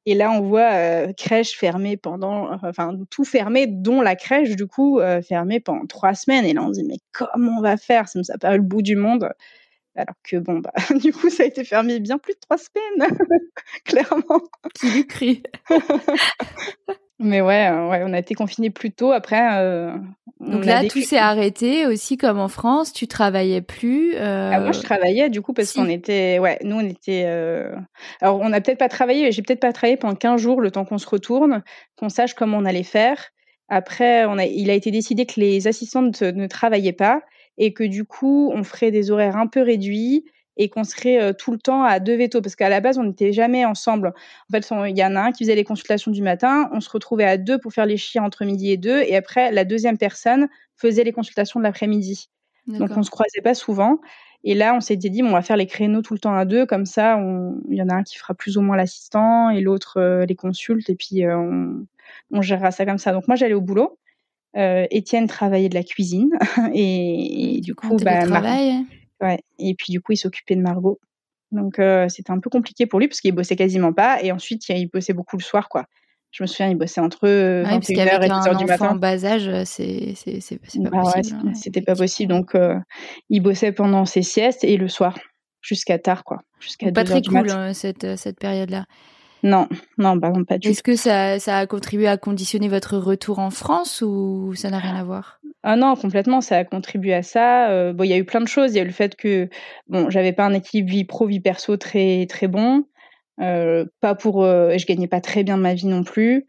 Et 0.06 0.16
là, 0.16 0.32
on 0.32 0.42
voit 0.42 0.74
euh, 0.74 1.14
crèche 1.14 1.58
fermée 1.58 1.96
pendant, 1.96 2.52
enfin 2.52 2.98
tout 3.10 3.24
fermé, 3.24 3.68
dont 3.68 4.02
la 4.02 4.16
crèche 4.16 4.56
du 4.56 4.68
coup 4.68 5.00
euh, 5.00 5.22
fermée 5.22 5.60
pendant 5.60 5.86
trois 5.86 6.14
semaines. 6.14 6.46
Et 6.46 6.54
là, 6.54 6.64
on 6.64 6.74
se 6.74 6.82
dit 6.82 6.88
mais 6.88 6.98
comment 7.14 7.60
on 7.60 7.62
va 7.62 7.78
faire? 7.78 8.10
Ça 8.10 8.20
me 8.20 8.24
ça 8.24 8.38
paraît 8.38 8.58
le 8.58 8.64
bout 8.64 8.82
du 8.82 8.96
monde. 8.96 9.30
Alors 9.96 10.16
que 10.24 10.38
bon, 10.38 10.60
bah, 10.60 10.74
du 11.02 11.14
coup, 11.14 11.30
ça 11.30 11.44
a 11.44 11.46
été 11.46 11.64
fermé 11.64 12.00
bien 12.00 12.18
plus 12.18 12.34
de 12.34 12.40
trois 12.40 12.58
semaines, 12.58 13.18
clairement. 13.86 14.42
Qui 14.76 14.90
lui 14.90 15.08
crie? 15.08 15.44
Mais 17.24 17.42
ouais, 17.42 17.70
euh, 17.72 17.90
ouais, 17.90 18.04
on 18.06 18.14
a 18.14 18.20
été 18.20 18.36
confinés 18.36 18.70
plus 18.70 18.92
tôt. 18.92 19.12
Après, 19.12 19.58
euh, 19.58 19.96
donc 20.42 20.66
là, 20.66 20.86
tout 20.86 21.02
s'est 21.02 21.18
arrêté 21.18 21.88
aussi 21.88 22.18
comme 22.18 22.38
en 22.38 22.50
France. 22.50 22.92
Tu 22.92 23.08
travaillais 23.08 23.62
plus. 23.62 24.14
Euh... 24.16 24.52
Ah, 24.54 24.60
moi, 24.60 24.74
je 24.74 24.82
travaillais 24.82 25.30
du 25.30 25.42
coup 25.42 25.54
parce 25.54 25.72
qu'on 25.72 25.88
était, 25.88 26.38
ouais, 26.40 26.60
nous 26.64 26.76
on 26.76 26.86
était. 26.86 27.24
Euh... 27.26 27.74
Alors, 28.20 28.42
on 28.42 28.50
n'a 28.50 28.60
peut-être 28.60 28.78
pas 28.78 28.90
travaillé. 28.90 29.32
J'ai 29.32 29.42
peut-être 29.42 29.62
pas 29.62 29.72
travaillé 29.72 29.96
pendant 29.96 30.16
15 30.16 30.42
jours, 30.42 30.60
le 30.60 30.70
temps 30.70 30.84
qu'on 30.84 30.98
se 30.98 31.08
retourne, 31.08 31.64
qu'on 31.96 32.10
sache 32.10 32.34
comment 32.34 32.58
on 32.58 32.66
allait 32.66 32.84
faire. 32.84 33.30
Après, 33.70 34.26
on 34.26 34.38
a, 34.38 34.46
il 34.46 34.70
a 34.70 34.74
été 34.74 34.92
décidé 34.92 35.26
que 35.26 35.40
les 35.40 35.68
assistantes 35.68 36.22
ne 36.22 36.48
travaillaient 36.48 36.92
pas 36.92 37.22
et 37.58 37.74
que 37.74 37.84
du 37.84 38.04
coup, 38.04 38.52
on 38.54 38.64
ferait 38.64 38.92
des 38.92 39.12
horaires 39.12 39.38
un 39.38 39.48
peu 39.48 39.62
réduits 39.62 40.26
et 40.58 40.70
qu'on 40.70 40.84
serait 40.84 41.22
euh, 41.22 41.34
tout 41.34 41.52
le 41.52 41.58
temps 41.58 41.84
à 41.84 42.00
deux 42.00 42.16
vétos 42.16 42.42
parce 42.42 42.56
qu'à 42.56 42.70
la 42.70 42.80
base 42.80 42.98
on 42.98 43.04
n'était 43.04 43.34
jamais 43.34 43.66
ensemble. 43.66 44.08
En 44.08 44.52
fait, 44.52 44.70
il 44.90 44.98
y 44.98 45.04
en 45.04 45.16
a 45.16 45.22
un 45.22 45.32
qui 45.32 45.44
faisait 45.44 45.56
les 45.56 45.64
consultations 45.64 46.12
du 46.12 46.22
matin, 46.22 46.70
on 46.72 46.80
se 46.80 46.90
retrouvait 46.90 47.26
à 47.26 47.38
deux 47.38 47.58
pour 47.58 47.74
faire 47.74 47.86
les 47.86 47.98
chiens 47.98 48.24
entre 48.24 48.46
midi 48.46 48.72
et 48.72 48.78
deux, 48.78 49.02
et 49.02 49.16
après 49.16 49.52
la 49.52 49.66
deuxième 49.66 49.98
personne 49.98 50.48
faisait 50.76 51.04
les 51.04 51.12
consultations 51.12 51.60
de 51.60 51.64
l'après-midi. 51.64 52.30
Donc 52.68 52.92
on 52.96 53.04
se 53.04 53.12
croisait 53.12 53.42
pas 53.42 53.54
souvent. 53.54 54.00
Et 54.46 54.56
là, 54.56 54.76
on 54.76 54.82
s'était 54.82 55.10
dit, 55.10 55.22
bon, 55.22 55.30
on 55.30 55.34
va 55.34 55.42
faire 55.42 55.56
les 55.56 55.68
créneaux 55.68 56.02
tout 56.02 56.14
le 56.14 56.20
temps 56.20 56.36
à 56.36 56.44
deux, 56.44 56.66
comme 56.66 56.86
ça, 56.86 57.18
il 57.70 57.78
y 57.78 57.82
en 57.82 57.88
a 57.88 57.96
un 57.96 58.04
qui 58.04 58.18
fera 58.18 58.34
plus 58.34 58.58
ou 58.58 58.62
moins 58.62 58.76
l'assistant 58.76 59.50
et 59.50 59.62
l'autre 59.62 60.00
euh, 60.00 60.26
les 60.26 60.36
consulte, 60.36 60.90
et 60.90 60.96
puis 60.96 61.24
euh, 61.24 61.38
on, 61.38 61.86
on, 62.32 62.42
gérera 62.42 62.72
ça 62.72 62.86
comme 62.86 62.98
ça. 62.98 63.14
Donc 63.14 63.28
moi, 63.28 63.36
j'allais 63.36 63.54
au 63.54 63.62
boulot. 63.62 63.98
Étienne 64.56 65.28
travaillait 65.28 65.70
de 65.70 65.76
la 65.76 65.84
cuisine, 65.84 66.30
et, 66.74 67.60
du 67.64 67.74
coup, 67.74 67.98
bah. 67.98 68.26
Ouais. 69.24 69.40
Et 69.60 69.74
puis 69.76 69.92
du 69.92 70.02
coup, 70.02 70.12
il 70.12 70.18
s'occupait 70.18 70.56
de 70.56 70.62
Margot. 70.62 71.00
Donc 71.52 71.80
euh, 71.80 72.10
c'était 72.10 72.32
un 72.32 72.40
peu 72.40 72.50
compliqué 72.50 72.86
pour 72.86 73.00
lui 73.00 73.08
parce 73.08 73.22
qu'il 73.22 73.34
bossait 73.34 73.56
quasiment 73.56 73.94
pas. 73.94 74.22
Et 74.22 74.32
ensuite, 74.32 74.68
il 74.70 74.88
bossait 74.88 75.14
beaucoup 75.14 75.38
le 75.38 75.44
soir, 75.44 75.70
quoi. 75.70 75.86
Je 76.32 76.42
me 76.42 76.48
souviens, 76.48 76.70
il 76.70 76.76
bossait 76.76 77.00
entre 77.00 77.28
21h 77.28 78.24
et 78.24 78.28
10h 78.28 78.58
du 78.58 78.66
matin. 78.66 78.90
en 78.90 78.96
bas 78.96 79.24
âge, 79.24 79.52
c'est 79.66 80.16
pas 80.84 80.90
bah 80.90 81.02
possible. 81.02 81.38
Ouais, 81.46 81.54
c'était 81.54 81.82
pas 81.82 81.96
possible. 81.96 82.34
Donc 82.34 82.56
euh, 82.56 82.76
il 83.30 83.42
bossait 83.42 83.72
pendant 83.72 84.06
ses 84.06 84.24
siestes 84.24 84.64
et 84.64 84.78
le 84.78 84.88
soir 84.88 85.18
jusqu'à 85.62 86.00
tard, 86.00 86.24
quoi. 86.24 86.40
Jusqu'à 86.60 86.92
Pas 86.92 87.04
très 87.04 87.22
cool 87.22 87.50
hein, 87.52 87.74
cette 87.74 88.18
cette 88.18 88.40
période-là. 88.40 88.86
Non, 89.44 89.68
non, 89.98 90.16
bah 90.16 90.30
non, 90.30 90.46
pas 90.46 90.58
du 90.58 90.70
Est-ce 90.70 90.82
que 90.82 90.96
ça, 90.96 91.38
ça 91.38 91.58
a 91.58 91.68
contribué 91.68 92.08
à 92.08 92.18
conditionner 92.18 92.70
votre 92.70 92.98
retour 92.98 93.40
en 93.40 93.50
France 93.50 94.02
ou 94.02 94.54
ça 94.56 94.70
n'a 94.70 94.80
rien 94.80 94.96
à 94.96 95.04
voir? 95.04 95.42
Ah 95.64 95.76
non, 95.76 95.96
complètement, 95.96 96.40
ça 96.40 96.58
a 96.58 96.64
contribué 96.64 97.14
à 97.14 97.24
ça. 97.24 97.70
Euh, 97.70 97.92
bon, 97.92 98.06
il 98.06 98.10
y 98.10 98.14
a 98.14 98.18
eu 98.18 98.24
plein 98.24 98.40
de 98.40 98.48
choses. 98.48 98.72
Il 98.72 98.78
y 98.78 98.80
a 98.80 98.84
eu 98.84 98.88
le 98.88 98.94
fait 98.94 99.16
que 99.16 99.50
bon, 99.88 100.10
j'avais 100.10 100.32
pas 100.32 100.46
un 100.46 100.54
équilibre 100.54 100.90
vie 100.90 101.04
pro 101.04 101.28
vie 101.28 101.42
perso 101.42 101.76
très 101.76 102.26
très 102.28 102.48
bon. 102.48 102.86
Euh, 103.42 103.86
pas 104.00 104.16
pour, 104.16 104.44
euh, 104.44 104.78
je 104.78 104.86
gagnais 104.86 105.08
pas 105.08 105.20
très 105.20 105.44
bien 105.44 105.58
ma 105.58 105.74
vie 105.74 105.88
non 105.88 106.04
plus. 106.04 106.46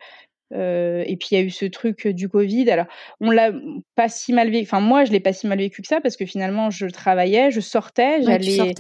Et 0.57 1.17
puis 1.19 1.31
il 1.33 1.35
y 1.35 1.41
a 1.41 1.43
eu 1.43 1.51
ce 1.51 1.65
truc 1.65 2.07
du 2.07 2.29
Covid. 2.29 2.71
Alors 2.71 2.87
on 3.21 3.33
l'a 3.33 3.51
pas 3.97 4.09
si 4.09 4.33
mal 4.33 4.51
vécu. 4.51 4.69
Enfin 4.69 4.79
moi 4.79 5.05
je 5.05 5.11
l'ai 5.11 5.19
pas 5.19 5.33
si 5.33 5.49
mal 5.49 5.59
vécu 5.59 5.83
que 5.83 5.89
ça 5.89 6.01
parce 6.01 6.17
que 6.17 6.27
finalement 6.27 6.71
je 6.71 6.87
travaillais, 6.87 7.51
je 7.51 7.59
sortais, 7.59 8.23
j'allais, 8.23 8.73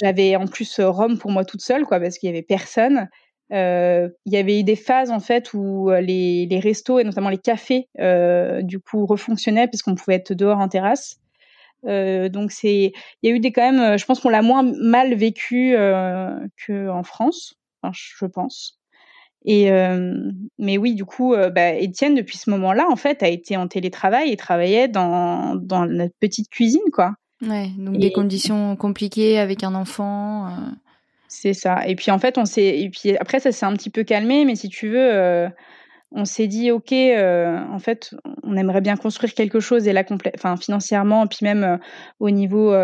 j'avais 0.00 0.34
en 0.34 0.48
plus 0.48 0.80
Rome 0.80 1.18
pour 1.18 1.30
moi 1.30 1.44
toute 1.44 1.60
seule 1.60 1.84
quoi 1.84 2.00
parce 2.00 2.18
qu'il 2.18 2.28
y 2.28 2.32
avait 2.32 2.42
personne. 2.42 3.08
Euh, 3.52 4.08
il 4.24 4.32
y 4.32 4.36
avait 4.38 4.60
eu 4.60 4.64
des 4.64 4.76
phases 4.76 5.10
en 5.10 5.20
fait 5.20 5.52
où 5.52 5.90
euh, 5.90 6.00
les, 6.00 6.46
les 6.46 6.58
restos 6.58 6.98
et 6.98 7.04
notamment 7.04 7.28
les 7.28 7.38
cafés 7.38 7.88
euh, 8.00 8.62
du 8.62 8.80
coup 8.80 9.04
refonctionnaient 9.04 9.68
puisqu'on 9.68 9.94
pouvait 9.94 10.14
être 10.14 10.32
dehors 10.32 10.58
en 10.58 10.68
terrasse. 10.68 11.18
Euh, 11.86 12.28
donc 12.30 12.50
c'est, 12.50 12.92
il 13.22 13.28
y 13.28 13.32
a 13.32 13.36
eu 13.36 13.40
des 13.40 13.52
quand 13.52 13.70
même, 13.70 13.98
je 13.98 14.04
pense 14.06 14.20
qu'on 14.20 14.30
l'a 14.30 14.40
moins 14.40 14.62
mal 14.62 15.14
vécu 15.14 15.74
qu'en 16.66 17.02
France, 17.02 17.54
enfin, 17.82 17.92
je 17.92 18.26
pense. 18.26 18.78
Et 19.44 19.68
mais 20.58 20.78
oui, 20.78 20.94
du 20.94 21.04
coup, 21.04 21.34
bah, 21.34 21.74
Étienne 21.74 22.14
depuis 22.14 22.38
ce 22.38 22.48
moment-là 22.50 22.86
en 22.88 22.94
fait 22.94 23.24
a 23.24 23.28
été 23.28 23.56
en 23.56 23.66
télétravail 23.66 24.30
et 24.30 24.36
travaillait 24.36 24.86
dans 24.86 25.56
dans 25.56 25.84
notre 25.84 26.14
petite 26.20 26.48
cuisine 26.48 26.80
quoi. 26.92 27.16
Ouais, 27.44 27.70
donc 27.76 27.98
des 27.98 28.12
conditions 28.12 28.76
compliquées 28.76 29.40
avec 29.40 29.64
un 29.64 29.74
enfant. 29.74 30.48
C'est 31.34 31.54
ça. 31.54 31.88
Et 31.88 31.96
puis 31.96 32.10
en 32.10 32.18
fait, 32.18 32.36
on 32.36 32.44
s'est. 32.44 32.78
Et 32.78 32.90
puis 32.90 33.16
après, 33.16 33.40
ça 33.40 33.52
s'est 33.52 33.64
un 33.64 33.72
petit 33.72 33.88
peu 33.88 34.04
calmé, 34.04 34.44
mais 34.44 34.54
si 34.54 34.68
tu 34.68 34.90
veux, 34.90 35.14
euh, 35.14 35.48
on 36.10 36.26
s'est 36.26 36.46
dit, 36.46 36.70
ok, 36.70 36.92
euh, 36.92 37.58
en 37.70 37.78
fait, 37.78 38.14
on 38.42 38.54
aimerait 38.54 38.82
bien 38.82 38.96
construire 38.98 39.32
quelque 39.32 39.58
chose 39.58 39.86
la 39.88 40.04
enfin 40.34 40.58
financièrement, 40.58 41.26
puis 41.26 41.38
même 41.40 41.64
euh, 41.64 41.76
au 42.20 42.28
niveau 42.28 42.74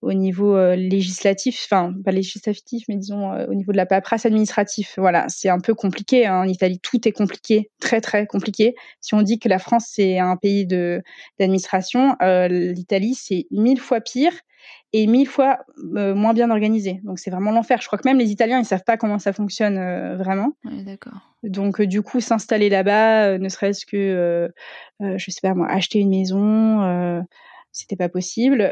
au 0.00 0.12
niveau 0.14 0.74
législatif, 0.74 1.66
enfin 1.66 1.92
pas 2.02 2.12
législatif, 2.12 2.84
mais 2.88 2.96
disons 2.96 3.30
au 3.46 3.54
niveau 3.54 3.72
de 3.72 3.76
la 3.76 3.86
paperasse 3.86 4.24
administrative. 4.24 4.88
Voilà, 4.96 5.26
c'est 5.28 5.50
un 5.50 5.60
peu 5.60 5.74
compliqué. 5.74 6.26
Hein. 6.26 6.40
En 6.40 6.48
Italie, 6.48 6.80
tout 6.80 7.06
est 7.06 7.12
compliqué, 7.12 7.70
très 7.78 8.00
très 8.00 8.26
compliqué. 8.26 8.74
Si 9.02 9.14
on 9.14 9.20
dit 9.20 9.38
que 9.38 9.50
la 9.50 9.58
France 9.58 9.84
c'est 9.90 10.18
un 10.18 10.36
pays 10.38 10.66
de 10.66 11.02
d'administration, 11.38 12.16
l'Italie 12.48 13.14
c'est 13.14 13.46
mille 13.50 13.80
fois 13.80 14.00
pire 14.00 14.32
et 14.96 15.08
mille 15.08 15.26
fois 15.26 15.58
euh, 15.96 16.14
moins 16.14 16.34
bien 16.34 16.50
organisé. 16.50 17.00
Donc 17.02 17.18
c'est 17.18 17.30
vraiment 17.30 17.50
l'enfer. 17.50 17.80
Je 17.82 17.88
crois 17.88 17.98
que 17.98 18.08
même 18.08 18.18
les 18.18 18.30
Italiens, 18.30 18.60
ils 18.60 18.64
savent 18.64 18.84
pas 18.84 18.96
comment 18.96 19.18
ça 19.18 19.32
fonctionne 19.32 19.76
euh, 19.76 20.16
vraiment. 20.16 20.52
d'accord. 20.64 21.34
Donc 21.42 21.80
euh, 21.80 21.86
du 21.88 22.00
coup, 22.00 22.20
s'installer 22.20 22.68
là-bas, 22.68 23.36
ne 23.38 23.48
serait-ce 23.48 23.86
que, 23.86 24.52
je 25.00 25.30
sais 25.30 25.40
pas 25.42 25.52
moi, 25.54 25.66
acheter 25.68 25.98
une 25.98 26.10
maison, 26.10 27.24
c'était 27.72 27.96
pas 27.96 28.08
possible. 28.08 28.62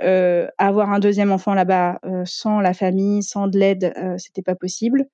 avoir 0.59 0.93
un 0.93 1.01
deuxième 1.01 1.33
enfant 1.33 1.55
là-bas 1.55 1.99
sans 2.25 2.61
la 2.61 2.73
famille, 2.73 3.25
sans 3.25 3.49
de 3.49 3.59
l'aide, 3.59 3.93
c'était 4.17 4.43
pas 4.43 4.55
possible. 4.55 5.07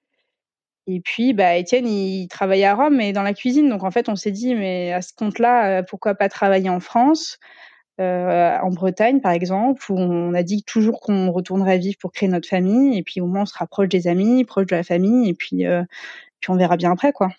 Et 0.86 1.00
puis, 1.00 1.32
bah, 1.32 1.56
Étienne, 1.56 1.86
il 1.86 2.28
travaillait 2.28 2.64
à 2.64 2.74
Rome, 2.74 2.96
mais 2.96 3.12
dans 3.12 3.22
la 3.22 3.34
cuisine. 3.34 3.68
Donc, 3.68 3.82
en 3.82 3.90
fait, 3.90 4.08
on 4.08 4.16
s'est 4.16 4.30
dit, 4.30 4.54
mais 4.54 4.92
à 4.92 5.02
ce 5.02 5.12
compte-là, 5.14 5.82
pourquoi 5.82 6.14
pas 6.14 6.28
travailler 6.28 6.70
en 6.70 6.80
France? 6.80 7.38
Euh, 8.00 8.56
en 8.62 8.70
Bretagne, 8.70 9.20
par 9.20 9.32
exemple, 9.32 9.90
où 9.90 9.98
on 9.98 10.32
a 10.32 10.44
dit 10.44 10.62
toujours 10.62 11.00
qu'on 11.00 11.32
retournerait 11.32 11.78
vivre 11.78 11.96
pour 11.98 12.12
créer 12.12 12.28
notre 12.28 12.48
famille, 12.48 12.96
et 12.96 13.02
puis 13.02 13.20
au 13.20 13.26
moins 13.26 13.42
on 13.42 13.46
se 13.46 13.58
rapproche 13.58 13.88
des 13.88 14.06
amis, 14.06 14.44
proche 14.44 14.66
de 14.66 14.76
la 14.76 14.84
famille, 14.84 15.28
et 15.28 15.34
puis, 15.34 15.66
euh, 15.66 15.82
puis 16.40 16.50
on 16.50 16.56
verra 16.56 16.76
bien 16.76 16.92
après, 16.92 17.12
quoi. 17.12 17.30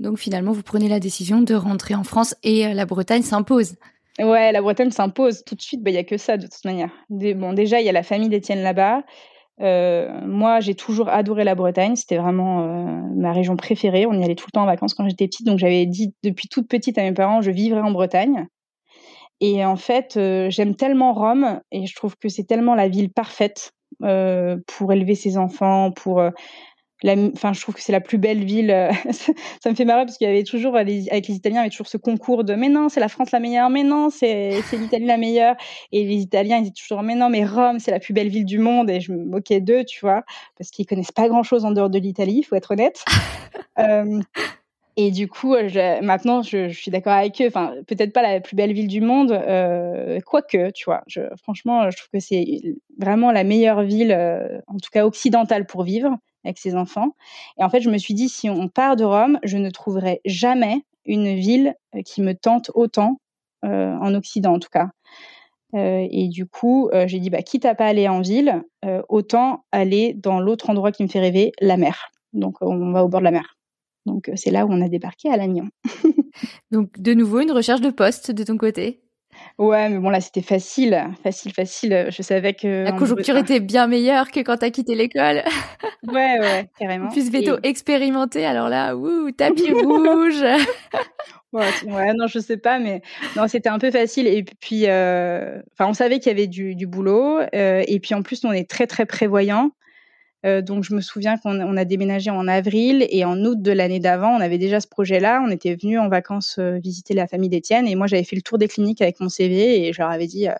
Donc 0.00 0.18
finalement, 0.18 0.50
vous 0.50 0.64
prenez 0.64 0.88
la 0.88 0.98
décision 0.98 1.42
de 1.42 1.54
rentrer 1.54 1.94
en 1.94 2.02
France 2.02 2.34
et 2.42 2.66
euh, 2.66 2.74
la 2.74 2.86
Bretagne 2.86 3.22
s'impose. 3.22 3.76
Ouais, 4.18 4.50
la 4.50 4.60
Bretagne 4.60 4.90
s'impose 4.90 5.44
tout 5.44 5.54
de 5.54 5.62
suite. 5.62 5.82
Bah, 5.82 5.90
il 5.90 5.94
y 5.94 5.98
a 5.98 6.04
que 6.04 6.16
ça 6.16 6.36
de 6.36 6.46
toute 6.46 6.64
manière. 6.64 6.90
bon, 7.08 7.52
déjà, 7.52 7.80
il 7.80 7.86
y 7.86 7.88
a 7.88 7.92
la 7.92 8.02
famille 8.02 8.28
d'Étienne 8.28 8.62
là-bas. 8.62 9.04
moi, 10.26 10.58
j'ai 10.58 10.74
toujours 10.74 11.08
adoré 11.08 11.44
la 11.44 11.54
Bretagne. 11.54 11.94
C'était 11.94 12.18
vraiment 12.18 12.66
ma 13.14 13.32
région 13.32 13.56
préférée. 13.56 14.04
On 14.06 14.12
y 14.12 14.24
allait 14.24 14.34
tout 14.34 14.46
le 14.48 14.52
temps 14.52 14.64
en 14.64 14.66
vacances 14.66 14.92
quand 14.92 15.08
j'étais 15.08 15.28
petite. 15.28 15.46
Donc, 15.46 15.58
j'avais 15.58 15.86
dit 15.86 16.12
depuis 16.22 16.48
toute 16.48 16.68
petite 16.68 16.98
à 16.98 17.02
mes 17.02 17.12
parents, 17.12 17.40
je 17.40 17.50
vivrai 17.50 17.80
en 17.80 17.92
Bretagne. 17.92 18.48
Et 19.44 19.64
en 19.64 19.74
fait, 19.74 20.16
euh, 20.16 20.50
j'aime 20.50 20.76
tellement 20.76 21.12
Rome 21.12 21.60
et 21.72 21.86
je 21.86 21.96
trouve 21.96 22.16
que 22.16 22.28
c'est 22.28 22.44
tellement 22.44 22.76
la 22.76 22.88
ville 22.88 23.10
parfaite 23.10 23.72
euh, 24.04 24.56
pour 24.68 24.92
élever 24.92 25.16
ses 25.16 25.36
enfants, 25.36 25.90
pour 25.90 26.20
euh, 26.20 26.30
la, 27.02 27.14
enfin, 27.34 27.52
je 27.52 27.60
trouve 27.60 27.74
que 27.74 27.82
c'est 27.82 27.90
la 27.90 28.00
plus 28.00 28.18
belle 28.18 28.44
ville. 28.44 28.68
ça 29.10 29.68
me 29.68 29.74
fait 29.74 29.84
marrer 29.84 30.04
parce 30.04 30.16
qu'il 30.16 30.28
y 30.28 30.30
avait 30.30 30.44
toujours 30.44 30.76
avec 30.76 31.26
les 31.26 31.34
Italiens, 31.34 31.56
il 31.56 31.62
y 31.62 31.66
avait 31.66 31.70
toujours 31.70 31.88
ce 31.88 31.96
concours 31.96 32.44
de 32.44 32.54
mais 32.54 32.68
non, 32.68 32.88
c'est 32.88 33.00
la 33.00 33.08
France 33.08 33.32
la 33.32 33.40
meilleure, 33.40 33.68
mais 33.68 33.82
non, 33.82 34.10
c'est 34.10 34.62
l'Italie 34.74 35.06
la 35.06 35.16
meilleure. 35.16 35.56
Et 35.90 36.04
les 36.04 36.18
Italiens 36.18 36.58
ils 36.58 36.62
disaient 36.62 36.74
toujours 36.80 37.02
mais 37.02 37.16
non, 37.16 37.28
mais 37.28 37.44
Rome 37.44 37.80
c'est 37.80 37.90
la 37.90 37.98
plus 37.98 38.14
belle 38.14 38.28
ville 38.28 38.44
du 38.44 38.60
monde. 38.60 38.90
Et 38.90 39.00
je 39.00 39.10
me 39.10 39.24
moquais 39.24 39.60
d'eux, 39.60 39.82
tu 39.84 39.98
vois, 40.02 40.22
parce 40.56 40.70
qu'ils 40.70 40.86
connaissent 40.86 41.10
pas 41.10 41.26
grand 41.26 41.42
chose 41.42 41.64
en 41.64 41.72
dehors 41.72 41.90
de 41.90 41.98
l'Italie, 41.98 42.36
il 42.38 42.42
faut 42.44 42.54
être 42.54 42.70
honnête. 42.70 43.04
Et 44.96 45.10
du 45.10 45.26
coup, 45.26 45.54
je, 45.54 46.02
maintenant, 46.02 46.42
je, 46.42 46.68
suis 46.68 46.90
d'accord 46.90 47.14
avec 47.14 47.40
eux. 47.40 47.46
Enfin, 47.46 47.74
peut-être 47.86 48.12
pas 48.12 48.22
la 48.22 48.40
plus 48.40 48.56
belle 48.56 48.72
ville 48.72 48.88
du 48.88 49.00
monde, 49.00 49.32
euh, 49.32 50.20
quoique, 50.26 50.70
tu 50.72 50.84
vois. 50.84 51.02
Franchement, 51.42 51.90
je 51.90 51.96
trouve 51.96 52.10
que 52.12 52.20
c'est 52.20 52.44
vraiment 52.98 53.32
la 53.32 53.44
meilleure 53.44 53.82
ville, 53.82 54.12
euh, 54.12 54.60
en 54.66 54.76
tout 54.76 54.90
cas 54.92 55.06
occidentale, 55.06 55.66
pour 55.66 55.82
vivre 55.84 56.16
avec 56.44 56.58
ses 56.58 56.74
enfants. 56.74 57.14
Et 57.58 57.64
en 57.64 57.70
fait, 57.70 57.80
je 57.80 57.88
me 57.88 57.96
suis 57.96 58.14
dit, 58.14 58.28
si 58.28 58.50
on 58.50 58.68
part 58.68 58.96
de 58.96 59.04
Rome, 59.04 59.38
je 59.44 59.56
ne 59.56 59.70
trouverai 59.70 60.20
jamais 60.26 60.82
une 61.06 61.34
ville 61.36 61.74
qui 62.04 62.20
me 62.20 62.34
tente 62.34 62.70
autant 62.74 63.18
en 63.62 64.14
Occident 64.14 64.54
en 64.54 64.58
tout 64.58 64.70
cas. 64.70 64.88
et 65.72 66.28
du 66.28 66.46
coup, 66.46 66.90
j'ai 67.06 67.20
dit, 67.20 67.30
bah, 67.30 67.42
quitte 67.42 67.64
à 67.64 67.76
pas 67.76 67.86
aller 67.86 68.08
en 68.08 68.20
ville, 68.20 68.64
autant 69.08 69.64
aller 69.70 70.14
dans 70.14 70.40
l'autre 70.40 70.68
endroit 70.68 70.90
qui 70.90 71.04
me 71.04 71.08
fait 71.08 71.20
rêver, 71.20 71.52
la 71.60 71.76
mer. 71.76 72.10
Donc, 72.32 72.56
on 72.60 72.90
va 72.90 73.04
au 73.04 73.08
bord 73.08 73.20
de 73.20 73.24
la 73.24 73.30
mer. 73.30 73.56
Donc, 74.06 74.30
c'est 74.34 74.50
là 74.50 74.66
où 74.66 74.72
on 74.72 74.82
a 74.82 74.88
débarqué 74.88 75.30
à 75.30 75.36
Lannion. 75.36 75.68
Donc, 76.70 77.00
de 77.00 77.14
nouveau, 77.14 77.40
une 77.40 77.52
recherche 77.52 77.80
de 77.80 77.90
poste 77.90 78.30
de 78.30 78.44
ton 78.44 78.56
côté 78.56 79.02
Ouais, 79.58 79.88
mais 79.88 79.98
bon, 79.98 80.10
là, 80.10 80.20
c'était 80.20 80.42
facile, 80.42 81.10
facile, 81.22 81.52
facile. 81.52 82.06
Je 82.10 82.22
savais 82.22 82.54
que. 82.54 82.84
La 82.84 82.92
conjoncture 82.92 83.36
était 83.36 83.60
bien 83.60 83.86
meilleure 83.86 84.30
que 84.30 84.40
quand 84.40 84.58
t'as 84.58 84.70
quitté 84.70 84.94
l'école. 84.94 85.42
ouais, 86.08 86.38
ouais, 86.40 86.68
carrément. 86.78 87.06
En 87.06 87.10
plus, 87.10 87.30
veto 87.30 87.58
expérimenté, 87.62 88.44
alors 88.44 88.68
là, 88.68 88.96
ouh, 88.96 89.30
tapis 89.30 89.72
rouge. 89.72 90.42
ouais, 91.52 92.14
non, 92.14 92.26
je 92.26 92.38
sais 92.38 92.56
pas, 92.56 92.78
mais 92.78 93.02
non, 93.36 93.48
c'était 93.48 93.68
un 93.68 93.78
peu 93.78 93.90
facile. 93.90 94.26
Et 94.26 94.42
puis, 94.42 94.84
euh... 94.86 95.60
enfin, 95.72 95.88
on 95.88 95.94
savait 95.94 96.18
qu'il 96.18 96.30
y 96.30 96.34
avait 96.34 96.46
du, 96.46 96.74
du 96.74 96.86
boulot. 96.86 97.40
Euh, 97.54 97.82
et 97.86 98.00
puis, 98.00 98.14
en 98.14 98.22
plus, 98.22 98.44
on 98.44 98.52
est 98.52 98.68
très, 98.68 98.86
très 98.86 99.06
prévoyant. 99.06 99.70
Euh, 100.44 100.60
donc 100.60 100.84
je 100.84 100.94
me 100.94 101.00
souviens 101.00 101.38
qu'on 101.38 101.76
a 101.76 101.84
déménagé 101.84 102.30
en 102.30 102.48
avril 102.48 103.06
et 103.10 103.24
en 103.24 103.38
août 103.44 103.62
de 103.62 103.72
l'année 103.72 104.00
d'avant, 104.00 104.30
on 104.30 104.40
avait 104.40 104.58
déjà 104.58 104.80
ce 104.80 104.88
projet-là. 104.88 105.42
On 105.46 105.50
était 105.50 105.74
venu 105.74 105.98
en 105.98 106.08
vacances 106.08 106.56
euh, 106.58 106.78
visiter 106.78 107.14
la 107.14 107.26
famille 107.26 107.48
d'Étienne 107.48 107.86
et 107.86 107.94
moi 107.94 108.06
j'avais 108.06 108.24
fait 108.24 108.36
le 108.36 108.42
tour 108.42 108.58
des 108.58 108.68
cliniques 108.68 109.02
avec 109.02 109.20
mon 109.20 109.28
CV 109.28 109.86
et 109.86 109.92
je 109.92 110.00
leur 110.00 110.10
avais 110.10 110.26
dit 110.26 110.48
euh, 110.48 110.54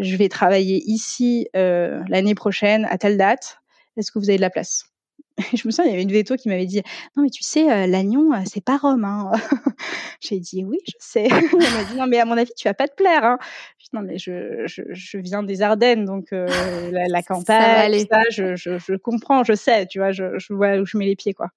je 0.00 0.16
vais 0.16 0.28
travailler 0.28 0.82
ici 0.86 1.48
l'année 1.54 2.34
prochaine 2.34 2.86
à 2.90 2.98
telle 2.98 3.16
date. 3.16 3.60
Est-ce 3.96 4.12
que 4.12 4.18
vous 4.18 4.30
avez 4.30 4.36
de 4.36 4.42
la 4.42 4.50
place? 4.50 4.89
je 5.54 5.66
me 5.66 5.70
souviens, 5.70 5.84
il 5.84 5.90
y 5.90 5.94
avait 5.94 6.02
une 6.02 6.12
veto 6.12 6.36
qui 6.36 6.48
m'avait 6.48 6.66
dit 6.66 6.82
Non, 7.16 7.22
mais 7.22 7.30
tu 7.30 7.42
sais, 7.42 7.70
euh, 7.70 7.86
Lannion, 7.86 8.32
euh, 8.32 8.40
c'est 8.46 8.62
pas 8.64 8.76
Rome. 8.76 9.04
Hein. 9.04 9.32
J'ai 10.20 10.38
dit 10.38 10.64
Oui, 10.64 10.78
je 10.86 10.94
sais. 10.98 11.24
Elle 11.30 11.58
m'a 11.58 11.84
dit 11.84 11.96
Non, 11.96 12.06
mais 12.06 12.18
à 12.18 12.24
mon 12.24 12.36
avis, 12.36 12.52
tu 12.56 12.68
vas 12.68 12.74
pas 12.74 12.88
te 12.88 12.94
plaire. 12.94 13.24
Hein. 13.24 13.38
non, 13.92 14.02
mais 14.02 14.18
je, 14.18 14.66
je, 14.66 14.82
je, 14.90 15.18
viens 15.18 15.42
des 15.42 15.62
Ardennes, 15.62 16.04
donc 16.04 16.32
euh, 16.32 16.46
la, 16.90 17.08
la, 17.08 17.22
campagne, 17.22 18.06
ça, 18.10 18.22
je, 18.30 18.56
je, 18.56 18.78
je, 18.78 18.94
comprends, 18.96 19.44
je 19.44 19.54
sais, 19.54 19.86
tu 19.86 19.98
vois, 19.98 20.12
je, 20.12 20.38
je 20.38 20.52
vois 20.52 20.76
où 20.76 20.86
je 20.86 20.96
mets 20.98 21.06
les 21.06 21.16
pieds, 21.16 21.34
quoi. 21.34 21.48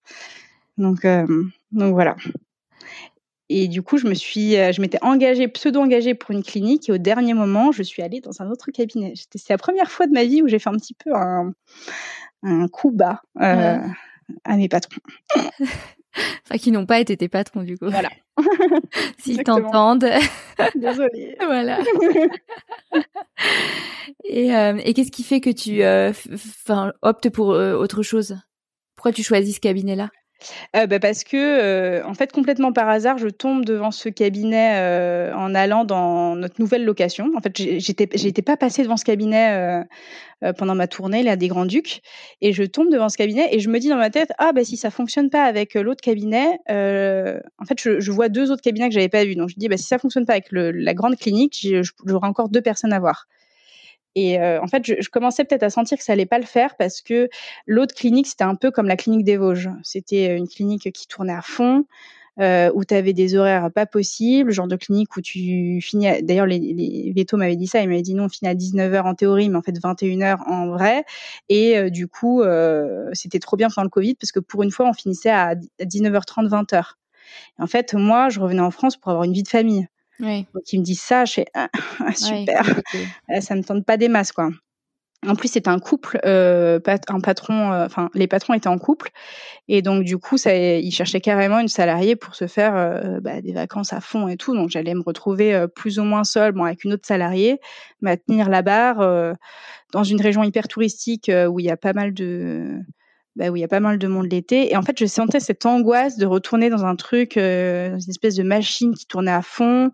Donc, 0.77 1.05
euh, 1.05 1.43
donc 1.71 1.93
voilà. 1.93 2.15
Et 3.49 3.67
du 3.67 3.83
coup, 3.83 3.97
je 3.97 4.07
me 4.07 4.15
suis, 4.15 4.53
je 4.53 4.81
m'étais 4.81 4.97
engagée, 5.03 5.47
pseudo-engagée 5.47 6.15
pour 6.15 6.31
une 6.31 6.43
clinique, 6.43 6.89
et 6.89 6.93
au 6.93 6.97
dernier 6.97 7.33
moment, 7.33 7.71
je 7.71 7.83
suis 7.83 8.01
allée 8.01 8.21
dans 8.21 8.41
un 8.41 8.49
autre 8.49 8.71
cabinet. 8.71 9.13
C'est 9.15 9.49
la 9.49 9.57
première 9.57 9.91
fois 9.91 10.07
de 10.07 10.13
ma 10.13 10.23
vie 10.23 10.41
où 10.41 10.47
j'ai 10.47 10.57
fait 10.57 10.69
un 10.69 10.77
petit 10.77 10.95
peu 10.95 11.13
un 11.13 11.53
un 12.43 12.67
coup 12.67 12.91
bas 12.91 13.21
euh, 13.39 13.79
à 14.43 14.57
mes 14.57 14.69
patrons. 14.69 15.01
enfin, 15.35 16.57
qui 16.59 16.71
n'ont 16.71 16.85
pas 16.85 16.99
été 16.99 17.17
tes 17.17 17.29
patrons, 17.29 17.63
du 17.63 17.77
coup. 17.77 17.89
Voilà. 17.89 18.09
S'ils 19.17 19.43
t'entendent. 19.43 20.09
Désolée. 20.75 21.35
voilà. 21.39 21.79
et, 24.23 24.55
euh, 24.55 24.79
et 24.83 24.93
qu'est-ce 24.93 25.11
qui 25.11 25.23
fait 25.23 25.41
que 25.41 25.49
tu 25.49 25.83
euh, 25.83 26.11
optes 27.01 27.29
pour 27.29 27.47
autre 27.47 28.03
chose? 28.03 28.37
Pourquoi 28.95 29.11
tu 29.11 29.23
choisis 29.23 29.55
ce 29.55 29.59
cabinet-là? 29.59 30.09
Euh, 30.75 30.87
bah, 30.87 30.99
parce 30.99 31.23
que, 31.23 31.37
euh, 31.37 32.05
en 32.05 32.13
fait, 32.13 32.31
complètement 32.31 32.73
par 32.73 32.89
hasard, 32.89 33.17
je 33.17 33.27
tombe 33.27 33.65
devant 33.65 33.91
ce 33.91 34.09
cabinet 34.09 34.73
euh, 34.75 35.33
en 35.35 35.55
allant 35.55 35.85
dans 35.85 36.35
notre 36.35 36.59
nouvelle 36.59 36.85
location. 36.85 37.31
En 37.35 37.41
fait, 37.41 37.55
j'étais, 37.57 38.41
pas 38.41 38.57
passée 38.57 38.83
devant 38.83 38.97
ce 38.97 39.05
cabinet 39.05 39.83
pendant 40.57 40.75
ma 40.75 40.87
tournée 40.87 41.23
là 41.23 41.37
des 41.37 41.47
Grands 41.47 41.65
Ducs, 41.65 42.01
et 42.41 42.51
je 42.51 42.63
tombe 42.63 42.89
devant 42.89 43.07
ce 43.07 43.15
cabinet 43.15 43.47
et 43.51 43.59
je 43.59 43.69
me 43.69 43.79
dis 43.79 43.87
dans 43.87 43.95
ma 43.95 44.09
tête, 44.09 44.33
ah 44.37 44.51
bah 44.51 44.65
si 44.65 44.75
ça 44.75 44.91
fonctionne 44.91 45.29
pas 45.29 45.45
avec 45.45 45.75
l'autre 45.75 46.01
cabinet, 46.01 46.59
en 46.67 47.65
fait, 47.65 47.79
je, 47.79 48.11
vois 48.11 48.27
deux 48.27 48.51
autres 48.51 48.61
cabinets 48.61 48.89
que 48.89 48.93
j'avais 48.93 49.09
pas 49.09 49.23
vus. 49.23 49.35
Donc 49.35 49.49
je 49.49 49.55
dis, 49.55 49.69
bah 49.69 49.77
si 49.77 49.85
ça 49.85 49.97
fonctionne 49.97 50.25
pas 50.25 50.33
avec 50.33 50.47
la 50.51 50.93
grande 50.93 51.15
clinique, 51.15 51.65
j'aurai 52.05 52.27
encore 52.27 52.49
deux 52.49 52.61
personnes 52.61 52.93
à 52.93 52.99
voir. 52.99 53.27
Et 54.15 54.39
euh, 54.39 54.61
en 54.61 54.67
fait, 54.67 54.85
je, 54.85 54.93
je 54.99 55.09
commençais 55.09 55.43
peut-être 55.43 55.63
à 55.63 55.69
sentir 55.69 55.97
que 55.97 56.03
ça 56.03 56.13
allait 56.13 56.25
pas 56.25 56.39
le 56.39 56.45
faire 56.45 56.75
parce 56.77 57.01
que 57.01 57.29
l'autre 57.65 57.95
clinique, 57.95 58.27
c'était 58.27 58.43
un 58.43 58.55
peu 58.55 58.71
comme 58.71 58.87
la 58.87 58.97
clinique 58.97 59.25
des 59.25 59.37
Vosges. 59.37 59.69
C'était 59.83 60.35
une 60.37 60.47
clinique 60.47 60.91
qui 60.91 61.07
tournait 61.07 61.33
à 61.33 61.41
fond, 61.41 61.85
euh, 62.39 62.71
où 62.73 62.83
tu 62.83 62.95
avais 62.95 63.13
des 63.13 63.35
horaires 63.35 63.71
pas 63.71 63.85
possibles, 63.85 64.51
genre 64.51 64.67
de 64.67 64.75
clinique 64.75 65.15
où 65.15 65.21
tu 65.21 65.79
finis. 65.81 66.07
D'ailleurs, 66.23 66.47
les, 66.47 66.57
les 66.57 67.13
Veto 67.15 67.37
m'avaient 67.37 67.55
dit 67.55 67.67
ça. 67.67 67.81
Ils 67.81 67.87
m'avaient 67.87 68.01
dit 68.01 68.15
non, 68.15 68.25
on 68.25 68.29
finit 68.29 68.49
à 68.49 68.55
19h 68.55 69.03
en 69.03 69.13
théorie, 69.13 69.49
mais 69.49 69.57
en 69.57 69.61
fait 69.61 69.73
21h 69.73 70.39
en 70.47 70.67
vrai. 70.67 71.05
Et 71.49 71.77
euh, 71.77 71.89
du 71.91 72.07
coup, 72.07 72.41
euh, 72.41 73.09
c'était 73.13 73.39
trop 73.39 73.55
bien 73.55 73.69
pendant 73.69 73.83
le 73.85 73.89
Covid 73.89 74.15
parce 74.15 74.31
que 74.31 74.39
pour 74.39 74.63
une 74.63 74.71
fois, 74.71 74.87
on 74.89 74.93
finissait 74.93 75.29
à 75.29 75.55
19h30, 75.79 76.49
20h. 76.49 76.93
en 77.59 77.67
fait, 77.67 77.93
moi, 77.93 78.29
je 78.29 78.39
revenais 78.39 78.61
en 78.61 78.71
France 78.71 78.97
pour 78.97 79.11
avoir 79.11 79.25
une 79.25 79.33
vie 79.33 79.43
de 79.43 79.47
famille. 79.47 79.87
Oui. 80.19 80.45
Donc 80.53 80.63
il 80.71 80.79
me 80.79 80.83
dit 80.83 80.95
ça, 80.95 81.25
je 81.25 81.33
fais 81.33 81.45
ah, 81.53 81.69
ah 81.99 82.13
super, 82.13 82.63
ça 83.41 83.55
me 83.55 83.63
tente 83.63 83.85
pas 83.85 83.97
des 83.97 84.09
masses 84.09 84.31
quoi. 84.31 84.49
En 85.27 85.35
plus, 85.35 85.47
c'était 85.47 85.69
un 85.69 85.79
couple, 85.79 86.19
euh, 86.25 86.79
un 87.07 87.19
patron, 87.19 87.71
euh, 87.71 87.85
enfin, 87.85 88.09
les 88.13 88.27
patrons 88.27 88.53
étaient 88.53 88.67
en 88.67 88.77
couple, 88.77 89.09
et 89.67 89.81
donc 89.81 90.03
du 90.03 90.17
coup, 90.17 90.37
ça, 90.37 90.53
ils 90.55 90.91
cherchaient 90.91 91.21
carrément 91.21 91.59
une 91.59 91.67
salariée 91.67 92.15
pour 92.15 92.35
se 92.35 92.47
faire 92.47 92.75
euh, 92.75 93.19
bah, 93.21 93.41
des 93.41 93.53
vacances 93.53 93.93
à 93.93 94.01
fond 94.01 94.27
et 94.27 94.37
tout. 94.37 94.53
Donc 94.53 94.69
j'allais 94.69 94.93
me 94.93 95.01
retrouver 95.01 95.65
plus 95.75 95.99
ou 95.99 96.03
moins 96.03 96.23
seule, 96.23 96.51
bon, 96.51 96.65
avec 96.65 96.83
une 96.83 96.93
autre 96.93 97.07
salariée, 97.07 97.59
mais 98.01 98.17
tenir 98.17 98.49
la 98.49 98.61
barre 98.61 99.35
dans 99.93 100.03
une 100.03 100.21
région 100.21 100.43
hyper 100.43 100.67
touristique 100.67 101.31
où 101.49 101.59
il 101.59 101.65
y 101.65 101.71
a 101.71 101.77
pas 101.77 101.93
mal 101.93 102.13
de 102.13 102.79
bah, 103.35 103.49
où 103.49 103.55
il 103.55 103.61
y 103.61 103.63
a 103.63 103.67
pas 103.67 103.79
mal 103.79 103.97
de 103.97 104.07
monde 104.07 104.31
l'été. 104.31 104.71
Et 104.71 104.77
en 104.77 104.81
fait, 104.83 104.97
je 104.99 105.05
sentais 105.05 105.39
cette 105.39 105.65
angoisse 105.65 106.17
de 106.17 106.25
retourner 106.25 106.69
dans 106.69 106.85
un 106.85 106.95
truc, 106.95 107.37
euh, 107.37 107.89
une 107.89 108.09
espèce 108.09 108.35
de 108.35 108.43
machine 108.43 108.93
qui 108.93 109.07
tournait 109.07 109.31
à 109.31 109.41
fond, 109.41 109.91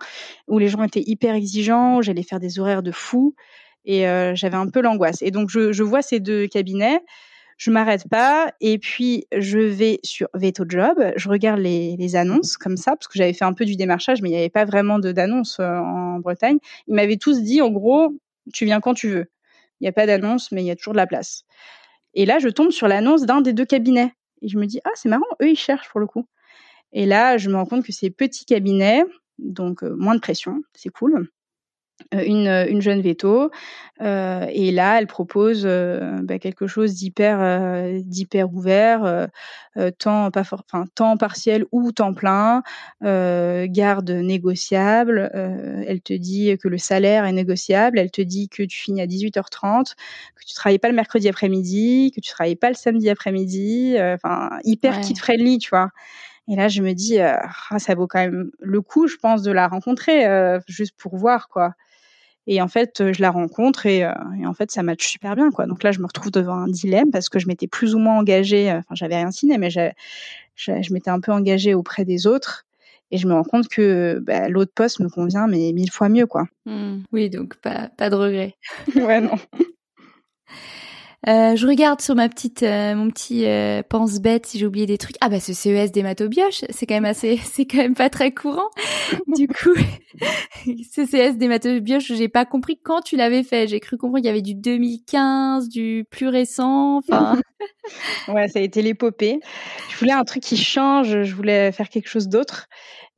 où 0.48 0.60
les 0.60 0.68
gens 0.68 0.84
étaient 0.84 1.04
hyper 1.06 1.36
exigeants, 1.36 1.98
où 1.98 2.02
j'allais 2.02 2.24
faire 2.24 2.40
des 2.40 2.60
horaires 2.60 2.84
de 2.84 2.92
fou. 2.92 3.36
Et 3.86 4.08
euh, 4.08 4.36
j'avais 4.36 4.58
un 4.58 4.68
peu 4.68 4.82
l'angoisse. 4.82 5.22
Et 5.22 5.32
donc, 5.32 5.50
je, 5.50 5.72
je 5.72 5.84
vois 5.84 6.02
ces 6.02 6.20
deux 6.20 6.48
cabinets. 6.48 7.02
Je 7.58 7.72
m'arrête 7.72 8.08
pas 8.08 8.54
et 8.62 8.78
puis 8.80 9.26
je 9.38 9.60
vais 9.60 10.00
sur 10.02 10.30
Veto 10.34 10.64
Job, 10.66 10.98
je 11.18 11.28
regarde 11.28 11.60
les, 11.60 11.98
les 11.98 12.16
annonces 12.16 12.56
comme 12.56 12.78
ça 12.78 12.92
parce 12.92 13.10
que 13.10 13.18
j'avais 13.18 13.34
fait 13.34 13.44
un 13.44 13.52
peu 13.52 13.66
du 13.66 13.76
démarchage 13.76 14.22
mais 14.22 14.30
il 14.30 14.32
n'y 14.32 14.38
avait 14.38 14.50
pas 14.50 14.64
vraiment 14.64 14.98
d'annonces 14.98 15.60
euh, 15.60 15.68
en 15.68 16.20
Bretagne. 16.20 16.60
Ils 16.88 16.96
m'avaient 16.96 17.18
tous 17.18 17.44
dit 17.44 17.62
en 17.62 17.70
gros, 17.70 18.16
tu 18.54 18.64
viens 18.64 18.80
quand 18.80 18.94
tu 18.94 19.10
veux. 19.10 19.30
Il 19.82 19.84
n'y 19.84 19.90
a 19.90 19.92
pas 19.92 20.06
d'annonce 20.06 20.54
mais 20.54 20.64
il 20.64 20.68
y 20.68 20.72
a 20.72 20.78
toujours 20.78 20.94
de 20.94 21.00
la 21.00 21.08
place. 21.08 21.44
Et 22.14 22.26
là, 22.26 22.40
je 22.40 22.50
tombe 22.50 22.72
sur 22.72 22.88
l'annonce 22.88 23.24
d'un 23.26 23.42
des 23.42 23.54
deux 23.54 23.66
cabinets. 23.66 24.14
Et 24.42 24.48
je 24.48 24.58
me 24.58 24.66
dis, 24.66 24.80
ah, 24.86 24.92
c'est 24.96 25.10
marrant, 25.10 25.26
eux, 25.42 25.50
ils 25.50 25.58
cherchent 25.58 25.90
pour 25.90 26.00
le 26.00 26.08
coup. 26.08 26.26
Et 26.92 27.06
là, 27.06 27.38
je 27.38 27.50
me 27.50 27.56
rends 27.56 27.66
compte 27.66 27.86
que 27.86 27.92
c'est 27.92 28.10
petit 28.10 28.46
cabinet, 28.46 29.04
donc 29.38 29.84
euh, 29.84 29.96
moins 29.96 30.16
de 30.16 30.20
pression, 30.20 30.62
c'est 30.74 30.90
cool. 30.90 31.30
Euh, 32.16 32.24
une, 32.26 32.48
euh, 32.48 32.66
une, 32.68 32.82
jeune 32.82 33.02
veto. 33.02 33.52
Euh, 34.02 34.46
et 34.50 34.72
là, 34.72 35.00
elle 35.00 35.08
propose 35.08 35.64
euh, 35.66 36.20
bah, 36.24 36.40
quelque 36.40 36.66
chose 36.66 36.96
d'hyper 36.96 37.40
euh, 37.42 38.00
d'hyper 38.04 38.52
ouvert, 38.54 39.28
temps 39.98 40.32
pas 40.32 40.44
temps 40.96 41.18
partiel 41.18 41.66
ou 41.72 41.92
temps 41.92 42.14
plein, 42.14 42.64
garde 43.02 44.10
négociable. 44.10 45.30
elle 45.34 46.02
te 46.02 46.14
dit 46.14 46.58
que 46.58 46.68
le 46.68 46.78
salaire 46.78 47.26
est 47.26 47.34
négociable. 47.34 48.00
Elle 48.00 48.12
te 48.12 48.22
dit 48.22 48.50
que 48.50 48.64
tu 48.64 48.78
finis 48.80 49.02
à 49.02 49.06
18h30, 49.06 49.94
que 50.36 50.46
tu 50.46 50.54
travailles 50.54 50.80
pas 50.80 50.90
le 50.90 50.96
mercredi 50.96 51.28
après-midi, 51.28 52.12
que 52.16 52.22
tu 52.22 52.30
travailles 52.32 52.56
pas 52.56 52.70
le 52.70 52.76
samedi 52.76 53.10
après-midi. 53.10 53.96
Enfin, 54.00 54.50
hyper 54.64 54.96
ouais. 54.96 55.02
kid 55.02 55.18
friendly, 55.18 55.58
tu 55.60 55.70
vois. 55.70 55.90
Et 56.48 56.56
là, 56.56 56.68
je 56.68 56.82
me 56.82 56.94
dis, 56.94 57.20
euh, 57.20 57.36
ça 57.78 57.94
vaut 57.96 58.08
quand 58.08 58.20
même 58.20 58.50
le 58.60 58.82
coup, 58.82 59.08
je 59.08 59.18
pense, 59.18 59.44
de 59.44 59.52
la 59.52 59.68
rencontrer, 59.68 60.26
juste 60.68 60.96
pour 60.98 61.16
voir, 61.16 61.48
quoi. 61.50 61.74
Et 62.52 62.64
en 62.64 62.68
fait, 62.68 63.00
euh, 63.00 63.14
je 63.14 63.22
la 63.22 63.30
rencontre 63.30 63.86
et, 63.86 64.04
euh, 64.04 64.12
et, 64.42 64.48
en 64.48 64.56
fait, 64.56 64.72
ça 64.72 64.82
match 64.82 65.08
super 65.08 65.36
bien, 65.36 65.52
quoi. 65.52 65.68
Donc 65.68 65.84
là, 65.84 65.92
je 65.92 66.00
me 66.00 66.08
retrouve 66.08 66.32
devant 66.32 66.56
un 66.56 66.68
dilemme 66.68 67.12
parce 67.12 67.30
que 67.30 67.38
je 67.38 67.46
m'étais 67.48 67.68
plus 67.68 67.94
ou 67.94 68.00
moins 68.00 68.18
engagée. 68.18 68.72
Enfin, 68.72 68.96
j'avais 68.96 69.18
rien 69.18 69.30
signé, 69.30 69.60
mais 69.60 69.70
je, 69.70 69.92
je 70.56 70.92
m'étais 70.92 71.12
un 71.12 71.20
peu 71.20 71.32
engagée 71.32 71.76
auprès 71.76 72.06
des 72.06 72.26
autres. 72.26 72.66
Et 73.12 73.20
je 73.20 73.28
me 73.28 73.34
rends 73.34 73.44
compte 73.44 73.68
que 73.68 74.20
bah, 74.24 74.50
l'autre 74.50 74.72
poste 74.74 75.00
me 75.00 75.10
convient, 75.10 75.46
mais 75.46 75.72
mille 75.74 75.92
fois 75.92 76.10
mieux, 76.10 76.26
quoi. 76.26 76.48
Mmh. 76.66 77.04
Oui, 77.12 77.30
donc 77.30 77.56
pas, 77.58 77.92
pas 77.96 78.10
de 78.10 78.16
regret. 78.16 78.56
ouais, 78.96 79.22
non. 79.22 79.36
Euh, 81.28 81.58
je 81.58 81.68
regarde 81.68 82.00
sur 82.00 82.16
ma 82.16 82.30
petite, 82.30 82.64
euh, 82.64 82.96
mon 82.96 83.10
petit 83.10 83.46
euh, 83.46 83.84
pense 83.88 84.20
bête 84.20 84.46
si 84.46 84.58
j'ai 84.58 84.66
oublié 84.66 84.86
des 84.86 84.98
trucs. 84.98 85.18
Ah 85.20 85.28
bah 85.28 85.42
ce 85.42 85.52
CES 85.52 85.92
d'hématobioche, 85.92 86.64
c'est 86.70 86.86
quand 86.86 86.96
même 86.96 87.04
assez, 87.04 87.38
c'est 87.44 87.66
quand 87.66 87.78
même 87.78 87.94
pas 87.94 88.10
très 88.10 88.32
courant. 88.32 88.70
du 89.28 89.48
coup, 89.48 89.74
ce 90.66 91.06
CES 91.06 91.36
d'hématobioche, 91.36 92.14
j'ai 92.14 92.30
pas 92.30 92.46
compris 92.46 92.80
quand 92.82 93.02
tu 93.02 93.18
l'avais 93.18 93.44
fait. 93.44 93.68
J'ai 93.68 93.82
cru 93.82 93.98
comprendre 93.98 94.22
qu'il 94.22 94.28
y 94.28 94.30
avait 94.30 94.42
du 94.42 94.56
2015, 94.56 95.68
du 95.68 96.06
plus 96.10 96.30
récent. 96.30 96.98
Enfin. 96.98 97.38
ouais, 98.30 98.48
ça 98.48 98.60
a 98.60 98.62
été 98.62 98.82
l'épopée. 98.82 99.40
Je 99.90 99.98
voulais 99.98 100.14
un 100.14 100.24
truc 100.24 100.42
qui 100.42 100.56
change. 100.56 101.24
Je 101.24 101.36
voulais 101.36 101.74
faire 101.74 101.90
quelque 101.90 102.08
chose 102.08 102.30
d'autre. 102.30 102.68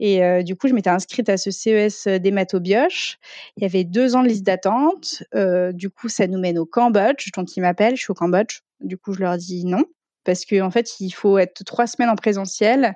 Et 0.01 0.23
euh, 0.23 0.41
du 0.41 0.55
coup, 0.55 0.67
je 0.67 0.73
m'étais 0.73 0.89
inscrite 0.89 1.29
à 1.29 1.37
ce 1.37 1.51
CES 1.51 2.07
d'hématobioche. 2.07 3.19
Il 3.55 3.63
y 3.63 3.65
avait 3.67 3.83
deux 3.83 4.15
ans 4.15 4.23
de 4.23 4.27
liste 4.27 4.43
d'attente. 4.43 5.23
Euh, 5.35 5.71
du 5.71 5.91
coup, 5.91 6.09
ça 6.09 6.25
nous 6.25 6.39
mène 6.39 6.57
au 6.57 6.65
Cambodge. 6.65 7.31
Donc, 7.37 7.55
ils 7.55 7.61
m'appellent, 7.61 7.95
je 7.95 8.01
suis 8.01 8.11
au 8.11 8.15
Cambodge. 8.15 8.61
Du 8.81 8.97
coup, 8.97 9.13
je 9.13 9.19
leur 9.19 9.37
dis 9.37 9.63
non. 9.63 9.85
Parce 10.23 10.43
qu'en 10.45 10.65
en 10.65 10.71
fait, 10.71 10.99
il 10.99 11.11
faut 11.11 11.37
être 11.37 11.63
trois 11.63 11.85
semaines 11.87 12.09
en 12.09 12.15
présentiel 12.15 12.95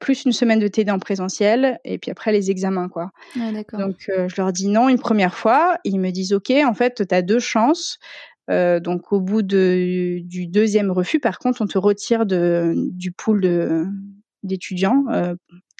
plus 0.00 0.24
une 0.24 0.32
semaine 0.32 0.58
de 0.58 0.68
TD 0.68 0.90
en 0.90 0.98
présentiel, 0.98 1.78
et 1.84 1.96
puis 1.96 2.10
après 2.10 2.30
les 2.30 2.50
examens, 2.50 2.90
quoi. 2.90 3.10
Ah, 3.40 3.52
donc, 3.78 4.10
je 4.10 4.34
leur 4.36 4.52
dis 4.52 4.68
non 4.68 4.90
une 4.90 4.98
première 4.98 5.34
fois. 5.34 5.78
Ils 5.84 5.98
me 5.98 6.10
disent, 6.10 6.34
OK, 6.34 6.50
en 6.50 6.74
fait, 6.74 7.06
tu 7.08 7.14
as 7.14 7.22
deux 7.22 7.38
chances. 7.38 7.98
donc, 8.48 9.12
au 9.12 9.20
bout 9.20 9.40
de, 9.40 10.18
du 10.24 10.46
deuxième 10.46 10.90
refus, 10.90 11.20
par 11.20 11.38
contre, 11.38 11.62
on 11.62 11.66
te 11.66 11.78
retire 11.78 12.26
de, 12.26 12.74
du 12.76 13.12
pool 13.12 13.88
d'étudiants 14.42 15.04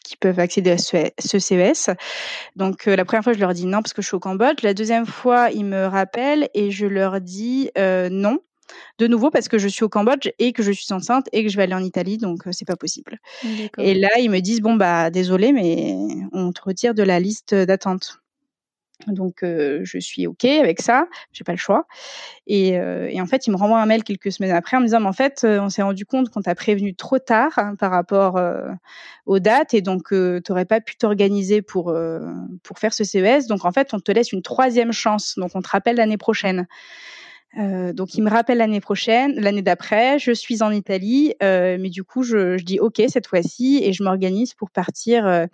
qui 0.04 0.16
peuvent 0.16 0.38
accéder 0.38 0.70
à 0.70 0.78
ce, 0.78 1.38
CES. 1.38 1.90
Donc 2.54 2.86
la 2.86 3.04
première 3.04 3.24
fois, 3.24 3.32
je 3.32 3.40
leur 3.40 3.54
dis 3.54 3.66
non 3.66 3.82
parce 3.82 3.92
que 3.92 4.02
je 4.02 4.06
suis 4.06 4.14
au 4.14 4.20
Cambodge. 4.20 4.62
La 4.62 4.74
deuxième 4.74 5.06
fois, 5.06 5.50
ils 5.50 5.64
me 5.64 5.86
rappellent 5.86 6.48
et 6.54 6.70
je 6.70 6.86
leur 6.86 7.20
dis 7.20 7.70
non 7.76 8.38
de 8.98 9.06
nouveau 9.06 9.30
parce 9.30 9.48
que 9.48 9.58
je 9.58 9.68
suis 9.68 9.84
au 9.84 9.88
Cambodge 9.88 10.28
et 10.38 10.52
que 10.52 10.62
je 10.62 10.72
suis 10.72 10.92
enceinte 10.92 11.28
et 11.32 11.42
que 11.42 11.50
je 11.50 11.56
vais 11.56 11.64
aller 11.64 11.74
en 11.74 11.82
Italie, 11.82 12.18
donc 12.18 12.42
c'est 12.52 12.64
pas 12.64 12.76
possible. 12.76 13.18
Et 13.78 13.94
là, 13.94 14.10
ils 14.18 14.30
me 14.30 14.40
disent 14.40 14.60
bon 14.60 14.74
bah 14.74 15.10
désolé, 15.10 15.52
mais 15.52 15.96
on 16.32 16.52
te 16.52 16.62
retire 16.62 16.94
de 16.94 17.02
la 17.02 17.20
liste 17.20 17.54
d'attente. 17.54 18.23
Donc 19.08 19.40
je 19.42 19.98
suis 19.98 20.26
ok 20.26 20.44
avec 20.44 20.80
ça, 20.80 21.06
j'ai 21.32 21.44
pas 21.44 21.52
le 21.52 21.58
choix. 21.58 21.86
Et, 22.46 22.78
en 22.78 23.26
fait, 23.26 23.46
il 23.46 23.50
me 23.50 23.56
renvoie 23.56 23.80
un 23.80 23.86
mail 23.86 24.04
quelques 24.04 24.32
semaines 24.32 24.52
après 24.52 24.76
en 24.76 24.80
me 24.80 24.86
disant 24.86 25.00
mais 25.00 25.08
en 25.08 25.12
fait, 25.12 25.44
on 25.44 25.68
s'est 25.68 25.82
rendu 25.82 26.06
compte 26.06 26.30
qu'on 26.30 26.42
t'a 26.42 26.54
prévenu 26.54 26.94
trop 26.94 27.18
tard 27.18 27.52
hein, 27.56 27.74
par 27.74 27.90
rapport 27.90 28.40
aux 29.26 29.38
dates 29.40 29.74
et 29.74 29.82
donc 29.82 30.08
tu 30.10 30.42
n'aurais 30.48 30.64
pas 30.64 30.80
pu 30.80 30.96
t'organiser 30.96 31.60
pour 31.60 31.94
pour 32.62 32.78
faire 32.78 32.94
ce 32.94 33.04
CES. 33.04 33.46
Donc 33.48 33.64
en 33.64 33.72
fait, 33.72 33.92
on 33.94 34.00
te 34.00 34.12
laisse 34.12 34.32
une 34.32 34.42
troisième 34.42 34.92
chance. 34.92 35.34
Donc 35.36 35.50
on 35.54 35.60
te 35.60 35.68
rappelle 35.68 35.96
l'année 35.96 36.18
prochaine. 36.18 36.66
donc 37.56 38.14
il 38.14 38.22
me 38.22 38.30
rappelle 38.30 38.58
l'année 38.58 38.80
prochaine, 38.80 39.34
l'année 39.40 39.62
d'après, 39.62 40.18
je 40.20 40.32
suis 40.32 40.62
en 40.62 40.70
Italie, 40.70 41.34
mais 41.40 41.90
du 41.90 42.04
coup 42.04 42.22
je, 42.22 42.56
je 42.58 42.64
dis 42.64 42.78
ok 42.78 43.02
cette 43.08 43.26
fois-ci 43.26 43.80
et 43.82 43.92
je 43.92 44.04
m'organise 44.04 44.54
pour 44.54 44.70
partir 44.70 45.48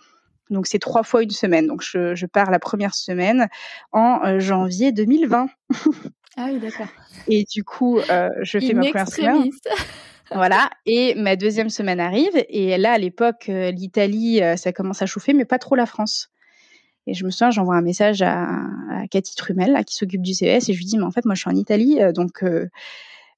donc 0.50 0.66
c'est 0.66 0.78
trois 0.78 1.02
fois 1.02 1.22
une 1.22 1.30
semaine. 1.30 1.66
Donc 1.66 1.82
je, 1.82 2.14
je 2.14 2.26
pars 2.26 2.50
la 2.50 2.58
première 2.58 2.94
semaine 2.94 3.48
en 3.92 4.20
euh, 4.24 4.40
janvier 4.40 4.92
2020. 4.92 5.48
ah 6.36 6.48
oui, 6.52 6.58
d'accord. 6.58 6.88
Et 7.28 7.44
du 7.44 7.64
coup, 7.64 7.98
euh, 7.98 8.28
je 8.42 8.58
fais 8.58 8.74
ma 8.74 8.82
première 8.82 9.08
semaine. 9.08 9.50
voilà. 10.32 10.70
Et 10.86 11.14
ma 11.14 11.36
deuxième 11.36 11.70
semaine 11.70 12.00
arrive. 12.00 12.32
Et 12.48 12.76
là, 12.76 12.92
à 12.92 12.98
l'époque, 12.98 13.48
euh, 13.48 13.70
l'Italie, 13.70 14.40
ça 14.56 14.72
commence 14.72 15.02
à 15.02 15.06
chauffer, 15.06 15.32
mais 15.32 15.44
pas 15.44 15.58
trop 15.58 15.76
la 15.76 15.86
France. 15.86 16.30
Et 17.06 17.14
je 17.14 17.24
me 17.24 17.30
souviens, 17.30 17.50
j'envoie 17.50 17.76
un 17.76 17.82
message 17.82 18.20
à, 18.22 18.44
à 18.44 19.06
Cathy 19.10 19.34
Trumel, 19.34 19.72
là, 19.72 19.84
qui 19.84 19.94
s'occupe 19.94 20.20
du 20.20 20.34
CES, 20.34 20.68
et 20.68 20.72
je 20.72 20.78
lui 20.78 20.84
dis, 20.84 20.98
mais 20.98 21.04
en 21.04 21.10
fait, 21.10 21.24
moi, 21.24 21.34
je 21.34 21.40
suis 21.40 21.50
en 21.50 21.56
Italie, 21.56 21.98
donc 22.14 22.44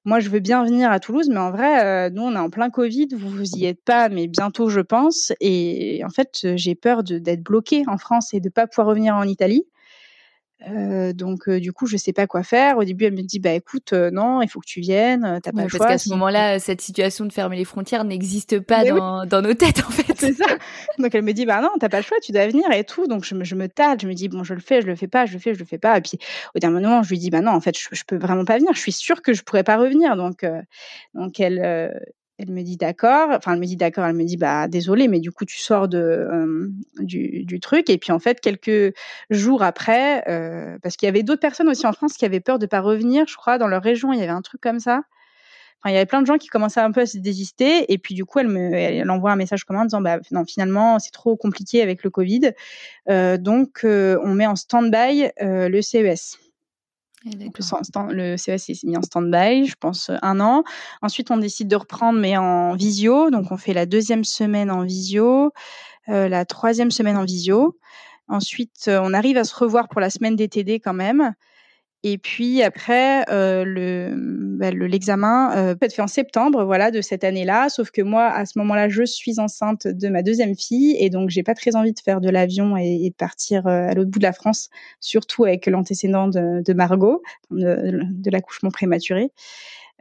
moi, 0.05 0.19
je 0.21 0.29
veux 0.31 0.41
bien 0.41 0.65
venir 0.65 0.91
à 0.91 0.99
Toulouse, 0.99 1.29
mais 1.31 1.39
en 1.39 1.51
vrai, 1.53 1.85
euh, 1.85 2.11
nous, 2.11 2.23
on 2.23 2.33
est 2.35 2.39
en 2.39 2.51
plein 2.51 2.71
Covid, 2.71 3.09
vous 3.17 3.29
vous 3.31 3.57
y 3.57 3.67
êtes 3.67 3.83
pas, 3.85 4.09
mais 4.09 4.27
bientôt, 4.27 4.69
je 4.69 4.81
pense. 4.81 5.33
Et 5.41 6.03
en 6.05 6.11
fait, 6.11 6.47
j'ai 6.57 6.75
peur 6.75 7.05
d'être 7.05 7.43
bloquée 7.43 7.85
en 7.87 7.99
France 7.99 8.35
et 8.35 8.41
de 8.41 8.49
pas 8.49 8.67
pouvoir 8.67 8.89
revenir 8.89 9.15
en 9.15 9.25
Italie. 9.25 9.65
Euh, 10.71 11.13
donc 11.13 11.49
euh, 11.49 11.61
du 11.61 11.73
coup, 11.73 11.87
je 11.87 11.97
sais 11.97 12.13
pas 12.13 12.27
quoi 12.27 12.43
faire. 12.43 12.79
Au 12.79 12.85
début, 12.85 13.05
elle 13.05 13.15
me 13.15 13.23
dit 13.23 13.41
bah 13.41 13.53
écoute, 13.53 13.93
euh, 13.93 14.11
non, 14.11 14.43
il 14.43 14.49
faut 14.49 14.61
que 14.61 14.67
tu 14.67 14.81
viennes, 14.81 15.41
t'as 15.43 15.53
pas 15.53 15.63
le 15.63 15.69
choix. 15.69 15.81
Parce 15.81 15.93
qu'à 15.93 15.99
ce 15.99 16.11
moment-là, 16.11 16.59
cette 16.59 16.81
situation 16.81 17.25
de 17.25 17.33
fermer 17.33 17.57
les 17.57 17.65
frontières 17.65 18.05
n'existe 18.05 18.61
pas 18.61 18.85
dans, 18.85 19.27
dans, 19.27 19.43
nos 19.43 19.55
têtes 19.55 19.81
en 19.81 19.91
fait. 19.91 20.15
C'est 20.17 20.35
ça. 20.35 20.47
Donc 20.99 21.15
elle 21.15 21.23
me 21.23 21.33
dit 21.33 21.47
bah 21.47 21.61
non, 21.61 21.71
t'as 21.81 21.89
pas 21.89 21.99
le 21.99 22.05
choix, 22.05 22.19
tu 22.23 22.33
dois 22.33 22.47
venir 22.47 22.71
et 22.73 22.85
tout. 22.85 23.07
Donc 23.07 23.25
je 23.25 23.35
me, 23.35 23.45
je 23.45 23.55
me 23.55 23.69
tâte, 23.69 24.03
je 24.03 24.09
me 24.09 24.15
dis 24.15 24.29
bon, 24.29 24.45
je 24.45 24.55
le 24.55 24.61
fais, 24.61 24.83
je 24.83 24.87
le 24.87 24.97
fais 24.97 25.09
pas, 25.09 25.27
je 25.27 25.33
le 25.33 25.39
fais, 25.39 25.55
je 25.55 25.59
le 25.59 25.65
fais 25.65 25.79
pas. 25.79 25.99
Et 25.99 26.01
puis 26.01 26.19
au 26.55 26.59
dernier 26.59 26.81
moment, 26.81 27.03
je 27.03 27.11
lui 27.11 27.19
dis 27.19 27.31
bah 27.31 27.41
non, 27.41 27.53
en 27.53 27.61
fait, 27.61 27.77
je, 27.79 27.89
je 27.93 28.05
peux 28.07 28.17
vraiment 28.17 28.45
pas 28.45 28.59
venir. 28.59 28.73
Je 28.75 28.81
suis 28.81 28.93
sûre 28.93 29.23
que 29.23 29.33
je 29.33 29.43
pourrais 29.43 29.65
pas 29.65 29.77
revenir. 29.77 30.17
Donc 30.17 30.45
donc 31.15 31.41
elle 31.41 31.93
elle 32.39 32.51
me 32.51 32.63
dit 32.63 32.77
d'accord. 32.77 33.29
Enfin, 33.31 33.55
elle 33.55 33.61
me 33.61 33.67
dit 33.67 33.77
d'accord. 33.77 34.05
Elle 34.05 34.17
me 34.17 34.25
dit 34.25 34.37
bah 34.37 34.69
désolé, 34.69 35.09
mais 35.09 35.21
du 35.21 35.31
coup 35.31 35.45
tu 35.45 35.59
sors 35.59 35.89
de 35.89 36.71
du, 36.99 37.45
du, 37.45 37.61
truc. 37.61 37.91
Et 37.91 37.99
puis 37.99 38.13
en 38.13 38.19
fait 38.19 38.41
quelques 38.41 38.95
jours 39.31 39.63
après, 39.63 40.25
euh, 40.29 40.79
parce 40.83 40.97
qu'il 40.97 41.07
y 41.07 41.11
avait 41.11 41.23
d'autres 41.23 41.41
personnes 41.41 41.69
aussi 41.69 41.87
en 41.87 41.93
France 41.93 42.15
qui 42.15 42.25
avaient 42.25 42.41
peur 42.41 42.59
de 42.59 42.67
pas 42.67 42.81
revenir. 42.81 43.27
Je 43.29 43.37
crois 43.37 43.59
dans 43.59 43.69
leur 43.69 43.83
région 43.83 44.13
il 44.13 44.19
y 44.21 44.23
avait 44.23 44.33
un 44.33 44.43
truc 44.43 44.61
comme 44.61 44.81
ça. 44.81 45.03
Enfin, 45.85 45.91
il 45.91 45.95
y 45.95 45.97
avait 45.97 46.07
plein 46.07 46.23
de 46.23 46.27
gens 46.27 46.39
qui 46.39 46.47
commençaient 46.49 46.81
un 46.81 46.93
peu 46.93 47.01
à 47.01 47.07
se 47.07 47.19
désister. 47.19 47.93
Et 47.93 47.99
puis 47.99 48.15
du 48.15 48.25
coup 48.25 48.39
elle 48.39 48.49
me 48.49 48.73
elle 48.73 49.11
envoie 49.11 49.33
un 49.33 49.37
message 49.37 49.65
commun 49.65 49.83
en 49.83 49.85
disant 49.85 50.01
bah 50.01 50.19
non 50.31 50.45
finalement 50.45 50.99
c'est 50.99 51.11
trop 51.11 51.37
compliqué 51.37 51.83
avec 51.83 52.03
le 52.03 52.11
Covid. 52.11 52.53
Euh, 53.11 53.37
donc 53.37 53.81
on 53.85 54.35
met 54.35 54.47
en 54.47 54.57
stand-by 54.57 55.31
le 55.41 55.81
CES. 55.83 56.39
Donc, 57.25 57.61
le 58.13 58.37
CES 58.37 58.69
est 58.71 58.85
mis 58.85 58.97
en 58.97 59.03
stand-by, 59.03 59.67
je 59.67 59.75
pense 59.79 60.11
un 60.23 60.41
an. 60.41 60.65
Ensuite, 61.03 61.31
on 61.31 61.37
décide 61.37 61.69
de 61.69 61.77
reprendre, 61.77 62.19
mais 62.19 62.37
en 62.37 62.75
visio. 62.75 63.31
Donc, 63.31 63.53
on 63.53 63.57
fait 63.57 63.75
la 63.75 63.87
deuxième 63.87 64.25
semaine 64.25 64.71
en 64.71 64.85
visio, 64.85 65.53
euh, 66.09 66.29
la 66.29 66.45
troisième 66.45 66.91
semaine 66.91 67.17
en 67.17 67.25
visio. 67.25 67.79
Ensuite, 68.29 68.87
euh, 68.89 69.01
on 69.03 69.13
arrive 69.15 69.37
à 69.37 69.45
se 69.45 69.55
revoir 69.55 69.89
pour 69.89 70.01
la 70.01 70.11
semaine 70.11 70.37
DTD 70.37 70.81
quand 70.81 70.95
même. 70.95 71.35
Et 72.05 72.19
puis 72.19 72.63
après, 72.63 73.25
euh, 73.31 73.65
le 73.65 74.15
bah, 74.63 74.73
l'examen 74.73 75.57
euh, 75.57 75.75
peut 75.77 75.87
être 75.87 75.95
fait 75.95 76.03
en 76.03 76.09
septembre, 76.09 76.65
voilà, 76.65 76.91
de 76.91 77.01
cette 77.01 77.23
année-là. 77.23 77.69
Sauf 77.69 77.93
que 77.93 78.03
moi, 78.03 78.27
à 78.27 78.45
ce 78.45 78.59
moment-là, 78.59 78.89
je 78.89 79.05
suis 79.05 79.39
enceinte 79.39 79.87
de 79.87 80.09
ma 80.09 80.23
deuxième 80.23 80.57
fille, 80.57 80.97
et 80.99 81.11
donc 81.11 81.31
j'ai 81.31 81.45
pas 81.45 81.55
très 81.55 81.77
envie 81.77 81.93
de 81.93 82.01
faire 82.01 82.21
de 82.21 82.29
l'avion 82.29 82.77
et, 82.77 83.11
de 83.11 83.15
partir 83.15 83.67
euh, 83.69 83.89
à 83.89 83.95
l'autre 83.95 84.11
bout 84.11 84.19
de 84.19 84.25
la 84.25 84.33
France, 84.33 84.69
surtout 85.01 85.45
avec 85.45 85.67
l'antécédent 85.67 86.27
de, 86.27 86.63
de, 86.63 86.73
Margot, 86.73 87.23
de, 87.51 88.03
de 88.05 88.31
l'accouchement 88.31 88.71
prématuré. 88.71 89.31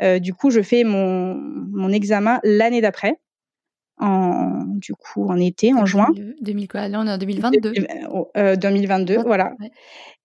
Euh, 0.02 0.20
du 0.20 0.34
coup, 0.34 0.50
je 0.50 0.62
fais 0.62 0.84
mon, 0.84 1.36
mon 1.36 1.92
examen 1.92 2.40
l'année 2.44 2.82
d'après. 2.82 3.20
En, 4.02 4.64
du 4.66 4.94
coup, 4.94 5.30
en 5.30 5.38
été, 5.38 5.74
en 5.74 5.86
juin. 5.86 6.08
2000 6.42 6.68
quoi 6.68 6.88
Là, 6.88 7.00
on 7.02 7.08
est 7.08 7.12
en 7.12 7.18
2022. 7.20 7.72
2022, 8.58 9.20
voilà. 9.24 9.54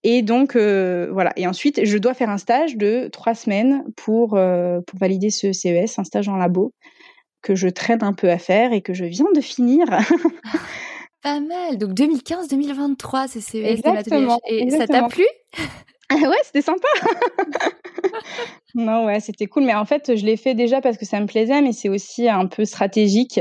Et 0.02 0.22
donc, 0.22 0.56
euh, 0.56 1.08
voilà. 1.12 1.32
Et 1.36 1.46
ensuite, 1.46 1.84
je 1.84 1.98
dois 1.98 2.14
faire 2.14 2.30
un 2.30 2.38
stage 2.38 2.76
de 2.76 3.08
trois 3.12 3.34
semaines 3.34 3.84
pour, 3.96 4.34
euh, 4.34 4.80
pour 4.86 4.98
valider 4.98 5.30
ce 5.30 5.52
CES, 5.52 5.98
un 5.98 6.04
stage 6.04 6.28
en 6.28 6.36
labo 6.36 6.72
que 7.42 7.54
je 7.54 7.68
traîne 7.68 8.02
un 8.02 8.12
peu 8.12 8.30
à 8.30 8.38
faire 8.38 8.72
et 8.72 8.82
que 8.82 8.94
je 8.94 9.04
viens 9.04 9.30
de 9.34 9.40
finir. 9.40 9.86
Pas 11.22 11.40
mal. 11.40 11.78
Donc 11.78 11.92
2015-2023, 11.92 13.28
c'est 13.28 13.40
CES 13.40 13.64
exactement, 13.64 14.40
Et 14.48 14.70
ça 14.70 14.86
t'a 14.86 15.08
plu? 15.08 15.26
ah 15.58 15.62
ouais, 16.12 16.38
c'était 16.44 16.62
sympa. 16.62 16.88
non, 18.74 19.06
ouais, 19.06 19.20
c'était 19.20 19.46
cool. 19.46 19.64
Mais 19.64 19.74
en 19.74 19.84
fait, 19.84 20.16
je 20.16 20.24
l'ai 20.24 20.36
fait 20.36 20.54
déjà 20.54 20.80
parce 20.80 20.96
que 20.96 21.04
ça 21.04 21.20
me 21.20 21.26
plaisait, 21.26 21.62
mais 21.62 21.72
c'est 21.72 21.88
aussi 21.88 22.28
un 22.28 22.46
peu 22.46 22.64
stratégique. 22.64 23.40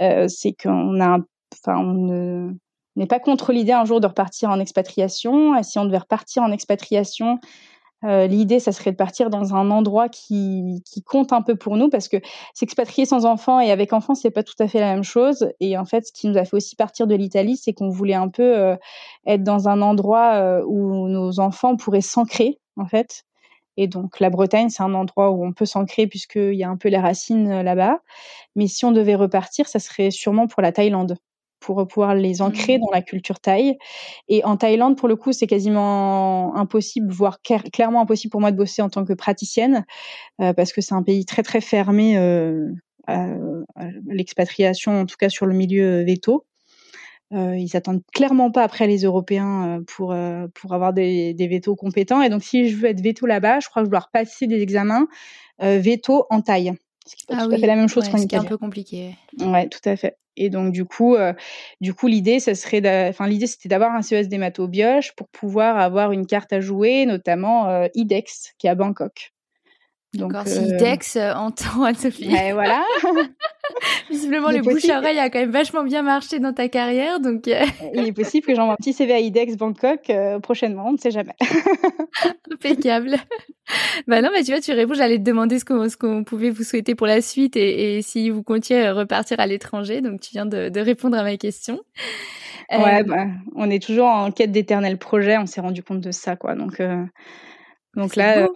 Euh, 0.00 0.26
c'est 0.28 0.52
qu'on 0.52 1.00
a, 1.00 1.18
enfin, 1.52 1.78
on 1.78 2.54
n'est 2.96 3.06
pas 3.06 3.20
contre 3.20 3.52
l'idée 3.52 3.72
un 3.72 3.84
jour 3.84 4.00
de 4.00 4.06
repartir 4.06 4.50
en 4.50 4.60
expatriation. 4.60 5.56
Et 5.56 5.62
si 5.62 5.78
on 5.78 5.84
devait 5.84 5.98
repartir 5.98 6.42
en 6.42 6.52
expatriation, 6.52 7.38
euh, 8.04 8.26
l'idée, 8.26 8.60
ça 8.60 8.72
serait 8.72 8.92
de 8.92 8.96
partir 8.96 9.28
dans 9.28 9.54
un 9.54 9.70
endroit 9.70 10.08
qui, 10.08 10.82
qui 10.86 11.02
compte 11.02 11.32
un 11.32 11.42
peu 11.42 11.54
pour 11.54 11.76
nous, 11.76 11.90
parce 11.90 12.08
que 12.08 12.16
s'expatrier 12.54 13.04
sans 13.06 13.26
enfants 13.26 13.60
et 13.60 13.70
avec 13.70 13.92
enfants, 13.92 14.14
c'est 14.14 14.30
pas 14.30 14.42
tout 14.42 14.54
à 14.58 14.68
fait 14.68 14.80
la 14.80 14.94
même 14.94 15.04
chose. 15.04 15.52
Et 15.60 15.76
en 15.76 15.84
fait, 15.84 16.06
ce 16.06 16.12
qui 16.12 16.28
nous 16.28 16.38
a 16.38 16.44
fait 16.44 16.56
aussi 16.56 16.76
partir 16.76 17.06
de 17.06 17.14
l'Italie, 17.14 17.56
c'est 17.56 17.72
qu'on 17.74 17.90
voulait 17.90 18.14
un 18.14 18.28
peu 18.28 18.58
euh, 18.58 18.76
être 19.26 19.42
dans 19.42 19.68
un 19.68 19.82
endroit 19.82 20.34
euh, 20.34 20.64
où 20.66 21.08
nos 21.08 21.40
enfants 21.40 21.76
pourraient 21.76 22.00
s'ancrer, 22.00 22.58
en 22.76 22.86
fait. 22.86 23.24
Et 23.76 23.86
donc, 23.86 24.20
la 24.20 24.30
Bretagne, 24.30 24.68
c'est 24.70 24.82
un 24.82 24.94
endroit 24.94 25.30
où 25.30 25.44
on 25.44 25.52
peut 25.52 25.66
s'ancrer 25.66 26.06
puisqu'il 26.06 26.54
y 26.54 26.64
a 26.64 26.68
un 26.68 26.76
peu 26.76 26.88
les 26.88 26.98
racines 26.98 27.62
là-bas. 27.62 28.00
Mais 28.56 28.66
si 28.66 28.84
on 28.84 28.92
devait 28.92 29.14
repartir, 29.14 29.68
ça 29.68 29.78
serait 29.78 30.10
sûrement 30.10 30.48
pour 30.48 30.62
la 30.62 30.72
Thaïlande 30.72 31.16
pour 31.60 31.86
pouvoir 31.86 32.14
les 32.14 32.42
ancrer 32.42 32.78
mmh. 32.78 32.80
dans 32.80 32.90
la 32.92 33.02
culture 33.02 33.40
thaï. 33.40 33.76
Et 34.28 34.44
en 34.44 34.56
Thaïlande, 34.56 34.96
pour 34.96 35.08
le 35.08 35.16
coup, 35.16 35.32
c'est 35.32 35.46
quasiment 35.46 36.56
impossible, 36.56 37.12
voire 37.12 37.40
clairement 37.42 38.02
impossible 38.02 38.30
pour 38.32 38.40
moi 38.40 38.50
de 38.50 38.56
bosser 38.56 38.82
en 38.82 38.88
tant 38.88 39.04
que 39.04 39.12
praticienne, 39.12 39.84
euh, 40.40 40.52
parce 40.52 40.72
que 40.72 40.80
c'est 40.80 40.94
un 40.94 41.02
pays 41.02 41.24
très 41.24 41.42
très 41.42 41.60
fermé 41.60 42.16
euh, 42.18 42.70
à, 43.06 43.26
l'expatriation, 44.06 45.00
en 45.00 45.06
tout 45.06 45.16
cas 45.18 45.28
sur 45.28 45.46
le 45.46 45.54
milieu 45.54 46.04
veto. 46.04 46.46
Euh, 47.32 47.56
ils 47.56 47.68
s'attendent 47.68 48.02
clairement 48.12 48.50
pas 48.50 48.64
après 48.64 48.88
les 48.88 49.04
Européens 49.04 49.78
euh, 49.78 49.84
pour 49.86 50.12
euh, 50.12 50.48
pour 50.54 50.74
avoir 50.74 50.92
des, 50.92 51.32
des 51.32 51.46
vétos 51.46 51.76
compétents. 51.76 52.22
Et 52.22 52.28
donc, 52.28 52.42
si 52.42 52.68
je 52.68 52.76
veux 52.76 52.88
être 52.88 53.00
veto 53.00 53.24
là-bas, 53.24 53.60
je 53.60 53.68
crois 53.68 53.82
que 53.82 53.86
je 53.86 53.90
dois 53.90 54.00
repasser 54.00 54.46
des 54.46 54.60
examens 54.60 55.06
veto 55.60 56.24
en 56.30 56.40
Thaï. 56.40 56.72
Ce 57.10 57.16
qui 57.16 57.24
est 57.28 57.34
ah 57.36 57.44
tout 57.44 57.52
à 57.52 57.58
fait 57.58 57.66
la 57.66 57.74
même 57.74 57.88
chose 57.88 58.08
qu'en 58.08 58.18
Italie. 58.18 58.28
C'est 58.30 58.36
un 58.36 58.44
peu 58.44 58.56
compliqué. 58.56 59.16
Ouais, 59.40 59.68
tout 59.68 59.80
à 59.84 59.96
fait. 59.96 60.16
Et 60.36 60.48
donc 60.48 60.72
du 60.72 60.84
coup, 60.84 61.16
euh, 61.16 61.32
du 61.80 61.92
coup 61.92 62.06
l'idée, 62.06 62.38
ça 62.38 62.54
serait, 62.54 63.08
enfin 63.08 63.26
l'idée 63.26 63.48
c'était 63.48 63.68
d'avoir 63.68 63.92
un 63.96 64.02
CES 64.02 64.28
d'hématobioche 64.28 65.12
pour 65.16 65.28
pouvoir 65.28 65.76
avoir 65.76 66.12
une 66.12 66.24
carte 66.24 66.52
à 66.52 66.60
jouer, 66.60 67.06
notamment 67.06 67.68
euh, 67.68 67.88
IDEX 67.94 68.54
qui 68.58 68.68
est 68.68 68.70
à 68.70 68.76
Bangkok. 68.76 69.32
D'accord, 70.14 70.46
si 70.46 70.60
Dex 70.76 71.16
entend 71.16 71.84
Anne-Sophie. 71.84 72.34
Et 72.34 72.52
voilà. 72.52 72.82
Visiblement, 74.10 74.50
le 74.50 74.60
bouche 74.60 74.88
à 74.88 74.98
oreille 74.98 75.18
a 75.20 75.30
quand 75.30 75.38
même 75.38 75.52
vachement 75.52 75.84
bien 75.84 76.02
marché 76.02 76.40
dans 76.40 76.52
ta 76.52 76.68
carrière, 76.68 77.20
donc. 77.20 77.46
Euh. 77.46 77.64
Il 77.94 78.06
est 78.06 78.12
possible 78.12 78.44
que 78.44 78.54
j'envoie 78.54 78.74
un 78.74 78.76
petit 78.76 78.92
CV 78.92 79.12
à 79.12 79.20
IDEX 79.20 79.56
Bangkok 79.56 80.10
euh, 80.10 80.40
prochainement, 80.40 80.88
on 80.88 80.92
ne 80.92 80.98
sait 80.98 81.12
jamais. 81.12 81.34
Impeccable. 82.52 83.16
bah 84.08 84.20
non, 84.20 84.30
mais 84.32 84.42
tu 84.42 84.50
vois, 84.50 84.60
tu 84.60 84.72
réponds, 84.72 84.94
j'allais 84.94 85.18
te 85.18 85.22
demander 85.22 85.60
ce 85.60 85.64
qu'on, 85.64 85.88
ce 85.88 85.96
qu'on 85.96 86.24
pouvait 86.24 86.50
vous 86.50 86.64
souhaiter 86.64 86.96
pour 86.96 87.06
la 87.06 87.20
suite 87.20 87.56
et, 87.56 87.98
et 87.98 88.02
si 88.02 88.30
vous 88.30 88.42
comptiez 88.42 88.90
repartir 88.90 89.38
à 89.38 89.46
l'étranger, 89.46 90.00
donc 90.00 90.20
tu 90.20 90.30
viens 90.32 90.46
de, 90.46 90.68
de 90.68 90.80
répondre 90.80 91.16
à 91.16 91.22
ma 91.22 91.36
question. 91.36 91.78
Ouais, 92.70 93.00
euh, 93.00 93.04
bah, 93.04 93.26
on 93.54 93.70
est 93.70 93.82
toujours 93.82 94.06
en 94.06 94.30
quête 94.30 94.52
d'éternel 94.52 94.98
projet, 94.98 95.38
on 95.38 95.46
s'est 95.46 95.60
rendu 95.60 95.82
compte 95.82 96.00
de 96.00 96.10
ça, 96.12 96.36
quoi. 96.36 96.54
Donc, 96.54 96.80
donc 97.96 98.14
là, 98.14 98.44
euh, 98.44 98.48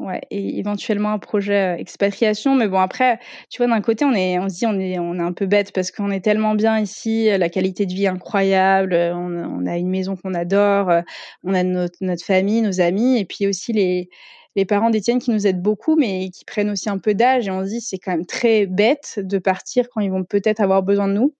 ouais, 0.00 0.20
et 0.32 0.58
éventuellement 0.58 1.12
un 1.12 1.18
projet 1.20 1.74
euh, 1.74 1.78
expatriation. 1.78 2.56
Mais 2.56 2.66
bon, 2.66 2.80
après, 2.80 3.20
tu 3.48 3.62
vois, 3.62 3.68
d'un 3.72 3.80
côté, 3.80 4.04
on 4.04 4.12
est, 4.12 4.38
on 4.40 4.48
se 4.48 4.56
dit, 4.56 4.66
on 4.66 4.80
est, 4.80 4.98
on 4.98 5.14
est 5.14 5.22
un 5.22 5.32
peu 5.32 5.46
bête 5.46 5.72
parce 5.72 5.92
qu'on 5.92 6.10
est 6.10 6.20
tellement 6.20 6.56
bien 6.56 6.78
ici, 6.80 7.28
la 7.38 7.48
qualité 7.48 7.86
de 7.86 7.92
vie 7.92 8.04
est 8.04 8.08
incroyable, 8.08 8.94
on, 8.94 9.62
on 9.62 9.66
a 9.66 9.76
une 9.76 9.88
maison 9.88 10.16
qu'on 10.16 10.34
adore, 10.34 10.90
euh, 10.90 11.02
on 11.44 11.54
a 11.54 11.62
notre, 11.62 11.98
notre 12.00 12.24
famille, 12.24 12.62
nos 12.62 12.80
amis, 12.80 13.18
et 13.18 13.24
puis 13.24 13.46
aussi 13.46 13.72
les, 13.72 14.08
les 14.56 14.64
parents 14.64 14.90
d'Étienne 14.90 15.20
qui 15.20 15.30
nous 15.30 15.46
aident 15.46 15.62
beaucoup, 15.62 15.94
mais 15.94 16.28
qui 16.30 16.44
prennent 16.44 16.70
aussi 16.70 16.90
un 16.90 16.98
peu 16.98 17.14
d'âge. 17.14 17.46
Et 17.46 17.52
on 17.52 17.62
se 17.62 17.68
dit, 17.68 17.80
c'est 17.80 17.98
quand 17.98 18.10
même 18.10 18.26
très 18.26 18.66
bête 18.66 19.20
de 19.22 19.38
partir 19.38 19.88
quand 19.90 20.00
ils 20.00 20.10
vont 20.10 20.24
peut-être 20.24 20.60
avoir 20.60 20.82
besoin 20.82 21.06
de 21.06 21.12
nous. 21.12 21.32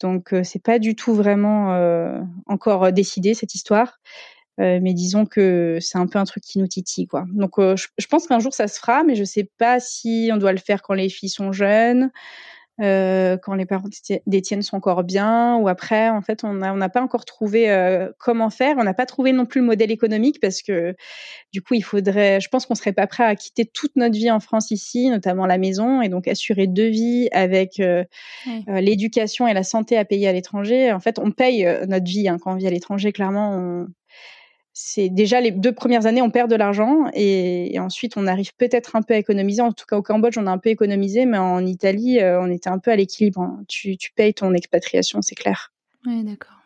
Donc, 0.00 0.34
c'est 0.42 0.62
pas 0.62 0.78
du 0.78 0.96
tout 0.96 1.14
vraiment 1.14 1.78
encore 2.46 2.92
décidé 2.92 3.32
cette 3.32 3.54
histoire. 3.54 4.00
Euh, 4.60 4.78
mais 4.80 4.94
disons 4.94 5.26
que 5.26 5.78
c'est 5.80 5.98
un 5.98 6.06
peu 6.06 6.18
un 6.18 6.24
truc 6.24 6.44
qui 6.44 6.58
nous 6.58 6.68
titille, 6.68 7.06
quoi. 7.06 7.24
Donc, 7.32 7.58
euh, 7.58 7.74
je, 7.76 8.06
pense 8.06 8.26
qu'un 8.26 8.38
jour 8.38 8.54
ça 8.54 8.68
se 8.68 8.78
fera, 8.78 9.02
mais 9.02 9.16
je 9.16 9.24
sais 9.24 9.48
pas 9.58 9.80
si 9.80 10.30
on 10.32 10.36
doit 10.36 10.52
le 10.52 10.58
faire 10.58 10.82
quand 10.82 10.94
les 10.94 11.08
filles 11.08 11.28
sont 11.28 11.50
jeunes, 11.50 12.12
euh, 12.80 13.36
quand 13.36 13.54
les 13.54 13.66
parents 13.66 13.88
d'Étienne 14.26 14.62
sont 14.62 14.76
encore 14.76 15.02
bien, 15.02 15.56
ou 15.56 15.66
après. 15.66 16.08
En 16.08 16.22
fait, 16.22 16.44
on 16.44 16.54
n'a 16.54 16.72
on 16.72 16.88
pas 16.88 17.02
encore 17.02 17.24
trouvé 17.24 17.66
comment 18.18 18.48
faire. 18.48 18.76
On 18.78 18.84
n'a 18.84 18.94
pas 18.94 19.06
trouvé 19.06 19.32
non 19.32 19.44
plus 19.44 19.60
le 19.60 19.66
modèle 19.66 19.90
économique 19.90 20.40
parce 20.40 20.62
que 20.62 20.94
du 21.52 21.60
coup, 21.60 21.74
il 21.74 21.82
faudrait. 21.82 22.40
Je 22.40 22.48
pense 22.48 22.66
qu'on 22.66 22.76
serait 22.76 22.92
pas 22.92 23.08
prêt 23.08 23.24
à 23.24 23.34
quitter 23.34 23.64
toute 23.64 23.96
notre 23.96 24.14
vie 24.16 24.30
en 24.30 24.40
France 24.40 24.70
ici, 24.70 25.10
notamment 25.10 25.46
la 25.46 25.58
maison, 25.58 26.00
et 26.00 26.08
donc 26.08 26.28
assurer 26.28 26.68
deux 26.68 26.88
vies 26.88 27.28
avec 27.32 27.82
l'éducation 28.68 29.48
et 29.48 29.54
la 29.54 29.64
santé 29.64 29.96
à 29.96 30.04
payer 30.04 30.28
à 30.28 30.32
l'étranger. 30.32 30.92
En 30.92 31.00
fait, 31.00 31.18
on 31.18 31.32
paye 31.32 31.64
notre 31.88 32.06
vie 32.06 32.28
hein, 32.28 32.38
quand 32.40 32.52
on 32.52 32.56
vit 32.56 32.68
à 32.68 32.70
l'étranger. 32.70 33.12
Clairement, 33.12 33.56
on 33.56 33.86
c'est 34.76 35.08
déjà 35.08 35.40
les 35.40 35.52
deux 35.52 35.72
premières 35.72 36.04
années, 36.04 36.20
on 36.20 36.30
perd 36.30 36.50
de 36.50 36.56
l'argent 36.56 37.04
et, 37.14 37.78
ensuite 37.78 38.16
on 38.16 38.26
arrive 38.26 38.52
peut-être 38.56 38.96
un 38.96 39.02
peu 39.02 39.14
à 39.14 39.18
économiser. 39.18 39.62
En 39.62 39.72
tout 39.72 39.86
cas, 39.86 39.96
au 39.96 40.02
Cambodge, 40.02 40.36
on 40.36 40.48
a 40.48 40.50
un 40.50 40.58
peu 40.58 40.70
économisé, 40.70 41.26
mais 41.26 41.38
en 41.38 41.64
Italie, 41.64 42.18
euh, 42.20 42.40
on 42.40 42.50
était 42.50 42.68
un 42.68 42.80
peu 42.80 42.90
à 42.90 42.96
l'équilibre. 42.96 43.40
Hein. 43.40 43.62
Tu, 43.68 43.96
payes 44.16 44.34
ton 44.34 44.52
expatriation, 44.52 45.22
c'est 45.22 45.36
clair. 45.36 45.72
Oui, 46.06 46.24
d'accord. 46.24 46.56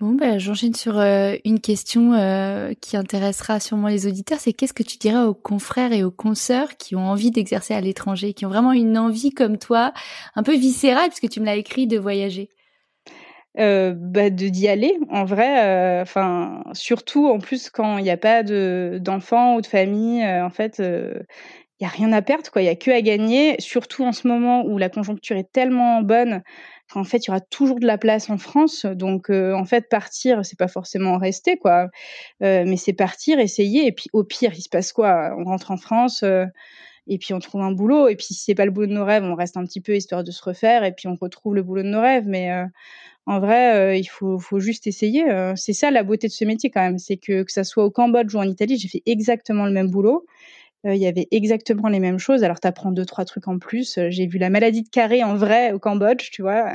Bon, 0.00 0.14
bah, 0.14 0.38
j'enchaîne 0.38 0.74
sur 0.74 0.98
euh, 0.98 1.36
une 1.44 1.60
question 1.60 2.14
euh, 2.14 2.72
qui 2.80 2.96
intéressera 2.96 3.60
sûrement 3.60 3.86
les 3.86 4.08
auditeurs. 4.08 4.40
C'est 4.40 4.52
qu'est-ce 4.52 4.72
que 4.72 4.82
tu 4.82 4.98
dirais 4.98 5.22
aux 5.22 5.34
confrères 5.34 5.92
et 5.92 6.02
aux 6.02 6.10
consoeurs 6.10 6.76
qui 6.76 6.96
ont 6.96 7.06
envie 7.06 7.30
d'exercer 7.30 7.74
à 7.74 7.80
l'étranger, 7.80 8.34
qui 8.34 8.44
ont 8.44 8.48
vraiment 8.48 8.72
une 8.72 8.98
envie 8.98 9.30
comme 9.30 9.58
toi, 9.58 9.92
un 10.34 10.42
peu 10.42 10.56
viscérale, 10.56 11.10
puisque 11.10 11.32
tu 11.32 11.38
me 11.38 11.46
l'as 11.46 11.54
écrit, 11.54 11.86
de 11.86 11.96
voyager? 11.96 12.48
Euh, 13.58 13.92
bah, 13.94 14.30
de 14.30 14.48
d'y 14.48 14.66
aller 14.66 14.98
en 15.10 15.26
vrai 15.26 15.66
euh, 15.66 16.00
enfin 16.00 16.64
surtout 16.72 17.26
en 17.28 17.38
plus 17.38 17.68
quand 17.68 17.98
il 17.98 18.04
n'y 18.04 18.08
a 18.08 18.16
pas 18.16 18.42
de 18.42 18.98
d'enfants 18.98 19.56
ou 19.56 19.60
de 19.60 19.66
famille 19.66 20.24
euh, 20.24 20.42
en 20.42 20.48
fait 20.48 20.78
il 20.78 21.82
y 21.82 21.84
a 21.84 21.88
rien 21.88 22.12
à 22.12 22.22
perdre 22.22 22.50
quoi. 22.50 22.62
Il 22.62 22.64
y 22.64 22.68
a 22.68 22.76
que 22.76 22.90
à 22.90 23.02
gagner 23.02 23.56
surtout 23.60 24.04
en 24.04 24.12
ce 24.12 24.26
moment 24.26 24.64
où 24.64 24.78
la 24.78 24.88
conjoncture 24.88 25.36
est 25.36 25.52
tellement 25.52 26.00
bonne 26.00 26.42
qu'en 26.90 27.04
fait 27.04 27.26
il 27.26 27.28
y 27.28 27.30
aura 27.30 27.40
toujours 27.40 27.78
de 27.78 27.86
la 27.86 27.98
place 27.98 28.30
en 28.30 28.38
France. 28.38 28.86
Donc 28.86 29.28
en 29.28 29.64
fait 29.66 29.86
partir 29.90 30.46
c'est 30.46 30.58
pas 30.58 30.68
forcément 30.68 31.18
rester 31.18 31.58
quoi. 31.58 31.88
Mais 32.40 32.76
c'est 32.78 32.94
partir 32.94 33.38
essayer 33.38 33.86
et 33.86 33.92
puis 33.92 34.06
au 34.14 34.24
pire 34.24 34.52
il 34.54 34.62
se 34.62 34.70
passe 34.70 34.92
quoi? 34.94 35.34
On 35.38 35.44
rentre 35.44 35.72
en 35.72 35.76
France 35.76 36.24
et 37.08 37.18
puis 37.18 37.34
on 37.34 37.38
trouve 37.40 37.60
un 37.62 37.72
boulot. 37.72 38.08
Et 38.08 38.16
puis 38.16 38.26
si 38.26 38.34
c'est 38.34 38.54
pas 38.54 38.64
le 38.64 38.70
boulot 38.70 38.86
de 38.86 38.94
nos 38.94 39.04
rêves 39.04 39.24
on 39.24 39.34
reste 39.34 39.58
un 39.58 39.64
petit 39.64 39.80
peu 39.82 39.94
histoire 39.94 40.24
de 40.24 40.30
se 40.30 40.42
refaire 40.42 40.84
et 40.84 40.92
puis 40.92 41.08
on 41.08 41.16
retrouve 41.20 41.54
le 41.54 41.62
boulot 41.62 41.82
de 41.82 41.88
nos 41.88 42.00
rêves. 42.00 42.26
Mais 42.26 42.50
en 43.26 43.38
vrai, 43.38 43.76
euh, 43.76 43.96
il 43.96 44.06
faut, 44.06 44.38
faut, 44.38 44.58
juste 44.58 44.86
essayer. 44.86 45.30
Euh. 45.30 45.54
c'est 45.56 45.72
ça 45.72 45.90
la 45.90 46.02
beauté 46.02 46.26
de 46.26 46.32
ce 46.32 46.44
métier 46.44 46.70
quand 46.70 46.80
même, 46.80 46.98
c'est 46.98 47.16
que 47.16 47.44
que 47.44 47.52
ça 47.52 47.62
soit 47.64 47.84
au 47.84 47.90
Cambodge 47.90 48.34
ou 48.34 48.38
en 48.38 48.48
Italie, 48.48 48.78
j'ai 48.78 48.88
fait 48.88 49.02
exactement 49.06 49.64
le 49.64 49.72
même 49.72 49.90
boulot. 49.90 50.26
Euh, 50.86 50.94
il 50.96 51.00
y 51.00 51.06
avait 51.06 51.28
exactement 51.30 51.88
les 51.88 52.00
mêmes 52.00 52.18
choses. 52.18 52.42
Alors 52.42 52.58
tu 52.58 52.66
apprends 52.66 52.90
deux 52.90 53.04
trois 53.04 53.24
trucs 53.24 53.46
en 53.46 53.58
plus. 53.58 53.98
J'ai 54.08 54.26
vu 54.26 54.38
la 54.38 54.50
maladie 54.50 54.82
de 54.82 54.88
carré 54.88 55.22
en 55.22 55.36
vrai 55.36 55.72
au 55.72 55.78
Cambodge, 55.78 56.30
tu 56.32 56.42
vois, 56.42 56.72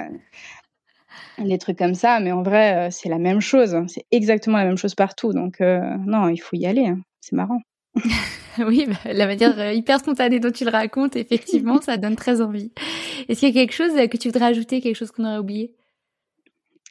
des 1.38 1.58
trucs 1.58 1.78
comme 1.78 1.96
ça. 1.96 2.20
Mais 2.22 2.32
en 2.32 2.44
vrai, 2.44 2.90
c'est 2.92 3.10
la 3.10 3.20
même 3.20 3.42
chose. 3.42 3.78
C'est 3.88 4.06
exactement 4.12 4.58
la 4.58 4.66
même 4.66 4.78
chose 4.78 4.96
partout. 4.96 5.34
Donc 5.34 5.60
non, 5.60 6.30
il 6.30 6.38
faut 6.38 6.56
y 6.56 6.66
aller. 6.66 6.88
Hein. 6.88 7.02
C'est 7.20 7.36
marrant. 7.36 7.60
oui, 8.60 8.86
bah, 8.88 9.12
la 9.14 9.26
manière 9.26 9.74
hyper 9.74 10.00
spontanée 10.00 10.40
dont 10.40 10.52
tu 10.52 10.64
le 10.64 10.72
racontes, 10.72 11.18
effectivement, 11.18 11.82
ça 11.82 11.98
donne 11.98 12.16
très 12.16 12.40
envie. 12.40 12.72
Est-ce 13.28 13.42
qu'il 13.42 13.50
y 13.50 13.52
a 13.52 13.66
quelque 13.66 13.74
chose 13.74 13.92
que 13.94 14.18
tu 14.18 14.30
voudrais 14.30 14.46
ajouter, 14.46 14.80
quelque 14.80 14.96
chose 14.96 15.12
qu'on 15.12 15.26
aurait 15.26 15.40
oublié? 15.40 15.77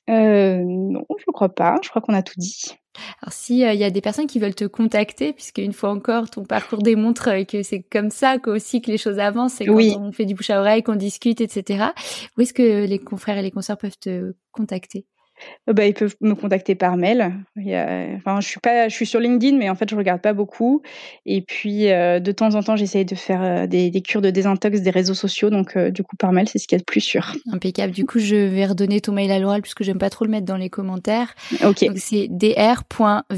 Euh, 0.08 0.62
non, 0.64 1.04
je 1.18 1.30
crois 1.32 1.48
pas. 1.48 1.78
Je 1.82 1.88
crois 1.88 2.02
qu'on 2.02 2.14
a 2.14 2.22
tout 2.22 2.34
dit. 2.36 2.64
Alors 3.22 3.32
si 3.32 3.58
il 3.58 3.64
euh, 3.64 3.74
y 3.74 3.84
a 3.84 3.90
des 3.90 4.00
personnes 4.00 4.26
qui 4.26 4.38
veulent 4.38 4.54
te 4.54 4.64
contacter, 4.64 5.32
puisque 5.32 5.58
une 5.58 5.72
fois 5.72 5.90
encore 5.90 6.30
ton 6.30 6.44
parcours 6.44 6.82
démontre 6.82 7.28
euh, 7.28 7.44
que 7.44 7.62
c'est 7.62 7.82
comme 7.82 8.10
ça 8.10 8.38
qu'aussi 8.38 8.80
que 8.80 8.90
les 8.90 8.98
choses 8.98 9.18
avancent, 9.18 9.54
c'est 9.54 9.66
quand 9.66 9.76
on 9.76 10.12
fait 10.12 10.24
du 10.24 10.34
bouche 10.34 10.50
à 10.50 10.60
oreille, 10.60 10.82
qu'on 10.82 10.96
discute, 10.96 11.40
etc. 11.40 11.86
Où 12.36 12.40
est-ce 12.40 12.54
que 12.54 12.86
les 12.86 12.98
confrères 12.98 13.38
et 13.38 13.42
les 13.42 13.50
consoeurs 13.50 13.78
peuvent 13.78 13.98
te 13.98 14.34
contacter? 14.52 15.06
Bah, 15.66 15.86
ils 15.86 15.94
peuvent 15.94 16.16
me 16.20 16.34
contacter 16.34 16.74
par 16.74 16.96
mail. 16.96 17.34
enfin, 17.56 18.40
je 18.40 18.46
suis 18.46 18.60
pas, 18.60 18.88
je 18.88 18.94
suis 18.94 19.06
sur 19.06 19.20
LinkedIn, 19.20 19.56
mais 19.56 19.68
en 19.70 19.74
fait, 19.74 19.88
je 19.90 19.96
regarde 19.96 20.20
pas 20.20 20.32
beaucoup. 20.32 20.82
Et 21.24 21.42
puis, 21.42 21.90
euh, 21.90 22.20
de 22.20 22.32
temps 22.32 22.54
en 22.54 22.62
temps, 22.62 22.76
j'essaye 22.76 23.04
de 23.04 23.14
faire 23.14 23.42
euh, 23.42 23.66
des, 23.66 23.90
des, 23.90 24.00
cures 24.00 24.22
de 24.22 24.30
désintox 24.30 24.80
des 24.80 24.90
réseaux 24.90 25.14
sociaux. 25.14 25.50
Donc, 25.50 25.76
du 25.76 26.02
coup, 26.02 26.16
par 26.16 26.32
mail, 26.32 26.48
c'est 26.48 26.58
ce 26.58 26.66
qu'il 26.66 26.76
y 26.76 26.80
a 26.80 26.80
de 26.80 26.84
plus 26.84 27.00
sûr. 27.00 27.32
Impeccable. 27.52 27.92
Du 27.92 28.06
coup, 28.06 28.18
je 28.18 28.36
vais 28.36 28.66
redonner 28.66 29.00
ton 29.00 29.12
mail 29.12 29.30
à 29.30 29.38
l'oral 29.38 29.62
puisque 29.62 29.82
j'aime 29.82 29.98
pas 29.98 30.10
trop 30.10 30.24
le 30.24 30.30
mettre 30.30 30.46
dans 30.46 30.56
les 30.56 30.70
commentaires. 30.70 31.34
Ok. 31.64 31.84
Donc, 31.84 31.98
c'est 31.98 32.28
dr.vet.richard, 32.28 33.28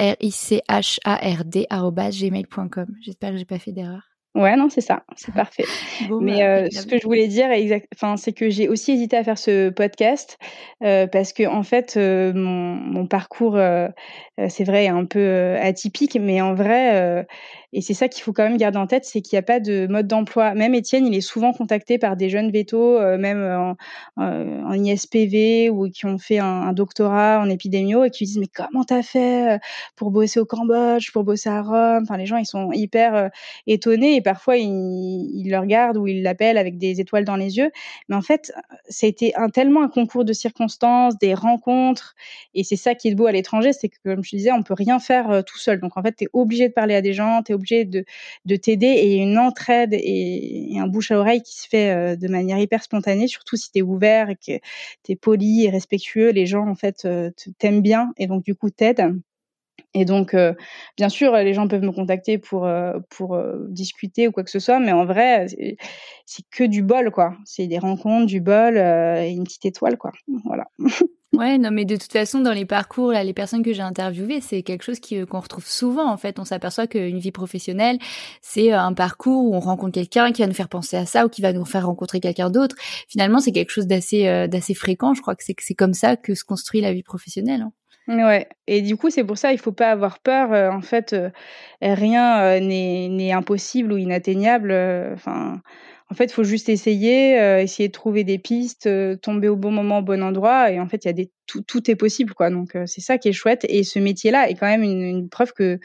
r 0.00 0.16
i 0.20 0.30
c 0.30 0.62
h 0.68 0.98
a 1.04 1.16
r 1.16 1.44
d 1.44 1.66
gmail.com. 1.70 2.86
J'espère 3.00 3.32
que 3.32 3.36
j'ai 3.36 3.44
pas 3.44 3.58
fait 3.58 3.72
d'erreur. 3.72 4.09
Ouais, 4.36 4.54
non, 4.54 4.68
c'est 4.68 4.80
ça, 4.80 5.02
c'est 5.16 5.34
parfait. 5.34 5.64
Mais 6.20 6.38
bah, 6.38 6.44
euh, 6.44 6.68
ce 6.70 6.86
que 6.86 6.98
je 6.98 7.04
voulais 7.04 7.26
dire, 7.26 7.48
enfin, 7.94 8.16
c'est 8.16 8.32
que 8.32 8.48
j'ai 8.48 8.68
aussi 8.68 8.92
hésité 8.92 9.16
à 9.16 9.24
faire 9.24 9.38
ce 9.38 9.70
podcast 9.70 10.38
euh, 10.84 11.08
parce 11.08 11.32
que 11.32 11.48
en 11.48 11.64
fait, 11.64 11.94
euh, 11.96 12.32
mon, 12.32 12.76
mon, 12.76 13.06
parcours, 13.08 13.58
c'est 14.48 14.64
vrai, 14.64 14.88
un 14.88 15.04
peu 15.04 15.56
atypique, 15.60 16.18
mais 16.20 16.40
en 16.40 16.54
vrai, 16.54 17.26
et 17.72 17.82
c'est 17.82 17.94
ça 17.94 18.08
qu'il 18.08 18.24
faut 18.24 18.32
quand 18.32 18.42
même 18.42 18.56
garder 18.56 18.78
en 18.78 18.88
tête, 18.88 19.04
c'est 19.04 19.20
qu'il 19.20 19.36
n'y 19.36 19.38
a 19.38 19.42
pas 19.42 19.60
de 19.60 19.86
mode 19.88 20.08
d'emploi. 20.08 20.54
Même 20.54 20.74
Étienne, 20.74 21.06
il 21.06 21.14
est 21.14 21.20
souvent 21.20 21.52
contacté 21.52 21.98
par 21.98 22.16
des 22.16 22.28
jeunes 22.28 22.50
vétos, 22.50 22.98
euh, 22.98 23.16
même 23.16 23.42
en, 23.42 23.76
euh, 24.22 24.76
ISPV 24.76 25.70
ou 25.70 25.88
qui 25.88 26.06
ont 26.06 26.18
fait 26.18 26.38
un, 26.38 26.72
doctorat 26.72 27.40
en 27.40 27.48
épidémio 27.48 28.04
et 28.04 28.10
qui 28.10 28.24
lui 28.24 28.26
disent 28.26 28.38
mais 28.38 28.48
comment 28.52 28.82
t'as 28.84 29.02
fait 29.02 29.56
euh, 29.56 29.58
pour 29.94 30.10
bosser 30.10 30.40
au 30.40 30.46
Cambodge, 30.46 31.12
pour 31.12 31.22
bosser 31.22 31.48
à 31.48 31.62
Rome? 31.62 32.02
Enfin, 32.02 32.16
les 32.16 32.26
gens 32.26 32.38
ils 32.38 32.46
sont 32.46 32.72
hyper 32.72 33.30
étonnés 33.66 34.16
et 34.16 34.20
parfois 34.20 34.56
ils, 34.56 35.48
le 35.48 35.58
regardent 35.58 35.96
ou 35.96 36.08
ils 36.08 36.22
l'appellent 36.22 36.58
avec 36.58 36.76
des 36.78 37.00
étoiles 37.00 37.24
dans 37.24 37.36
les 37.36 37.58
yeux. 37.58 37.70
Mais 38.08 38.16
en 38.16 38.22
fait, 38.22 38.52
ça 38.88 39.06
tellement 39.52 39.82
un 39.82 39.88
concours 39.88 40.24
de 40.24 40.32
circonstances, 40.32 41.18
des 41.18 41.34
rencontres 41.34 42.14
et 42.54 42.64
c'est 42.64 42.76
ça 42.76 42.94
qui 42.94 43.08
est 43.08 43.14
beau 43.14 43.26
à 43.26 43.32
l'étranger, 43.32 43.72
c'est 43.72 43.88
que 43.88 43.96
comme 44.04 44.24
disais, 44.36 44.52
on 44.52 44.62
peut 44.62 44.74
rien 44.74 44.98
faire 44.98 45.44
tout 45.44 45.58
seul. 45.58 45.80
Donc 45.80 45.96
en 45.96 46.02
fait, 46.02 46.14
tu 46.16 46.24
es 46.24 46.28
obligé 46.32 46.68
de 46.68 46.72
parler 46.72 46.94
à 46.94 47.02
des 47.02 47.12
gens, 47.12 47.42
tu 47.42 47.52
obligé 47.60 47.84
de, 47.84 48.04
de 48.44 48.56
t'aider 48.56 48.86
et 48.86 49.16
une 49.16 49.38
entraide 49.38 49.90
et, 49.92 50.76
un 50.78 50.86
bouche 50.86 51.10
à 51.10 51.18
oreille 51.18 51.42
qui 51.42 51.56
se 51.58 51.68
fait 51.68 51.90
euh, 51.90 52.16
de 52.16 52.28
manière 52.28 52.58
hyper 52.58 52.82
spontanée, 52.82 53.28
surtout 53.28 53.56
si 53.56 53.70
tu 53.70 53.80
es 53.80 53.82
ouvert 53.82 54.30
et 54.30 54.36
que 54.36 54.58
tu 55.04 55.12
es 55.12 55.16
poli 55.16 55.64
et 55.64 55.70
respectueux, 55.70 56.30
les 56.30 56.46
gens 56.46 56.66
en 56.66 56.74
fait 56.74 57.04
euh, 57.04 57.30
t'aiment 57.58 57.82
bien 57.82 58.12
et 58.16 58.26
donc 58.26 58.44
du 58.44 58.54
coup 58.54 58.70
t'aident. 58.70 59.20
Et 59.94 60.04
donc, 60.04 60.34
euh, 60.34 60.54
bien 60.96 61.08
sûr, 61.08 61.32
les 61.34 61.52
gens 61.54 61.66
peuvent 61.66 61.82
me 61.82 61.90
contacter 61.90 62.38
pour 62.38 62.68
pour 63.08 63.42
discuter 63.68 64.28
ou 64.28 64.32
quoi 64.32 64.44
que 64.44 64.50
ce 64.50 64.60
soit, 64.60 64.78
mais 64.78 64.92
en 64.92 65.04
vrai, 65.04 65.46
c'est 66.26 66.44
que 66.50 66.64
du 66.64 66.82
bol, 66.82 67.10
quoi. 67.10 67.34
C'est 67.44 67.66
des 67.66 67.78
rencontres, 67.78 68.26
du 68.26 68.40
bol 68.40 68.76
et 68.76 69.30
une 69.30 69.44
petite 69.44 69.64
étoile, 69.64 69.96
quoi. 69.96 70.12
Voilà. 70.44 70.66
Ouais, 71.32 71.58
non, 71.58 71.70
mais 71.70 71.84
de 71.84 71.94
toute 71.94 72.12
façon, 72.12 72.40
dans 72.40 72.52
les 72.52 72.64
parcours, 72.64 73.12
là, 73.12 73.22
les 73.22 73.32
personnes 73.32 73.62
que 73.62 73.72
j'ai 73.72 73.82
interviewées, 73.82 74.40
c'est 74.40 74.62
quelque 74.62 74.82
chose 74.82 74.98
qui, 74.98 75.24
qu'on 75.26 75.38
retrouve 75.38 75.66
souvent. 75.66 76.10
En 76.10 76.16
fait, 76.16 76.40
on 76.40 76.44
s'aperçoit 76.44 76.88
qu'une 76.88 77.20
vie 77.20 77.30
professionnelle, 77.30 77.98
c'est 78.42 78.72
euh, 78.72 78.80
un 78.80 78.92
parcours 78.94 79.44
où 79.44 79.54
on 79.54 79.60
rencontre 79.60 79.92
quelqu'un 79.92 80.32
qui 80.32 80.42
va 80.42 80.48
nous 80.48 80.54
faire 80.54 80.68
penser 80.68 80.96
à 80.96 81.06
ça 81.06 81.26
ou 81.26 81.28
qui 81.28 81.40
va 81.40 81.52
nous 81.52 81.64
faire 81.64 81.86
rencontrer 81.86 82.18
quelqu'un 82.18 82.50
d'autre. 82.50 82.74
Finalement, 83.08 83.38
c'est 83.38 83.52
quelque 83.52 83.70
chose 83.70 83.86
d'assez, 83.86 84.26
euh, 84.26 84.48
d'assez 84.48 84.74
fréquent. 84.74 85.14
Je 85.14 85.22
crois 85.22 85.36
que 85.36 85.44
c'est, 85.44 85.54
c'est 85.60 85.74
comme 85.74 85.94
ça 85.94 86.16
que 86.16 86.34
se 86.34 86.44
construit 86.44 86.80
la 86.80 86.92
vie 86.92 87.04
professionnelle. 87.04 87.62
Hein. 87.62 87.72
Ouais. 88.10 88.48
Et 88.66 88.82
du 88.82 88.96
coup, 88.96 89.10
c'est 89.10 89.22
pour 89.24 89.38
ça, 89.38 89.52
il 89.52 89.58
faut 89.58 89.72
pas 89.72 89.90
avoir 89.90 90.18
peur. 90.18 90.52
Euh, 90.52 90.70
en 90.70 90.80
fait, 90.80 91.12
euh, 91.12 91.30
rien 91.80 92.40
euh, 92.42 92.60
n'est 92.60 93.32
impossible 93.32 93.92
ou 93.92 93.98
inatteignable. 93.98 94.72
Enfin, 95.14 95.60
en 96.10 96.14
fait, 96.14 96.24
il 96.24 96.32
faut 96.32 96.44
juste 96.44 96.68
essayer, 96.68 97.36
essayer 97.60 97.88
de 97.88 97.92
trouver 97.92 98.24
des 98.24 98.38
pistes, 98.38 98.88
tomber 99.20 99.48
au 99.48 99.56
bon 99.56 99.70
moment, 99.70 99.98
au 99.98 100.02
bon 100.02 100.22
endroit. 100.22 100.72
Et 100.72 100.80
en 100.80 100.88
fait, 100.88 101.04
il 101.04 101.08
y 101.08 101.10
a 101.10 101.14
des 101.14 101.30
tout, 101.46 101.62
tout 101.62 101.88
est 101.88 101.94
possible, 101.94 102.34
quoi. 102.34 102.50
Donc, 102.50 102.76
c'est 102.86 103.00
ça 103.00 103.16
qui 103.16 103.28
est 103.28 103.32
chouette. 103.32 103.64
Et 103.68 103.84
ce 103.84 104.00
métier-là 104.00 104.50
est 104.50 104.54
quand 104.54 104.66
même 104.66 104.82
une, 104.82 105.02
une, 105.02 105.28
preuve 105.28 105.52
que 105.52 105.78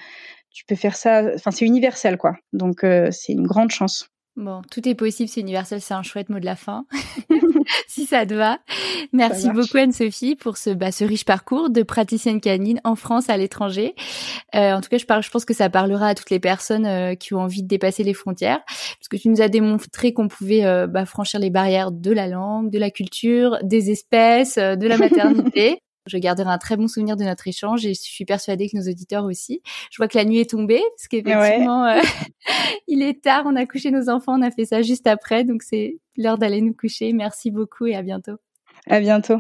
tu 0.50 0.66
peux 0.66 0.76
faire 0.76 0.96
ça. 0.96 1.24
Enfin, 1.36 1.52
c'est 1.52 1.66
universel, 1.66 2.18
quoi. 2.18 2.34
Donc, 2.54 2.80
c'est 3.12 3.34
une 3.34 3.46
grande 3.46 3.70
chance. 3.70 4.10
Bon, 4.36 4.62
tout 4.70 4.88
est 4.88 4.96
possible, 4.96 5.30
c'est 5.30 5.42
universel, 5.42 5.82
c'est 5.82 5.94
un 5.94 6.04
chouette 6.04 6.30
mot 6.30 6.40
de 6.40 6.46
la 6.46 6.56
fin. 6.56 6.86
si 7.88 8.06
ça 8.06 8.26
te 8.26 8.34
va. 8.34 8.60
Merci 9.14 9.50
beaucoup 9.50 9.78
Anne-Sophie 9.78 10.36
pour 10.36 10.58
ce, 10.58 10.70
bah, 10.70 10.92
ce 10.92 11.04
riche 11.04 11.26
parcours 11.26 11.70
de 11.70 11.84
praticienne 11.84 12.42
canine 12.42 12.82
en 12.84 12.96
France, 12.96 13.30
à 13.30 13.38
l'étranger. 13.38 13.96
Euh, 14.56 14.74
en 14.74 14.82
tout 14.82 14.90
cas, 14.90 14.98
je, 14.98 15.06
parle, 15.06 15.24
je 15.24 15.30
pense 15.30 15.46
que 15.46 15.54
ça 15.54 15.70
parlera 15.70 16.10
à 16.10 16.16
toutes 16.16 16.30
les 16.30 16.40
personnes 16.40 16.86
euh, 16.86 17.16
qui 17.16 17.34
ont 17.34 17.40
envie 17.40 17.64
de 17.64 17.68
dépasser 17.68 18.04
les 18.04 18.14
frontières, 18.14 18.62
parce 18.66 19.08
que 19.10 19.18
tu 19.18 19.30
nous 19.30 19.42
as 19.42 19.48
démontré 19.48 20.14
qu'on 20.14 20.28
pouvait 20.28 20.66
euh, 20.66 20.88
bah, 20.88 21.06
franchir 21.06 21.40
les 21.40 21.50
barrières 21.50 21.92
de 21.92 22.12
la 22.12 22.28
langue, 22.28 22.70
de 22.70 22.80
la 22.80 22.92
culture, 22.92 23.58
des 23.64 23.92
espèces, 23.92 24.58
de 24.58 24.88
la 24.88 24.98
maternité. 24.98 25.80
Je 26.06 26.18
garderai 26.18 26.50
un 26.50 26.58
très 26.58 26.78
bon 26.78 26.88
souvenir 26.88 27.18
de 27.18 27.24
notre 27.24 27.48
échange 27.48 27.86
et 27.86 27.94
je 27.94 28.02
suis 28.02 28.26
persuadée 28.26 28.70
que 28.70 28.78
nos 28.78 28.84
auditeurs 28.84 29.26
aussi. 29.26 29.62
Je 29.92 29.98
vois 29.98 30.08
que 30.08 30.18
la 30.18 30.26
nuit 30.26 30.40
est 30.40 30.50
tombée 30.50 30.84
parce 30.96 31.08
qu'effectivement, 31.08 31.86
euh, 31.86 32.02
il 32.88 33.02
est 33.02 33.24
tard. 33.24 33.44
On 33.48 33.56
a 33.56 33.66
couché 33.66 33.90
nos 33.90 34.10
enfants, 34.10 34.38
on 34.38 34.42
a 34.42 34.52
fait 34.52 34.66
ça 34.66 34.82
juste 34.82 35.08
après, 35.08 35.44
donc 35.44 35.64
c'est 35.64 35.98
l'heure 36.16 36.38
d'aller 36.38 36.62
nous 36.62 36.74
coucher. 36.74 37.12
Merci 37.14 37.50
beaucoup 37.50 37.88
et 37.88 37.96
à 37.96 38.04
bientôt. 38.04 38.36
À 38.88 39.00
bientôt. 39.00 39.40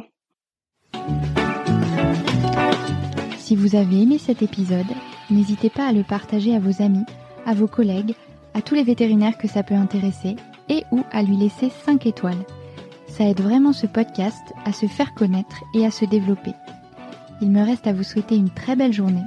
Si 3.37 3.55
vous 3.55 3.75
avez 3.75 4.01
aimé 4.01 4.17
cet 4.17 4.41
épisode, 4.41 4.85
n'hésitez 5.29 5.69
pas 5.69 5.87
à 5.87 5.91
le 5.93 6.03
partager 6.03 6.55
à 6.55 6.59
vos 6.59 6.81
amis, 6.81 7.05
à 7.45 7.53
vos 7.53 7.67
collègues, 7.67 8.15
à 8.55 8.63
tous 8.63 8.73
les 8.73 8.83
vétérinaires 8.83 9.37
que 9.37 9.47
ça 9.47 9.61
peut 9.61 9.75
intéresser 9.75 10.35
et 10.67 10.83
ou 10.91 11.03
à 11.11 11.21
lui 11.21 11.37
laisser 11.37 11.69
5 11.85 12.07
étoiles. 12.07 12.43
Ça 13.17 13.23
aide 13.23 13.39
vraiment 13.39 13.71
ce 13.71 13.87
podcast 13.87 14.53
à 14.65 14.73
se 14.73 14.87
faire 14.87 15.13
connaître 15.13 15.63
et 15.73 15.85
à 15.85 15.91
se 15.91 16.03
développer. 16.03 16.51
Il 17.41 17.49
me 17.49 17.63
reste 17.63 17.87
à 17.87 17.93
vous 17.93 18.03
souhaiter 18.03 18.35
une 18.35 18.49
très 18.49 18.75
belle 18.75 18.91
journée 18.91 19.23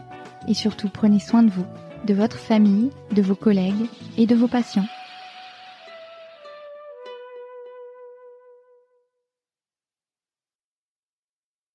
et 0.46 0.52
surtout 0.52 0.90
prenez 0.90 1.20
soin 1.20 1.42
de 1.42 1.50
vous, 1.50 1.64
de 2.04 2.12
votre 2.12 2.36
famille, 2.36 2.90
de 3.12 3.22
vos 3.22 3.34
collègues 3.34 3.88
et 4.18 4.26
de 4.26 4.34
vos 4.34 4.46
patients. 4.46 4.84